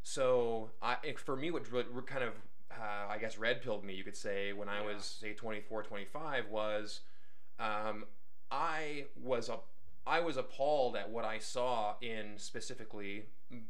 so 0.03 0.69
I, 0.82 0.98
for 1.18 1.36
me, 1.36 1.49
what 1.52 1.64
dr- 1.64 1.91
what 1.94 2.06
kind 2.07 2.23
of, 2.23 2.34
uh, 2.80 3.07
I 3.11 3.18
guess, 3.18 3.38
red 3.38 3.61
pilled 3.61 3.84
me, 3.84 3.93
you 3.93 4.03
could 4.03 4.15
say, 4.15 4.53
when 4.53 4.69
I 4.69 4.80
Yeah. 4.81 4.93
was, 4.95 5.03
say, 5.06 5.34
24, 5.34 5.84
25, 5.84 6.48
was 6.49 7.02
um, 7.60 8.06
I 8.49 9.06
was 9.15 9.49
a, 9.49 9.60
I 10.06 10.19
was 10.19 10.38
appalled 10.38 10.95
at 10.95 11.10
what 11.10 11.26
I 11.26 11.38
saw 11.38 11.95
in 12.02 12.38
specifically 12.38 13.26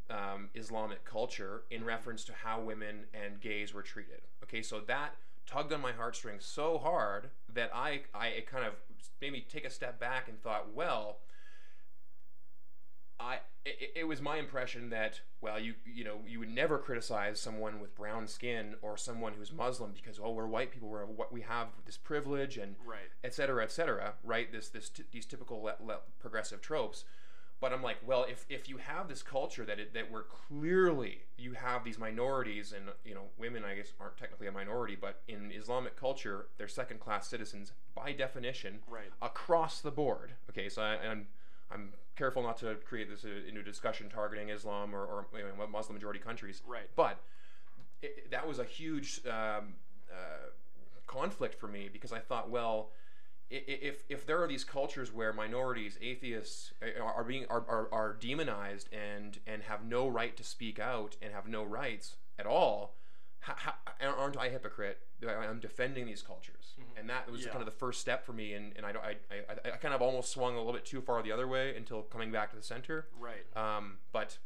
um, 0.09 0.49
Islamic 0.55 1.03
culture 1.03 1.63
in 1.69 1.83
reference 1.83 2.23
to 2.25 2.33
how 2.33 2.61
women 2.61 3.05
and 3.13 3.39
gays 3.41 3.73
were 3.73 3.81
treated. 3.81 4.21
Okay, 4.43 4.61
so 4.61 4.79
that 4.81 5.15
tugged 5.45 5.73
on 5.73 5.81
my 5.81 5.91
heartstrings 5.91 6.45
so 6.45 6.77
hard 6.77 7.29
that 7.53 7.69
I, 7.73 8.01
I 8.13 8.27
it 8.27 8.47
kind 8.47 8.65
of 8.65 8.73
made 9.21 9.33
me 9.33 9.45
take 9.49 9.65
a 9.65 9.69
step 9.69 9.99
back 9.99 10.29
and 10.29 10.41
thought, 10.41 10.73
well, 10.73 11.17
I 13.21 13.39
it, 13.65 13.91
it 13.95 14.03
was 14.07 14.21
my 14.21 14.37
impression 14.37 14.89
that 14.89 15.21
well 15.41 15.59
you 15.59 15.75
you 15.85 16.03
know 16.03 16.17
you 16.27 16.39
would 16.39 16.49
never 16.53 16.77
criticize 16.79 17.39
someone 17.39 17.79
with 17.79 17.95
brown 17.95 18.27
skin 18.27 18.75
or 18.81 18.97
someone 18.97 19.33
who's 19.37 19.51
Muslim 19.53 19.91
because 19.93 20.19
oh 20.21 20.31
we're 20.31 20.47
white 20.47 20.71
people 20.71 20.89
we're 20.89 21.05
what 21.05 21.31
we 21.31 21.41
have 21.41 21.67
this 21.85 21.97
privilege 21.97 22.57
and 22.57 22.75
Right. 22.85 23.09
et 23.23 23.33
cetera 23.33 23.63
et 23.63 23.71
cetera 23.71 24.13
right 24.23 24.51
this 24.51 24.69
this 24.69 24.89
t- 24.89 25.03
these 25.11 25.25
typical 25.27 25.61
le- 25.61 25.75
le- 25.85 25.99
progressive 26.19 26.61
tropes 26.61 27.05
but 27.59 27.71
I'm 27.71 27.83
like 27.83 27.97
well 28.03 28.23
if, 28.27 28.45
if 28.49 28.67
you 28.67 28.77
have 28.77 29.07
this 29.07 29.21
culture 29.21 29.65
that 29.65 29.79
it, 29.79 29.93
that 29.93 30.09
where 30.11 30.23
clearly 30.23 31.19
you 31.37 31.53
have 31.53 31.83
these 31.83 31.99
minorities 31.99 32.73
and 32.73 32.85
you 33.05 33.13
know 33.13 33.25
women 33.37 33.63
I 33.63 33.75
guess 33.75 33.93
aren't 33.99 34.17
technically 34.17 34.47
a 34.47 34.51
minority 34.51 34.97
but 34.99 35.21
in 35.27 35.51
Islamic 35.51 35.95
culture 35.95 36.47
they're 36.57 36.67
second 36.67 36.99
class 36.99 37.27
citizens 37.27 37.73
by 37.93 38.11
definition 38.13 38.79
Right. 38.89 39.11
across 39.21 39.81
the 39.81 39.91
board. 39.91 40.31
Okay, 40.49 40.67
so 40.69 40.81
I, 40.81 40.97
I'm 41.07 41.27
I'm 41.73 41.93
careful 42.15 42.43
not 42.43 42.57
to 42.57 42.75
create 42.85 43.09
this 43.09 43.25
uh, 43.25 43.47
into 43.47 43.61
a 43.61 43.63
discussion 43.63 44.09
targeting 44.09 44.49
Islam 44.49 44.93
or, 44.93 45.05
or 45.05 45.25
you 45.35 45.43
know, 45.43 45.67
Muslim 45.67 45.95
majority 45.95 46.19
countries. 46.19 46.61
Right. 46.65 46.89
But 46.95 47.19
it, 48.01 48.31
that 48.31 48.47
was 48.47 48.59
a 48.59 48.63
huge 48.63 49.21
um, 49.25 49.73
uh, 50.11 50.49
conflict 51.07 51.55
for 51.59 51.67
me 51.67 51.89
because 51.91 52.11
I 52.11 52.19
thought, 52.19 52.49
well, 52.49 52.89
if 53.49 54.03
if 54.07 54.25
there 54.25 54.41
are 54.41 54.47
these 54.47 54.63
cultures 54.63 55.11
where 55.11 55.33
minorities, 55.33 55.97
atheists, 56.01 56.71
are 56.81 57.13
are 57.13 57.23
being 57.23 57.45
are, 57.49 57.65
are, 57.67 57.89
are 57.91 58.13
demonized 58.13 58.87
and 58.93 59.39
and 59.45 59.63
have 59.63 59.83
no 59.83 60.07
right 60.07 60.35
to 60.37 60.43
speak 60.43 60.79
out 60.79 61.17
and 61.21 61.33
have 61.33 61.47
no 61.47 61.63
rights 61.63 62.15
at 62.39 62.45
all, 62.45 62.95
how, 63.41 63.55
how, 63.99 64.07
aren't 64.17 64.37
I 64.37 64.47
a 64.47 64.49
hypocrite? 64.49 64.99
I'm 65.27 65.59
defending 65.59 66.05
these 66.05 66.21
cultures, 66.21 66.73
and 66.97 67.09
that 67.09 67.29
was 67.29 67.41
Yeah. 67.43 67.49
kind 67.49 67.59
of 67.61 67.65
the 67.65 67.77
first 67.77 67.99
step 68.01 68.25
for 68.25 68.33
me. 68.33 68.53
And, 68.53 68.73
and 68.75 68.85
I, 68.85 68.91
don't- 68.91 69.03
I, 69.03 69.15
I, 69.31 69.73
I 69.73 69.77
kind 69.77 69.93
of 69.93 70.01
almost 70.01 70.31
swung 70.31 70.55
a 70.55 70.57
little 70.57 70.73
bit 70.73 70.85
too 70.85 71.01
far 71.01 71.21
the 71.21 71.31
other 71.31 71.47
way 71.47 71.75
until 71.75 72.01
coming 72.03 72.31
back 72.31 72.49
to 72.51 72.55
the 72.55 72.63
center. 72.63 73.07
Right. 73.19 73.45
Um, 73.55 73.97
but 74.11 74.37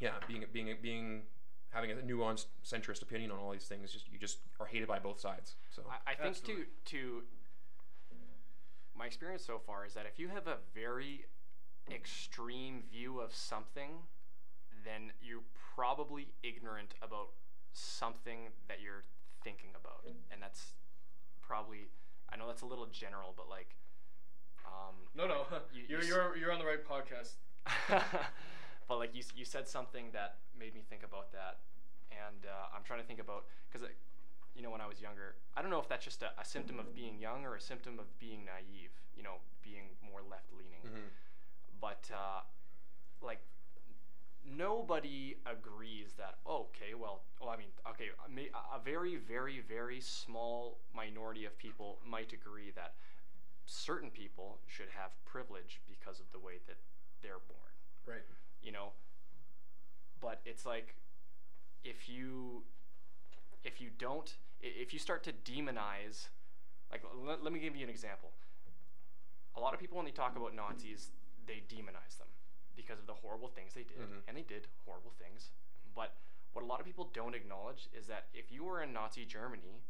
yeah, 0.00 0.12
being 0.28 0.44
being 0.52 0.74
being 0.82 1.22
having 1.70 1.90
a 1.90 1.94
nuanced 1.94 2.46
centrist 2.64 3.02
opinion 3.02 3.30
on 3.30 3.38
all 3.38 3.50
these 3.50 3.64
things, 3.64 3.92
just 3.92 4.10
you 4.12 4.18
just 4.18 4.38
are 4.60 4.66
hated 4.66 4.86
by 4.88 4.98
both 4.98 5.18
sides. 5.20 5.56
So 5.70 5.82
I, 6.06 6.12
I 6.12 6.14
think 6.14 6.42
to 6.44 6.64
to 6.86 7.22
my 8.96 9.06
experience 9.06 9.44
so 9.44 9.58
far 9.58 9.84
is 9.84 9.94
that 9.94 10.06
if 10.06 10.18
you 10.18 10.28
have 10.28 10.46
a 10.46 10.56
very 10.74 11.26
extreme 11.90 12.82
view 12.90 13.20
of 13.20 13.34
something, 13.34 13.90
then 14.84 15.12
you're 15.22 15.42
probably 15.74 16.28
ignorant 16.42 16.94
about 17.02 17.28
something 17.76 18.48
that 18.68 18.80
you're 18.80 19.04
thinking 19.44 19.70
about, 19.78 20.04
and 20.32 20.42
that's 20.42 20.72
probably 21.42 21.88
I 22.32 22.36
know 22.36 22.46
that's 22.46 22.62
a 22.62 22.66
little 22.66 22.86
general, 22.86 23.34
but 23.36 23.48
like. 23.48 23.76
Um, 24.66 24.96
No, 25.14 25.28
no, 25.28 25.46
You- 25.72 25.84
you're 25.88 26.02
you're 26.02 26.36
you're 26.36 26.52
on 26.52 26.58
the 26.58 26.66
right 26.66 26.82
podcast. 26.84 27.34
but 28.88 28.98
like 28.98 29.14
you, 29.14 29.22
you 29.34 29.44
said 29.44 29.68
something 29.68 30.06
that 30.12 30.38
made 30.58 30.74
me 30.74 30.82
think 30.88 31.02
about 31.04 31.30
that, 31.32 31.58
and 32.10 32.46
uh, 32.46 32.74
I'm 32.74 32.82
trying 32.84 33.00
to 33.00 33.06
think 33.06 33.20
about 33.20 33.44
because 33.70 33.86
you 34.56 34.62
know 34.62 34.70
when 34.70 34.80
I 34.80 34.86
was 34.88 35.00
younger, 35.00 35.36
I 35.56 35.62
don't 35.62 35.70
know 35.70 35.78
if 35.80 35.88
that's 35.88 36.04
just 36.04 36.22
a, 36.22 36.30
a 36.40 36.44
symptom 36.44 36.78
of 36.80 36.94
being 36.94 37.18
young 37.18 37.44
or 37.44 37.54
a 37.56 37.60
symptom 37.60 37.98
of 37.98 38.06
being 38.18 38.44
naive. 38.44 38.90
You 39.16 39.22
know, 39.22 39.36
being 39.62 39.94
more 40.02 40.20
left 40.28 40.50
leaning. 40.52 40.82
Mhm. 40.84 41.08
But 41.80 42.10
uh, 42.12 42.40
like 43.22 43.40
nobody 44.46 45.36
agrees 45.44 46.12
that 46.16 46.36
okay 46.48 46.94
well 46.98 47.22
oh 47.42 47.48
I 47.48 47.56
mean 47.56 47.68
okay 47.90 48.10
uh, 48.18 48.76
a 48.76 48.78
very 48.78 49.16
very 49.16 49.60
very 49.66 50.00
small 50.00 50.78
minority 50.94 51.44
of 51.44 51.58
people 51.58 51.98
might 52.06 52.32
agree 52.32 52.70
that 52.76 52.94
certain 53.66 54.10
people 54.10 54.58
should 54.66 54.88
have 54.96 55.10
privilege 55.24 55.80
because 55.86 56.20
of 56.20 56.26
the 56.32 56.38
way 56.38 56.54
that 56.66 56.76
they're 57.22 57.42
born. 57.48 58.16
Right. 58.16 58.24
you 58.62 58.70
know? 58.70 58.90
But 60.20 60.40
it's 60.46 60.64
like 60.64 60.94
if 61.84 62.08
you 62.08 62.62
if 63.64 63.80
you 63.80 63.88
don't 63.98 64.34
if 64.62 64.92
you 64.92 64.98
start 64.98 65.24
to 65.24 65.32
demonize 65.32 66.28
like 66.90 67.02
let, 67.26 67.42
let 67.42 67.52
me 67.52 67.58
give 67.58 67.76
you 67.76 67.84
an 67.84 67.90
example. 67.90 68.30
A 69.56 69.60
lot 69.60 69.74
of 69.74 69.80
people 69.80 69.96
when 69.96 70.06
they 70.06 70.12
talk 70.12 70.36
about 70.36 70.54
nazis 70.54 71.10
they 71.46 71.62
demonize 71.68 72.18
them 72.18 72.28
because 72.76 72.98
of 72.98 73.06
the 73.06 73.14
horrible 73.14 73.48
things 73.48 73.72
they 73.74 73.82
did 73.84 73.98
Mhm. 73.98 74.22
and 74.28 74.36
they 74.36 74.42
did 74.42 74.66
horrible 74.84 75.12
things 75.18 75.50
but 75.94 76.14
what 76.52 76.62
a 76.62 76.66
lot 76.66 76.78
of 76.80 76.86
people 76.86 77.06
don't 77.12 77.34
acknowledge 77.34 77.88
is 77.92 78.06
that 78.06 78.26
if 78.34 78.50
you 78.52 78.64
were 78.64 78.82
in 78.82 78.92
nazi 78.92 79.24
germany 79.24 79.82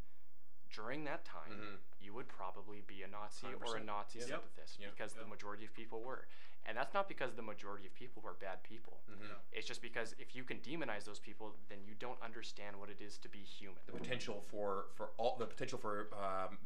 during 0.71 1.05
that 1.05 1.25
time 1.25 1.51
Mhm. 1.53 1.79
you 2.01 2.13
would 2.15 2.29
probably 2.29 2.81
be 2.83 3.03
a 3.03 3.07
nazi 3.09 3.47
or 3.55 3.77
a 3.77 3.83
nazi 3.83 4.19
Yep. 4.21 4.29
sympathist 4.29 4.79
Yep. 4.81 4.91
because 4.93 5.15
the 5.15 5.27
majority 5.27 5.65
of 5.65 5.73
people 5.75 6.03
were 6.03 6.27
and 6.65 6.77
that's 6.77 6.93
not 6.93 7.09
because 7.09 7.35
the 7.37 7.43
majority 7.43 7.87
of 7.87 7.95
people 7.95 8.21
were 8.23 8.35
bad 8.35 8.63
people 8.65 9.01
Mhm. 9.09 9.39
it's 9.53 9.67
just 9.67 9.81
because 9.81 10.13
if 10.19 10.35
you 10.35 10.43
can 10.45 10.61
demonize 10.61 11.05
those 11.05 11.21
people, 11.21 11.57
then 11.69 11.85
you 11.85 11.95
don't 11.95 12.21
understand 12.21 12.79
what 12.81 12.91
it 12.91 13.01
is 13.01 13.17
to 13.19 13.29
be 13.29 13.45
human. 13.45 13.81
The 13.87 13.93
potential 13.93 14.41
for 14.41 14.89
for 14.95 15.11
all 15.17 15.37
the 15.37 15.47
potential 15.47 15.79
for 15.79 16.13
um, 16.15 16.59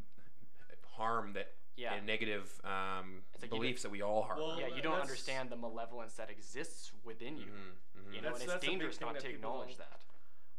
harm 0.92 1.32
that 1.34 1.54
Yeah. 1.80 1.94
and 1.94 2.06
negative 2.06 2.60
um, 2.64 3.22
like 3.40 3.50
beliefs 3.50 3.82
that 3.82 3.90
we 3.90 4.02
all 4.02 4.22
harbor. 4.22 4.42
Well, 4.42 4.60
yeah, 4.60 4.68
you 4.68 4.82
don't 4.82 5.00
understand 5.00 5.48
the 5.48 5.56
malevolence 5.56 6.14
that 6.14 6.28
exists 6.28 6.92
within 7.04 7.38
you. 7.38 7.46
Mhm, 7.46 8.02
mhm. 8.04 8.14
You 8.14 8.20
know, 8.20 8.28
That's- 8.28 8.42
and 8.42 8.52
it's 8.52 8.66
dangerous 8.66 9.00
not 9.00 9.18
to 9.18 9.28
acknowledge 9.28 9.76
that. 9.76 10.00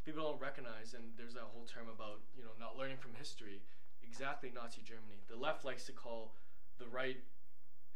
people 0.04 0.24
don't 0.24 0.40
recognize, 0.40 0.94
and 0.94 1.16
there's 1.16 1.34
that 1.34 1.44
whole 1.54 1.64
term 1.64 1.88
about 1.88 2.20
you 2.36 2.42
know 2.42 2.50
not 2.58 2.76
learning 2.76 2.96
from 2.98 3.14
history. 3.14 3.62
Exactly, 4.02 4.50
Nazi 4.50 4.82
Germany. 4.82 5.22
The 5.28 5.36
left 5.36 5.64
likes 5.64 5.86
to 5.86 5.92
call 5.92 6.34
the 6.78 6.88
right 6.88 7.22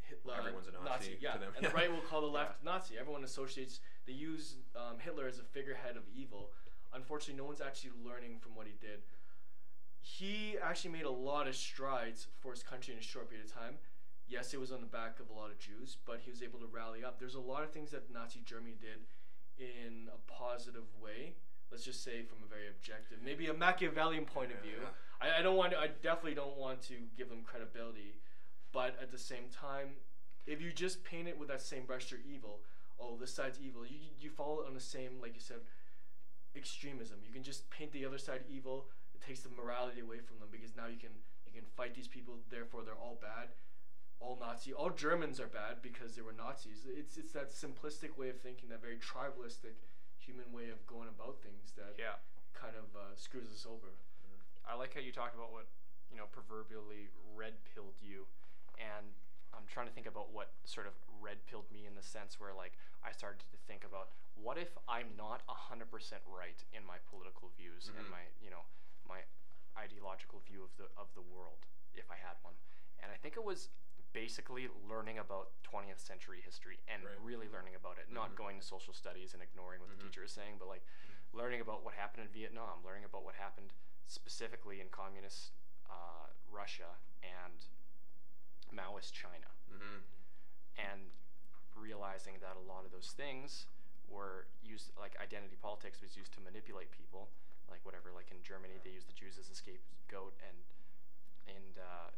Hitler. 0.03 0.36
Everyone's 0.39 0.69
a 0.69 0.73
Nazi 0.73 1.19
yeah, 1.20 1.32
to 1.32 1.39
them, 1.40 1.53
and 1.57 1.66
the 1.66 1.70
right 1.70 1.90
will 1.90 2.01
call 2.01 2.20
the 2.20 2.27
left 2.40 2.62
Nazi. 2.62 2.97
Everyone 2.97 3.24
associates. 3.24 3.81
They 4.07 4.12
use 4.12 4.57
um, 4.77 4.98
Hitler 5.01 5.27
as 5.27 5.39
a 5.39 5.43
figurehead 5.43 5.97
of 5.97 6.05
evil. 6.15 6.53
Unfortunately, 6.93 7.35
no 7.35 7.44
one's 7.44 7.61
actually 7.61 7.90
learning 8.05 8.39
from 8.39 8.55
what 8.55 8.66
he 8.66 8.74
did. 8.81 9.03
He 10.07 10.57
actually 10.62 10.93
made 10.93 11.05
a 11.05 11.11
lot 11.11 11.49
of 11.49 11.57
strides 11.57 12.28
for 12.41 12.53
his 12.53 12.62
country 12.62 12.95
in 12.95 13.01
a 13.01 13.03
short 13.03 13.28
period 13.28 13.49
of 13.49 13.53
time. 13.53 13.74
Yes, 14.28 14.55
it 14.55 14.61
was 14.61 14.70
on 14.70 14.81
the 14.81 14.87
back 14.87 15.19
of 15.19 15.31
a 15.31 15.33
lot 15.33 15.51
of 15.51 15.59
Jews, 15.59 15.97
but 16.07 16.20
he 16.24 16.31
was 16.31 16.43
able 16.45 16.61
to 16.61 16.66
rally 16.66 17.05
up. 17.05 17.19
There's 17.19 17.35
a 17.35 17.41
lot 17.41 17.65
of 17.65 17.70
things 17.73 17.91
that 17.91 18.12
Nazi 18.12 18.41
Germany 18.45 18.77
did 18.81 19.03
in 19.59 20.09
a 20.15 20.19
positive 20.33 20.85
way. 21.03 21.35
Let's 21.73 21.85
just 21.85 22.05
say 22.05 22.23
from 22.23 22.39
a 22.45 22.47
very 22.49 22.69
objective, 22.69 23.19
maybe 23.24 23.49
a 23.49 23.55
Machiavellian 23.55 24.24
point 24.27 24.53
of 24.53 24.61
view. 24.62 24.78
I, 25.20 25.41
I 25.41 25.43
don't 25.43 25.57
want 25.57 25.73
to, 25.73 25.78
I 25.78 25.89
definitely 26.03 26.35
don't 26.35 26.57
want 26.57 26.83
to 26.83 26.95
give 27.19 27.28
them 27.28 27.43
credibility, 27.45 28.15
but 28.73 28.97
at 29.03 29.11
the 29.11 29.19
same 29.19 29.45
time, 29.53 29.89
if 30.47 30.61
you 30.62 30.70
just 30.73 31.03
paint 31.03 31.27
it 31.27 31.37
with 31.37 31.49
that 31.49 31.62
same 31.62 31.85
brush, 31.85 32.12
you're 32.12 32.20
evil. 32.33 32.61
Oh, 33.01 33.16
this 33.19 33.35
side's 33.35 33.59
evil. 33.61 33.85
You 33.85 33.97
you- 33.97 34.15
you 34.20 34.31
fall 34.31 34.65
on 34.66 34.74
the 34.74 34.81
same, 34.81 35.20
like 35.20 35.35
you 35.35 35.41
said, 35.41 35.59
extremism. 36.57 37.19
You 37.27 37.33
can 37.33 37.43
just 37.43 37.69
paint 37.70 37.93
the 37.93 38.05
other 38.07 38.19
side 38.19 38.43
evil. 38.49 38.87
It 39.16 39.24
takes 39.24 39.40
the 39.40 39.48
morality 39.56 40.01
away 40.05 40.20
from 40.20 40.36
them 40.38 40.48
because 40.52 40.76
now 40.76 40.86
you 40.86 41.01
can 41.01 41.12
you 41.48 41.52
can 41.56 41.64
fight 41.72 41.94
these 41.97 42.09
people. 42.09 42.36
Therefore, 42.52 42.84
they're 42.84 43.01
all 43.01 43.16
bad. 43.20 43.48
All 44.20 44.36
Nazi, 44.36 44.72
all 44.72 44.90
Germans 44.93 45.40
are 45.40 45.48
bad 45.48 45.80
because 45.80 46.14
they 46.16 46.22
were 46.22 46.36
Nazis. 46.36 46.84
It's 46.84 47.16
it's 47.16 47.32
that 47.32 47.48
simplistic 47.51 48.16
way 48.20 48.28
of 48.28 48.36
thinking, 48.40 48.68
that 48.68 48.80
very 48.84 49.01
tribalistic 49.01 49.80
human 50.20 50.52
way 50.52 50.68
of 50.68 50.84
going 50.86 51.09
about 51.09 51.40
things 51.40 51.72
that 51.80 51.97
Yeah. 51.97 52.16
kind 52.52 52.76
of 52.76 52.93
uh, 52.97 53.14
screws 53.16 53.48
us 53.52 53.64
over. 53.64 53.97
I 54.68 54.74
like 54.74 54.93
how 54.94 55.01
you 55.01 55.12
talked 55.12 55.36
about 55.38 55.52
what, 55.52 55.68
you 56.10 56.16
know, 56.18 56.26
proverbially 56.32 57.09
red 57.38 57.55
pilled 57.72 57.94
you. 58.02 58.26
And 58.82 59.14
I'm 59.55 59.62
trying 59.70 59.86
to 59.86 59.93
think 59.94 60.09
about 60.10 60.32
what 60.34 60.51
sort 60.64 60.88
of 60.90 60.94
red 61.22 61.38
pilled 61.47 61.70
me 61.70 61.86
in 61.86 61.94
the 61.94 62.02
sense 62.02 62.40
where, 62.40 62.51
like, 62.52 62.74
I 63.06 63.12
started 63.14 63.38
to 63.55 63.59
think 63.70 63.84
about 63.86 64.10
what 64.34 64.59
if 64.59 64.74
I'm 64.88 65.14
not 65.16 65.47
100% 65.47 65.86
right 66.26 66.59
in 66.74 66.82
my 66.84 66.98
political 67.09 67.48
views 67.56 67.86
and 67.97 68.05
Mhm. 68.05 68.10
my, 68.10 68.24
you 68.43 68.51
know, 68.51 68.66
my 69.09 69.20
ideological 69.78 70.41
view 70.47 70.62
of 70.65 70.70
the, 70.77 70.89
of 70.97 71.09
the 71.15 71.23
world, 71.23 71.66
if 71.95 72.11
I 72.11 72.16
had 72.16 72.37
one. 72.43 72.55
And 73.03 73.12
I 73.12 73.16
think 73.16 73.37
it 73.37 73.45
was 73.45 73.69
basically 74.12 74.69
learning 74.89 75.19
about 75.19 75.51
20th 75.62 76.01
century 76.01 76.41
history 76.41 76.78
and 76.89 77.05
Right. 77.05 77.20
really 77.20 77.49
learning 77.49 77.74
about 77.74 77.99
it, 77.99 78.09
not 78.11 78.33
Mhm. 78.33 78.37
going 78.37 78.57
to 78.61 78.65
social 78.65 78.95
studies 78.95 79.35
and 79.35 79.43
ignoring 79.43 79.81
what 79.81 79.91
Mhm. 79.91 79.99
the 79.99 80.05
teacher 80.05 80.24
is 80.24 80.33
saying, 80.33 80.57
but 80.59 80.69
like 80.69 80.83
learning 81.33 81.61
about 81.61 81.83
what 81.85 81.95
happened 81.95 82.23
in 82.24 82.28
Vietnam, 82.33 82.83
learning 82.83 83.05
about 83.05 83.24
what 83.24 83.35
happened 83.35 83.73
specifically 84.07 84.81
in 84.81 84.89
communist 84.89 85.53
uh, 85.91 86.27
Russia 86.51 86.97
and 87.23 87.66
Maoist 88.73 89.12
China, 89.12 89.47
Mm-hmm. 89.70 89.99
and 90.78 91.12
realizing 91.74 92.39
that 92.41 92.57
a 92.57 92.61
lot 92.61 92.85
of 92.85 92.91
those 92.91 93.12
things 93.12 93.66
were 94.09 94.47
used, 94.62 94.91
like 94.99 95.16
identity 95.20 95.57
politics 95.57 96.01
was 96.01 96.16
used 96.16 96.33
to 96.33 96.41
manipulate 96.41 96.91
people, 96.91 97.28
like 97.70 97.80
whatever, 97.84 98.12
like 98.14 98.30
in 98.30 98.43
Germany 98.43 98.78
they 98.84 98.90
used 98.90 99.09
the 99.09 99.16
Jews 99.16 99.38
as 99.38 99.48
a 99.51 99.55
scapegoat, 99.56 100.34
and 100.43 100.59
and 101.48 101.78
uh, 101.78 102.10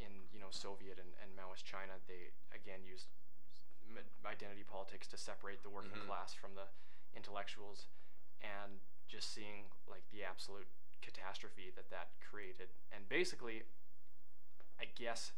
in 0.00 0.28
you 0.32 0.40
know 0.40 0.50
Soviet 0.50 0.98
and, 0.98 1.12
and 1.22 1.32
Maoist 1.36 1.64
China 1.64 1.96
they 2.08 2.32
again 2.54 2.80
used 2.84 3.08
identity 4.26 4.64
politics 4.66 5.06
to 5.08 5.16
separate 5.16 5.62
the 5.62 5.70
working 5.70 5.92
Mhm. 5.96 6.06
class 6.06 6.34
from 6.34 6.54
the 6.54 6.66
intellectuals, 7.14 7.86
and 8.42 8.80
just 9.08 9.32
seeing 9.32 9.70
like 9.88 10.02
the 10.10 10.24
absolute 10.24 10.66
catastrophe 11.00 11.70
that 11.76 11.88
that 11.90 12.08
created, 12.20 12.68
and 12.90 13.08
basically, 13.08 13.62
I 14.80 14.86
guess, 14.86 15.32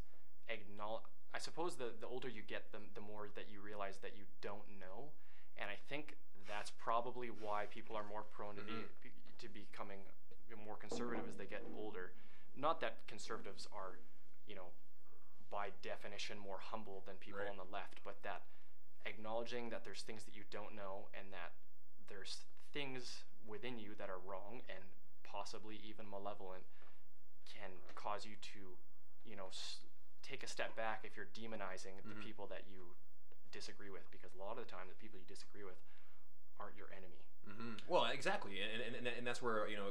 acknowledge. 0.49 1.05
I 1.35 1.39
suppose 1.39 1.77
the 1.77 1.93
the 2.01 2.07
older 2.07 2.29
you 2.29 2.43
get, 2.43 2.73
the 2.73 2.81
the 2.95 3.01
more 3.03 3.29
that 3.37 3.51
you 3.51 3.61
realize 3.61 3.99
that 3.99 4.17
you 4.17 4.25
don't 4.41 4.67
know, 4.81 5.13
and 5.59 5.71
I 5.71 5.77
think 5.77 6.17
that's 6.49 6.71
probably 6.71 7.29
why 7.29 7.67
people 7.67 7.95
are 7.95 8.05
more 8.05 8.23
prone 8.23 8.57
to 8.57 8.63
Mhm. 8.63 8.67
be 9.03 9.11
to 9.39 9.49
becoming 9.49 10.01
more 10.65 10.77
conservative 10.77 11.25
as 11.29 11.37
they 11.37 11.47
get 11.47 11.63
older. 11.77 12.13
Not 12.57 12.81
that 12.81 13.07
conservatives 13.07 13.67
are, 13.73 13.99
you 14.47 14.55
know, 14.55 14.69
by 15.51 15.71
definition 15.83 16.39
more 16.39 16.59
humble 16.59 17.03
than 17.07 17.17
people 17.17 17.41
Right. 17.41 17.49
on 17.49 17.57
the 17.57 17.65
left, 17.65 18.03
but 18.05 18.23
that 18.23 18.43
acknowledging 19.07 19.71
that 19.71 19.85
there's 19.85 20.03
things 20.03 20.25
that 20.25 20.35
you 20.35 20.45
don't 20.51 20.75
know 20.75 21.09
and 21.15 21.33
that 21.33 21.53
there's 22.09 22.45
things 22.73 23.25
within 23.47 23.79
you 23.79 23.95
that 23.95 24.11
are 24.11 24.19
wrong 24.19 24.63
and 24.69 24.85
possibly 25.23 25.77
even 25.77 26.09
malevolent 26.11 26.65
can 27.47 27.71
cause 27.95 28.27
you 28.27 28.37
to, 28.37 28.77
you 29.25 29.37
know, 29.37 29.49
s- 29.49 29.87
take 30.23 30.43
a 30.43 30.47
step 30.47 30.75
back 30.77 31.05
if 31.05 31.17
you're 31.17 31.27
demonizing 31.33 31.97
the 32.05 32.15
Mhm. 32.15 32.21
people 32.21 32.47
that 32.49 32.67
you 32.67 32.95
disagree 33.51 33.89
with, 33.89 34.11
because 34.11 34.35
a 34.35 34.39
lot 34.39 34.59
of 34.59 34.65
the 34.67 34.71
time 34.71 34.89
the 34.89 34.95
people 34.97 35.19
you 35.19 35.25
disagree 35.25 35.65
with 35.65 35.79
aren't 36.59 36.77
your 36.77 36.91
enemy. 36.93 37.25
Hmm 37.57 37.75
Well, 37.89 38.07
exactly, 38.13 38.53
and, 38.61 38.83
and, 38.83 39.07
and, 39.07 39.17
and 39.19 39.27
that's 39.27 39.43
where 39.43 39.69
you 39.69 39.77
know 39.77 39.85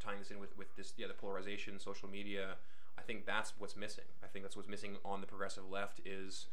tying 0.00 0.18
this 0.18 0.30
in 0.30 0.38
with, 0.38 0.56
with 0.58 0.74
this 0.76 0.92
yeah 0.96 1.06
the 1.06 1.14
polarization, 1.14 1.78
social 1.78 2.08
media. 2.08 2.56
I 2.98 3.02
think 3.02 3.26
that's 3.26 3.52
what's 3.58 3.76
missing. 3.76 4.04
I 4.22 4.26
think 4.28 4.44
that's 4.44 4.56
what's 4.56 4.68
missing 4.68 4.96
on 5.04 5.20
the 5.20 5.26
progressive 5.26 5.68
left 5.70 6.00
is 6.04 6.46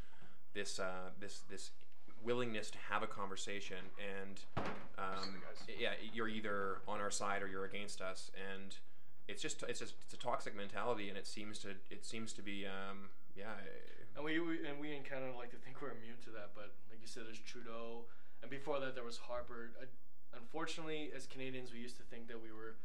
this 0.54 0.80
uh, 0.80 1.10
this 1.20 1.42
this 1.50 1.72
willingness 2.24 2.70
to 2.70 2.78
have 2.90 3.02
a 3.02 3.08
conversation 3.08 3.78
and 3.98 4.42
um, 5.00 5.42
yeah 5.80 5.90
you're 6.14 6.28
either 6.28 6.78
on 6.88 7.00
our 7.00 7.10
side 7.10 7.42
or 7.42 7.48
you're 7.48 7.66
against 7.66 8.00
us 8.00 8.30
and 8.54 8.76
it's 9.28 9.42
just 9.42 9.64
it's 9.68 9.80
just 9.80 9.96
it's 10.04 10.14
a 10.14 10.18
toxic 10.18 10.56
mentality 10.56 11.10
and 11.10 11.18
it 11.18 11.26
seems 11.26 11.58
to 11.58 11.70
it 11.90 12.06
seems 12.06 12.32
to 12.32 12.44
be 12.44 12.64
um, 12.68 13.10
yeah 13.36 13.46
And 14.16 14.24
we, 14.24 14.40
we 14.40 14.68
and 14.68 14.80
we 14.80 14.96
in 14.96 15.02
Canada 15.02 15.34
like 15.36 15.50
to 15.52 15.58
think 15.58 15.82
we're 15.82 15.92
immune 15.98 16.20
to 16.26 16.30
that, 16.32 16.52
but 16.54 16.74
like 16.92 17.00
you 17.02 17.08
said, 17.08 17.24
there's 17.26 17.40
Trudeau, 17.40 18.06
and 18.42 18.50
before 18.50 18.80
that 18.80 18.96
there 18.96 19.04
was 19.04 19.18
Harper. 19.18 19.72
I, 19.82 19.86
unfortunately, 20.38 21.12
as 21.16 21.26
Canadians, 21.28 21.72
we 21.72 21.80
used 21.80 21.98
to 21.98 22.04
think 22.04 22.28
that 22.28 22.42
we 22.42 22.52
were 22.52 22.76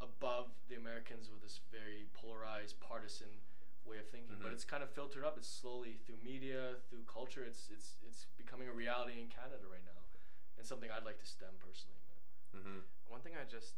above 0.00 0.48
the 0.68 0.76
Americans 0.76 1.30
with 1.30 1.42
this 1.42 1.60
very 1.70 2.06
polarized, 2.14 2.80
partisan 2.80 3.28
way 3.84 3.98
of 3.98 4.08
thinking. 4.08 4.36
But 4.40 4.50
Mhm. 4.50 4.54
it's 4.54 4.64
kind 4.64 4.82
of 4.82 4.90
filtered 4.90 5.24
up. 5.24 5.36
It's 5.36 5.48
slowly 5.48 5.98
through 6.06 6.16
media, 6.18 6.80
through 6.88 7.04
culture. 7.04 7.44
It's 7.44 7.68
it's 7.70 7.96
it's 8.02 8.26
becoming 8.36 8.68
a 8.68 8.72
reality 8.72 9.20
in 9.20 9.28
Canada 9.28 9.66
right 9.70 9.84
now, 9.84 10.00
and 10.56 10.66
something 10.66 10.90
I'd 10.90 11.04
like 11.04 11.18
to 11.20 11.26
stem 11.26 11.54
personally. 11.58 12.00
But 12.52 12.62
hmm 12.62 12.80
One 13.08 13.20
thing 13.20 13.36
I 13.36 13.44
just 13.44 13.74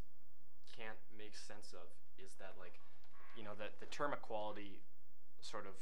can't 0.75 0.97
make 1.17 1.35
sense 1.35 1.73
of 1.73 1.87
is 2.17 2.35
that 2.35 2.57
like, 2.57 2.79
you 3.35 3.43
know, 3.43 3.53
that 3.55 3.79
the 3.79 3.85
term 3.87 4.13
equality 4.13 4.81
sort 5.41 5.67
of 5.67 5.75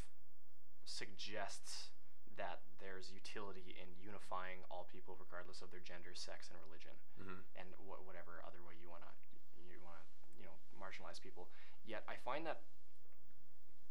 suggests 0.83 1.89
that 2.37 2.59
there's 2.79 3.11
utility 3.11 3.75
in 3.79 3.87
unifying 3.99 4.61
all 4.69 4.87
people 4.91 5.15
regardless 5.19 5.61
of 5.61 5.71
their 5.71 5.83
gender, 5.83 6.11
sex, 6.13 6.49
and 6.51 6.57
religion, 6.67 6.95
hmm 7.17 7.41
and 7.55 7.67
wh- 7.87 8.01
whatever 8.05 8.43
other 8.45 8.61
way 8.63 8.75
you 8.79 8.89
wanna 8.91 9.09
you 9.55 9.79
wanna 9.83 10.03
you 10.37 10.45
know 10.45 10.55
marginalize 10.75 11.19
people. 11.21 11.47
Yet 11.85 12.03
I 12.07 12.15
find 12.19 12.45
that 12.45 12.61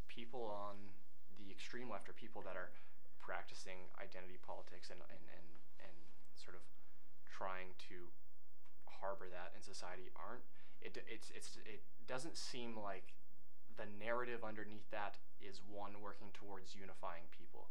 people 0.09 0.47
on 0.47 0.77
the 1.39 1.51
extreme 1.51 1.91
left 1.91 2.09
are 2.09 2.15
people 2.17 2.43
that 2.47 2.55
are 2.57 2.71
practicing 3.19 3.89
identity 3.99 4.39
politics 4.45 4.91
and 4.91 5.01
and, 5.11 5.25
and, 5.33 5.47
and 5.83 5.97
sort 6.37 6.55
of 6.55 6.63
trying 7.27 7.75
to 7.91 8.13
harbor 8.87 9.27
that 9.29 9.53
in 9.57 9.63
society 9.63 10.09
aren't 10.15 10.45
it 10.81 10.97
it's 11.09 11.33
it's 11.35 11.57
it 11.67 11.83
doesn't 12.07 12.37
seem 12.37 12.77
like 12.79 13.13
the 13.77 13.89
narrative 13.99 14.45
underneath 14.47 14.87
that 14.93 15.19
is 15.43 15.61
one 15.67 15.99
working 16.01 16.29
towards 16.33 16.77
unifying 16.79 17.27
people 17.35 17.67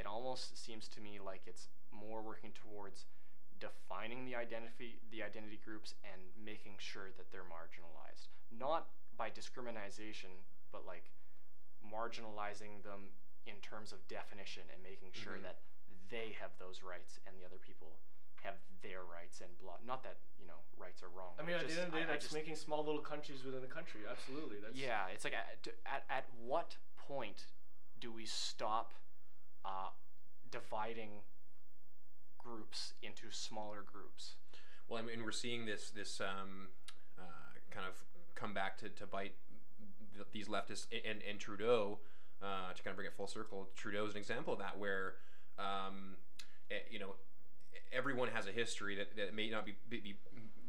it 0.00 0.06
almost 0.06 0.56
seems 0.56 0.88
to 0.88 1.00
me 1.00 1.18
like 1.20 1.42
it's 1.46 1.68
more 1.92 2.22
working 2.22 2.52
towards 2.56 3.04
defining 3.60 4.24
the 4.24 4.34
identity 4.34 4.98
the 5.12 5.22
identity 5.22 5.60
groups 5.62 5.92
and 6.10 6.20
making 6.42 6.72
sure 6.78 7.08
that 7.18 7.30
they're 7.30 7.44
marginalized 7.44 8.28
not 8.50 8.88
by 9.18 9.28
discrimination 9.28 10.30
but 10.72 10.86
like 10.86 11.04
marginalizing 11.84 12.82
them 12.82 13.12
in 13.46 13.56
terms 13.60 13.92
of 13.92 13.98
definition 14.08 14.62
and 14.72 14.82
making 14.82 15.12
sure 15.12 15.36
Mhm. 15.36 15.42
that 15.42 15.58
they 16.08 16.32
have 16.40 16.50
those 16.58 16.82
rights 16.82 17.20
and 17.26 17.36
the 17.38 17.44
other 17.44 17.58
people 17.58 17.98
have 18.42 18.56
their 18.80 19.04
rights 19.04 19.40
and 19.42 19.58
blah 19.58 19.76
not 19.84 20.02
that 20.02 20.16
you 20.38 20.46
know 20.46 20.60
rights 20.78 21.02
are 21.02 21.08
wrong 21.10 21.34
I 21.38 21.42
mean, 21.42 21.56
at 21.56 21.62
just- 21.62 21.74
the 21.76 21.82
end 21.82 21.88
of 21.88 21.92
the 21.94 22.00
day, 22.00 22.06
that's 22.06 22.32
making 22.32 22.56
small 22.56 22.82
little 22.84 23.02
countries 23.02 23.44
within 23.44 23.60
the 23.60 23.68
country. 23.68 24.06
Absolutely, 24.08 24.58
that's 24.60 24.74
yeah, 24.76 25.08
it's 25.08 25.24
like 25.24 25.34
at, 25.34 25.68
at, 25.84 26.04
at 26.08 26.24
what 26.38 26.76
point 26.96 27.46
do 27.98 28.10
we 28.10 28.24
stop 28.24 28.94
uh, 29.64 29.90
dividing 30.50 31.10
groups 32.38 32.94
into 33.02 33.30
smaller 33.30 33.82
groups? 33.84 34.34
Well, 34.88 35.02
I 35.02 35.06
mean, 35.06 35.24
we're 35.24 35.30
seeing 35.32 35.66
this 35.66 35.90
this 35.90 36.20
um, 36.20 36.68
uh, 37.18 37.22
kind 37.70 37.86
of 37.86 37.94
come 38.34 38.54
back 38.54 38.78
to, 38.78 38.88
to 38.88 39.06
bite 39.06 39.34
th- 40.14 40.26
these 40.32 40.48
leftists 40.48 40.86
and, 40.92 41.20
and 41.28 41.38
Trudeau 41.38 41.98
uh, 42.42 42.72
to 42.74 42.82
kind 42.82 42.92
of 42.92 42.96
bring 42.96 43.06
it 43.06 43.14
full 43.16 43.26
circle. 43.26 43.68
Trudeau 43.76 44.06
is 44.06 44.12
an 44.12 44.18
example 44.18 44.52
of 44.52 44.58
that, 44.58 44.78
where 44.78 45.14
um, 45.58 46.16
eh, 46.70 46.76
you 46.90 46.98
know 46.98 47.14
everyone 47.92 48.28
has 48.28 48.46
a 48.46 48.52
history 48.52 48.96
that, 48.96 49.16
that 49.16 49.34
may 49.34 49.50
not 49.50 49.66
be, 49.66 49.74
be, 49.88 50.00
be 50.00 50.16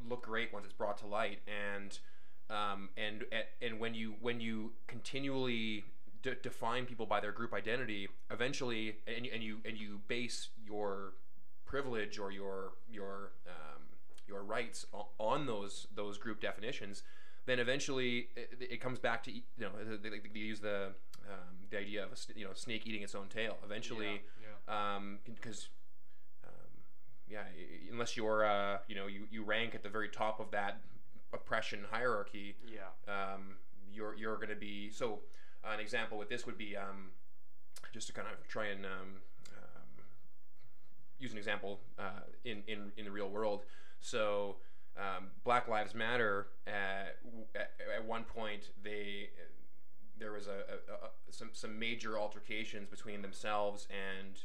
look 0.09 0.23
great 0.23 0.51
once 0.53 0.65
it's 0.65 0.73
brought 0.73 0.97
to 0.99 1.07
light, 1.07 1.39
and 1.47 1.99
um, 2.49 2.89
and 2.97 3.23
and 3.61 3.80
when 3.80 3.93
you 3.93 4.15
when 4.22 4.39
you 4.39 4.73
continually 4.88 5.85
de- 6.22 6.35
define 6.35 6.85
people 6.85 7.06
by 7.06 7.19
their 7.19 7.31
group 7.31 7.53
identity, 7.53 8.07
eventually, 8.30 8.98
and, 9.07 9.26
you- 9.26 9.31
and 9.34 9.43
you 9.43 9.57
and 9.65 9.77
you 9.77 10.02
base 10.07 10.49
your 10.65 11.14
privilege 11.65 12.19
or 12.19 12.31
your 12.31 12.73
your 12.91 13.31
um, 13.48 13.81
your 14.27 14.43
rights 14.43 14.85
on 15.19 15.45
those 15.45 15.88
those 15.95 16.18
group 16.18 16.39
definitions, 16.41 17.03
then 17.45 17.60
eventually 17.60 18.27
it, 18.35 18.57
it 18.60 18.81
comes 18.81 18.99
back 18.99 19.23
to 19.23 19.31
you 19.31 19.41
know 19.60 19.69
they, 20.02 20.10
they, 20.10 20.19
they 20.34 20.39
use 20.39 20.60
the 20.60 20.88
um, 21.30 21.56
the 21.69 21.77
idea 21.80 22.03
of 22.03 22.11
a 22.11 22.39
you 22.39 22.45
know 22.45 22.52
snake 22.53 22.85
eating 22.85 23.02
its 23.03 23.15
own 23.15 23.27
tail. 23.27 23.57
Eventually, 23.64 24.22
yeah. 24.68 24.99
because 25.34 25.69
um, 26.43 26.52
yeah, 27.30 27.43
unless 27.91 28.15
you're 28.18 28.45
uh, 28.45 28.77
you 28.88 28.95
know 28.95 29.07
you, 29.07 29.27
you 29.31 29.43
rank 29.43 29.76
at 29.76 29.84
the 29.84 29.89
very 29.89 30.10
top 30.10 30.39
of 30.39 30.52
that 30.52 30.81
oppression 31.34 31.80
hierarchy, 31.89 32.56
Yeah. 32.68 32.81
um, 33.07 33.56
you're 33.93 34.15
you're 34.15 34.35
going 34.35 34.49
to 34.49 34.56
be 34.56 34.89
so. 34.91 35.19
An 35.63 35.79
example 35.79 36.17
with 36.17 36.29
this 36.29 36.45
would 36.45 36.57
be 36.57 36.75
um, 36.75 37.11
just 37.93 38.07
to 38.07 38.13
kind 38.13 38.27
of 38.27 38.47
try 38.47 38.67
and 38.67 38.85
um, 38.85 39.21
um, 39.57 40.05
use 41.19 41.31
an 41.31 41.38
example 41.38 41.79
uh, 41.99 42.21
in, 42.45 42.63
in 42.67 42.91
in 42.97 43.05
the 43.05 43.11
real 43.11 43.29
world. 43.29 43.63
So 43.99 44.57
um, 44.97 45.27
Black 45.43 45.67
Lives 45.67 45.93
Matter. 45.93 46.47
At, 46.67 47.17
at, 47.55 47.71
at 47.97 48.05
one 48.05 48.23
point, 48.23 48.69
they 48.83 49.29
there 50.19 50.31
was 50.31 50.47
a, 50.47 50.51
a, 50.51 51.05
a 51.05 51.09
some 51.31 51.49
some 51.53 51.77
major 51.79 52.17
altercations 52.17 52.88
between 52.89 53.21
themselves 53.21 53.88
and 53.89 54.39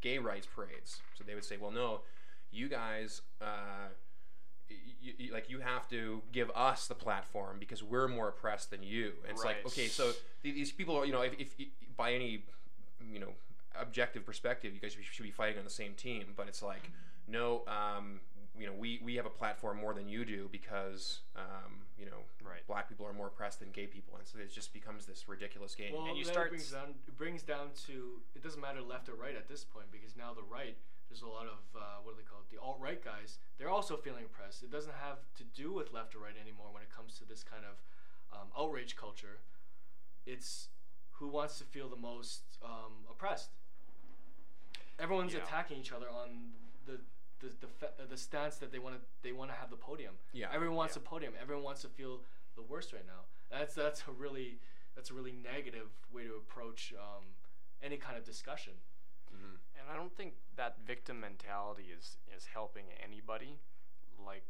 gay 0.00 0.18
rights 0.18 0.46
parades. 0.46 1.00
So 1.16 1.24
they 1.24 1.34
would 1.34 1.44
say, 1.44 1.56
"Well, 1.56 1.70
no, 1.70 2.00
you 2.50 2.68
guys." 2.68 3.22
Uh, 3.40 3.88
you, 5.00 5.12
you, 5.18 5.32
like 5.32 5.50
you 5.50 5.60
have 5.60 5.88
to 5.90 6.22
give 6.32 6.50
us 6.54 6.86
the 6.86 6.94
platform 6.94 7.56
because 7.58 7.82
we're 7.82 8.08
more 8.08 8.28
oppressed 8.28 8.70
than 8.70 8.82
you. 8.82 9.12
And 9.24 9.32
it's 9.32 9.44
like 9.44 9.64
okay, 9.66 9.88
so 9.88 10.12
th- 10.42 10.54
these 10.54 10.72
people 10.72 10.96
are 10.96 11.04
you 11.04 11.12
know 11.12 11.22
if, 11.22 11.34
if 11.38 11.54
by 11.96 12.12
any 12.12 12.44
you 13.12 13.18
know 13.18 13.32
objective 13.78 14.24
perspective, 14.24 14.74
you 14.74 14.80
guys 14.80 14.96
should 15.00 15.22
be 15.22 15.30
fighting 15.30 15.58
on 15.58 15.64
the 15.64 15.70
same 15.70 15.94
team. 15.94 16.34
But 16.36 16.48
it's 16.48 16.62
like 16.62 16.90
no, 17.28 17.62
um, 17.66 18.20
you 18.58 18.66
know 18.66 18.72
we 18.72 19.00
we 19.02 19.16
have 19.16 19.26
a 19.26 19.30
platform 19.30 19.78
more 19.78 19.94
than 19.94 20.08
you 20.08 20.24
do 20.24 20.48
because 20.52 21.20
um, 21.36 21.82
you 21.98 22.06
know 22.06 22.18
Right. 22.44 22.66
black 22.66 22.88
people 22.88 23.06
are 23.06 23.12
more 23.12 23.28
oppressed 23.28 23.60
than 23.60 23.70
gay 23.70 23.86
people, 23.86 24.16
and 24.18 24.26
so 24.26 24.38
it 24.38 24.52
just 24.52 24.72
becomes 24.74 25.06
this 25.06 25.28
ridiculous 25.28 25.74
game. 25.74 25.94
Well, 25.94 26.06
And 26.06 26.18
you 26.18 26.24
start 26.24 26.48
it 26.48 26.50
brings 26.50 26.70
down 26.70 26.94
it 27.06 27.16
brings 27.16 27.42
down 27.42 27.68
to 27.86 28.20
it 28.34 28.42
doesn't 28.42 28.60
matter 28.60 28.82
left 28.82 29.08
or 29.08 29.14
right 29.14 29.36
at 29.36 29.48
this 29.48 29.64
point 29.64 29.86
because 29.90 30.16
now 30.16 30.34
the 30.34 30.42
right 30.42 30.76
there's 31.12 31.20
a 31.20 31.28
lot 31.28 31.44
of 31.44 31.60
uh, 31.76 32.00
what 32.02 32.16
do 32.16 32.22
they 32.22 32.26
call 32.26 32.40
it? 32.40 32.48
The 32.50 32.56
alt 32.58 32.78
right 32.80 33.04
guys. 33.04 33.36
They're 33.58 33.68
also 33.68 33.98
feeling 33.98 34.24
oppressed. 34.24 34.62
It 34.62 34.72
doesn't 34.72 34.94
have 34.94 35.18
to 35.36 35.44
do 35.44 35.70
with 35.70 35.92
left 35.92 36.14
or 36.14 36.20
right 36.20 36.32
anymore 36.40 36.68
when 36.72 36.82
it 36.82 36.88
comes 36.88 37.18
to 37.18 37.26
this 37.28 37.44
kind 37.44 37.64
of 37.68 37.76
um, 38.32 38.48
outrage 38.58 38.96
culture. 38.96 39.40
It's 40.24 40.68
who 41.20 41.28
wants 41.28 41.58
to 41.58 41.64
feel 41.64 41.90
the 41.90 41.96
most 42.00 42.40
um, 42.64 43.04
oppressed. 43.10 43.50
Everyone's 44.98 45.34
Yeah. 45.34 45.40
attacking 45.42 45.78
each 45.78 45.92
other 45.92 46.08
on 46.08 46.52
the 46.86 46.98
the 47.40 47.52
the, 47.60 47.66
fe- 47.66 47.92
uh, 48.00 48.06
the 48.08 48.16
stance 48.16 48.56
that 48.56 48.72
they 48.72 48.78
want 48.78 48.94
to 48.94 49.00
they 49.22 49.32
want 49.32 49.50
to 49.50 49.56
have 49.56 49.68
the 49.68 49.76
podium. 49.76 50.14
Yeah. 50.32 50.46
Everyone 50.50 50.76
wants 50.76 50.96
Yeah. 50.96 51.02
a 51.02 51.08
podium. 51.08 51.34
Everyone 51.40 51.62
wants 51.64 51.82
to 51.82 51.88
feel 51.88 52.20
the 52.56 52.62
worst 52.62 52.94
right 52.94 53.06
now. 53.06 53.28
That's 53.50 53.74
that's 53.74 54.02
a 54.08 54.12
really 54.12 54.60
that's 54.96 55.10
a 55.10 55.14
really 55.14 55.32
negative 55.32 55.88
way 56.10 56.24
to 56.24 56.34
approach 56.36 56.94
um, 56.98 57.24
any 57.82 57.98
kind 57.98 58.16
of 58.16 58.24
discussion. 58.24 58.72
And 59.82 59.90
I 59.90 59.98
don't 59.98 60.14
think 60.16 60.34
that 60.56 60.76
victim 60.86 61.18
mentality 61.18 61.90
is 61.90 62.16
is 62.30 62.46
helping 62.46 62.86
anybody. 63.02 63.58
Like, 64.24 64.46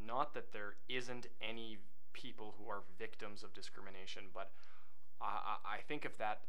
not 0.00 0.32
that 0.32 0.52
there 0.52 0.80
isn't 0.88 1.26
any 1.44 1.78
people 2.14 2.54
who 2.56 2.70
are 2.70 2.80
victims 2.98 3.44
of 3.44 3.52
discrimination, 3.52 4.32
but 4.32 4.50
I, 5.20 5.60
I, 5.76 5.78
think 5.86 6.04
if 6.08 6.16
that 6.16 6.40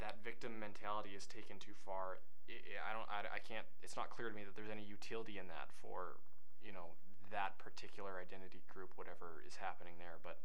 that 0.00 0.16
victim 0.24 0.58
mentality 0.58 1.10
is 1.12 1.26
taken 1.26 1.58
too 1.60 1.76
far, 1.84 2.24
I 2.48 2.56
I 2.80 2.90
don't 2.96 3.08
I, 3.12 3.36
I 3.36 3.40
can't. 3.44 3.66
It's 3.82 3.96
not 3.96 4.08
clear 4.08 4.30
to 4.30 4.34
me 4.34 4.42
that 4.48 4.56
there's 4.56 4.72
any 4.72 4.84
utility 4.84 5.36
in 5.36 5.46
that 5.52 5.68
for 5.82 6.16
you 6.64 6.72
know 6.72 6.96
that 7.30 7.58
particular 7.58 8.16
identity 8.16 8.64
group, 8.72 8.96
whatever 8.96 9.44
is 9.46 9.60
happening 9.60 10.00
there. 10.00 10.16
But 10.24 10.40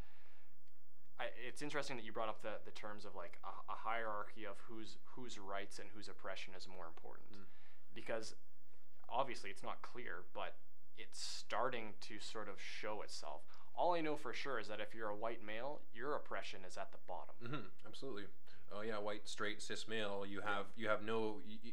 I, 1.20 1.26
it's 1.48 1.62
interesting 1.62 1.96
that 1.98 2.04
you 2.06 2.12
brought 2.12 2.28
up 2.30 2.42
the, 2.42 2.60
the 2.66 2.72
terms 2.72 3.06
of 3.06 3.16
like 3.16 3.40
a, 3.44 3.72
a 3.72 3.76
hierarchy 3.76 4.46
of 4.46 4.58
whose 4.68 4.98
whose 5.16 5.40
rights 5.40 5.80
and 5.80 5.88
whose 5.96 6.08
oppression 6.10 6.54
is 6.58 6.68
more 6.68 6.86
important, 6.88 7.28
Mm. 7.32 7.46
because 7.94 8.36
obviously 9.10 9.50
it's 9.50 9.64
not 9.64 9.82
clear, 9.82 10.24
but 10.34 10.56
it's 10.98 11.22
starting 11.22 11.94
to 12.02 12.20
sort 12.20 12.48
of 12.50 12.56
show 12.60 13.02
itself. 13.02 13.42
All 13.78 13.94
I 13.96 14.02
know 14.02 14.16
for 14.16 14.34
sure 14.34 14.60
is 14.60 14.68
that 14.70 14.80
if 14.80 14.94
you're 14.96 15.10
a 15.10 15.16
white 15.16 15.44
male, 15.46 15.82
your 15.94 16.16
oppression 16.16 16.62
is 16.68 16.78
at 16.78 16.92
the 16.92 16.98
bottom. 17.08 17.36
hmm 17.42 17.68
Absolutely. 17.88 18.24
Oh 18.74 18.82
yeah, 18.82 18.98
white, 18.98 19.28
straight, 19.28 19.62
cis 19.62 19.88
male. 19.88 20.26
You 20.28 20.42
have 20.42 20.66
you 20.76 20.88
have 20.90 21.02
no. 21.04 21.38
y- 21.48 21.60
y- 21.64 21.72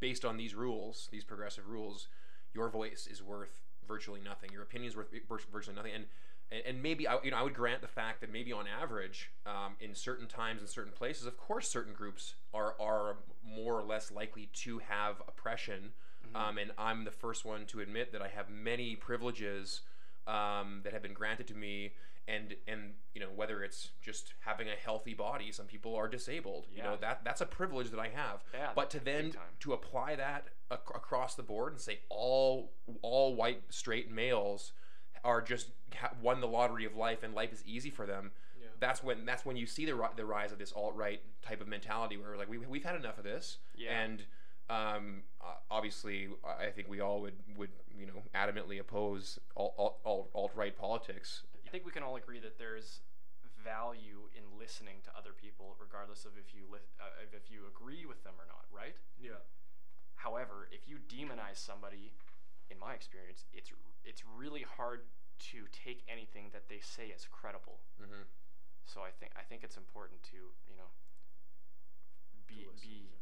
based 0.00 0.24
on 0.24 0.36
these 0.36 0.54
rules, 0.54 1.08
these 1.12 1.24
progressive 1.24 1.68
rules, 1.68 2.08
your 2.54 2.68
voice 2.68 3.06
is 3.10 3.22
worth 3.22 3.62
virtually 3.86 4.20
nothing. 4.20 4.50
Your 4.52 4.62
opinion 4.62 4.90
is 4.90 4.96
worth 4.96 5.08
virtually 5.50 5.76
nothing. 5.76 5.92
And 5.94 6.06
and, 6.52 6.62
and 6.66 6.82
maybe 6.82 7.08
I, 7.08 7.18
you 7.22 7.30
know 7.30 7.36
I 7.36 7.42
would 7.42 7.54
grant 7.54 7.80
the 7.80 7.88
fact 7.88 8.20
that 8.20 8.32
maybe 8.32 8.52
on 8.52 8.66
average, 8.66 9.30
um, 9.46 9.74
in 9.80 9.94
certain 9.94 10.26
times 10.26 10.60
and 10.60 10.68
certain 10.68 10.92
places, 10.92 11.26
of 11.26 11.36
course, 11.36 11.68
certain 11.68 11.94
groups 11.94 12.34
are 12.52 12.74
are 12.80 13.16
more 13.44 13.78
or 13.78 13.82
less 13.82 14.10
likely 14.10 14.48
to 14.54 14.78
have 14.78 15.16
oppression. 15.26 15.92
Um, 16.34 16.56
and 16.56 16.70
I'm 16.78 17.04
the 17.04 17.10
first 17.10 17.44
one 17.44 17.66
to 17.66 17.80
admit 17.80 18.12
that 18.12 18.22
I 18.22 18.28
have 18.28 18.48
many 18.48 18.96
privileges 18.96 19.82
um, 20.26 20.80
that 20.82 20.94
have 20.94 21.02
been 21.02 21.12
granted 21.12 21.46
to 21.48 21.54
me, 21.54 21.92
and 22.26 22.54
and 22.66 22.94
you 23.14 23.20
know 23.20 23.28
whether 23.34 23.62
it's 23.62 23.90
just 24.00 24.32
having 24.40 24.68
a 24.68 24.74
healthy 24.74 25.12
body. 25.12 25.52
Some 25.52 25.66
people 25.66 25.94
are 25.94 26.08
disabled. 26.08 26.68
You 26.74 26.82
know 26.82 26.96
that 27.02 27.20
that's 27.24 27.42
a 27.42 27.46
privilege 27.46 27.90
that 27.90 28.00
I 28.00 28.08
have. 28.08 28.42
Yeah, 28.54 28.70
but 28.74 28.88
to 28.90 29.00
then 29.00 29.32
to 29.60 29.74
apply 29.74 30.16
that 30.16 30.46
ac- 30.72 30.80
across 30.94 31.34
the 31.34 31.42
board 31.42 31.72
and 31.72 31.80
say 31.80 32.00
all 32.08 32.72
all 33.02 33.34
white 33.34 33.64
straight 33.68 34.10
males 34.10 34.72
are 35.24 35.40
just 35.40 35.68
ha- 35.96 36.12
won 36.22 36.40
the 36.40 36.48
lottery 36.48 36.84
of 36.84 36.96
life 36.96 37.22
and 37.22 37.34
life 37.34 37.52
is 37.52 37.62
easy 37.66 37.90
for 37.90 38.06
them. 38.06 38.30
Yeah. 38.60 38.68
That's 38.80 39.02
when 39.02 39.24
that's 39.24 39.44
when 39.44 39.56
you 39.56 39.66
see 39.66 39.86
the 39.86 39.94
ri- 39.94 40.08
the 40.16 40.24
rise 40.24 40.52
of 40.52 40.58
this 40.58 40.72
alt 40.72 40.94
right 40.96 41.20
type 41.42 41.60
of 41.60 41.68
mentality 41.68 42.16
where 42.16 42.36
like 42.36 42.48
we 42.48 42.58
we've 42.58 42.84
had 42.84 42.96
enough 42.96 43.18
of 43.18 43.24
this. 43.24 43.58
Yeah. 43.76 43.92
And 44.00 44.24
um, 44.70 45.22
obviously, 45.70 46.28
I 46.44 46.66
I 46.66 46.70
think 46.70 46.88
we 46.88 47.00
all 47.00 47.20
would 47.20 47.34
would 47.56 47.70
you 47.96 48.06
know 48.06 48.22
adamantly 48.34 48.80
oppose 48.80 49.38
alt 49.56 49.74
alt, 49.78 49.98
alt, 50.04 50.30
alt 50.34 50.52
right 50.54 50.76
politics. 50.76 51.42
I 51.66 51.70
think 51.70 51.84
we 51.86 51.92
can 51.92 52.02
all 52.02 52.16
agree 52.16 52.38
that 52.40 52.58
there's 52.58 53.00
value 53.64 54.28
in 54.36 54.42
listening 54.58 54.96
to 55.04 55.10
other 55.16 55.30
people, 55.32 55.76
regardless 55.80 56.24
of 56.24 56.32
if 56.36 56.54
you 56.54 56.64
li- 56.70 56.78
uh, 57.00 57.04
if- 57.22 57.32
if 57.34 57.50
you 57.50 57.66
agree 57.66 58.04
with 58.06 58.22
them 58.24 58.34
or 58.38 58.46
not, 58.46 58.64
right? 58.72 58.96
Yeah. 59.20 59.38
However, 60.16 60.68
if 60.72 60.88
you 60.88 60.98
demonize 61.08 61.56
somebody, 61.56 62.12
in 62.72 62.78
my 62.80 62.94
experience, 62.96 63.44
it's 63.52 63.70
it's 64.04 64.22
really 64.24 64.64
hard 64.64 65.04
to 65.52 65.68
take 65.70 66.02
anything 66.08 66.50
that 66.52 66.68
they 66.68 66.80
say 66.80 67.12
as 67.14 67.28
credible. 67.30 67.78
Mm-hmm. 68.00 68.24
So 68.86 69.02
I 69.02 69.12
think 69.12 69.32
I 69.36 69.44
think 69.44 69.62
it's 69.62 69.76
important 69.76 70.22
to 70.34 70.50
you 70.66 70.76
know 70.80 70.90
be 72.48 72.64
listen, 72.66 72.80
be 72.80 73.12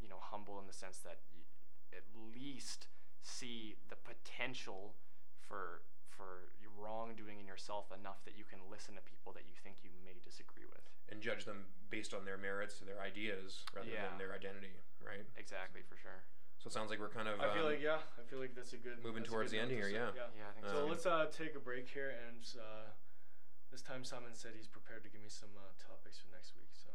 you 0.00 0.08
know 0.08 0.20
humble 0.20 0.60
in 0.60 0.66
the 0.68 0.76
sense 0.76 0.98
that 1.02 1.18
y- 1.32 1.48
at 1.96 2.04
least 2.36 2.86
see 3.22 3.76
the 3.88 3.96
potential 3.96 4.94
for 5.40 5.82
for 6.06 6.52
wrongdoing 6.78 7.38
in 7.42 7.46
yourself 7.46 7.90
enough 7.90 8.22
that 8.24 8.38
you 8.38 8.46
can 8.46 8.58
listen 8.70 8.94
to 8.94 9.02
people 9.02 9.34
that 9.34 9.42
you 9.50 9.54
think 9.66 9.82
you 9.82 9.90
may 10.06 10.14
disagree 10.22 10.66
with. 10.70 10.86
And 11.10 11.18
judge 11.18 11.44
them 11.44 11.66
based 11.90 12.14
on 12.14 12.22
their 12.24 12.38
merits, 12.38 12.78
their 12.78 13.02
ideas, 13.02 13.66
rather 13.74 13.90
Yeah. 13.90 14.06
than 14.06 14.18
their 14.18 14.30
identity, 14.32 14.78
right? 15.02 15.26
Exactly, 15.36 15.82
for 15.82 15.96
sure. 15.98 16.22
So 16.58 16.66
it 16.66 16.72
sounds 16.74 16.90
like 16.90 16.98
we're 16.98 17.14
kind 17.14 17.30
of. 17.30 17.38
I 17.38 17.54
feel 17.54 17.62
um, 17.62 17.70
like 17.70 17.82
yeah, 17.82 18.02
I 18.18 18.22
feel 18.26 18.42
like 18.42 18.54
that's 18.54 18.74
a 18.74 18.82
good 18.82 18.98
moving 19.02 19.22
that's 19.22 19.30
towards 19.30 19.50
good 19.54 19.58
the 19.58 19.62
end 19.62 19.70
note 19.70 19.78
to 19.78 19.82
here, 19.82 19.90
say, 19.94 20.18
yeah. 20.18 20.30
Yeah, 20.34 20.50
I 20.50 20.52
think 20.58 20.66
So 20.66 20.72
so. 20.74 20.82
Um, 20.82 20.90
let's 20.90 21.06
uh, 21.06 21.26
take 21.30 21.54
a 21.54 21.62
break 21.62 21.86
here, 21.86 22.10
and 22.26 22.42
uh, 22.58 22.90
this 23.70 23.80
time 23.80 24.02
Simon 24.02 24.34
said 24.34 24.58
he's 24.58 24.66
prepared 24.66 25.06
to 25.06 25.10
give 25.10 25.22
me 25.22 25.30
some 25.30 25.54
uh, 25.54 25.70
topics 25.78 26.18
for 26.18 26.26
next 26.34 26.58
week. 26.58 26.74
So. 26.74 26.87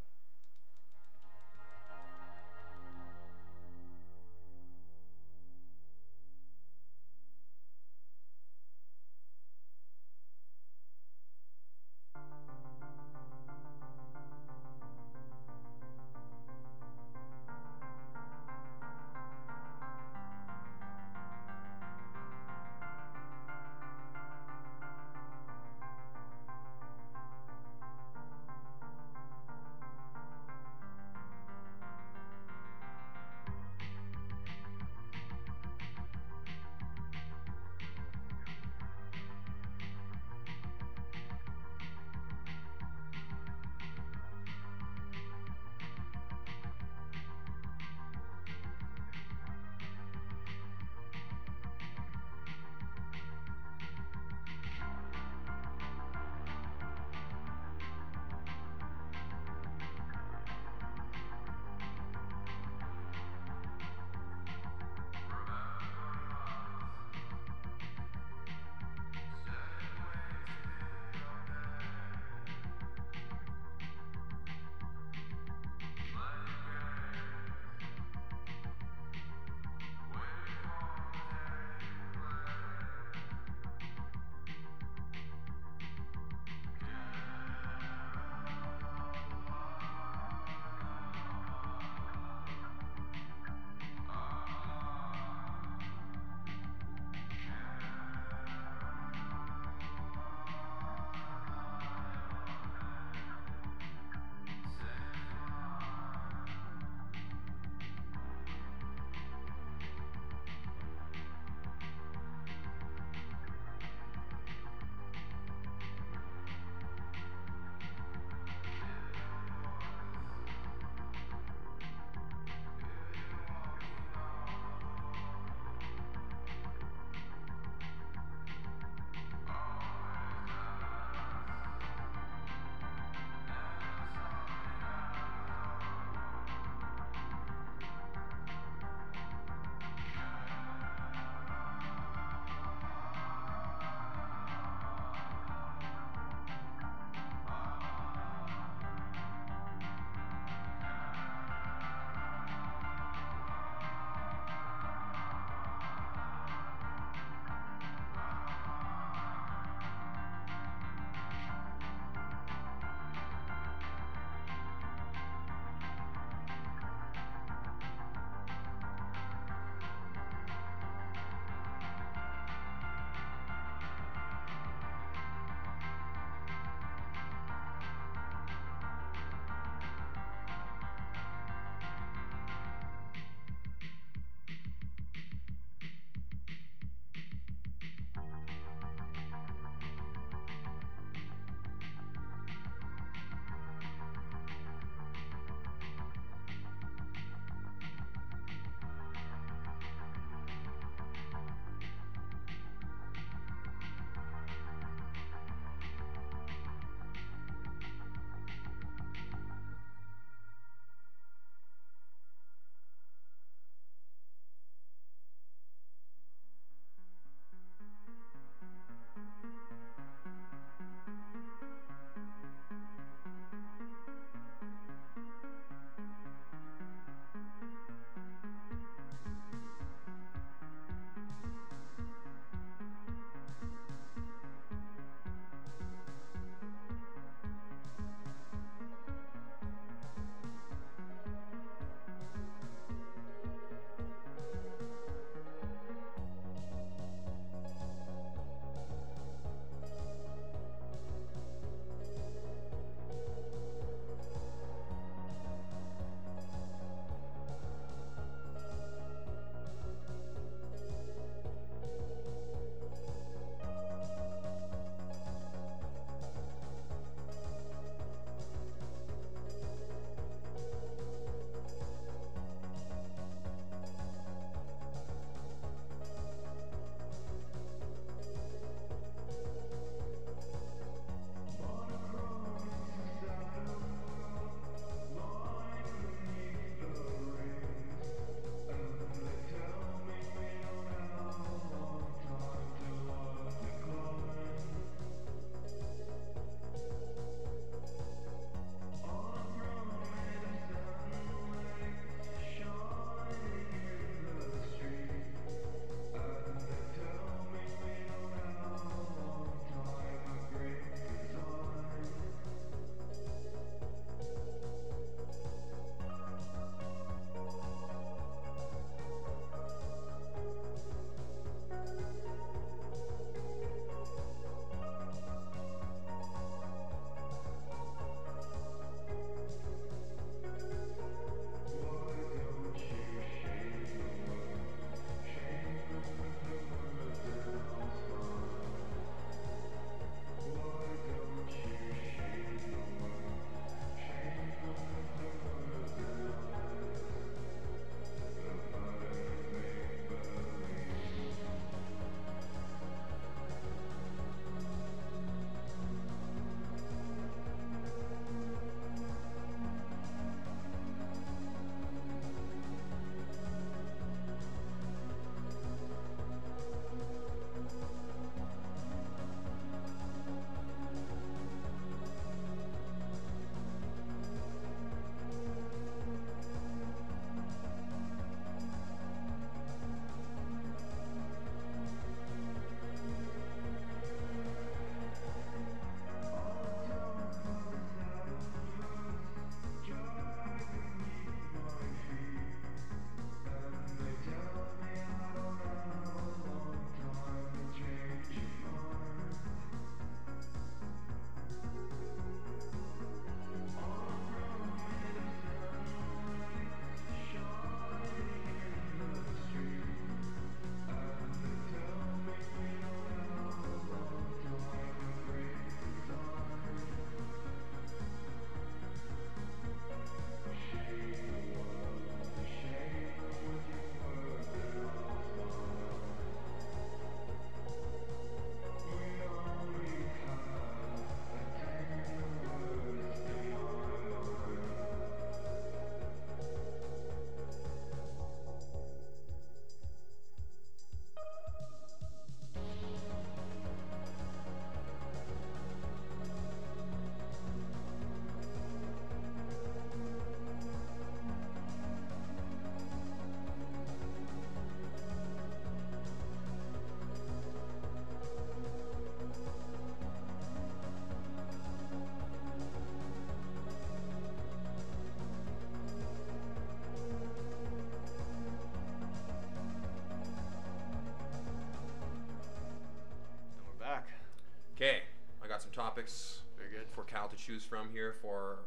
Topics 475.94 476.40
Very 476.58 476.72
good. 476.72 476.90
for 476.92 477.04
Cal 477.04 477.28
to 477.28 477.36
choose 477.36 477.64
from 477.64 477.90
here 477.94 478.14
for 478.20 478.58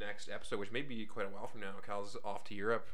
next 0.00 0.28
episode, 0.28 0.58
which 0.58 0.72
may 0.72 0.82
be 0.82 1.06
quite 1.06 1.26
a 1.26 1.28
while 1.28 1.46
from 1.46 1.60
now. 1.60 1.74
Cal's 1.86 2.16
off 2.24 2.42
to 2.44 2.54
Europe, 2.56 2.88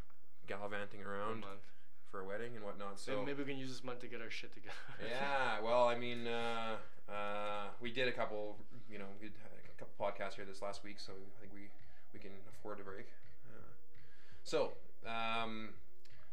gallivanting 0.47 1.01
around 1.03 1.41
month. 1.41 1.73
for 2.11 2.21
a 2.21 2.25
wedding 2.27 2.51
and 2.55 2.63
whatnot. 2.63 3.01
So 3.01 3.13
Maybe, 3.13 3.25
maybe 3.27 3.43
we 3.45 3.51
can 3.53 3.59
use 3.59 3.71
this 3.71 3.83
month 3.83 4.01
to 4.01 4.07
get 4.07 4.21
our 4.21 4.29
shit 4.29 4.53
together. 4.53 4.75
yeah, 5.11 5.61
well, 5.65 5.89
I 5.89 5.97
mean, 5.97 6.27
uh, 6.27 6.77
uh, 7.11 7.65
we 7.81 7.91
did 7.91 8.09
a 8.09 8.13
couple, 8.13 8.59
you 8.91 8.99
know, 8.99 9.07
we 9.23 9.29
had 9.29 9.53
a 9.57 9.79
couple 9.79 9.95
podcasts 9.99 10.35
here 10.35 10.45
this 10.45 10.61
last 10.61 10.85
week, 10.85 11.01
so 11.01 11.13
I 11.13 11.41
think 11.41 11.55
we 11.55 11.69
we 12.13 12.19
can 12.21 12.33
afford 12.51 12.81
a 12.81 12.83
break. 12.83 13.07
Uh, 13.49 13.73
so, 14.45 14.73
um, 15.07 15.71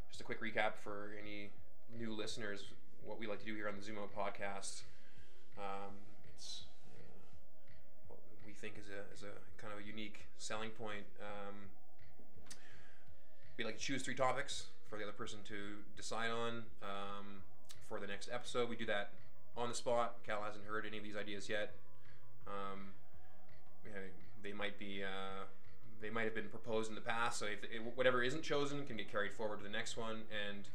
just 0.09 0.19
a 0.19 0.25
quick 0.25 0.41
recap 0.41 0.73
for 0.83 1.11
any 1.21 1.51
new 1.97 2.11
listeners, 2.13 2.65
what 3.05 3.17
we 3.17 3.27
like 3.27 3.39
to 3.39 3.45
do 3.45 3.55
here 3.55 3.69
on 3.69 3.75
the 3.77 3.81
Zoom 3.81 3.97
Out 3.97 4.13
podcast. 4.13 4.81
Um, 5.57 5.95
it's 6.35 6.63
think 8.59 8.75
is 8.77 8.89
a 8.89 9.13
is 9.13 9.23
a 9.23 9.61
kind 9.61 9.73
of 9.73 9.79
a 9.79 9.87
unique 9.87 10.27
selling 10.37 10.69
point. 10.71 11.05
Um, 11.19 11.69
we 13.57 13.63
like 13.63 13.77
to 13.77 13.83
choose 13.83 14.01
three 14.01 14.15
topics 14.15 14.67
for 14.89 14.97
the 14.97 15.03
other 15.03 15.13
person 15.13 15.39
to 15.47 15.83
decide 15.95 16.29
on 16.29 16.63
um, 16.83 17.43
for 17.87 17.99
the 17.99 18.07
next 18.07 18.29
episode. 18.31 18.69
We 18.69 18.75
do 18.75 18.85
that 18.87 19.11
on 19.55 19.69
the 19.69 19.75
spot. 19.75 20.15
Cal 20.25 20.41
hasn't 20.43 20.65
heard 20.65 20.85
any 20.85 20.97
of 20.97 21.03
these 21.03 21.15
ideas 21.15 21.49
yet. 21.49 21.73
Um, 22.47 22.91
they 24.43 24.53
might 24.53 24.77
be 24.77 25.03
uh, 25.03 25.45
they 26.01 26.09
might 26.09 26.23
have 26.23 26.35
been 26.35 26.49
proposed 26.49 26.89
in 26.89 26.95
the 26.95 27.01
past. 27.01 27.39
So 27.39 27.45
if 27.45 27.63
it, 27.63 27.81
whatever 27.95 28.21
isn't 28.21 28.43
chosen 28.43 28.85
can 28.85 28.97
get 28.97 29.11
carried 29.11 29.33
forward 29.33 29.57
to 29.59 29.63
the 29.63 29.69
next 29.71 29.97
one. 29.97 30.23
And 30.29 30.67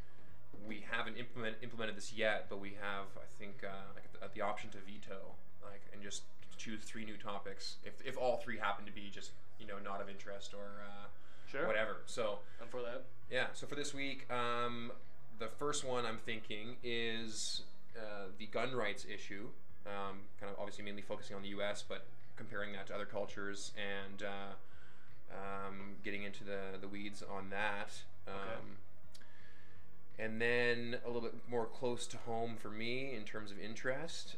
we 0.66 0.84
haven't 0.90 1.16
implement, 1.16 1.56
implemented 1.62 1.96
this 1.96 2.12
yet, 2.12 2.46
but 2.48 2.60
we 2.60 2.70
have 2.80 3.06
I 3.16 3.28
think 3.38 3.62
uh, 3.64 3.94
like 3.94 4.04
at 4.22 4.34
the 4.34 4.40
option 4.40 4.70
to 4.70 4.78
veto 4.78 5.34
like 5.62 5.82
and 5.92 6.02
just 6.02 6.22
choose 6.60 6.82
three 6.84 7.04
new 7.04 7.16
topics 7.16 7.76
if 7.84 7.94
if 8.04 8.16
all 8.18 8.36
three 8.36 8.58
happen 8.58 8.84
to 8.84 8.92
be 8.92 9.10
just 9.10 9.30
you 9.58 9.66
know 9.66 9.78
not 9.82 10.00
of 10.00 10.08
interest 10.08 10.54
or 10.54 10.82
uh, 10.84 11.06
Sure. 11.50 11.66
whatever. 11.66 11.96
So. 12.06 12.38
And 12.60 12.70
for 12.70 12.80
that, 12.82 13.02
Yeah. 13.30 13.46
So 13.54 13.66
for 13.66 13.74
this 13.74 13.92
week, 13.92 14.30
um, 14.30 14.92
the 15.40 15.48
first 15.48 15.84
one 15.84 16.06
I'm 16.06 16.18
thinking 16.18 16.76
is 16.84 17.62
uh, 17.96 18.26
the 18.38 18.46
gun 18.46 18.72
rights 18.74 19.04
issue. 19.12 19.48
Um, 19.86 20.18
kind 20.38 20.52
of 20.52 20.58
obviously 20.60 20.84
mainly 20.84 21.02
focusing 21.02 21.34
on 21.34 21.42
the 21.42 21.48
U.S., 21.48 21.82
but 21.88 22.06
comparing 22.36 22.72
that 22.74 22.86
to 22.88 22.94
other 22.94 23.04
cultures 23.06 23.72
and 23.76 24.22
uh, 24.22 25.34
um, 25.34 25.96
getting 26.04 26.22
into 26.22 26.44
the 26.44 26.78
the 26.80 26.86
weeds 26.88 27.22
on 27.28 27.50
that. 27.50 27.90
Um, 28.28 28.34
Okay. 28.34 30.24
And 30.24 30.38
then 30.40 30.98
a 31.04 31.06
little 31.08 31.22
bit 31.22 31.34
more 31.48 31.64
close 31.64 32.06
to 32.08 32.18
home 32.18 32.56
for 32.60 32.68
me 32.68 33.14
in 33.16 33.24
terms 33.24 33.50
of 33.50 33.58
interest. 33.58 34.36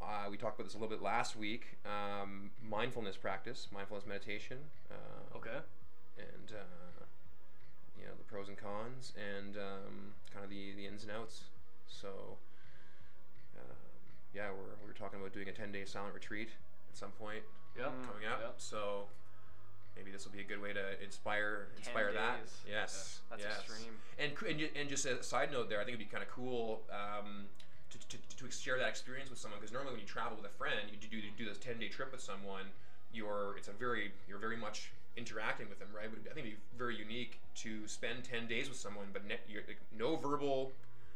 Uh, 0.00 0.26
we 0.30 0.36
talked 0.36 0.58
about 0.58 0.64
this 0.66 0.74
a 0.74 0.78
little 0.78 0.94
bit 0.94 1.02
last 1.02 1.36
week. 1.36 1.78
Um, 1.84 2.50
mindfulness 2.62 3.16
practice, 3.16 3.68
mindfulness 3.72 4.06
meditation. 4.06 4.58
Uh, 4.90 5.36
okay. 5.36 5.58
and 6.18 6.52
uh, 6.52 7.04
you 7.98 8.04
know 8.04 8.12
the 8.16 8.24
pros 8.24 8.48
and 8.48 8.56
cons 8.56 9.12
and 9.16 9.56
um, 9.56 10.12
kind 10.32 10.44
of 10.44 10.50
the, 10.50 10.72
the 10.76 10.86
ins 10.86 11.02
and 11.02 11.12
outs. 11.12 11.44
So 11.88 12.08
um, 13.58 13.76
yeah, 14.34 14.48
we're, 14.50 14.86
we're 14.86 14.92
talking 14.92 15.18
about 15.18 15.32
doing 15.32 15.48
a 15.48 15.52
10 15.52 15.72
day 15.72 15.84
silent 15.84 16.14
retreat 16.14 16.50
at 16.90 16.96
some 16.96 17.10
point 17.12 17.42
Yeah. 17.76 17.84
Mm. 17.84 18.06
coming 18.06 18.26
up. 18.30 18.40
Yeah. 18.42 18.48
So 18.58 19.04
maybe 19.96 20.10
this 20.10 20.24
will 20.26 20.32
be 20.32 20.40
a 20.40 20.44
good 20.44 20.60
way 20.60 20.72
to 20.74 21.02
inspire 21.02 21.68
10 21.76 21.84
inspire 21.86 22.12
that. 22.12 22.42
days. 22.42 22.54
Yes, 22.70 23.20
That's 23.30 23.42
yes. 23.42 23.58
extreme. 23.64 23.94
And 24.18 24.32
and, 24.60 24.68
and 24.78 24.88
just 24.90 25.06
a 25.06 25.22
side 25.22 25.50
note 25.52 25.68
there, 25.70 25.80
I 25.80 25.84
think 25.84 25.96
it'd 25.96 26.06
be 26.06 26.12
kind 26.12 26.22
of 26.22 26.30
cool 26.30 26.82
um, 26.92 27.46
to, 28.36 28.44
to, 28.44 28.50
to 28.50 28.56
share 28.56 28.78
that 28.78 28.88
experience 28.88 29.30
with 29.30 29.38
someone 29.38 29.60
because 29.60 29.72
normally 29.72 29.92
when 29.92 30.00
you 30.00 30.06
travel 30.06 30.36
with 30.36 30.46
a 30.46 30.54
friend, 30.54 30.80
you 30.90 30.96
do 31.08 31.16
you 31.16 31.22
do 31.36 31.44
this 31.44 31.58
ten 31.58 31.78
day 31.78 31.88
trip 31.88 32.12
with 32.12 32.20
someone. 32.20 32.64
You're 33.12 33.54
it's 33.56 33.68
a 33.68 33.72
very 33.72 34.12
you're 34.28 34.38
very 34.38 34.56
much 34.56 34.90
interacting 35.16 35.68
with 35.68 35.78
them, 35.78 35.88
right? 35.96 36.08
But 36.10 36.30
I 36.30 36.34
think 36.34 36.46
it'd 36.46 36.58
be 36.58 36.78
very 36.78 36.96
unique 36.96 37.40
to 37.56 37.86
spend 37.88 38.24
ten 38.24 38.46
days 38.46 38.68
with 38.68 38.78
someone, 38.78 39.06
but 39.12 39.26
ne- 39.26 39.40
you're, 39.48 39.62
like, 39.66 39.80
no 39.96 40.16
verbal 40.16 40.72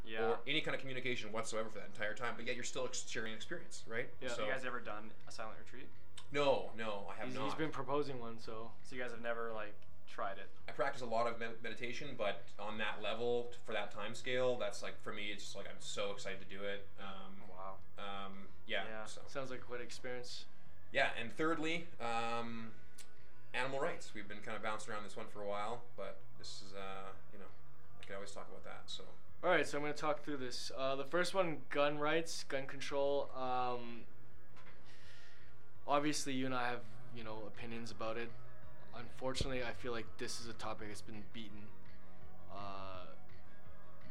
Yeah. 0.07 0.23
or 0.25 0.39
any 0.47 0.61
kind 0.63 0.75
of 0.75 0.81
communication 0.81 1.31
whatsoever 1.33 1.69
for 1.69 1.79
that 1.81 1.89
entire 1.93 2.15
time. 2.15 2.33
But 2.37 2.47
yet 2.47 2.55
you're 2.55 2.65
still 2.65 2.85
ex- 2.87 3.05
sharing 3.09 3.35
experience, 3.35 3.83
right? 3.87 4.09
Yeah. 4.23 4.31
So, 4.31 4.47
you 4.47 4.51
guys 4.51 4.65
ever 4.65 4.81
done 4.81 5.11
a 5.29 5.33
silent 5.33 5.59
retreat? 5.63 5.89
no, 6.33 6.71
no, 6.79 7.05
I 7.11 7.19
have 7.19 7.27
He's, 7.29 7.35
not. 7.37 7.45
he's 7.45 7.55
been 7.55 7.71
proposing 7.71 8.21
one, 8.21 8.39
so 8.39 8.71
So 8.85 8.95
you 8.97 9.03
guys 9.03 9.11
have 9.11 9.21
never 9.21 9.53
like 9.53 9.75
tried 10.11 10.39
it? 10.39 10.49
I 10.69 10.73
practice 10.73 11.03
a 11.03 11.07
lot 11.07 11.27
of 11.27 11.39
med- 11.39 11.63
meditation, 11.63 12.09
but 12.19 12.43
on 12.59 12.79
that 12.79 13.01
level, 13.03 13.51
for 13.65 13.73
that 13.73 13.91
time 13.93 14.15
scale, 14.15 14.57
that's 14.59 14.83
like 14.83 15.01
for 15.03 15.13
me, 15.13 15.29
it's 15.33 15.45
just 15.45 15.57
like 15.57 15.67
I'm 15.67 15.81
so 15.81 16.11
excited 16.13 16.39
to 16.41 16.47
do 16.57 16.63
it. 16.65 16.87
Um, 17.01 17.35
Wow. 17.49 17.75
um, 17.99 18.33
yeah. 18.67 18.83
Yeah. 18.91 19.05
So 19.07 19.21
sounds 19.29 19.51
like 19.51 19.61
quite 19.67 19.81
an 19.81 19.87
experience. 19.87 20.45
yeah, 20.93 21.09
and 21.21 21.33
thirdly, 21.33 21.87
um, 22.01 22.71
animal 23.55 23.81
rights. 23.81 24.13
We've 24.15 24.27
been 24.29 24.39
kind 24.45 24.57
of 24.57 24.63
bouncing 24.63 24.93
around 24.93 25.05
this 25.05 25.17
one 25.17 25.27
for 25.33 25.43
a 25.43 25.47
while, 25.47 25.83
but 25.97 26.19
this 26.39 26.63
is 26.67 26.73
uh, 26.75 27.11
you 27.33 27.39
know, 27.39 27.45
I 28.01 28.05
can 28.07 28.15
always 28.17 28.31
talk 28.33 28.47
about 28.49 28.65
that. 28.65 28.83
So 28.87 29.05
All 29.45 29.51
right, 29.51 29.67
so 29.67 29.77
I'm 29.79 29.83
going 29.85 29.95
to 29.95 29.99
talk 30.01 30.23
through 30.25 30.37
this. 30.39 30.71
Uh, 30.77 30.97
the 30.97 31.05
first 31.05 31.35
one, 31.35 31.59
gun 31.71 31.99
rights, 31.99 32.45
gun 32.49 32.67
control. 32.67 33.29
Um, 33.37 34.03
obviously, 35.87 36.33
you 36.33 36.47
and 36.47 36.55
I 36.55 36.69
have 36.69 36.81
you 37.17 37.25
know 37.25 37.39
opinions 37.47 37.91
about 37.91 38.17
it. 38.17 38.31
Unfortunately, 38.99 39.63
I 39.63 39.73
feel 39.73 39.93
like 39.93 40.07
this 40.19 40.41
is 40.41 40.49
a 40.49 40.53
topic 40.55 40.89
that's 40.89 41.01
been 41.01 41.23
beaten, 41.33 41.63
uh, 42.53 43.07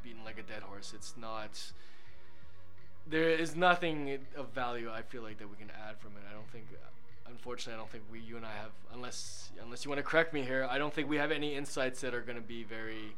beaten 0.03 0.23
like 0.23 0.39
a 0.39 0.43
dead 0.43 0.63
horse. 0.63 0.93
It's 0.95 1.15
not. 1.17 1.71
There 3.07 3.29
is 3.29 3.55
nothing 3.55 4.19
of 4.35 4.49
value. 4.49 4.89
I 4.91 5.01
feel 5.01 5.21
like 5.21 5.39
that 5.39 5.49
we 5.49 5.57
can 5.57 5.71
add 5.87 5.97
from 5.99 6.11
it. 6.11 6.23
I 6.29 6.33
don't 6.33 6.49
think. 6.51 6.65
Unfortunately, 7.27 7.73
I 7.73 7.77
don't 7.77 7.89
think 7.91 8.03
we, 8.11 8.19
you 8.19 8.37
and 8.37 8.45
I 8.45 8.51
have, 8.53 8.71
unless 8.93 9.51
unless 9.61 9.85
you 9.85 9.89
want 9.89 9.99
to 9.99 10.03
correct 10.03 10.33
me 10.33 10.41
here. 10.41 10.67
I 10.69 10.77
don't 10.79 10.93
think 10.93 11.07
we 11.07 11.17
have 11.17 11.31
any 11.31 11.55
insights 11.55 12.01
that 12.01 12.13
are 12.15 12.21
going 12.21 12.37
to 12.37 12.41
be 12.47 12.63
very 12.63 13.15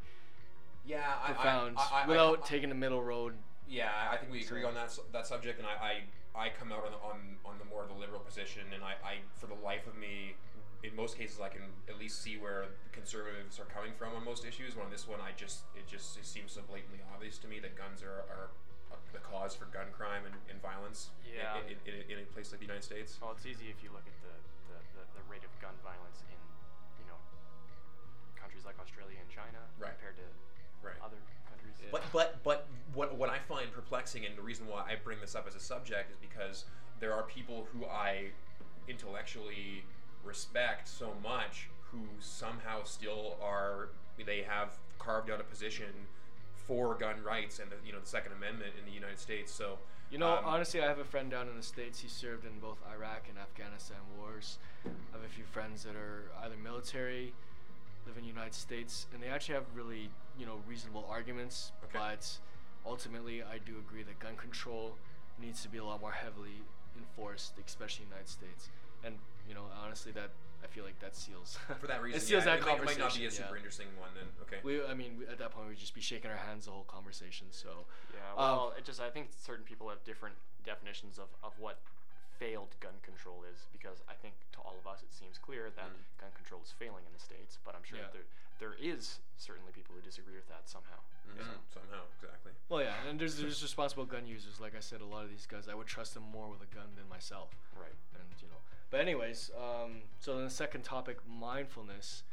yeah, 0.85 1.13
profound 1.25 1.77
I, 1.77 1.81
I, 1.93 2.03
I, 2.03 2.07
without 2.07 2.45
taking 2.45 2.67
the 2.69 2.75
middle 2.75 3.01
road. 3.01 3.33
Yeah, 3.69 3.89
I 4.11 4.17
think 4.17 4.31
we 4.31 4.41
agree 4.43 4.61
So- 4.63 4.67
on 4.67 4.73
that 4.73 4.85
s- 4.85 4.99
that 5.13 5.27
subject, 5.27 5.59
and 5.59 5.67
I, 5.67 6.01
I, 6.35 6.47
I 6.47 6.49
come 6.49 6.73
out 6.73 6.83
on, 6.85 6.91
the, 6.91 6.97
on 6.97 7.19
on 7.45 7.57
the 7.57 7.65
more 7.65 7.83
of 7.83 7.87
the 7.89 7.95
liberal 7.95 8.19
position, 8.19 8.63
and 8.73 8.83
I, 8.83 8.95
I 9.07 9.15
for 9.37 9.47
the 9.47 9.55
life 9.63 9.87
of 9.87 9.97
me, 9.97 10.35
in 10.83 10.95
most 10.95 11.17
cases, 11.17 11.39
I 11.39 11.49
can 11.49 11.61
at 11.89 11.99
least 11.99 12.21
see 12.21 12.37
where 12.37 12.65
the 12.83 12.89
conservatives 12.91 13.59
are 13.59 13.69
coming 13.69 13.93
from 13.97 14.15
on 14.17 14.25
most 14.25 14.45
issues. 14.45 14.73
But 14.73 14.85
on 14.85 14.91
this 14.91 15.07
one, 15.07 15.21
I 15.21 15.31
just 15.37 15.61
it 15.75 15.85
just 15.87 16.17
it 16.17 16.25
seems 16.25 16.51
so 16.53 16.61
blatantly 16.65 16.99
obvious 17.13 17.37
to 17.39 17.47
me 17.47 17.59
that 17.61 17.77
guns 17.77 18.01
are, 18.01 18.25
are 18.29 18.49
the 19.13 19.19
cause 19.19 19.53
for 19.55 19.65
gun 19.69 19.87
crime 19.93 20.23
and, 20.25 20.35
and 20.49 20.57
violence 20.61 21.11
in- 21.27 21.37
Yeah. 21.37 21.59
in, 21.67 21.75
in, 21.85 21.95
in, 22.11 22.17
a 22.23 22.27
place 22.33 22.51
like 22.51 22.59
the 22.59 22.65
United 22.67 22.83
States. 22.83 23.19
Well, 23.21 23.31
it's 23.35 23.45
easy 23.45 23.67
if 23.69 23.83
you 23.83 23.91
look 23.91 24.07
at 24.07 24.15
the, 24.23 24.33
the, 24.71 24.77
the, 24.97 25.03
the 25.19 25.23
rate 25.29 25.43
of 25.43 25.51
gun 25.59 25.75
violence 25.83 26.23
in, 26.31 26.39
you 26.99 27.05
know, 27.11 27.19
countries 28.39 28.63
like 28.65 28.79
Australia 28.79 29.19
and 29.19 29.29
China 29.29 29.59
Right. 29.79 29.91
compared 29.99 30.15
to 30.17 30.27
Right. 30.81 30.97
other 31.03 31.19
countries. 31.45 31.75
Yeah. 31.77 31.91
But 31.91 32.03
but 32.11 32.41
but 32.43 32.65
what 32.97 33.13
what 33.15 33.29
I 33.29 33.37
find 33.37 33.69
perplexing 33.71 34.25
and 34.25 34.33
the 34.35 34.41
reason 34.41 34.65
why 34.65 34.81
I 34.81 34.95
bring 34.97 35.19
this 35.21 35.35
up 35.35 35.45
as 35.45 35.53
a 35.55 35.59
subject 35.61 36.09
is 36.09 36.17
because 36.17 36.65
there 36.99 37.13
are 37.13 37.23
people 37.23 37.67
who 37.71 37.85
I 37.85 38.31
intellectually 38.87 39.83
respect 40.23 40.87
so 40.87 41.13
much 41.23 41.69
who 41.91 41.99
somehow 42.19 42.83
still 42.83 43.37
are 43.41 43.89
they 44.25 44.43
have 44.43 44.69
carved 44.99 45.29
out 45.31 45.39
a 45.39 45.43
position 45.43 46.07
for 46.55 46.93
gun 46.95 47.15
rights 47.23 47.59
and 47.59 47.71
the 47.71 47.75
you 47.85 47.91
know 47.91 47.99
the 47.99 48.07
Second 48.07 48.33
Amendment 48.33 48.73
in 48.79 48.85
the 48.85 48.91
United 48.93 49.19
States. 49.19 49.51
So 49.51 49.79
You 50.11 50.17
know, 50.19 50.37
um, 50.37 50.45
honestly, 50.45 50.81
I 50.81 50.87
have 50.87 50.99
a 50.99 51.05
friend 51.05 51.31
down 51.31 51.47
in 51.47 51.55
the 51.55 51.63
States. 51.63 51.99
He 51.99 52.07
served 52.07 52.45
in 52.45 52.59
both 52.59 52.77
Iraq 52.93 53.27
and 53.29 53.37
Afghanistan 53.37 53.97
wars. 54.17 54.59
I 54.85 54.89
have 55.17 55.25
a 55.25 55.29
few 55.33 55.45
friends 55.45 55.83
that 55.83 55.95
are 55.95 56.31
either 56.43 56.55
military, 56.61 57.33
live 58.05 58.17
in 58.17 58.23
the 58.23 58.27
United 58.29 58.53
States, 58.53 59.07
and 59.13 59.23
they 59.23 59.27
actually 59.27 59.55
have 59.55 59.65
really, 59.73 60.09
you 60.37 60.45
know, 60.45 60.57
reasonable 60.67 61.05
arguments. 61.09 61.71
Okay. 61.85 61.97
But 61.97 62.29
ultimately, 62.85 63.41
I 63.41 63.57
do 63.65 63.73
agree 63.79 64.03
that 64.03 64.19
gun 64.19 64.35
control 64.35 64.95
needs 65.41 65.61
to 65.63 65.69
be 65.69 65.77
a 65.77 65.85
lot 65.85 66.01
more 66.01 66.11
heavily 66.11 66.61
enforced, 66.97 67.53
especially 67.65 68.03
in 68.03 68.09
the 68.09 68.15
United 68.15 68.29
States. 68.31 68.69
And, 69.03 69.15
you 69.47 69.53
know, 69.55 69.65
honestly, 69.83 70.11
that 70.13 70.29
I 70.63 70.67
feel 70.67 70.83
like 70.83 70.99
that 70.99 71.15
seals. 71.15 71.57
for 71.79 71.87
that 71.87 72.01
reason, 72.05 72.17
it 72.17 72.23
seals 72.23 72.45
yeah, 72.45 72.55
that 72.57 72.59
it, 72.61 72.65
might, 72.65 72.77
it 72.79 72.85
might 72.85 72.99
not 72.99 73.15
be 73.15 73.25
a 73.25 73.31
super 73.31 73.51
yeah. 73.51 73.57
interesting 73.57 73.87
one 73.99 74.09
then. 74.15 74.27
Okay. 74.43 74.59
We, 74.63 74.83
I 74.85 74.93
mean, 74.93 75.17
we- 75.19 75.27
at 75.27 75.37
that 75.39 75.51
point, 75.51 75.67
we'd 75.67 75.77
just 75.79 75.95
be 75.95 76.01
shaking 76.01 76.29
our 76.29 76.37
hands 76.37 76.65
the 76.65 76.71
whole 76.71 76.85
conversation. 76.85 77.47
So, 77.51 77.85
Yeah, 78.13 78.19
Um, 78.37 78.37
well, 78.37 78.73
it 78.77 78.85
just 78.85 79.01
I 79.01 79.09
think 79.09 79.29
certain 79.33 79.65
people 79.65 79.89
have 79.89 80.03
different 80.03 80.35
definitions 80.63 81.17
of, 81.17 81.27
of 81.43 81.53
what 81.59 81.79
failed 82.37 82.73
gun 82.79 82.93
control 83.05 83.43
is 83.45 83.65
because 83.71 84.01
I 84.09 84.13
think 84.17 84.33
to 84.53 84.59
all 84.65 84.73
of 84.81 84.85
us 84.89 85.01
it 85.05 85.13
seems 85.13 85.37
clear 85.37 85.69
that 85.75 85.89
Mm. 85.93 86.21
gun 86.25 86.31
control 86.33 86.61
is 86.65 86.71
failing 86.73 87.05
in 87.05 87.13
the 87.13 87.21
states, 87.21 87.57
but 87.65 87.75
I'm 87.75 87.83
sure 87.83 87.99
Yeah. 87.99 88.09
there 88.13 88.25
there 88.61 88.77
is 88.77 89.17
certainly 89.37 89.71
people 89.73 89.95
who 89.95 90.01
disagree 90.05 90.35
with 90.37 90.47
that 90.49 90.69
somehow. 90.69 91.01
Mhm, 91.25 91.41
So, 91.73 91.81
Somehow, 91.81 92.05
exactly. 92.21 92.51
Well, 92.69 92.81
yeah, 92.81 92.93
and 93.09 93.19
there's 93.19 93.37
there's 93.37 93.61
responsible 93.63 94.05
gun 94.05 94.27
users. 94.27 94.59
Like 94.59 94.75
I 94.75 94.81
said, 94.81 95.01
a 95.01 95.05
lot 95.05 95.23
of 95.25 95.31
these 95.31 95.47
guys, 95.49 95.67
I 95.67 95.73
would 95.73 95.87
trust 95.87 96.13
them 96.13 96.21
more 96.29 96.47
with 96.47 96.61
a 96.61 96.69
gun 96.69 96.93
than 96.95 97.09
myself. 97.09 97.49
right. 97.73 97.89
And 98.13 98.29
you 98.41 98.47
know, 98.49 98.61
but 98.91 98.99
anyways, 98.99 99.51
um, 99.57 100.01
so 100.19 100.35
then 100.35 100.43
the 100.43 100.49
second 100.49 100.83
topic, 100.83 101.17
mindfulness. 101.27 102.23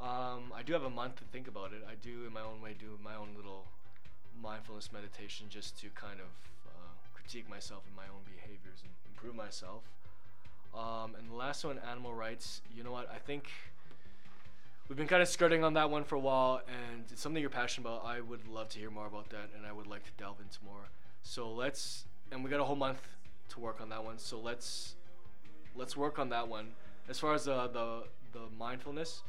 Um, 0.00 0.52
I 0.54 0.62
do 0.64 0.72
have 0.72 0.82
a 0.82 0.90
month 0.90 1.16
to 1.16 1.24
think 1.24 1.46
about 1.46 1.72
it. 1.72 1.86
I 1.88 1.94
do, 1.94 2.26
in 2.26 2.32
my 2.32 2.40
own 2.40 2.60
way, 2.60 2.74
do 2.78 2.98
my 3.02 3.14
own 3.14 3.28
little 3.36 3.66
mindfulness 4.42 4.90
meditation 4.92 5.46
just 5.48 5.78
to 5.80 5.88
kind 5.94 6.20
of 6.20 6.26
uh, 6.66 6.92
critique 7.14 7.48
myself 7.48 7.82
and 7.86 7.94
my 7.94 8.04
own 8.04 8.22
behaviors 8.24 8.82
and 8.82 8.90
improve 9.12 9.34
myself. 9.34 9.82
Um, 10.74 11.14
and 11.18 11.30
the 11.30 11.34
last 11.34 11.64
one, 11.64 11.78
animal 11.88 12.14
rights. 12.14 12.62
You 12.74 12.82
know 12.82 12.90
what? 12.90 13.08
I 13.14 13.18
think 13.18 13.50
we've 14.88 14.96
been 14.96 15.06
kind 15.06 15.22
of 15.22 15.28
skirting 15.28 15.62
on 15.62 15.74
that 15.74 15.90
one 15.90 16.02
for 16.02 16.16
a 16.16 16.20
while, 16.20 16.62
and 16.66 17.04
it's 17.10 17.22
something 17.22 17.40
you're 17.40 17.50
passionate 17.50 17.86
about. 17.86 18.04
I 18.04 18.20
would 18.20 18.48
love 18.48 18.70
to 18.70 18.78
hear 18.78 18.90
more 18.90 19.06
about 19.06 19.28
that, 19.30 19.50
and 19.56 19.66
I 19.66 19.72
would 19.72 19.86
like 19.86 20.04
to 20.04 20.10
delve 20.18 20.40
into 20.40 20.58
more. 20.64 20.88
So 21.22 21.52
let's, 21.52 22.06
and 22.32 22.42
we 22.42 22.50
got 22.50 22.60
a 22.60 22.64
whole 22.64 22.74
month 22.76 23.00
to 23.50 23.60
work 23.60 23.80
on 23.80 23.90
that 23.90 24.02
one. 24.02 24.18
So 24.18 24.40
let's 24.40 24.96
let's 25.74 25.96
work 25.96 26.18
on 26.18 26.28
that 26.30 26.48
one. 26.48 26.68
As 27.08 27.18
far 27.18 27.34
as 27.34 27.44
the 27.44 27.68
the, 27.68 28.04
the 28.32 28.46
mindfulness, 28.58 29.22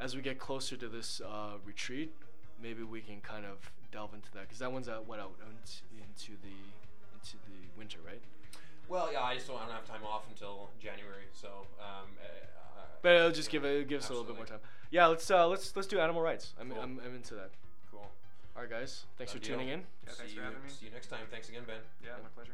as 0.00 0.14
we 0.16 0.22
get 0.22 0.38
closer 0.38 0.76
to 0.76 0.88
this 0.88 1.20
uh, 1.20 1.54
retreat, 1.64 2.12
maybe 2.62 2.82
we 2.82 3.00
can 3.00 3.20
kind 3.20 3.44
of 3.44 3.70
delve 3.90 4.14
into 4.14 4.30
that 4.32 4.42
because 4.42 4.58
that 4.58 4.72
one's 4.72 4.88
out 4.88 5.06
what 5.06 5.20
out 5.20 5.32
into, 5.40 5.82
into 5.94 6.40
the 6.42 6.56
into 7.14 7.36
the 7.46 7.78
winter, 7.78 7.98
right? 8.06 8.20
Well, 8.88 9.10
yeah, 9.12 9.22
I 9.22 9.34
just 9.34 9.46
don't, 9.46 9.56
I 9.56 9.64
don't 9.66 9.74
have 9.74 9.86
time 9.86 10.04
off 10.04 10.24
until 10.28 10.68
January, 10.80 11.24
so. 11.32 11.48
Um, 11.80 12.08
uh, 12.20 12.80
But 13.00 13.14
it'll 13.14 13.30
just 13.30 13.48
give 13.50 13.64
it 13.64 13.88
give 13.88 14.00
us 14.02 14.08
a 14.08 14.12
little 14.12 14.26
bit 14.26 14.36
more 14.36 14.46
time. 14.46 14.58
Yeah, 14.90 15.06
let's 15.06 15.30
uh, 15.30 15.46
let's 15.48 15.74
let's 15.74 15.88
do 15.88 15.98
animal 15.98 16.20
rights. 16.22 16.52
I'm, 16.60 16.70
Cool. 16.70 16.80
I'm, 16.82 17.00
I'm 17.04 17.14
into 17.14 17.34
that. 17.34 17.50
Cool. 17.90 18.10
All 18.54 18.62
right, 18.62 18.70
guys. 18.70 19.04
Thanks 19.18 19.32
Done 19.32 19.40
for 19.40 19.46
deal. 19.46 19.56
tuning 19.56 19.72
in. 19.72 19.80
Yeah, 19.80 20.12
thanks 20.12 20.18
see 20.32 20.36
for 20.36 20.42
you, 20.42 20.42
having 20.42 20.62
me. 20.62 20.68
See 20.70 20.86
you 20.86 20.92
next 20.92 21.06
time. 21.08 21.20
Thanks 21.30 21.48
again, 21.48 21.62
Ben. 21.66 21.76
Yeah, 22.04 22.10
my 22.22 22.28
pleasure. 22.34 22.52